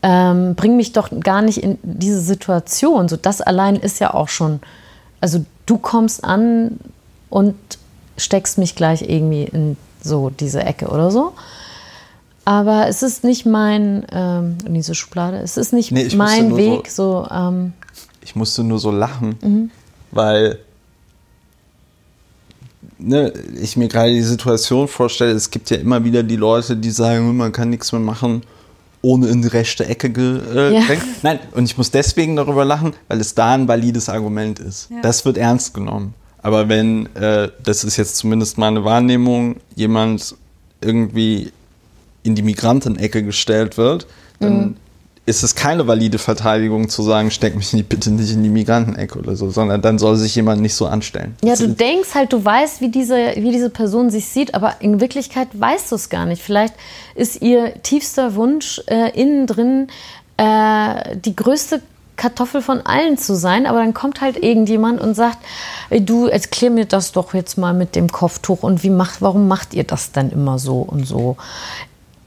Ähm, 0.02 0.56
bring 0.56 0.76
mich 0.76 0.92
doch 0.92 1.10
gar 1.20 1.44
nicht 1.44 1.60
in 1.60 1.78
diese 1.84 2.22
Situation. 2.22 3.08
So, 3.08 3.18
das 3.18 3.40
allein 3.40 3.76
ist 3.76 4.00
ja 4.00 4.16
auch 4.16 4.30
schon, 4.30 4.62
also 5.22 5.46
du 5.68 5.78
kommst 5.78 6.24
an 6.24 6.80
und 7.30 7.56
steckst 8.18 8.58
mich 8.58 8.76
gleich 8.76 9.04
irgendwie 9.08 9.44
in 9.44 9.78
so 10.02 10.32
diese 10.32 10.64
Ecke 10.64 10.88
oder 10.88 11.12
so. 11.12 11.34
Aber 12.46 12.88
es 12.88 13.02
ist 13.02 13.24
nicht 13.24 13.46
mein, 13.46 14.06
ähm, 14.12 14.58
in 14.66 14.76
diese 14.76 14.94
Schublade, 14.94 15.38
es 15.38 15.58
ist 15.58 15.74
nicht 15.74 15.92
Nee, 15.92 16.08
mein 16.16 16.56
Weg, 16.56 16.90
so, 16.90 17.28
ähm, 17.32 17.74
Ich 18.24 18.36
musste 18.36 18.64
nur 18.64 18.78
so 18.80 18.92
lachen, 18.92 19.72
weil 20.12 20.60
ne, 23.00 23.34
ich 23.60 23.78
mir 23.78 23.88
gerade 23.88 24.12
die 24.14 24.22
Situation 24.22 24.88
vorstelle, 24.88 25.32
es 25.32 25.50
gibt 25.50 25.70
ja 25.70 25.78
immer 25.78 26.04
wieder 26.04 26.24
die 26.24 26.36
Leute, 26.36 26.78
die 26.78 26.92
sagen, 26.92 27.36
man 27.36 27.52
kann 27.52 27.70
nichts 27.70 27.92
mehr 27.92 28.02
machen, 28.02 28.44
ohne 29.02 29.28
in 29.28 29.42
die 29.42 29.48
rechte 29.48 29.86
Ecke 29.86 30.10
gedrängt. 30.12 30.56
Äh, 30.56 30.96
Ja. 30.96 31.02
Nein, 31.24 31.40
und 31.52 31.66
ich 31.66 31.78
muss 31.78 31.92
deswegen 31.92 32.36
darüber 32.36 32.66
lachen, 32.66 32.94
weil 33.08 33.20
es 33.22 33.36
da 33.36 33.54
ein 33.54 33.68
valides 33.68 34.10
Argument 34.10 34.60
ist. 34.60 34.90
Das 35.02 35.26
wird 35.26 35.38
ernst 35.38 35.74
genommen. 35.74 36.14
Aber 36.42 36.70
wenn, 36.70 37.08
äh, 37.16 37.50
das 37.64 37.84
ist 37.84 37.98
jetzt 37.98 38.18
zumindest 38.18 38.58
meine 38.58 38.84
Wahrnehmung, 38.84 39.58
jemand 39.76 40.36
irgendwie 40.82 41.52
in 42.26 42.36
die 42.36 42.42
Migrantenecke 42.42 43.24
gestellt 43.24 43.78
wird, 43.78 44.08
dann 44.40 44.76
ist 45.28 45.42
es 45.42 45.56
keine 45.56 45.88
valide 45.88 46.20
Verteidigung 46.20 46.88
zu 46.88 47.02
sagen, 47.02 47.32
steck 47.32 47.56
mich 47.56 47.74
nicht, 47.74 47.90
bitte 47.90 48.12
nicht 48.12 48.32
in 48.32 48.44
die 48.44 48.50
Migrantenecke 48.50 49.18
oder 49.18 49.36
so, 49.36 49.50
sondern 49.50 49.82
dann 49.82 49.98
soll 49.98 50.18
sich 50.18 50.36
jemand 50.36 50.62
nicht 50.62 50.76
so 50.76 50.86
anstellen. 50.86 51.36
Ja, 51.44 51.52
Das 51.52 51.60
du 51.60 51.70
denkst 51.70 52.14
halt, 52.14 52.32
du 52.32 52.44
weißt, 52.46 52.82
wie 52.82 52.90
diese, 52.90 53.34
wie 53.36 53.52
diese 53.52 53.72
Person 53.72 54.12
sich 54.12 54.28
sieht, 54.28 54.54
aber 54.54 54.76
in 54.82 55.02
Wirklichkeit 55.02 55.48
weißt 55.54 55.92
du 55.92 55.96
es 55.96 56.10
gar 56.10 56.28
nicht. 56.28 56.44
Vielleicht 56.44 56.76
ist 57.16 57.42
ihr 57.42 57.82
tiefster 57.82 58.36
Wunsch 58.36 58.82
äh, 58.86 59.20
innen 59.20 59.48
drin 59.48 59.88
äh, 60.38 61.18
die 61.18 61.36
größte 61.36 61.82
Kartoffel 62.18 62.62
von 62.62 62.82
allen 62.82 63.18
zu 63.18 63.36
sein, 63.36 63.66
aber 63.66 63.80
dann 63.80 63.94
kommt 63.94 64.22
halt 64.22 64.42
irgendjemand 64.42 65.02
und 65.02 65.16
sagt, 65.16 65.40
ey, 65.90 66.06
du 66.06 66.28
erklär 66.28 66.70
mir 66.70 66.86
das 66.86 67.12
doch 67.12 67.34
jetzt 67.34 67.58
mal 67.58 67.74
mit 67.74 67.96
dem 67.96 68.12
Kopftuch 68.12 68.64
und 68.64 68.84
wie 68.84 68.90
macht, 68.90 69.22
warum 69.22 69.48
macht 69.48 69.74
ihr 69.74 69.84
das 69.84 70.12
dann 70.12 70.32
immer 70.32 70.60
so 70.60 70.80
und 70.82 71.06
so? 71.06 71.36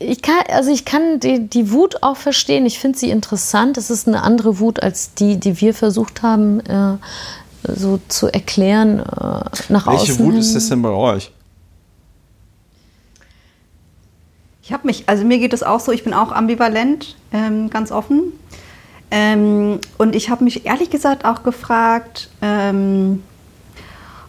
Ich 0.00 0.22
kann, 0.22 0.42
also 0.48 0.70
ich 0.70 0.84
kann 0.84 1.18
die, 1.20 1.48
die 1.48 1.72
Wut 1.72 2.02
auch 2.02 2.16
verstehen. 2.16 2.66
Ich 2.66 2.78
finde 2.78 2.98
sie 2.98 3.10
interessant. 3.10 3.76
Es 3.76 3.90
ist 3.90 4.06
eine 4.06 4.22
andere 4.22 4.60
Wut 4.60 4.80
als 4.80 5.14
die, 5.14 5.38
die 5.38 5.60
wir 5.60 5.74
versucht 5.74 6.22
haben, 6.22 6.60
äh, 6.60 6.96
so 7.64 7.98
zu 8.08 8.28
erklären 8.28 9.00
äh, 9.00 9.02
nach 9.68 9.86
Welche 9.86 10.12
außen. 10.12 10.18
Wut 10.18 10.32
hin. 10.32 10.40
ist 10.40 10.54
das 10.54 10.68
denn 10.68 10.82
bei 10.82 10.90
euch? 10.90 11.32
Ich 14.62 14.72
habe 14.72 14.86
mich, 14.86 15.04
also 15.08 15.24
mir 15.24 15.38
geht 15.38 15.54
es 15.54 15.62
auch 15.62 15.80
so, 15.80 15.92
ich 15.92 16.04
bin 16.04 16.12
auch 16.12 16.30
ambivalent, 16.30 17.16
ähm, 17.32 17.70
ganz 17.70 17.90
offen. 17.90 18.34
Ähm, 19.10 19.80
und 19.96 20.14
ich 20.14 20.28
habe 20.28 20.44
mich 20.44 20.66
ehrlich 20.66 20.90
gesagt 20.90 21.24
auch 21.24 21.42
gefragt, 21.42 22.28
ähm, 22.42 23.22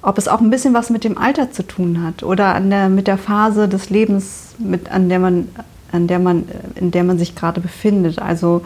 ob 0.02 0.18
es 0.18 0.28
auch 0.28 0.40
ein 0.40 0.50
bisschen 0.50 0.74
was 0.74 0.90
mit 0.90 1.04
dem 1.04 1.18
Alter 1.18 1.52
zu 1.52 1.64
tun 1.64 2.04
hat 2.04 2.24
oder 2.24 2.56
an 2.56 2.70
der, 2.70 2.90
mit 2.90 3.08
der 3.08 3.18
Phase 3.18 3.68
des 3.68 3.90
Lebens, 3.90 4.56
mit, 4.58 4.92
an 4.92 5.10
der 5.10 5.20
man, 5.20 5.50
an 5.92 6.08
der 6.08 6.20
man, 6.20 6.48
in 6.76 6.92
der 6.92 7.04
man 7.04 7.18
sich 7.18 7.36
gerade 7.36 7.60
befindet. 7.60 8.20
Also 8.20 8.64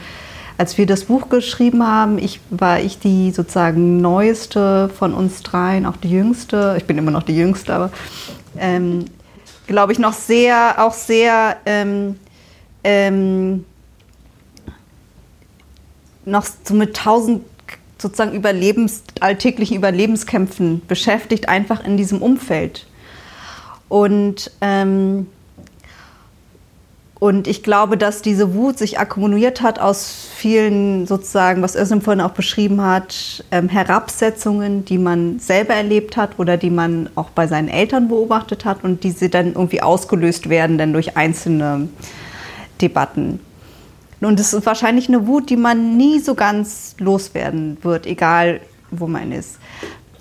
als 0.58 0.78
wir 0.78 0.86
das 0.86 1.06
Buch 1.06 1.30
geschrieben 1.30 1.86
haben, 1.86 2.20
ich, 2.20 2.40
war 2.52 2.80
ich 2.80 3.00
die 3.00 3.32
sozusagen 3.32 4.02
neueste 4.02 4.90
von 4.90 5.14
uns 5.14 5.42
dreien, 5.42 5.86
auch 5.86 5.98
die 5.98 6.12
jüngste. 6.12 6.76
Ich 6.78 6.86
bin 6.86 6.98
immer 6.98 7.12
noch 7.12 7.24
die 7.24 7.36
jüngste, 7.36 7.74
aber 7.74 7.92
ähm, 8.60 9.06
glaube 9.66 9.92
ich 9.92 10.00
noch 10.00 10.14
sehr, 10.14 10.76
auch 10.78 10.94
sehr 10.94 11.58
ähm, 11.66 12.20
ähm, 12.84 13.66
noch 16.26 16.46
so 16.64 16.74
mit 16.74 16.96
tausend 16.96 17.44
sozusagen 18.04 18.34
Überlebens, 18.34 19.02
alltäglichen 19.20 19.76
Überlebenskämpfen 19.76 20.84
beschäftigt, 20.88 21.50
einfach 21.50 21.84
in 21.84 21.98
diesem 21.98 22.22
Umfeld. 22.22 22.86
Und, 23.90 24.52
ähm, 24.62 25.28
und 27.20 27.48
ich 27.48 27.64
glaube, 27.64 27.98
dass 27.98 28.22
diese 28.22 28.54
Wut 28.54 28.78
sich 28.78 29.00
akkumuliert 29.00 29.62
hat 29.62 29.80
aus 29.80 30.28
vielen 30.36 31.08
sozusagen, 31.08 31.62
was 31.62 31.76
Özlem 31.76 32.02
vorhin 32.02 32.22
auch 32.22 32.32
beschrieben 32.32 32.82
hat, 32.82 33.46
ähm, 33.52 33.70
Herabsetzungen, 33.70 34.84
die 34.84 34.98
man 34.98 35.40
selber 35.40 35.74
erlebt 35.74 36.18
hat 36.18 36.38
oder 36.38 36.58
die 36.58 36.70
man 36.70 37.10
auch 37.16 37.30
bei 37.30 37.48
seinen 37.48 37.70
Eltern 37.70 38.10
beobachtet 38.10 38.66
hat 38.66 38.84
und 38.84 39.04
diese 39.04 39.30
dann 39.30 39.54
irgendwie 39.54 39.82
ausgelöst 39.82 40.50
werden 40.50 40.78
dann 40.78 40.92
durch 40.92 41.16
einzelne 41.16 41.88
Debatten. 42.82 43.40
Und 44.26 44.40
es 44.40 44.54
ist 44.54 44.66
wahrscheinlich 44.66 45.08
eine 45.08 45.28
Wut, 45.28 45.50
die 45.50 45.58
man 45.58 45.98
nie 45.98 46.20
so 46.20 46.36
ganz 46.36 46.96
loswerden 47.00 47.78
wird, 47.82 48.06
egal 48.06 48.62
wo 48.92 49.08
man 49.08 49.32
ist. 49.32 49.60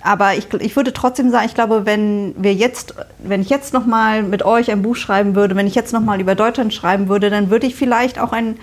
Aber 0.02 0.34
ich, 0.34 0.52
ich 0.54 0.74
würde 0.74 0.92
trotzdem 0.92 1.30
sagen, 1.30 1.46
ich 1.46 1.54
glaube, 1.54 1.86
wenn 1.86 2.34
wir 2.36 2.54
jetzt, 2.54 2.94
wenn 3.18 3.40
ich 3.40 3.50
jetzt 3.50 3.72
noch 3.72 3.86
mal 3.86 4.22
mit 4.22 4.44
euch 4.44 4.70
ein 4.70 4.82
Buch 4.82 4.96
schreiben 4.96 5.34
würde, 5.34 5.54
wenn 5.54 5.66
ich 5.66 5.74
jetzt 5.74 5.92
noch 5.92 6.00
mal 6.00 6.20
über 6.20 6.34
Deutschland 6.34 6.74
schreiben 6.74 7.08
würde, 7.08 7.30
dann 7.30 7.50
würde 7.50 7.66
ich 7.66 7.76
vielleicht 7.76 8.18
auch 8.18 8.32
ein, 8.32 8.56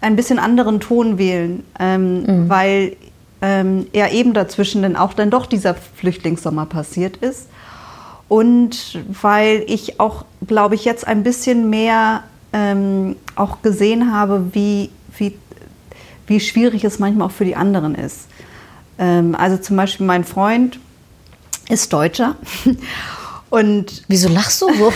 ein 0.00 0.16
bisschen 0.16 0.38
anderen 0.38 0.80
Ton 0.80 1.16
wählen, 1.16 1.62
ähm, 1.78 2.22
mhm. 2.22 2.48
weil 2.48 2.96
ähm, 3.40 3.86
er 3.92 4.12
eben 4.12 4.32
dazwischen 4.32 4.82
dann 4.82 4.96
auch 4.96 5.14
dann 5.14 5.30
doch 5.30 5.46
dieser 5.46 5.74
Flüchtlingssommer 5.74 6.66
passiert 6.66 7.18
ist 7.18 7.48
und 8.28 8.98
weil 9.20 9.64
ich 9.66 10.00
auch, 10.00 10.24
glaube 10.46 10.74
ich, 10.74 10.84
jetzt 10.84 11.06
ein 11.06 11.22
bisschen 11.22 11.70
mehr 11.70 12.24
ähm, 12.54 13.16
auch 13.34 13.60
gesehen 13.62 14.12
habe, 14.12 14.54
wie, 14.54 14.90
wie, 15.18 15.36
wie 16.28 16.38
schwierig 16.38 16.84
es 16.84 17.00
manchmal 17.00 17.26
auch 17.26 17.32
für 17.32 17.44
die 17.44 17.56
anderen 17.56 17.96
ist. 17.96 18.28
Ähm, 18.96 19.34
also 19.34 19.56
zum 19.56 19.76
Beispiel 19.76 20.06
mein 20.06 20.24
Freund 20.24 20.78
ist 21.68 21.92
Deutscher. 21.92 22.36
Und 23.50 24.02
Wieso 24.08 24.28
lachst 24.28 24.62
du 24.62 24.66
so? 24.74 24.92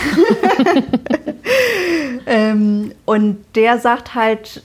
ähm, 2.25 2.91
und 3.05 3.37
der 3.55 3.79
sagt 3.79 4.15
halt, 4.15 4.63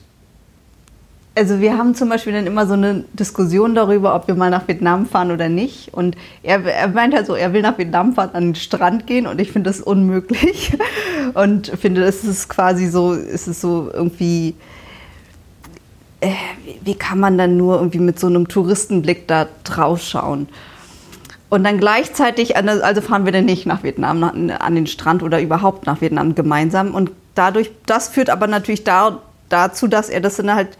also 1.36 1.60
wir 1.60 1.76
haben 1.76 1.94
zum 1.94 2.08
Beispiel 2.08 2.32
dann 2.32 2.46
immer 2.46 2.66
so 2.66 2.74
eine 2.74 3.04
Diskussion 3.12 3.74
darüber, 3.74 4.14
ob 4.14 4.28
wir 4.28 4.34
mal 4.34 4.50
nach 4.50 4.68
Vietnam 4.68 5.06
fahren 5.06 5.32
oder 5.32 5.48
nicht. 5.48 5.92
Und 5.92 6.16
er, 6.42 6.64
er 6.64 6.88
meint 6.88 7.14
halt 7.14 7.26
so, 7.26 7.34
er 7.34 7.52
will 7.52 7.62
nach 7.62 7.76
Vietnam 7.76 8.14
fahren, 8.14 8.30
an 8.34 8.44
den 8.44 8.54
Strand 8.54 9.06
gehen 9.06 9.26
und 9.26 9.40
ich 9.40 9.50
finde 9.50 9.70
das 9.70 9.80
unmöglich. 9.80 10.76
Und 11.34 11.68
finde, 11.68 12.04
es 12.04 12.22
ist 12.22 12.48
quasi 12.48 12.86
so, 12.86 13.14
es 13.14 13.48
ist 13.48 13.60
so 13.60 13.90
irgendwie, 13.92 14.54
äh, 16.20 16.30
wie 16.82 16.94
kann 16.94 17.18
man 17.18 17.38
dann 17.38 17.56
nur 17.56 17.76
irgendwie 17.76 17.98
mit 17.98 18.20
so 18.20 18.26
einem 18.26 18.46
Touristenblick 18.46 19.26
da 19.26 19.48
drauf 19.64 20.02
schauen? 20.02 20.48
Und 21.48 21.64
dann 21.64 21.78
gleichzeitig, 21.78 22.56
also 22.56 23.00
fahren 23.00 23.24
wir 23.24 23.32
dann 23.32 23.46
nicht 23.46 23.64
nach 23.64 23.82
Vietnam, 23.82 24.22
an 24.22 24.74
den 24.74 24.86
Strand 24.86 25.22
oder 25.22 25.40
überhaupt 25.40 25.86
nach 25.86 26.00
Vietnam 26.00 26.34
gemeinsam. 26.34 26.94
Und 26.94 27.10
dadurch, 27.34 27.70
das 27.86 28.08
führt 28.08 28.28
aber 28.28 28.46
natürlich 28.46 28.84
da, 28.84 29.22
dazu, 29.48 29.88
dass 29.88 30.08
er 30.10 30.20
das 30.20 30.36
dann 30.36 30.54
halt 30.54 30.76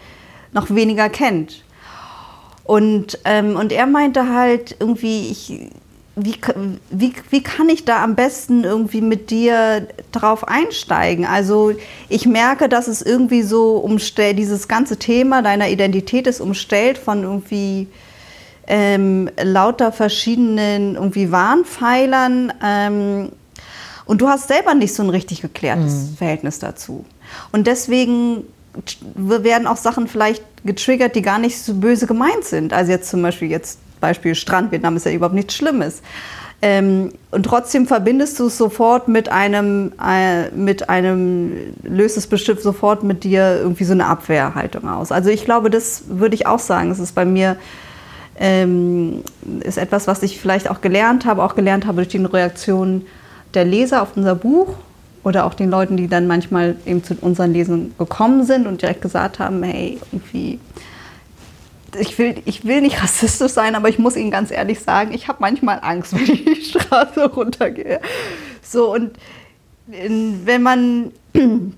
noch 0.55 0.71
weniger 0.71 1.11
kennt. 1.11 1.63
Und, 2.65 3.19
ähm, 3.27 3.57
und 3.57 3.73
er 3.73 3.87
meinte 3.87 4.31
halt 4.31 4.77
irgendwie, 4.81 5.29
ich, 5.29 5.69
wie, 6.17 6.37
wie, 6.91 7.13
wie 7.29 7.43
kann 7.43 7.69
ich 7.69 7.85
da 7.85 8.03
am 8.03 8.15
besten 8.15 8.65
irgendwie 8.65 9.03
mit 9.03 9.31
dir 9.31 9.87
drauf 10.13 10.49
einsteigen? 10.49 11.27
Also 11.27 11.73
ich 12.09 12.25
merke, 12.25 12.69
dass 12.69 12.89
es 12.89 13.03
irgendwie 13.03 13.43
so 13.43 13.77
umstellt, 13.77 14.39
dieses 14.39 14.67
ganze 14.69 14.97
Thema 14.97 15.43
deiner 15.43 15.69
Identität 15.69 16.27
ist 16.27 16.41
umstellt 16.41 16.97
von 16.97 17.25
irgendwie 17.25 17.89
ähm, 18.67 19.29
lauter 19.43 19.93
verschiedenen 19.93 20.95
irgendwie 20.95 21.31
Warnpfeilern. 21.31 22.53
Ähm, 22.63 23.33
und 24.07 24.21
du 24.21 24.29
hast 24.29 24.49
selber 24.49 24.75
nicht 24.75 24.95
so 24.95 25.03
ein 25.03 25.11
richtig 25.11 25.43
geklärtes 25.43 25.93
mhm. 25.93 26.17
Verhältnis 26.17 26.61
dazu. 26.61 27.05
Und 27.53 27.67
deswegen 27.67 28.45
werden 29.15 29.67
auch 29.67 29.77
Sachen 29.77 30.09
vielleicht 30.09 30.43
getriggert, 30.65 31.15
die 31.15 31.23
gar 31.23 31.39
nicht 31.39 31.59
so 31.59 31.75
böse 31.75 32.07
gemeint 32.07 32.45
sind. 32.45 32.73
Also 32.73 32.93
jetzt 32.93 33.11
zum 33.11 33.23
Beispiel 33.23 33.51
jetzt 33.51 33.79
Beispiel 34.01 34.35
Strand, 34.35 34.73
Vietnam 34.73 34.97
ist 34.97 35.07
ja 35.07 35.13
überhaupt 35.13 35.35
nichts 35.35 35.55
Schlimmes. 35.55 36.03
Ähm, 36.63 37.13
und 37.31 37.45
trotzdem 37.45 37.87
verbindest 37.87 38.39
du 38.41 38.47
es 38.47 38.57
sofort 38.57 39.09
mit 39.09 39.29
einem, 39.29 39.93
äh, 40.03 40.51
mit 40.51 40.89
einem, 40.89 41.75
löst 41.83 42.17
es 42.17 42.27
bestimmt 42.27 42.61
sofort 42.61 43.03
mit 43.03 43.25
dir 43.25 43.59
irgendwie 43.61 43.85
so 43.85 43.93
eine 43.93 44.07
Abwehrhaltung 44.07 44.89
aus. 44.89 45.13
Also 45.13 45.31
ich 45.31 45.45
glaube, 45.45 45.69
das 45.69 46.05
würde 46.09 46.35
ich 46.35 46.47
auch 46.47 46.59
sagen. 46.59 46.89
Das 46.89 46.99
ist 46.99 47.15
bei 47.15 47.25
mir 47.25 47.57
ähm, 48.37 49.23
ist 49.61 49.79
etwas, 49.79 50.07
was 50.07 50.23
ich 50.23 50.41
vielleicht 50.41 50.71
auch 50.71 50.81
gelernt 50.81 51.27
habe, 51.27 51.43
auch 51.43 51.55
gelernt 51.55 51.87
habe 51.87 51.97
durch 51.97 52.09
die 52.09 52.25
Reaktion 52.25 53.07
der 53.53 53.65
Leser 53.65 54.03
auf 54.03 54.17
unser 54.17 54.35
Buch 54.35 54.75
oder 55.25 55.47
auch 55.47 55.55
den 55.55 55.71
Leuten, 55.71 55.97
die 55.97 56.07
dann 56.07 56.27
manchmal 56.27 56.77
eben 56.87 57.03
zu 57.03 57.17
unseren 57.21 57.53
Lesungen 57.53 57.95
gekommen 57.99 58.45
sind 58.45 58.67
und 58.67 58.83
direkt 58.83 59.03
gesagt 59.03 59.39
haben, 59.39 59.63
hey, 59.63 59.99
irgendwie, 60.13 60.61
ich 61.99 62.19
will, 62.19 62.37
ich 62.45 62.65
will 62.65 62.83
nicht 62.83 63.03
rassistisch 63.03 63.53
sein, 63.53 63.75
aber 63.75 63.89
ich 63.89 63.99
muss 63.99 64.17
Ihnen 64.17 64.31
ganz 64.31 64.51
ehrlich 64.51 64.81
sagen, 64.81 65.13
ich 65.13 65.27
habe 65.27 65.39
manchmal 65.41 65.81
Angst, 65.83 66.13
wenn 66.17 66.33
ich 66.33 66.45
die 66.45 66.65
Straße 66.65 67.25
runtergehe. 67.31 68.01
So, 68.63 68.95
und 68.95 69.13
wenn 69.87 70.63
man, 70.63 71.11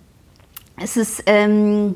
es 0.82 0.96
ist, 0.96 1.22
ähm, 1.26 1.94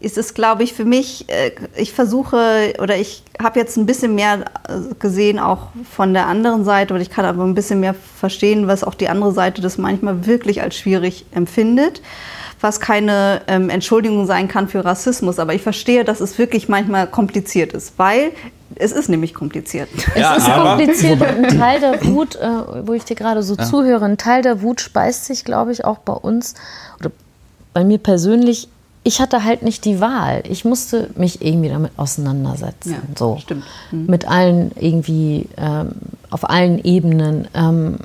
ist 0.00 0.16
es, 0.16 0.32
glaube 0.32 0.62
ich, 0.62 0.72
für 0.72 0.84
mich, 0.86 1.28
äh, 1.28 1.52
ich 1.76 1.92
versuche 1.92 2.72
oder 2.80 2.96
ich 2.96 3.22
habe 3.40 3.60
jetzt 3.60 3.76
ein 3.76 3.86
bisschen 3.86 4.14
mehr 4.14 4.46
äh, 4.68 4.94
gesehen, 4.98 5.38
auch 5.38 5.68
von 5.90 6.14
der 6.14 6.26
anderen 6.26 6.64
Seite, 6.64 6.94
oder 6.94 7.02
ich 7.02 7.10
kann 7.10 7.26
aber 7.26 7.44
ein 7.44 7.54
bisschen 7.54 7.80
mehr 7.80 7.94
verstehen, 7.94 8.66
was 8.66 8.82
auch 8.82 8.94
die 8.94 9.08
andere 9.08 9.32
Seite 9.32 9.60
das 9.60 9.76
manchmal 9.76 10.26
wirklich 10.26 10.62
als 10.62 10.76
schwierig 10.76 11.26
empfindet, 11.32 12.00
was 12.62 12.80
keine 12.80 13.42
ähm, 13.46 13.68
Entschuldigung 13.68 14.26
sein 14.26 14.48
kann 14.48 14.68
für 14.68 14.84
Rassismus. 14.84 15.38
Aber 15.38 15.54
ich 15.54 15.62
verstehe, 15.62 16.04
dass 16.04 16.20
es 16.20 16.38
wirklich 16.38 16.68
manchmal 16.68 17.06
kompliziert 17.06 17.74
ist, 17.74 17.98
weil 17.98 18.32
es 18.76 18.92
ist 18.92 19.10
nämlich 19.10 19.34
kompliziert. 19.34 19.88
Ja, 20.16 20.36
es 20.36 20.46
ist 20.46 20.54
kompliziert 20.54 21.20
und 21.36 21.44
ein 21.44 21.58
Teil 21.58 21.80
der 21.80 22.04
Wut, 22.06 22.36
äh, 22.36 22.48
wo 22.86 22.94
ich 22.94 23.04
dir 23.04 23.16
gerade 23.16 23.42
so 23.42 23.54
ja. 23.54 23.64
zuhöre, 23.64 24.06
ein 24.06 24.16
Teil 24.16 24.40
der 24.40 24.62
Wut 24.62 24.80
speist 24.80 25.26
sich, 25.26 25.44
glaube 25.44 25.72
ich, 25.72 25.84
auch 25.84 25.98
bei 25.98 26.14
uns 26.14 26.54
oder 26.98 27.10
bei 27.74 27.84
mir 27.84 27.98
persönlich 27.98 28.68
ich 29.02 29.20
hatte 29.20 29.44
halt 29.44 29.62
nicht 29.62 29.84
die 29.84 30.00
Wahl. 30.00 30.42
Ich 30.48 30.64
musste 30.64 31.10
mich 31.16 31.44
irgendwie 31.44 31.70
damit 31.70 31.92
auseinandersetzen. 31.96 32.92
Ja, 32.92 32.98
so. 33.16 33.38
Stimmt. 33.40 33.64
Mhm. 33.90 34.06
Mit 34.06 34.28
allen 34.28 34.72
irgendwie, 34.78 35.48
ähm, 35.56 35.92
auf 36.28 36.48
allen 36.48 36.82
Ebenen. 36.84 37.48
Ähm, 37.54 37.96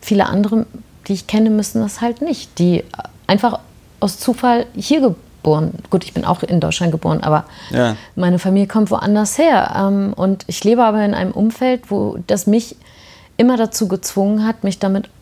viele 0.00 0.26
andere, 0.26 0.66
die 1.06 1.12
ich 1.12 1.26
kenne, 1.28 1.50
müssen 1.50 1.80
das 1.80 2.00
halt 2.00 2.22
nicht. 2.22 2.58
Die 2.58 2.82
einfach 3.28 3.60
aus 4.00 4.18
Zufall 4.18 4.66
hier 4.74 5.00
geboren. 5.00 5.74
Gut, 5.90 6.04
ich 6.04 6.12
bin 6.12 6.24
auch 6.24 6.42
in 6.42 6.58
Deutschland 6.58 6.90
geboren, 6.90 7.22
aber 7.22 7.44
ja. 7.70 7.96
meine 8.16 8.40
Familie 8.40 8.66
kommt 8.66 8.90
woanders 8.90 9.38
her. 9.38 9.74
Ähm, 9.76 10.12
und 10.14 10.44
ich 10.48 10.64
lebe 10.64 10.82
aber 10.82 11.04
in 11.04 11.14
einem 11.14 11.30
Umfeld, 11.30 11.88
wo 11.90 12.18
das 12.26 12.48
mich 12.48 12.76
immer 13.36 13.56
dazu 13.56 13.86
gezwungen 13.86 14.44
hat, 14.44 14.64
mich 14.64 14.80
damit 14.80 15.08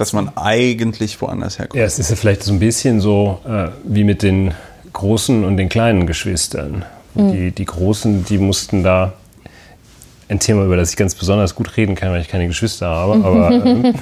Dass 0.00 0.12
man 0.12 0.36
eigentlich 0.36 1.20
woanders 1.20 1.58
herkommt. 1.58 1.78
Ja, 1.78 1.84
es 1.84 1.98
ist 1.98 2.10
ja 2.10 2.16
vielleicht 2.16 2.42
so 2.42 2.52
ein 2.52 2.58
bisschen 2.58 3.00
so 3.00 3.38
äh, 3.46 3.68
wie 3.84 4.04
mit 4.04 4.22
den 4.22 4.52
großen 4.92 5.44
und 5.44 5.56
den 5.56 5.68
kleinen 5.68 6.06
Geschwistern. 6.06 6.84
Mhm. 7.14 7.32
Die, 7.32 7.50
die 7.52 7.64
Großen, 7.64 8.24
die 8.24 8.38
mussten 8.38 8.82
da 8.82 9.12
ein 10.28 10.40
Thema, 10.40 10.64
über 10.64 10.76
das 10.76 10.90
ich 10.90 10.96
ganz 10.96 11.14
besonders 11.14 11.54
gut 11.54 11.76
reden 11.76 11.94
kann, 11.94 12.10
weil 12.10 12.20
ich 12.20 12.28
keine 12.28 12.48
Geschwister 12.48 12.88
habe, 12.88 13.24
aber 13.24 13.50
äh, 13.84 13.92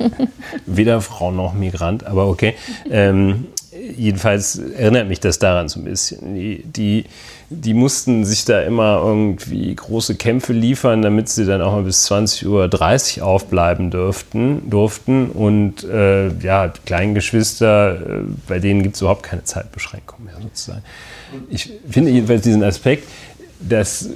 weder 0.67 1.01
Frau 1.01 1.31
noch 1.31 1.53
Migrant, 1.53 2.07
aber 2.07 2.27
okay. 2.29 2.55
Ähm, 2.91 3.49
jedenfalls 3.97 4.59
erinnert 4.59 5.09
mich 5.09 5.21
das 5.21 5.39
daran 5.39 5.69
so 5.69 5.81
ein 5.81 5.85
bisschen. 5.85 6.35
Die, 6.35 6.63
die, 6.65 7.05
die, 7.51 7.75
mussten 7.75 8.25
sich 8.25 8.45
da 8.45 8.61
immer 8.63 9.03
irgendwie 9.05 9.75
große 9.75 10.17
Kämpfe 10.17 10.53
liefern, 10.53 11.03
damit 11.03 11.29
sie 11.29 11.45
dann 11.47 11.63
auch 11.63 11.73
mal 11.73 11.83
bis 11.83 12.11
20.30 12.11 13.19
Uhr 13.21 13.27
aufbleiben 13.27 13.91
dürften, 13.91 14.69
durften. 14.69 15.31
Und 15.31 15.85
äh, 15.85 16.29
ja, 16.39 16.73
Kleingeschwister, 16.87 17.95
äh, 17.95 18.23
bei 18.47 18.59
denen 18.59 18.83
gibt 18.83 18.97
es 18.97 19.01
überhaupt 19.01 19.23
keine 19.23 19.45
Zeitbeschränkung 19.45 20.25
mehr 20.25 20.35
sozusagen. 20.43 20.83
Ich 21.49 21.73
finde 21.89 22.11
jedenfalls 22.11 22.43
diesen 22.43 22.63
Aspekt, 22.63 23.09
dass 23.61 24.11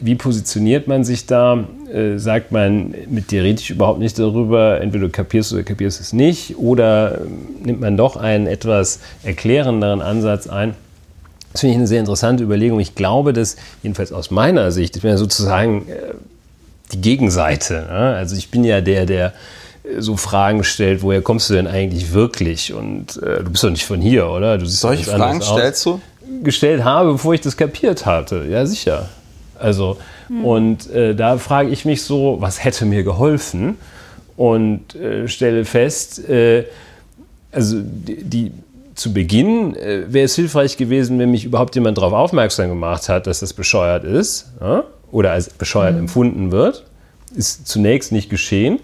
wie 0.00 0.14
positioniert 0.14 0.88
man 0.88 1.04
sich 1.04 1.26
da? 1.26 1.64
Äh, 1.92 2.18
sagt 2.18 2.52
man 2.52 2.94
mit 3.08 3.30
dir 3.30 3.42
rede 3.42 3.60
ich 3.60 3.70
überhaupt 3.70 3.98
nicht 3.98 4.18
darüber, 4.18 4.80
entweder 4.80 5.06
du 5.06 5.10
kapierst 5.10 5.52
oder 5.52 5.64
kapierst 5.64 6.00
es 6.00 6.12
nicht, 6.12 6.56
oder 6.56 7.16
äh, 7.16 7.18
nimmt 7.64 7.80
man 7.80 7.96
doch 7.96 8.16
einen 8.16 8.46
etwas 8.46 9.00
erklärenderen 9.24 10.00
Ansatz 10.00 10.46
ein? 10.46 10.74
Das 11.52 11.62
finde 11.62 11.72
ich 11.72 11.78
eine 11.78 11.86
sehr 11.88 12.00
interessante 12.00 12.44
Überlegung. 12.44 12.78
Ich 12.78 12.94
glaube, 12.94 13.32
dass, 13.32 13.56
jedenfalls 13.82 14.12
aus 14.12 14.30
meiner 14.30 14.70
Sicht, 14.70 14.94
ich 14.94 15.02
bin 15.02 15.10
ja 15.10 15.16
sozusagen 15.16 15.88
äh, 15.88 16.14
die 16.92 17.00
Gegenseite. 17.00 17.86
Ne? 17.90 18.14
Also 18.16 18.36
ich 18.36 18.50
bin 18.50 18.62
ja 18.62 18.80
der, 18.80 19.06
der 19.06 19.32
äh, 19.82 20.00
so 20.00 20.16
Fragen 20.16 20.62
stellt, 20.62 21.02
woher 21.02 21.22
kommst 21.22 21.50
du 21.50 21.54
denn 21.54 21.66
eigentlich 21.66 22.12
wirklich? 22.12 22.72
Und 22.72 23.20
äh, 23.22 23.42
du 23.42 23.50
bist 23.50 23.64
doch 23.64 23.70
nicht 23.70 23.84
von 23.84 24.00
hier, 24.00 24.28
oder? 24.30 24.58
Du 24.58 24.66
siehst 24.66 24.82
Solche 24.82 25.10
Fragen 25.10 25.42
stellst 25.42 25.84
du? 25.86 26.00
Gestellt 26.44 26.84
habe, 26.84 27.12
bevor 27.12 27.34
ich 27.34 27.40
das 27.40 27.56
kapiert 27.56 28.06
hatte. 28.06 28.46
Ja, 28.48 28.64
sicher. 28.64 29.08
Also, 29.60 29.98
mhm. 30.28 30.44
und 30.44 30.90
äh, 30.90 31.14
da 31.14 31.38
frage 31.38 31.70
ich 31.70 31.84
mich 31.84 32.02
so, 32.02 32.38
was 32.40 32.64
hätte 32.64 32.86
mir 32.86 33.02
geholfen? 33.02 33.76
Und 34.36 34.94
äh, 34.94 35.28
stelle 35.28 35.64
fest, 35.64 36.28
äh, 36.28 36.64
also 37.52 37.76
die, 37.80 38.24
die, 38.24 38.52
zu 38.94 39.12
Beginn 39.12 39.76
äh, 39.76 40.04
wäre 40.12 40.24
es 40.24 40.34
hilfreich 40.34 40.76
gewesen, 40.76 41.18
wenn 41.18 41.30
mich 41.30 41.44
überhaupt 41.44 41.74
jemand 41.74 41.98
darauf 41.98 42.12
aufmerksam 42.12 42.68
gemacht 42.68 43.08
hat, 43.08 43.26
dass 43.26 43.40
das 43.40 43.52
bescheuert 43.54 44.04
ist 44.04 44.52
ja? 44.60 44.84
oder 45.10 45.32
als 45.32 45.50
bescheuert 45.50 45.94
mhm. 45.94 46.00
empfunden 46.00 46.50
wird. 46.52 46.84
Ist 47.34 47.66
zunächst 47.66 48.12
nicht 48.12 48.28
geschehen. 48.28 48.78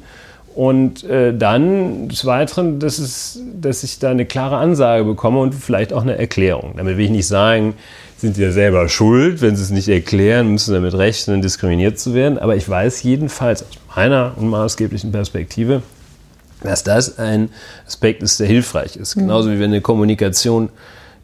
Und 0.55 1.05
äh, 1.05 1.37
dann 1.37 2.09
des 2.09 2.25
Weiteren, 2.25 2.81
dass, 2.81 2.99
es, 2.99 3.41
dass 3.61 3.83
ich 3.83 3.99
da 3.99 4.11
eine 4.11 4.25
klare 4.25 4.57
Ansage 4.57 5.05
bekomme 5.05 5.39
und 5.41 5.55
vielleicht 5.55 5.93
auch 5.93 6.01
eine 6.01 6.17
Erklärung. 6.17 6.75
Damit 6.79 6.97
will 6.97 7.05
ich 7.05 7.11
nicht 7.11 7.27
sagen, 7.27 7.75
sind 8.19 8.39
ja 8.39 8.51
selber 8.51 8.89
schuld, 8.89 9.43
wenn 9.43 9.57
sie 9.57 9.63
es 9.63 9.71
nicht 9.71 9.89
erklären, 9.89 10.49
müssen 10.49 10.73
damit 10.73 10.95
rechnen, 10.95 11.43
diskriminiert 11.43 11.99
zu 11.99 12.15
werden. 12.15 12.39
Aber 12.39 12.57
ich 12.57 12.69
weiß 12.69 13.03
jedenfalls 13.03 13.63
aus 13.63 13.79
meiner 13.95 14.33
unmaßgeblichen 14.37 15.13
Perspektive, 15.13 15.83
dass 16.63 16.83
das 16.83 17.19
ein 17.19 17.51
Aspekt 17.87 18.23
ist, 18.23 18.41
der 18.41 18.47
hilfreich 18.47 18.97
ist. 18.97 19.17
Mhm. 19.17 19.23
Genauso 19.23 19.51
wie 19.51 19.59
wenn 19.59 19.71
eine 19.71 19.83
Kommunikation 19.83 20.71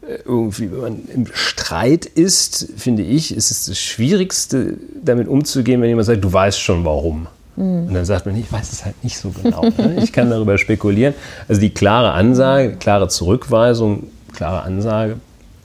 äh, 0.07 0.19
irgendwie, 0.23 0.71
wenn 0.71 0.81
man 0.81 1.01
im 1.13 1.25
Streit 1.33 2.05
ist, 2.05 2.69
finde 2.77 3.01
ich, 3.01 3.35
ist 3.35 3.49
es 3.49 3.65
das 3.65 3.79
Schwierigste, 3.79 4.77
damit 5.03 5.27
umzugehen, 5.27 5.81
wenn 5.81 5.89
jemand 5.89 6.05
sagt, 6.05 6.23
du 6.23 6.31
weißt 6.31 6.59
schon 6.59 6.85
warum. 6.85 7.27
Mhm. 7.55 7.87
Und 7.87 7.93
dann 7.95 8.05
sagt 8.05 8.27
man, 8.27 8.37
ich 8.37 8.51
weiß 8.51 8.71
es 8.71 8.85
halt 8.85 9.03
nicht 9.03 9.17
so 9.17 9.31
genau. 9.31 9.63
Ne? 9.63 9.97
Ich 10.03 10.13
kann 10.13 10.29
darüber 10.29 10.59
spekulieren. 10.59 11.15
Also 11.47 11.59
die 11.59 11.71
klare 11.71 12.11
Ansage, 12.11 12.75
klare 12.75 13.07
Zurückweisung, 13.07 14.07
klare 14.31 14.61
Ansage 14.61 15.17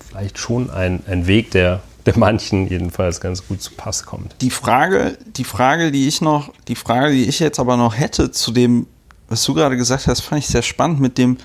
vielleicht 0.09 0.39
schon 0.39 0.71
ein, 0.71 1.03
ein 1.07 1.27
Weg, 1.27 1.51
der, 1.51 1.81
der 2.07 2.19
manchen 2.19 2.69
jedenfalls 2.69 3.21
ganz 3.21 3.47
gut 3.47 3.63
zu 3.63 3.73
Pass 3.77 4.05
kommt. 4.05 4.35
Die 4.41 4.51
Frage, 4.51 5.19
die 5.37 5.45
Frage, 5.45 5.93
die 5.93 6.09
ich 6.09 6.21
noch, 6.21 6.53
die 6.69 6.75
Frage, 6.75 7.13
die 7.13 7.25
ich 7.25 7.39
jetzt 7.41 7.59
aber 7.59 7.77
noch 7.77 7.97
hätte 7.97 8.31
zu 8.31 8.51
dem, 8.51 8.87
was 9.29 9.45
du 9.45 9.55
gerade 9.55 9.77
gesagt 9.77 10.07
hast, 10.07 10.21
fand 10.21 10.41
ich 10.43 10.49
sehr 10.49 10.63
spannend 10.63 11.01
mit 11.01 11.19
dem, 11.19 11.37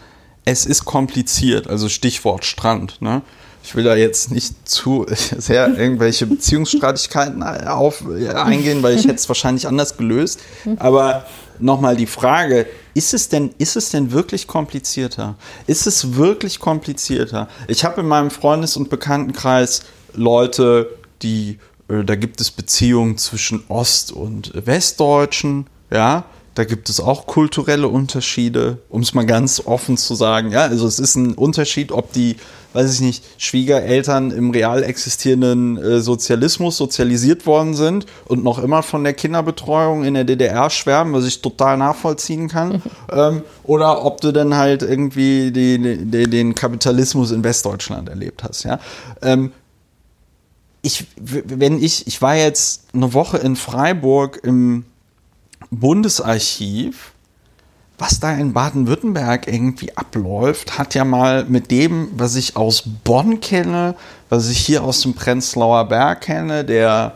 es 0.45 0.65
ist 0.65 0.85
kompliziert, 0.85 1.68
also 1.68 1.90
Stichwort 1.90 2.45
Strand. 2.45 3.02
Ne? 3.02 3.22
Ich 3.64 3.76
will 3.76 3.85
da 3.85 3.95
jetzt 3.95 4.30
nicht 4.30 4.68
zu 4.68 5.06
sehr 5.10 5.77
irgendwelche 5.77 6.27
Beziehungsstreitigkeiten 6.27 7.41
auf, 7.41 8.03
eingehen, 8.35 8.84
weil 8.84 8.95
ich 8.95 9.06
hätte 9.06 9.15
es 9.15 9.27
wahrscheinlich 9.30 9.68
anders 9.68 9.95
gelöst. 9.98 10.41
Aber 10.77 11.26
nochmal 11.60 11.95
die 11.95 12.06
Frage, 12.06 12.68
ist 12.94 13.14
es, 13.14 13.30
denn, 13.30 13.52
ist 13.57 13.76
es 13.76 13.90
denn 13.90 14.11
wirklich 14.11 14.48
komplizierter? 14.48 15.35
Ist 15.65 15.88
es 15.88 16.15
wirklich 16.15 16.60
komplizierter? 16.60 17.48
Ich 17.68 17.85
habe 17.85 18.02
in 18.02 18.07
meinem 18.07 18.31
Freundes- 18.31 18.77
und 18.77 18.90
Bekanntenkreis 18.90 19.84
Leute, 20.14 20.90
die, 21.22 21.57
äh, 21.88 22.03
da 22.03 22.15
gibt 22.15 22.41
es 22.41 22.52
Beziehungen 22.52 23.18
zwischen 23.18 23.64
Ost- 23.69 24.11
und 24.11 24.52
Westdeutschen, 24.53 25.68
ja, 25.90 26.26
da 26.56 26.65
gibt 26.65 26.90
es 26.90 26.99
auch 26.99 27.26
kulturelle 27.26 27.88
Unterschiede, 27.88 28.77
um 28.90 29.02
es 29.02 29.14
mal 29.14 29.26
ganz 29.26 29.60
offen 29.65 29.98
zu 29.98 30.14
sagen. 30.14 30.52
Ja, 30.52 30.61
also 30.61 30.85
es 30.85 30.99
ist 30.99 31.15
ein 31.15 31.34
Unterschied, 31.34 31.91
ob 31.91 32.11
die, 32.14 32.35
weiß 32.73 32.93
ich 32.93 33.01
nicht, 33.01 33.23
Schwiegereltern 33.37 34.31
im 34.31 34.49
real 34.49 34.83
existierenden 34.83 35.77
äh, 35.77 36.01
Sozialismus 36.01 36.77
sozialisiert 36.77 37.45
worden 37.45 37.73
sind 37.73 38.05
und 38.25 38.43
noch 38.43 38.59
immer 38.59 38.83
von 38.83 39.03
der 39.03 39.13
Kinderbetreuung 39.13 40.03
in 40.03 40.15
der 40.15 40.23
DDR 40.23 40.69
schwärmen, 40.69 41.13
was 41.13 41.25
ich 41.25 41.41
total 41.41 41.77
nachvollziehen 41.77 42.47
kann. 42.47 42.81
ähm, 43.11 43.43
oder 43.63 44.03
ob 44.05 44.21
du 44.21 44.31
dann 44.31 44.55
halt 44.55 44.81
irgendwie 44.81 45.51
die, 45.51 46.05
die, 46.05 46.29
den 46.29 46.55
Kapitalismus 46.55 47.31
in 47.31 47.43
Westdeutschland 47.43 48.09
erlebt 48.09 48.43
hast. 48.43 48.63
Ja. 48.63 48.79
Ähm, 49.21 49.51
ich, 50.81 51.07
wenn 51.17 51.81
ich, 51.81 52.07
ich 52.07 52.21
war 52.21 52.35
jetzt 52.35 52.87
eine 52.93 53.13
Woche 53.13 53.37
in 53.37 53.55
Freiburg 53.55 54.41
im 54.43 54.83
Bundesarchiv, 55.71 57.12
was 58.03 58.19
da 58.19 58.34
in 58.34 58.51
Baden-Württemberg 58.51 59.47
irgendwie 59.47 59.95
abläuft, 59.95 60.77
hat 60.77 60.93
ja 60.93 61.05
mal 61.05 61.45
mit 61.45 61.71
dem, 61.71 62.09
was 62.17 62.35
ich 62.35 62.57
aus 62.57 62.84
Bonn 63.05 63.39
kenne, 63.39 63.95
was 64.30 64.49
ich 64.49 64.57
hier 64.57 64.84
aus 64.84 65.01
dem 65.01 65.13
Prenzlauer 65.13 65.85
Berg 65.85 66.19
kenne, 66.21 66.65
der 66.65 67.13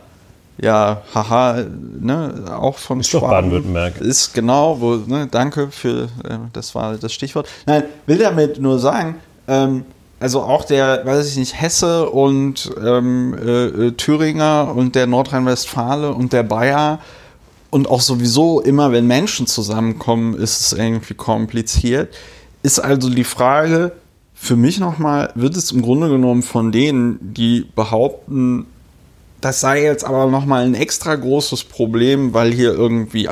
ja, 0.60 1.02
haha, 1.14 1.62
ne, 2.00 2.46
auch 2.58 2.78
von 2.78 3.00
ist 3.00 3.12
Baden-Württemberg. 3.12 4.00
Ist 4.00 4.32
genau, 4.32 4.80
wo, 4.80 4.96
ne, 4.96 5.28
danke 5.30 5.70
für, 5.70 6.04
äh, 6.24 6.38
das 6.54 6.74
war 6.74 6.96
das 6.96 7.12
Stichwort. 7.12 7.46
Nein, 7.66 7.84
will 8.06 8.18
damit 8.18 8.58
nur 8.58 8.78
sagen, 8.78 9.16
ähm, 9.46 9.84
also 10.20 10.40
auch 10.40 10.64
der, 10.64 11.04
weiß 11.04 11.28
ich 11.28 11.36
nicht, 11.36 11.60
Hesse 11.60 12.08
und 12.08 12.72
ähm, 12.82 13.36
äh, 13.38 13.66
äh 13.66 13.92
Thüringer 13.92 14.72
und 14.74 14.94
der 14.94 15.06
Nordrhein-Westfale 15.06 16.14
und 16.14 16.32
der 16.32 16.44
Bayer 16.44 16.98
und 17.70 17.88
auch 17.88 18.00
sowieso 18.00 18.60
immer, 18.60 18.92
wenn 18.92 19.06
Menschen 19.06 19.46
zusammenkommen, 19.46 20.34
ist 20.34 20.60
es 20.60 20.72
irgendwie 20.72 21.14
kompliziert. 21.14 22.14
Ist 22.62 22.78
also 22.78 23.10
die 23.10 23.24
Frage 23.24 23.92
für 24.34 24.56
mich 24.56 24.78
nochmal, 24.78 25.32
wird 25.34 25.56
es 25.56 25.72
im 25.72 25.82
Grunde 25.82 26.08
genommen 26.08 26.42
von 26.42 26.72
denen, 26.72 27.18
die 27.34 27.66
behaupten, 27.74 28.66
das 29.40 29.60
sei 29.60 29.82
jetzt 29.82 30.04
aber 30.04 30.26
nochmal 30.26 30.64
ein 30.64 30.74
extra 30.74 31.14
großes 31.14 31.64
Problem, 31.64 32.34
weil 32.34 32.52
hier 32.52 32.72
irgendwie 32.72 33.28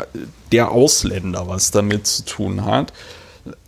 der 0.53 0.71
Ausländer 0.71 1.49
was 1.49 1.71
damit 1.71 2.07
zu 2.07 2.25
tun 2.25 2.65
hat, 2.65 2.93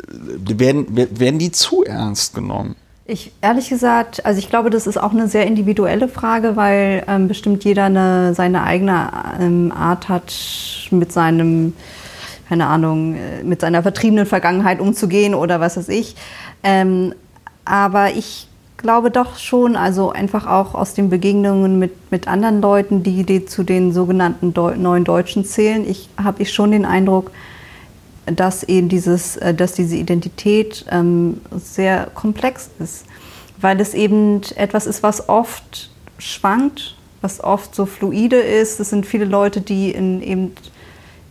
werden, 0.06 0.86
werden 0.96 1.38
die 1.38 1.52
zu 1.52 1.84
ernst 1.84 2.34
genommen? 2.34 2.76
Ich 3.10 3.32
ehrlich 3.40 3.70
gesagt, 3.70 4.26
also 4.26 4.38
ich 4.38 4.50
glaube, 4.50 4.68
das 4.68 4.86
ist 4.86 4.98
auch 4.98 5.12
eine 5.12 5.28
sehr 5.28 5.46
individuelle 5.46 6.08
Frage, 6.08 6.56
weil 6.56 7.04
ähm, 7.08 7.26
bestimmt 7.26 7.64
jeder 7.64 7.84
eine, 7.84 8.34
seine 8.34 8.64
eigene 8.64 9.10
ähm, 9.40 9.72
Art 9.74 10.10
hat, 10.10 10.30
mit 10.90 11.10
seinem, 11.10 11.72
keine 12.50 12.66
Ahnung, 12.66 13.14
äh, 13.14 13.42
mit 13.44 13.62
seiner 13.62 13.80
vertriebenen 13.80 14.26
Vergangenheit 14.26 14.78
umzugehen 14.78 15.34
oder 15.34 15.58
was 15.58 15.78
weiß 15.78 15.88
ich. 15.88 16.16
Ähm, 16.62 17.14
aber 17.64 18.10
ich 18.10 18.46
glaube 18.76 19.10
doch 19.10 19.38
schon, 19.38 19.74
also 19.74 20.12
einfach 20.12 20.46
auch 20.46 20.74
aus 20.74 20.92
den 20.92 21.08
Begegnungen 21.08 21.78
mit, 21.78 22.12
mit 22.12 22.28
anderen 22.28 22.60
Leuten, 22.60 23.02
die, 23.02 23.24
die 23.24 23.46
zu 23.46 23.62
den 23.62 23.94
sogenannten 23.94 24.52
Deu 24.52 24.76
neuen 24.76 25.04
Deutschen 25.04 25.46
zählen, 25.46 25.88
ich 25.88 26.10
habe 26.22 26.42
ich 26.42 26.52
schon 26.52 26.72
den 26.72 26.84
Eindruck, 26.84 27.30
dass 28.32 28.62
eben 28.62 28.88
dieses, 28.88 29.36
äh, 29.36 29.54
dass 29.54 29.72
diese 29.72 29.96
Identität 29.96 30.84
ähm, 30.90 31.40
sehr 31.56 32.08
komplex 32.14 32.70
ist, 32.78 33.04
weil 33.60 33.80
es 33.80 33.94
eben 33.94 34.40
etwas 34.56 34.86
ist, 34.86 35.02
was 35.02 35.28
oft 35.28 35.90
schwankt, 36.18 36.96
was 37.20 37.42
oft 37.42 37.74
so 37.74 37.86
fluide 37.86 38.36
ist. 38.36 38.80
Es 38.80 38.90
sind 38.90 39.06
viele 39.06 39.24
Leute, 39.24 39.60
die 39.60 39.90
in, 39.90 40.22
eben 40.22 40.52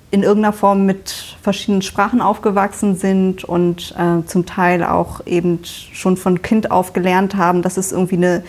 in 0.10 0.24
irgendeiner 0.24 0.54
Form 0.54 0.86
mit 0.86 1.36
verschiedenen 1.42 1.82
Sprachen 1.82 2.22
aufgewachsen 2.22 2.96
sind 2.96 3.44
und 3.44 3.94
äh, 3.98 4.26
zum 4.26 4.46
Teil 4.46 4.84
auch 4.84 5.26
eben 5.26 5.60
schon 5.64 6.16
von 6.16 6.42
Kind 6.42 6.72
auf 6.72 6.94
gelernt 6.94 7.36
haben, 7.36 7.62
dass 7.62 7.78
es 7.78 7.92
irgendwie 7.92 8.16
eine 8.16 8.44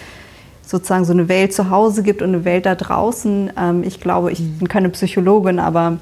sozusagen 0.63 1.05
so 1.05 1.13
eine 1.13 1.29
Welt 1.29 1.55
zu 1.55 1.71
Hause 1.71 2.03
gibt 2.03 2.21
und 2.21 2.29
eine 2.29 2.45
Welt 2.45 2.67
da 2.67 2.75
draußen. 2.75 3.53
Ähm, 3.59 3.83
ich 3.83 4.01
glaube, 4.01 4.31
ich 4.31 4.39
bin 4.59 4.69
keine 4.69 4.91
Psychologin, 4.91 5.59
aber 5.59 5.99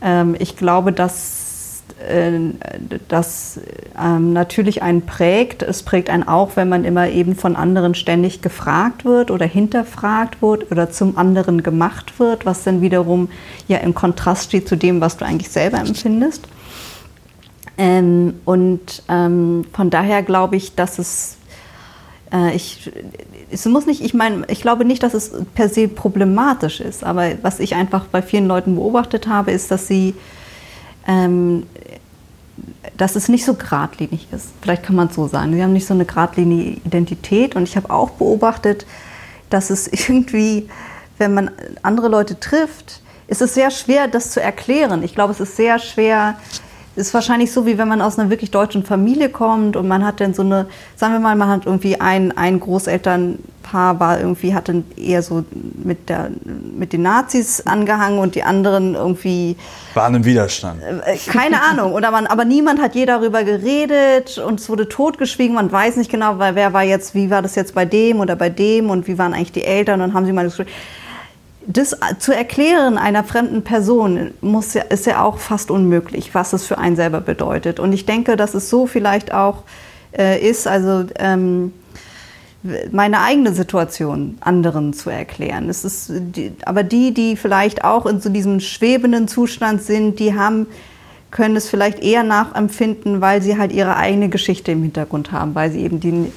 ähm, 0.00 0.36
ich 0.38 0.56
glaube, 0.56 0.92
dass 0.92 1.47
das 3.08 3.60
ähm, 4.00 4.32
natürlich 4.32 4.82
einen 4.82 5.02
prägt. 5.02 5.62
Es 5.62 5.82
prägt 5.82 6.10
einen 6.10 6.26
auch, 6.26 6.52
wenn 6.54 6.68
man 6.68 6.84
immer 6.84 7.08
eben 7.08 7.34
von 7.34 7.56
anderen 7.56 7.94
ständig 7.94 8.40
gefragt 8.40 9.04
wird 9.04 9.30
oder 9.30 9.46
hinterfragt 9.46 10.40
wird 10.40 10.70
oder 10.70 10.90
zum 10.90 11.18
anderen 11.18 11.62
gemacht 11.62 12.18
wird, 12.20 12.46
was 12.46 12.62
dann 12.62 12.80
wiederum 12.80 13.28
ja 13.66 13.78
im 13.78 13.94
Kontrast 13.94 14.44
steht 14.44 14.68
zu 14.68 14.76
dem, 14.76 15.00
was 15.00 15.16
du 15.16 15.24
eigentlich 15.24 15.50
selber 15.50 15.78
empfindest. 15.78 16.46
Ähm, 17.78 18.34
und 18.44 19.02
ähm, 19.08 19.64
von 19.72 19.90
daher 19.90 20.22
glaube 20.22 20.56
ich, 20.56 20.74
dass 20.74 20.98
es, 20.98 21.36
äh, 22.32 22.54
ich, 22.54 22.90
es 23.50 23.64
muss 23.66 23.86
nicht, 23.86 24.02
ich 24.02 24.14
meine, 24.14 24.44
ich 24.48 24.62
glaube 24.62 24.84
nicht, 24.84 25.02
dass 25.02 25.14
es 25.14 25.32
per 25.54 25.68
se 25.68 25.86
problematisch 25.86 26.80
ist, 26.80 27.04
aber 27.04 27.30
was 27.42 27.60
ich 27.60 27.76
einfach 27.76 28.06
bei 28.06 28.20
vielen 28.20 28.46
Leuten 28.46 28.74
beobachtet 28.74 29.28
habe, 29.28 29.52
ist, 29.52 29.70
dass 29.70 29.86
sie, 29.86 30.14
ähm, 31.08 31.66
dass 32.96 33.16
es 33.16 33.28
nicht 33.28 33.44
so 33.44 33.54
geradlinig 33.54 34.28
ist. 34.32 34.48
Vielleicht 34.60 34.84
kann 34.84 34.94
man 34.94 35.08
es 35.08 35.14
so 35.14 35.26
sagen. 35.26 35.54
Sie 35.54 35.62
haben 35.62 35.72
nicht 35.72 35.86
so 35.86 35.94
eine 35.94 36.04
geradlinige 36.04 36.80
Identität 36.84 37.56
und 37.56 37.64
ich 37.64 37.76
habe 37.76 37.90
auch 37.90 38.10
beobachtet, 38.10 38.86
dass 39.50 39.70
es 39.70 39.86
irgendwie, 39.92 40.68
wenn 41.16 41.34
man 41.34 41.50
andere 41.82 42.08
Leute 42.08 42.38
trifft, 42.38 43.00
ist 43.26 43.42
es 43.42 43.54
sehr 43.54 43.70
schwer, 43.70 44.08
das 44.08 44.30
zu 44.30 44.40
erklären. 44.40 45.02
Ich 45.02 45.14
glaube, 45.14 45.32
es 45.32 45.40
ist 45.40 45.56
sehr 45.56 45.78
schwer, 45.78 46.38
ist 46.98 47.14
wahrscheinlich 47.14 47.52
so, 47.52 47.64
wie 47.64 47.78
wenn 47.78 47.88
man 47.88 48.02
aus 48.02 48.18
einer 48.18 48.28
wirklich 48.28 48.50
deutschen 48.50 48.84
Familie 48.84 49.28
kommt 49.28 49.76
und 49.76 49.86
man 49.86 50.04
hat 50.04 50.20
dann 50.20 50.34
so 50.34 50.42
eine, 50.42 50.66
sagen 50.96 51.12
wir 51.14 51.20
mal, 51.20 51.36
man 51.36 51.48
hat 51.48 51.64
irgendwie 51.64 52.00
ein, 52.00 52.36
ein 52.36 52.58
Großelternpaar 52.58 54.00
war 54.00 54.18
irgendwie, 54.18 54.54
hatte 54.54 54.82
eher 54.96 55.22
so 55.22 55.44
mit, 55.84 56.08
der, 56.08 56.30
mit 56.44 56.92
den 56.92 57.02
Nazis 57.02 57.60
angehangen 57.66 58.18
und 58.18 58.34
die 58.34 58.42
anderen 58.42 58.94
irgendwie. 58.94 59.56
Waren 59.94 60.16
im 60.16 60.24
Widerstand. 60.24 60.82
Äh, 60.82 61.16
keine 61.16 61.62
Ahnung. 61.62 61.92
Oder 61.92 62.10
man, 62.10 62.26
aber 62.26 62.44
niemand 62.44 62.82
hat 62.82 62.96
je 62.96 63.06
darüber 63.06 63.44
geredet 63.44 64.38
und 64.38 64.58
es 64.58 64.68
wurde 64.68 64.88
totgeschwiegen. 64.88 65.54
Man 65.54 65.70
weiß 65.70 65.96
nicht 65.96 66.10
genau, 66.10 66.38
weil 66.38 66.56
wer 66.56 66.72
war 66.72 66.82
jetzt, 66.82 67.14
wie 67.14 67.30
war 67.30 67.42
das 67.42 67.54
jetzt 67.54 67.74
bei 67.74 67.84
dem 67.84 68.18
oder 68.18 68.34
bei 68.34 68.50
dem 68.50 68.90
und 68.90 69.06
wie 69.06 69.18
waren 69.18 69.34
eigentlich 69.34 69.52
die 69.52 69.64
Eltern 69.64 70.00
und 70.00 70.14
haben 70.14 70.26
sie 70.26 70.32
mal 70.32 70.44
das 70.44 70.60
das 71.70 71.94
zu 72.18 72.34
erklären 72.34 72.96
einer 72.96 73.24
fremden 73.24 73.62
Person 73.62 74.30
muss 74.40 74.74
ist 74.74 75.06
ja 75.06 75.22
auch 75.22 75.36
fast 75.36 75.70
unmöglich, 75.70 76.34
was 76.34 76.54
es 76.54 76.64
für 76.64 76.78
einen 76.78 76.96
selber 76.96 77.20
bedeutet. 77.20 77.78
Und 77.78 77.92
ich 77.92 78.06
denke, 78.06 78.36
dass 78.36 78.54
es 78.54 78.70
so 78.70 78.86
vielleicht 78.86 79.34
auch 79.34 79.64
äh, 80.16 80.40
ist, 80.40 80.66
also 80.66 81.04
ähm, 81.18 81.74
meine 82.90 83.20
eigene 83.20 83.52
Situation 83.52 84.38
anderen 84.40 84.94
zu 84.94 85.10
erklären. 85.10 85.68
Es 85.68 85.84
ist 85.84 86.10
die, 86.10 86.52
aber 86.64 86.82
die, 86.82 87.12
die 87.12 87.36
vielleicht 87.36 87.84
auch 87.84 88.06
in 88.06 88.22
so 88.22 88.30
diesem 88.30 88.60
schwebenden 88.60 89.28
Zustand 89.28 89.82
sind, 89.82 90.18
die 90.18 90.34
haben 90.34 90.66
können 91.30 91.56
es 91.56 91.68
vielleicht 91.68 91.98
eher 92.02 92.22
nachempfinden, 92.22 93.20
weil 93.20 93.42
sie 93.42 93.58
halt 93.58 93.72
ihre 93.72 93.96
eigene 93.96 94.30
Geschichte 94.30 94.72
im 94.72 94.82
Hintergrund 94.82 95.32
haben, 95.32 95.54
weil 95.54 95.70
sie 95.70 95.82
eben 95.82 96.00
die 96.00 96.32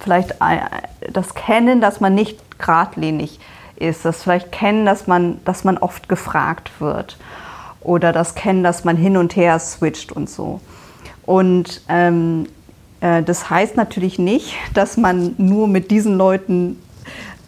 vielleicht 0.00 0.30
äh, 0.40 1.10
das 1.12 1.34
kennen, 1.34 1.82
dass 1.82 2.00
man 2.00 2.14
nicht 2.14 2.38
geradlinig 2.58 3.38
ist 3.78 4.04
das 4.04 4.22
vielleicht 4.22 4.52
kennen, 4.52 4.86
dass 4.86 5.06
man, 5.06 5.38
dass 5.44 5.64
man 5.64 5.78
oft 5.78 6.08
gefragt 6.08 6.70
wird 6.80 7.16
oder 7.80 8.12
das 8.12 8.34
kennen, 8.34 8.62
dass 8.62 8.84
man 8.84 8.96
hin 8.96 9.16
und 9.16 9.36
her 9.36 9.58
switcht 9.58 10.12
und 10.12 10.28
so. 10.28 10.60
Und 11.24 11.82
ähm, 11.88 12.46
äh, 13.00 13.22
das 13.22 13.50
heißt 13.50 13.76
natürlich 13.76 14.18
nicht, 14.18 14.54
dass 14.74 14.96
man 14.96 15.34
nur 15.38 15.68
mit 15.68 15.90
diesen 15.90 16.16
Leuten 16.16 16.78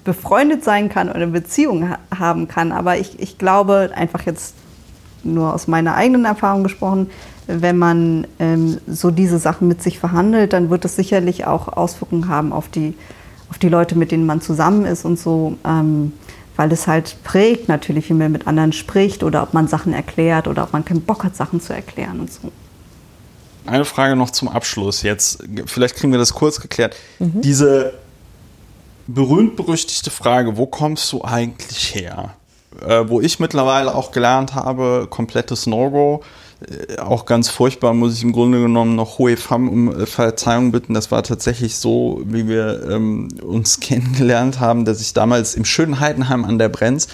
befreundet 0.05 0.65
sein 0.65 0.89
kann 0.89 1.09
oder 1.09 1.17
eine 1.17 1.27
Beziehung 1.29 1.91
ha 1.91 1.99
haben 2.17 2.49
kann, 2.49 2.73
aber 2.73 2.99
ich, 2.99 3.21
ich 3.21 3.39
glaube 3.39 3.91
einfach 3.95 4.23
jetzt 4.27 4.55
nur 5.23 5.53
aus 5.53 5.69
meiner 5.69 5.95
eigenen 5.95 6.25
Erfahrung 6.25 6.63
gesprochen, 6.63 7.11
wenn 7.47 7.77
man 7.77 8.27
ähm, 8.39 8.79
so 8.87 9.11
diese 9.11 9.39
Sachen 9.39 9.69
mit 9.69 9.83
sich 9.83 9.99
verhandelt, 9.99 10.53
dann 10.53 10.71
wird 10.71 10.85
es 10.85 10.97
sicherlich 10.97 11.47
auch 11.47 11.69
Auswirkungen 11.69 12.29
haben 12.29 12.53
auf 12.53 12.69
die 12.69 12.95
auf 13.51 13.59
die 13.59 13.69
Leute, 13.69 13.97
mit 13.97 14.13
denen 14.13 14.27
man 14.27 14.41
zusammen 14.41 14.87
ist 14.87 15.05
und 15.05 15.19
so, 15.19 15.57
ähm, 15.65 16.13
weil 16.57 16.73
es 16.73 16.87
halt 16.87 17.17
prägt 17.25 17.69
natürlich, 17.69 18.09
wie 18.11 18.15
man 18.15 18.33
mit 18.33 18.47
anderen 18.47 18.73
spricht 18.73 19.23
oder 19.23 19.43
ob 19.43 19.55
man 19.55 19.69
Sachen 19.69 19.93
erklärt 19.93 20.47
oder 20.47 20.63
ob 20.65 20.73
man 20.73 20.85
keinen 20.85 21.03
Bock 21.03 21.25
hat, 21.25 21.37
Sachen 21.37 21.61
zu 21.61 21.73
erklären 21.73 22.21
und 22.21 22.33
so. 22.33 22.53
Eine 23.67 23.85
Frage 23.85 24.17
noch 24.17 24.31
zum 24.31 24.49
Abschluss 24.49 25.03
jetzt. 25.03 25.43
Vielleicht 25.67 25.97
kriegen 25.97 26.13
wir 26.13 26.19
das 26.19 26.33
kurz 26.33 26.61
geklärt. 26.61 26.97
Mhm. 27.19 27.41
Diese 27.43 27.95
berühmt-berüchtigte 29.07 30.11
Frage, 30.11 30.57
wo 30.57 30.67
kommst 30.67 31.13
du 31.13 31.23
eigentlich 31.23 31.95
her? 31.95 32.35
Äh, 32.87 33.09
wo 33.09 33.21
ich 33.21 33.41
mittlerweile 33.41 33.95
auch 33.95 34.13
gelernt 34.13 34.55
habe, 34.55 35.09
komplettes 35.11 35.67
No-Go 35.67 36.23
auch 36.99 37.25
ganz 37.25 37.49
furchtbar, 37.49 37.95
muss 37.95 38.15
ich 38.15 38.23
im 38.23 38.33
Grunde 38.33 38.61
genommen 38.61 38.95
noch 38.95 39.19
Hohe 39.19 39.37
Fam 39.37 39.69
um 39.69 40.01
äh, 40.01 40.07
Verzeihung 40.07 40.73
bitten. 40.73 40.93
Das 40.95 41.11
war 41.11 41.23
tatsächlich 41.23 41.77
so, 41.77 42.21
wie 42.25 42.49
wir 42.49 42.89
ähm, 42.91 43.29
uns 43.43 43.81
kennengelernt 43.81 44.61
haben, 44.61 44.85
dass 44.85 45.01
ich 45.01 45.15
damals 45.15 45.55
im 45.55 45.65
schönen 45.65 46.01
Heidenheim 46.01 46.45
an 46.45 46.59
der 46.59 46.69
Brenz 46.69 47.09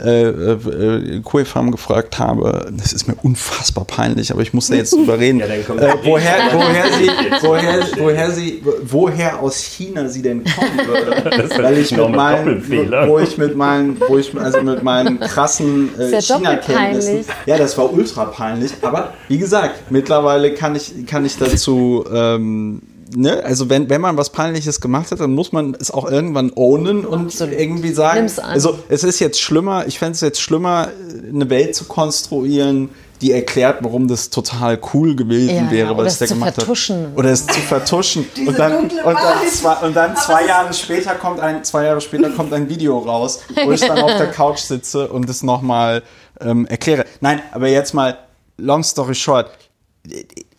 äh, 0.00 0.28
äh, 0.28 1.20
Koefam 1.22 1.70
gefragt 1.70 2.18
habe. 2.18 2.72
Das 2.72 2.92
ist 2.94 3.08
mir 3.08 3.14
unfassbar 3.22 3.84
peinlich, 3.84 4.32
aber 4.32 4.40
ich 4.40 4.54
muss 4.54 4.68
da 4.68 4.74
jetzt 4.74 4.92
drüber 4.92 5.18
reden. 5.18 5.42
Ja, 5.52 5.54
äh, 5.54 5.94
woher, 6.02 6.34
woher, 6.52 6.84
sie, 6.92 7.10
woher, 7.40 7.86
woher, 7.98 8.30
sie, 8.30 8.62
woher 8.84 9.40
aus 9.40 9.58
China 9.62 10.08
sie 10.08 10.22
denn 10.22 10.44
kommen 10.44 10.86
würde. 10.86 11.50
Weil 11.62 11.78
ich 11.78 11.90
mit 11.90 12.10
meinen, 12.10 12.64
wo 13.06 13.18
ich 13.18 13.38
mit 13.38 13.56
meinen, 13.56 14.00
wo 14.08 14.18
ich 14.18 14.36
also 14.38 14.62
mit 14.62 14.82
meinen 14.82 15.20
krassen 15.20 15.90
äh, 15.98 16.20
China-Kenntnissen. 16.20 17.24
Ja, 17.46 17.58
das 17.58 17.76
war 17.76 17.92
ultra 17.92 18.26
peinlich. 18.26 18.72
Aber 18.82 18.91
wie 19.28 19.38
gesagt, 19.38 19.90
mittlerweile 19.90 20.54
kann 20.54 20.74
ich, 20.74 21.06
kann 21.06 21.24
ich 21.24 21.36
dazu. 21.38 22.04
Ähm, 22.12 22.82
ne, 23.14 23.42
also 23.44 23.68
wenn, 23.68 23.88
wenn 23.90 24.00
man 24.00 24.16
was 24.16 24.30
Peinliches 24.30 24.80
gemacht 24.80 25.10
hat, 25.10 25.20
dann 25.20 25.34
muss 25.34 25.52
man 25.52 25.76
es 25.78 25.90
auch 25.90 26.10
irgendwann 26.10 26.52
ownen 26.54 27.04
und 27.04 27.26
Absolut. 27.26 27.58
irgendwie 27.58 27.92
sagen, 27.92 28.30
also 28.42 28.78
es 28.88 29.04
ist 29.04 29.20
jetzt 29.20 29.40
schlimmer, 29.40 29.86
ich 29.86 29.98
fände 29.98 30.12
es 30.12 30.20
jetzt 30.20 30.40
schlimmer, 30.40 30.88
eine 31.28 31.48
Welt 31.50 31.74
zu 31.74 31.84
konstruieren, 31.84 32.90
die 33.20 33.30
erklärt, 33.30 33.78
warum 33.82 34.08
das 34.08 34.30
total 34.30 34.78
cool 34.92 35.14
gewesen 35.14 35.66
ja, 35.66 35.70
wäre, 35.70 35.96
was 35.96 36.18
der 36.18 36.26
gemacht 36.26 36.54
vertuschen. 36.54 37.04
hat. 37.04 37.16
Oder 37.16 37.30
es 37.30 37.46
zu 37.46 37.60
vertuschen. 37.60 38.26
und 38.46 38.58
dann, 38.58 38.90
und 38.90 38.92
dann, 38.92 39.48
zwei, 39.48 39.74
und 39.86 39.94
dann 39.94 40.16
zwei 40.16 40.46
Jahre 40.46 40.74
später 40.74 41.14
kommt 41.14 41.38
ein, 41.38 41.62
zwei 41.62 41.84
Jahre 41.84 42.00
später 42.00 42.30
kommt 42.30 42.52
ein 42.52 42.68
Video 42.68 42.98
raus, 42.98 43.40
wo 43.64 43.70
ich 43.70 43.80
dann 43.80 44.00
auf 44.00 44.16
der 44.16 44.30
Couch 44.32 44.58
sitze 44.58 45.06
und 45.08 45.30
es 45.30 45.44
nochmal 45.44 46.02
ähm, 46.40 46.66
erkläre. 46.66 47.04
Nein, 47.20 47.40
aber 47.52 47.68
jetzt 47.68 47.94
mal, 47.94 48.18
long 48.62 48.82
story 48.82 49.14
short, 49.14 49.50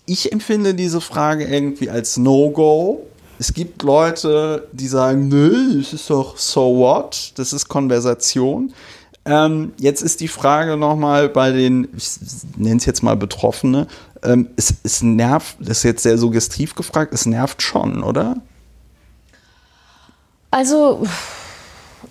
ich 0.05 0.31
empfinde 0.31 0.73
diese 0.73 1.01
Frage 1.01 1.45
irgendwie 1.45 1.89
als 1.89 2.17
No-Go. 2.17 3.07
Es 3.39 3.53
gibt 3.53 3.81
Leute, 3.83 4.67
die 4.71 4.87
sagen, 4.87 5.27
nö, 5.27 5.79
es 5.79 5.93
ist 5.93 6.09
doch 6.09 6.37
so 6.37 6.77
what, 6.77 7.33
das 7.35 7.53
ist 7.53 7.67
Konversation. 7.67 8.73
Ähm, 9.25 9.73
jetzt 9.77 10.01
ist 10.01 10.19
die 10.19 10.27
Frage 10.27 10.75
nochmal 10.75 11.29
bei 11.29 11.51
den, 11.51 11.87
ich 11.95 12.17
nenne 12.57 12.77
es 12.77 12.85
jetzt 12.85 13.03
mal 13.03 13.15
Betroffene, 13.15 13.87
ähm, 14.21 14.49
es, 14.57 14.73
es 14.83 15.01
nervt, 15.01 15.55
das 15.59 15.77
ist 15.77 15.83
jetzt 15.83 16.03
sehr 16.03 16.17
suggestiv 16.17 16.75
gefragt, 16.75 17.13
es 17.13 17.25
nervt 17.25 17.61
schon, 17.61 18.03
oder? 18.03 18.35
Also, 20.51 21.07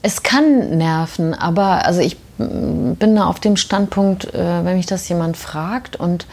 es 0.01 0.23
kann 0.23 0.79
nerven, 0.79 1.35
aber 1.35 1.85
also 1.85 2.01
ich 2.01 2.17
bin 2.99 3.17
da 3.17 3.27
auf 3.27 3.41
dem 3.41 3.57
Standpunkt, 3.57 4.33
äh, 4.35 4.65
wenn 4.65 4.77
mich 4.77 4.87
das 4.87 5.09
jemand 5.09 5.37
fragt 5.37 5.97
und 5.97 6.27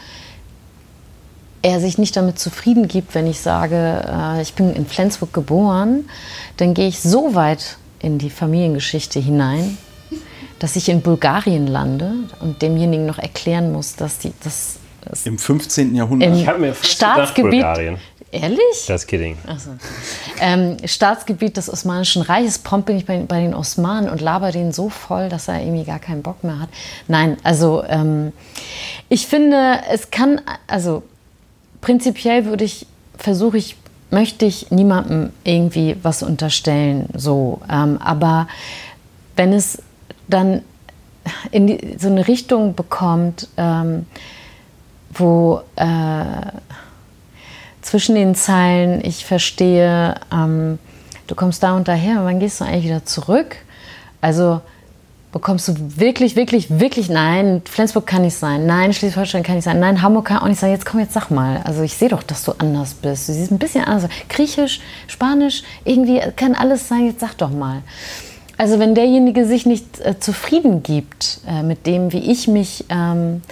er 1.62 1.80
sich 1.80 1.98
nicht 1.98 2.16
damit 2.16 2.38
zufrieden 2.38 2.88
gibt, 2.88 3.14
wenn 3.14 3.26
ich 3.26 3.40
sage, 3.40 4.02
äh, 4.06 4.42
ich 4.42 4.54
bin 4.54 4.72
in 4.74 4.86
Flensburg 4.86 5.32
geboren, 5.32 6.08
dann 6.56 6.74
gehe 6.74 6.88
ich 6.88 7.00
so 7.00 7.34
weit 7.34 7.76
in 7.98 8.18
die 8.18 8.30
Familiengeschichte 8.30 9.20
hinein, 9.20 9.76
dass 10.58 10.76
ich 10.76 10.88
in 10.88 11.02
Bulgarien 11.02 11.66
lande 11.66 12.12
und 12.40 12.62
demjenigen 12.62 13.06
noch 13.06 13.18
erklären 13.18 13.72
muss, 13.72 13.96
dass 13.96 14.18
die 14.18 14.32
das 14.42 14.78
im 15.24 15.38
15. 15.38 15.94
Jahrhundert. 15.94 16.28
Im 16.30 16.34
ich 16.36 16.58
mir 16.58 16.74
Staatsgebiet. 16.74 17.52
Gedacht, 17.52 17.74
Bulgarien. 17.74 17.98
Ehrlich? 18.32 18.86
Just 18.86 19.08
kidding. 19.08 19.36
So. 19.58 19.70
Ähm, 20.40 20.76
Staatsgebiet 20.84 21.56
des 21.56 21.68
Osmanischen 21.68 22.22
Reiches. 22.22 22.58
Prompt 22.58 22.86
bin 22.86 22.96
ich 22.96 23.04
bei, 23.04 23.18
bei, 23.18 23.40
den 23.40 23.54
Osmanen 23.54 24.08
und 24.08 24.20
laber 24.20 24.52
den 24.52 24.72
so 24.72 24.88
voll, 24.88 25.28
dass 25.28 25.48
er 25.48 25.60
irgendwie 25.60 25.84
gar 25.84 25.98
keinen 25.98 26.22
Bock 26.22 26.44
mehr 26.44 26.60
hat. 26.60 26.68
Nein, 27.08 27.38
also 27.42 27.82
ähm, 27.88 28.32
ich 29.08 29.26
finde, 29.26 29.80
es 29.90 30.12
kann, 30.12 30.40
also 30.68 31.02
prinzipiell 31.80 32.44
würde 32.44 32.64
ich, 32.64 32.86
versuche 33.18 33.58
ich, 33.58 33.76
möchte 34.10 34.46
ich 34.46 34.70
niemandem 34.70 35.32
irgendwie 35.42 35.96
was 36.02 36.22
unterstellen, 36.22 37.08
so. 37.14 37.60
Ähm, 37.68 37.98
aber 37.98 38.46
wenn 39.34 39.52
es 39.52 39.82
dann 40.28 40.62
in 41.50 41.66
die, 41.66 41.96
so 41.98 42.08
eine 42.08 42.28
Richtung 42.28 42.76
bekommt, 42.76 43.48
ähm, 43.56 44.06
wo 45.12 45.62
äh, 45.74 45.84
zwischen 47.82 48.14
den 48.14 48.34
Zeilen 48.34 49.04
ich 49.04 49.24
verstehe, 49.24 50.14
ähm, 50.32 50.78
du 51.26 51.34
kommst 51.34 51.62
da 51.62 51.76
und 51.76 51.88
daher, 51.88 52.24
wann 52.24 52.40
gehst 52.40 52.60
du 52.60 52.64
eigentlich 52.64 52.84
wieder 52.84 53.04
zurück? 53.04 53.56
Also 54.20 54.60
bekommst 55.32 55.68
du 55.68 55.74
wirklich, 55.96 56.34
wirklich, 56.34 56.80
wirklich, 56.80 57.08
nein, 57.08 57.62
Flensburg 57.64 58.06
kann 58.06 58.22
nicht 58.22 58.36
sein, 58.36 58.66
nein, 58.66 58.92
Schleswig-Holstein 58.92 59.44
kann 59.44 59.56
nicht 59.56 59.64
sein, 59.64 59.78
nein, 59.78 60.02
Hamburg 60.02 60.26
kann 60.26 60.38
auch 60.38 60.48
nicht 60.48 60.58
sein, 60.58 60.72
jetzt 60.72 60.84
komm, 60.84 61.00
jetzt 61.00 61.12
sag 61.12 61.30
mal. 61.30 61.60
Also 61.64 61.82
ich 61.82 61.94
sehe 61.94 62.08
doch, 62.08 62.22
dass 62.22 62.44
du 62.44 62.52
anders 62.58 62.94
bist. 62.94 63.28
Du 63.28 63.32
siehst 63.32 63.52
ein 63.52 63.58
bisschen 63.58 63.84
anders. 63.84 64.10
Griechisch, 64.28 64.80
Spanisch, 65.06 65.62
irgendwie 65.84 66.20
kann 66.36 66.54
alles 66.54 66.88
sein, 66.88 67.06
jetzt 67.06 67.20
sag 67.20 67.34
doch 67.38 67.50
mal. 67.50 67.82
Also 68.56 68.78
wenn 68.78 68.94
derjenige 68.94 69.46
sich 69.46 69.66
nicht 69.66 70.00
äh, 70.00 70.18
zufrieden 70.18 70.82
gibt 70.82 71.40
äh, 71.48 71.62
mit 71.62 71.86
dem, 71.86 72.12
wie 72.12 72.30
ich 72.30 72.46
mich 72.46 72.84
ähm, 72.90 73.42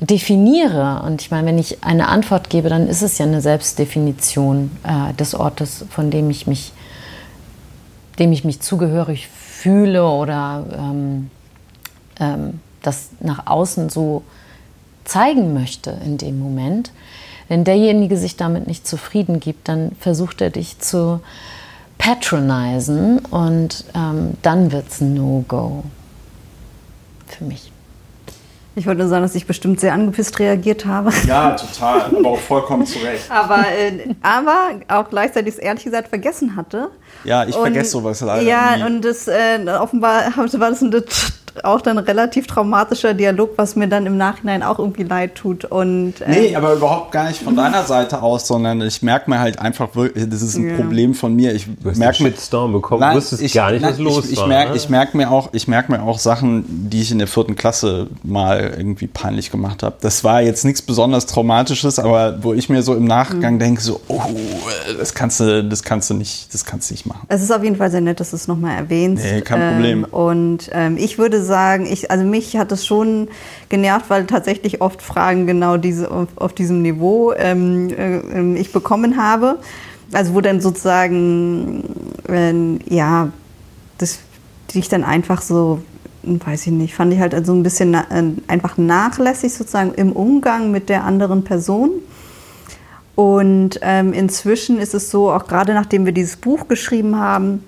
definiere, 0.00 1.02
und 1.04 1.22
ich 1.22 1.30
meine, 1.30 1.46
wenn 1.46 1.58
ich 1.58 1.82
eine 1.82 2.08
Antwort 2.08 2.50
gebe, 2.50 2.68
dann 2.68 2.86
ist 2.86 3.02
es 3.02 3.18
ja 3.18 3.24
eine 3.24 3.40
Selbstdefinition 3.40 4.70
äh, 4.84 5.14
des 5.14 5.34
Ortes, 5.34 5.84
von 5.90 6.10
dem 6.10 6.28
ich 6.30 6.46
mich, 6.46 6.72
dem 8.18 8.32
ich 8.32 8.44
mich 8.44 8.60
zugehörig 8.60 9.28
fühle 9.28 10.06
oder 10.06 10.64
ähm, 10.78 11.30
ähm, 12.20 12.60
das 12.82 13.08
nach 13.20 13.46
außen 13.46 13.88
so 13.88 14.22
zeigen 15.04 15.54
möchte 15.54 15.96
in 16.04 16.18
dem 16.18 16.38
Moment. 16.38 16.92
Wenn 17.48 17.64
derjenige 17.64 18.16
sich 18.16 18.36
damit 18.36 18.66
nicht 18.66 18.86
zufrieden 18.86 19.40
gibt, 19.40 19.68
dann 19.68 19.92
versucht 20.00 20.40
er 20.40 20.50
dich 20.50 20.78
zu 20.78 21.20
patronisen 21.96 23.20
und 23.20 23.84
ähm, 23.94 24.34
dann 24.42 24.72
wird 24.72 24.88
es 24.88 25.00
ein 25.00 25.14
No-Go 25.14 25.84
für 27.26 27.44
mich. 27.44 27.72
Ich 28.78 28.86
wollte 28.86 29.00
nur 29.00 29.08
sagen, 29.08 29.22
dass 29.22 29.34
ich 29.34 29.46
bestimmt 29.46 29.80
sehr 29.80 29.94
angepisst 29.94 30.38
reagiert 30.38 30.84
habe. 30.84 31.10
Ja, 31.26 31.52
total, 31.52 32.14
aber 32.14 32.28
auch 32.28 32.38
vollkommen 32.38 32.84
zu 32.84 32.98
Recht. 32.98 33.24
aber, 33.30 33.64
äh, 33.68 34.14
aber 34.20 34.72
auch 34.88 35.08
gleichzeitig 35.08 35.54
es 35.54 35.58
ehrlich 35.58 35.82
gesagt 35.82 36.08
vergessen 36.08 36.56
hatte. 36.56 36.90
Ja, 37.24 37.46
ich 37.46 37.56
vergesse 37.56 37.92
sowas 37.92 38.20
leider. 38.20 38.42
Ja, 38.42 38.76
nie. 38.76 38.82
und 38.84 39.02
das 39.02 39.28
äh, 39.28 39.58
offenbar 39.80 40.24
war 40.36 40.70
das 40.70 40.82
ein 40.82 40.90
auch 41.64 41.80
dann 41.80 41.98
relativ 41.98 42.46
traumatischer 42.46 43.14
Dialog, 43.14 43.50
was 43.56 43.76
mir 43.76 43.88
dann 43.88 44.06
im 44.06 44.16
Nachhinein 44.16 44.62
auch 44.62 44.78
irgendwie 44.78 45.04
leid 45.04 45.34
tut. 45.34 45.64
Und, 45.64 46.20
äh 46.20 46.30
nee, 46.30 46.56
aber 46.56 46.74
überhaupt 46.74 47.12
gar 47.12 47.28
nicht 47.28 47.42
von 47.42 47.56
deiner 47.56 47.84
Seite 47.84 48.22
aus, 48.22 48.46
sondern 48.46 48.80
ich 48.80 49.02
merke 49.02 49.30
mir 49.30 49.38
halt 49.38 49.58
einfach, 49.58 49.88
das 49.94 50.42
ist 50.42 50.56
ein 50.56 50.70
ja. 50.70 50.76
Problem 50.76 51.14
von 51.14 51.34
mir. 51.34 51.54
Ich 51.54 51.66
merke 51.82 52.22
mit 52.22 52.38
Storm 52.40 52.72
bekommen, 52.72 53.00
nein, 53.00 53.16
wusstest 53.16 53.42
ich, 53.42 53.52
gar 53.52 53.70
nicht, 53.70 53.82
nein, 53.82 53.92
was 53.92 53.98
los 53.98 54.24
ich, 54.26 54.32
ich 54.32 54.38
war. 54.38 54.48
Merk, 54.48 54.70
ne? 54.70 54.76
Ich 54.76 54.88
merke 54.88 55.16
mir, 55.16 55.30
auch, 55.30 55.50
merk 55.66 55.88
mir 55.88 56.02
auch 56.02 56.18
Sachen, 56.18 56.64
die 56.90 57.02
ich 57.02 57.10
in 57.10 57.18
der 57.18 57.28
vierten 57.28 57.56
Klasse 57.56 58.08
mal 58.22 58.74
irgendwie 58.76 59.06
peinlich 59.06 59.50
gemacht 59.50 59.82
habe. 59.82 59.96
Das 60.00 60.24
war 60.24 60.42
jetzt 60.42 60.64
nichts 60.64 60.82
besonders 60.82 61.26
Traumatisches, 61.26 61.98
aber 61.98 62.42
wo 62.42 62.54
ich 62.54 62.68
mir 62.68 62.82
so 62.82 62.94
im 62.94 63.04
Nachgang 63.04 63.54
mhm. 63.54 63.58
denke, 63.58 63.80
so, 63.80 64.00
oh, 64.08 64.20
das 64.98 65.14
kannst 65.14 65.40
du, 65.40 65.64
das 65.64 65.82
kannst 65.82 66.10
du 66.10 66.14
nicht, 66.14 66.52
das 66.54 66.64
kannst 66.64 66.90
du 66.90 66.94
nicht 66.94 67.06
machen. 67.06 67.26
Es 67.28 67.42
ist 67.42 67.52
auf 67.52 67.62
jeden 67.62 67.76
Fall 67.76 67.90
sehr 67.90 68.00
nett, 68.00 68.20
dass 68.20 68.30
du 68.30 68.36
es 68.36 68.48
nochmal 68.48 68.76
erwähnst. 68.76 69.24
Nee, 69.24 69.40
kein 69.40 69.60
ähm, 69.60 69.72
Problem. 69.72 70.04
Und 70.04 70.70
ähm, 70.72 70.96
ich 70.96 71.18
würde 71.18 71.42
sagen, 71.46 71.86
ich, 71.86 72.10
also 72.10 72.24
mich 72.24 72.56
hat 72.56 72.70
es 72.72 72.84
schon 72.84 73.28
genervt, 73.70 74.10
weil 74.10 74.26
tatsächlich 74.26 74.82
oft 74.82 75.00
Fragen 75.00 75.46
genau 75.46 75.78
diese, 75.78 76.10
auf, 76.10 76.28
auf 76.36 76.52
diesem 76.52 76.82
Niveau 76.82 77.32
ähm, 77.32 77.88
äh, 77.90 78.60
ich 78.60 78.72
bekommen 78.72 79.16
habe. 79.16 79.58
Also 80.12 80.34
wo 80.34 80.40
dann 80.40 80.60
sozusagen, 80.60 81.84
äh, 82.28 82.94
ja, 82.94 83.30
das, 83.98 84.18
die 84.70 84.80
ich 84.80 84.88
dann 84.88 85.04
einfach 85.04 85.40
so, 85.40 85.80
weiß 86.22 86.66
ich 86.66 86.72
nicht, 86.72 86.94
fand 86.94 87.12
ich 87.12 87.20
halt 87.20 87.46
so 87.46 87.54
ein 87.54 87.62
bisschen 87.62 87.92
na, 87.92 88.06
äh, 88.10 88.24
einfach 88.48 88.76
nachlässig 88.76 89.54
sozusagen 89.54 89.94
im 89.94 90.12
Umgang 90.12 90.70
mit 90.70 90.88
der 90.88 91.04
anderen 91.04 91.44
Person. 91.44 91.90
Und 93.14 93.80
ähm, 93.80 94.12
inzwischen 94.12 94.78
ist 94.78 94.94
es 94.94 95.10
so, 95.10 95.32
auch 95.32 95.46
gerade 95.46 95.72
nachdem 95.72 96.04
wir 96.04 96.12
dieses 96.12 96.36
Buch 96.36 96.68
geschrieben 96.68 97.18
haben 97.18 97.64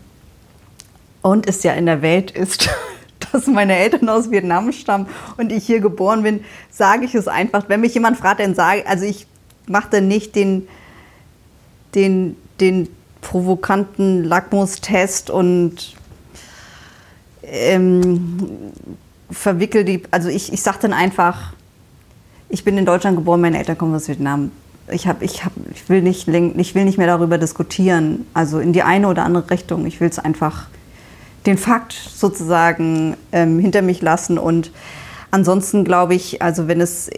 und 1.23 1.49
es 1.49 1.63
ja 1.63 1.73
in 1.73 1.87
der 1.87 2.03
Welt 2.03 2.31
ist, 2.31 2.69
dass 3.33 3.47
meine 3.47 3.77
Eltern 3.77 4.09
aus 4.09 4.31
Vietnam 4.31 4.73
stammen 4.73 5.07
und 5.37 5.53
ich 5.53 5.67
hier 5.67 5.81
geboren 5.81 6.23
bin, 6.23 6.45
sage 6.71 7.05
ich 7.05 7.15
es 7.15 7.29
einfach. 7.29 7.69
Wenn 7.69 7.81
mich 7.81 7.95
jemand 7.95 8.17
fragt, 8.17 8.41
dann 8.41 8.55
sage 8.55 8.87
also 8.87 9.05
ich 9.05 9.27
mache 9.67 9.89
dann 9.91 10.09
nicht 10.09 10.35
den, 10.35 10.69
den, 11.95 12.37
den 12.61 12.89
provokanten 13.21 14.25
Lackmustest 14.25 15.31
und 15.31 15.95
ähm, 17.43 18.73
verwickel 19.31 19.85
die, 19.85 20.03
also 20.11 20.29
ich, 20.29 20.53
ich 20.53 20.63
sage 20.63 20.79
dann 20.83 20.93
einfach, 20.93 21.53
ich 22.49 22.65
bin 22.65 22.79
in 22.79 22.87
Deutschland 22.87 23.17
geboren, 23.17 23.41
meine 23.41 23.59
Eltern 23.59 23.77
kommen 23.77 23.95
aus 23.95 24.09
Vietnam. 24.09 24.51
Ich, 24.91 25.07
hab, 25.07 25.21
ich, 25.21 25.45
hab, 25.45 25.53
ich, 25.75 25.89
will 25.91 26.01
nicht, 26.01 26.29
ich 26.29 26.75
will 26.75 26.85
nicht 26.85 26.97
mehr 26.97 27.07
darüber 27.07 27.37
diskutieren, 27.37 28.27
also 28.33 28.59
in 28.59 28.73
die 28.73 28.83
eine 28.83 29.09
oder 29.09 29.25
andere 29.25 29.51
Richtung. 29.51 29.85
Ich 29.85 30.01
will 30.01 30.09
es 30.09 30.19
einfach 30.19 30.67
den 31.47 31.59
Fakt 31.59 31.93
sozusagen 31.93 33.17
ähm, 33.33 33.59
hinter 33.59 33.83
mich 33.83 34.03
lassen 34.03 34.39
und 34.39 34.71
Ansonsten 35.31 35.85
glaube 35.85 36.15
ich, 36.15 36.41
also 36.41 36.69
wenn 36.69 36.81
es, 36.81 37.11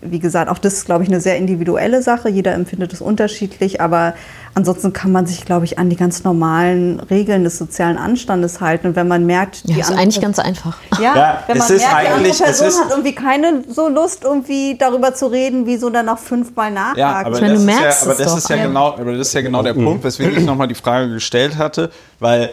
wie 0.00 0.18
gesagt, 0.18 0.50
auch 0.50 0.58
das 0.58 0.74
ist, 0.74 0.84
glaube 0.84 1.04
ich, 1.04 1.08
eine 1.08 1.20
sehr 1.20 1.36
individuelle 1.36 2.02
Sache. 2.02 2.28
Jeder 2.28 2.54
empfindet 2.54 2.92
es 2.92 3.00
unterschiedlich, 3.00 3.80
aber 3.80 4.14
ansonsten 4.54 4.92
kann 4.92 5.12
man 5.12 5.26
sich, 5.26 5.44
glaube 5.44 5.64
ich, 5.64 5.78
an 5.78 5.88
die 5.88 5.94
ganz 5.94 6.24
normalen 6.24 6.98
Regeln 6.98 7.44
des 7.44 7.58
sozialen 7.58 7.98
Anstandes 7.98 8.60
halten. 8.60 8.88
Und 8.88 8.96
wenn 8.96 9.06
man 9.06 9.26
merkt, 9.26 9.68
die 9.68 9.74
ja, 9.74 9.78
ist 9.78 9.92
eigentlich 9.92 10.20
ganz 10.20 10.40
einfach. 10.40 10.76
Ja, 11.00 11.16
ja 11.16 11.42
wenn 11.46 11.58
man 11.58 11.68
merkt, 11.68 11.82
die 11.82 12.08
andere 12.08 12.32
Person 12.32 12.84
hat 12.84 12.90
irgendwie 12.90 13.14
keine 13.14 13.64
so 13.68 13.88
Lust, 13.88 14.24
irgendwie 14.24 14.76
darüber 14.76 15.14
zu 15.14 15.26
reden, 15.26 15.66
wie 15.66 15.76
so 15.76 15.88
dann 15.88 16.06
noch 16.06 16.18
fünfmal 16.18 16.70
nachhakt. 16.70 16.98
Ja, 16.98 17.22
aber 17.24 17.36
ich 17.36 17.40
meine, 17.40 17.54
das, 17.54 17.62
ist 17.62 18.06
ja, 18.06 18.10
aber 18.10 18.24
das 18.24 18.36
ist 18.36 18.50
ja, 18.50 18.56
genau, 18.56 18.86
aber 18.88 19.12
das 19.12 19.28
ist 19.28 19.34
ja 19.34 19.40
genau 19.40 19.62
der 19.62 19.74
mhm. 19.74 19.84
Punkt, 19.84 20.04
weswegen 20.04 20.36
ich 20.36 20.44
nochmal 20.44 20.68
die 20.68 20.74
Frage 20.74 21.12
gestellt 21.12 21.56
hatte, 21.56 21.90
weil 22.20 22.50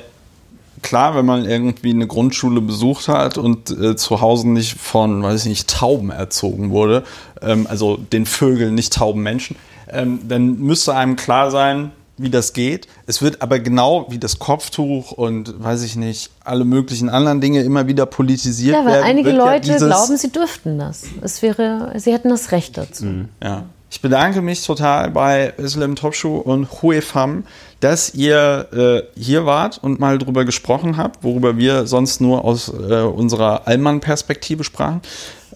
klar, 0.81 1.15
wenn 1.15 1.25
man 1.25 1.45
irgendwie 1.45 1.91
eine 1.91 2.07
Grundschule 2.07 2.61
besucht 2.61 3.07
hat 3.07 3.37
und 3.37 3.71
äh, 3.71 3.95
zu 3.95 4.21
Hause 4.21 4.49
nicht 4.49 4.79
von, 4.79 5.23
weiß 5.23 5.43
ich 5.43 5.49
nicht, 5.49 5.69
Tauben 5.69 6.09
erzogen 6.09 6.71
wurde, 6.71 7.03
ähm, 7.41 7.67
also 7.69 7.97
den 7.97 8.25
Vögeln, 8.25 8.75
nicht 8.75 8.93
Tauben 8.93 9.21
Menschen, 9.21 9.55
ähm, 9.87 10.19
dann 10.27 10.59
müsste 10.59 10.95
einem 10.95 11.15
klar 11.15 11.51
sein, 11.51 11.91
wie 12.17 12.29
das 12.29 12.53
geht. 12.53 12.87
Es 13.07 13.21
wird 13.21 13.41
aber 13.41 13.59
genau 13.59 14.07
wie 14.09 14.19
das 14.19 14.39
Kopftuch 14.39 15.11
und 15.13 15.63
weiß 15.63 15.83
ich 15.83 15.95
nicht, 15.95 16.31
alle 16.43 16.65
möglichen 16.65 17.09
anderen 17.09 17.39
Dinge 17.41 17.61
immer 17.63 17.87
wieder 17.87 18.05
politisiert 18.05 18.75
ja, 18.75 18.85
weil 18.85 18.93
werden. 18.93 19.05
Einige 19.05 19.31
Leute 19.31 19.69
ja 19.69 19.77
glauben, 19.77 20.17
sie 20.17 20.31
dürften 20.31 20.77
das. 20.77 21.03
Es 21.21 21.41
wäre, 21.41 21.93
sie 21.95 22.11
hätten 22.11 22.29
das 22.29 22.51
Recht 22.51 22.77
dazu. 22.77 23.05
Mhm. 23.05 23.29
Ja. 23.41 23.63
Ich 23.91 24.01
bedanke 24.01 24.41
mich 24.41 24.63
total 24.63 25.09
bei 25.09 25.53
Islam 25.57 25.95
Topschuh 25.95 26.37
und 26.37 26.81
Hue 26.81 27.01
Pham, 27.01 27.43
dass 27.79 28.13
ihr 28.13 28.67
äh, 29.15 29.19
hier 29.19 29.45
wart 29.45 29.79
und 29.81 29.99
mal 29.99 30.17
drüber 30.19 30.45
gesprochen 30.45 30.97
habt, 30.97 31.23
worüber 31.23 31.57
wir 31.57 31.87
sonst 31.87 32.21
nur 32.21 32.45
aus 32.45 32.69
äh, 32.69 33.01
unserer 33.01 33.67
Allmann-Perspektive 33.67 34.63
sprachen. 34.63 35.01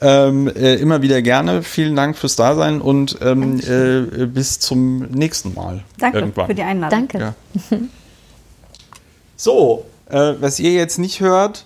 Ähm, 0.01 0.47
äh, 0.47 0.75
immer 0.75 1.01
wieder 1.01 1.21
gerne. 1.21 1.61
Vielen 1.61 1.95
Dank 1.95 2.17
fürs 2.17 2.35
Dasein 2.35 2.81
und 2.81 3.17
ähm, 3.21 3.59
äh, 3.59 4.25
bis 4.25 4.59
zum 4.59 5.03
nächsten 5.11 5.53
Mal. 5.53 5.83
Danke 5.99 6.19
irgendwann. 6.19 6.47
für 6.47 6.55
die 6.55 6.63
Einladung. 6.63 7.07
Danke. 7.07 7.35
Ja. 7.71 7.77
So, 9.35 9.83
äh, 10.09 10.35
was 10.39 10.57
ihr 10.59 10.71
jetzt 10.71 10.99
nicht 10.99 11.19
hört, 11.19 11.65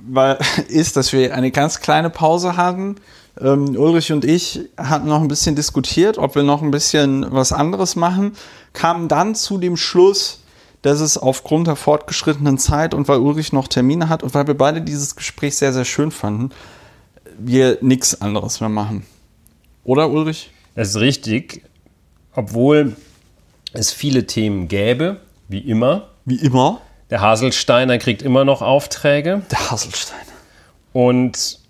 weil, 0.00 0.38
ist, 0.68 0.96
dass 0.96 1.12
wir 1.12 1.34
eine 1.34 1.50
ganz 1.50 1.80
kleine 1.80 2.08
Pause 2.08 2.56
hatten. 2.56 2.96
Ähm, 3.40 3.76
Ulrich 3.76 4.12
und 4.12 4.24
ich 4.24 4.60
hatten 4.76 5.08
noch 5.08 5.22
ein 5.22 5.28
bisschen 5.28 5.56
diskutiert, 5.56 6.18
ob 6.18 6.34
wir 6.34 6.42
noch 6.42 6.62
ein 6.62 6.70
bisschen 6.70 7.26
was 7.30 7.52
anderes 7.52 7.96
machen, 7.96 8.32
kamen 8.72 9.08
dann 9.08 9.34
zu 9.34 9.58
dem 9.58 9.76
Schluss, 9.76 10.40
dass 10.82 11.00
es 11.00 11.16
aufgrund 11.16 11.66
der 11.66 11.76
fortgeschrittenen 11.76 12.58
Zeit 12.58 12.92
und 12.92 13.08
weil 13.08 13.18
Ulrich 13.18 13.52
noch 13.52 13.68
Termine 13.68 14.08
hat 14.08 14.22
und 14.22 14.34
weil 14.34 14.46
wir 14.46 14.56
beide 14.56 14.82
dieses 14.82 15.16
Gespräch 15.16 15.56
sehr, 15.56 15.72
sehr 15.72 15.84
schön 15.84 16.10
fanden, 16.10 16.50
wir 17.38 17.78
nichts 17.80 18.20
anderes 18.20 18.60
mehr 18.60 18.68
machen. 18.68 19.06
Oder 19.84 20.10
Ulrich? 20.10 20.50
Das 20.74 20.90
ist 20.90 20.96
richtig, 20.96 21.64
obwohl 22.34 22.96
es 23.72 23.92
viele 23.92 24.26
Themen 24.26 24.68
gäbe, 24.68 25.20
wie 25.48 25.58
immer. 25.58 26.10
Wie 26.24 26.36
immer. 26.36 26.80
Der 27.10 27.20
Haselsteiner 27.20 27.98
kriegt 27.98 28.22
immer 28.22 28.44
noch 28.44 28.62
Aufträge. 28.62 29.42
Der 29.50 29.70
Haselsteiner. 29.70 30.20
Und 30.92 31.61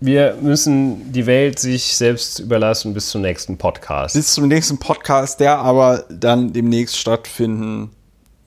wir 0.00 0.36
müssen 0.40 1.12
die 1.12 1.26
Welt 1.26 1.58
sich 1.58 1.96
selbst 1.96 2.38
überlassen 2.38 2.94
bis 2.94 3.08
zum 3.08 3.22
nächsten 3.22 3.58
Podcast. 3.58 4.14
Bis 4.14 4.34
zum 4.34 4.48
nächsten 4.48 4.78
Podcast, 4.78 5.40
der 5.40 5.58
aber 5.58 6.04
dann 6.10 6.52
demnächst 6.52 6.96
stattfinden 6.96 7.90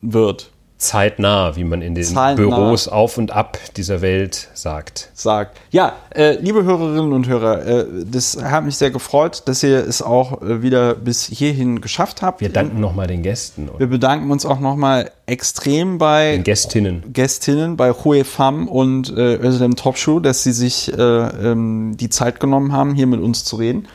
wird 0.02 0.51
zeitnah, 0.82 1.56
wie 1.56 1.64
man 1.64 1.82
in 1.82 1.96
den 1.96 2.04
zeitnah. 2.04 2.36
Büros 2.36 2.88
auf 2.88 3.18
und 3.18 3.32
ab 3.32 3.58
dieser 3.78 4.02
Welt 4.02 4.50
sagt. 4.54 5.10
Sagt. 5.14 5.58
Ja, 5.70 5.94
äh, 6.14 6.38
liebe 6.42 6.64
Hörerinnen 6.64 7.14
und 7.14 7.28
Hörer, 7.28 7.66
äh, 7.66 7.86
das 8.06 8.38
hat 8.42 8.66
mich 8.66 8.78
sehr 8.78 8.92
gefreut, 8.92 9.44
dass 9.46 9.64
ihr 9.64 9.78
es 9.78 10.02
auch 10.02 10.42
äh, 10.42 10.62
wieder 10.62 10.96
bis 10.96 11.26
hierhin 11.26 11.82
geschafft 11.82 12.22
habt. 12.22 12.42
Wir 12.42 12.50
danken 12.50 12.80
nochmal 12.80 13.08
den 13.08 13.22
Gästen. 13.22 13.70
Wir 13.78 13.88
bedanken 13.88 14.32
uns 14.32 14.46
auch 14.46 14.60
nochmal 14.60 15.12
extrem 15.28 15.98
bei 15.98 16.34
den 16.34 16.44
Gästinnen. 16.44 17.14
Gästinnen, 17.14 17.78
bei 17.78 17.92
Hue 17.92 18.24
Pham 18.24 18.68
und 18.68 19.16
äh, 19.16 19.36
Özlem 19.36 19.76
Topschuh, 19.76 20.20
dass 20.20 20.44
sie 20.44 20.52
sich 20.52 20.92
äh, 20.92 21.02
ähm, 21.02 21.96
die 21.96 22.10
Zeit 22.10 22.40
genommen 22.40 22.74
haben, 22.74 22.96
hier 22.96 23.08
mit 23.08 23.22
uns 23.22 23.44
zu 23.44 23.56
reden. 23.56 23.88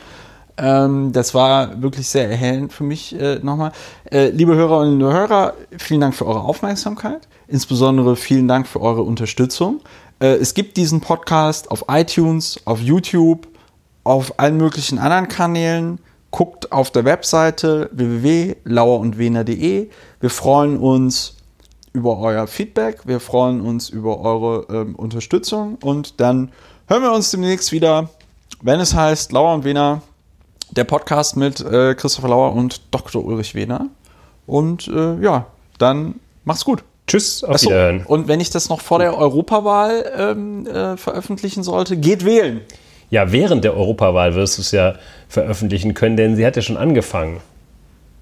Ähm, 0.57 1.11
das 1.11 1.33
war 1.33 1.81
wirklich 1.81 2.07
sehr 2.07 2.29
erhellend 2.29 2.73
für 2.73 2.83
mich 2.83 3.17
äh, 3.19 3.39
nochmal. 3.39 3.71
Äh, 4.11 4.29
liebe 4.29 4.55
Hörerinnen 4.55 5.01
und 5.01 5.13
Hörer, 5.13 5.53
vielen 5.77 6.01
Dank 6.01 6.15
für 6.15 6.25
eure 6.25 6.41
Aufmerksamkeit. 6.41 7.27
Insbesondere 7.47 8.15
vielen 8.15 8.47
Dank 8.47 8.67
für 8.67 8.81
eure 8.81 9.03
Unterstützung. 9.03 9.81
Äh, 10.19 10.35
es 10.35 10.53
gibt 10.53 10.77
diesen 10.77 10.99
Podcast 10.99 11.69
auf 11.69 11.85
iTunes, 11.89 12.59
auf 12.65 12.81
YouTube, 12.81 13.47
auf 14.03 14.39
allen 14.39 14.57
möglichen 14.57 14.97
anderen 14.97 15.27
Kanälen. 15.27 15.99
Guckt 16.31 16.71
auf 16.71 16.91
der 16.91 17.05
Webseite 17.05 17.89
www.lauerundwener.de. 17.93 19.89
Wir 20.19 20.29
freuen 20.29 20.77
uns 20.77 21.37
über 21.93 22.17
euer 22.19 22.47
Feedback. 22.47 23.01
Wir 23.05 23.19
freuen 23.19 23.61
uns 23.61 23.89
über 23.89 24.19
eure 24.19 24.65
ähm, 24.69 24.95
Unterstützung 24.95 25.77
und 25.83 26.19
dann 26.19 26.51
hören 26.87 27.03
wir 27.03 27.11
uns 27.11 27.31
demnächst 27.31 27.71
wieder. 27.71 28.09
wenn 28.61 28.79
es 28.79 28.93
heißt 28.93 29.31
Lauer 29.31 29.53
und 29.53 29.63
Wehner, 29.63 30.01
der 30.77 30.83
Podcast 30.83 31.35
mit 31.35 31.59
äh, 31.59 31.95
Christopher 31.95 32.29
Lauer 32.29 32.53
und 32.53 32.81
Dr. 32.91 33.23
Ulrich 33.25 33.55
Wehner. 33.55 33.87
Und 34.45 34.87
äh, 34.87 35.19
ja, 35.21 35.47
dann 35.77 36.15
macht's 36.45 36.63
gut. 36.63 36.83
Tschüss, 37.07 37.43
auf 37.43 37.55
Achso, 37.55 37.69
Wiederhören. 37.69 38.03
und 38.05 38.27
wenn 38.27 38.39
ich 38.39 38.49
das 38.49 38.69
noch 38.69 38.81
vor 38.81 38.99
der 38.99 39.17
Europawahl 39.17 40.05
ähm, 40.15 40.67
äh, 40.67 40.97
veröffentlichen 40.97 41.63
sollte, 41.63 41.97
geht 41.97 42.25
wählen. 42.25 42.61
Ja, 43.09 43.31
während 43.31 43.63
der 43.63 43.75
Europawahl 43.75 44.35
wirst 44.35 44.57
du 44.57 44.61
es 44.61 44.71
ja 44.71 44.95
veröffentlichen 45.29 45.93
können, 45.93 46.17
denn 46.17 46.35
sie 46.35 46.45
hat 46.45 46.57
ja 46.57 46.61
schon 46.61 46.75
angefangen. 46.77 47.39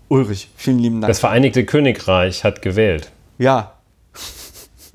Ulrich, 0.08 0.50
vielen 0.56 0.78
lieben 0.80 1.02
Dank. 1.02 1.10
Das 1.10 1.20
Vereinigte 1.20 1.66
Königreich 1.66 2.44
hat 2.44 2.62
gewählt. 2.62 3.12
ja. 3.38 3.72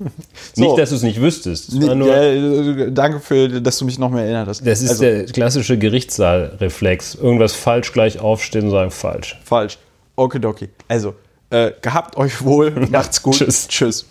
So. 0.53 0.63
Nicht, 0.63 0.77
dass 0.77 0.89
du 0.89 0.95
es 0.95 1.03
nicht 1.03 1.21
wüsstest. 1.21 1.73
Nur, 1.73 2.07
ja, 2.07 2.23
äh, 2.23 2.91
danke 2.91 3.19
für, 3.21 3.47
dass 3.61 3.77
du 3.77 3.85
mich 3.85 3.97
noch 3.97 4.09
mehr 4.09 4.23
erinnert 4.23 4.49
hast. 4.49 4.67
das 4.67 4.81
ist 4.81 4.89
Also, 4.89 5.03
der 5.03 5.25
klassische 5.25 5.77
Gerichtssaalreflex. 5.77 7.15
Irgendwas 7.15 7.53
falsch 7.53 7.93
gleich 7.93 8.19
aufstehen 8.19 8.65
und 8.65 8.71
sagen 8.71 8.91
falsch. 8.91 9.39
falsch. 9.45 9.77
Okidoki. 10.17 10.69
Also, 10.87 11.15
äh, 11.49 11.71
gehabt 11.81 12.17
euch 12.17 12.43
wohl. 12.43 12.71
Macht's 12.91 13.21
gut. 13.21 13.35
Tschüss. 13.35 13.67
Tschüss. 13.67 14.05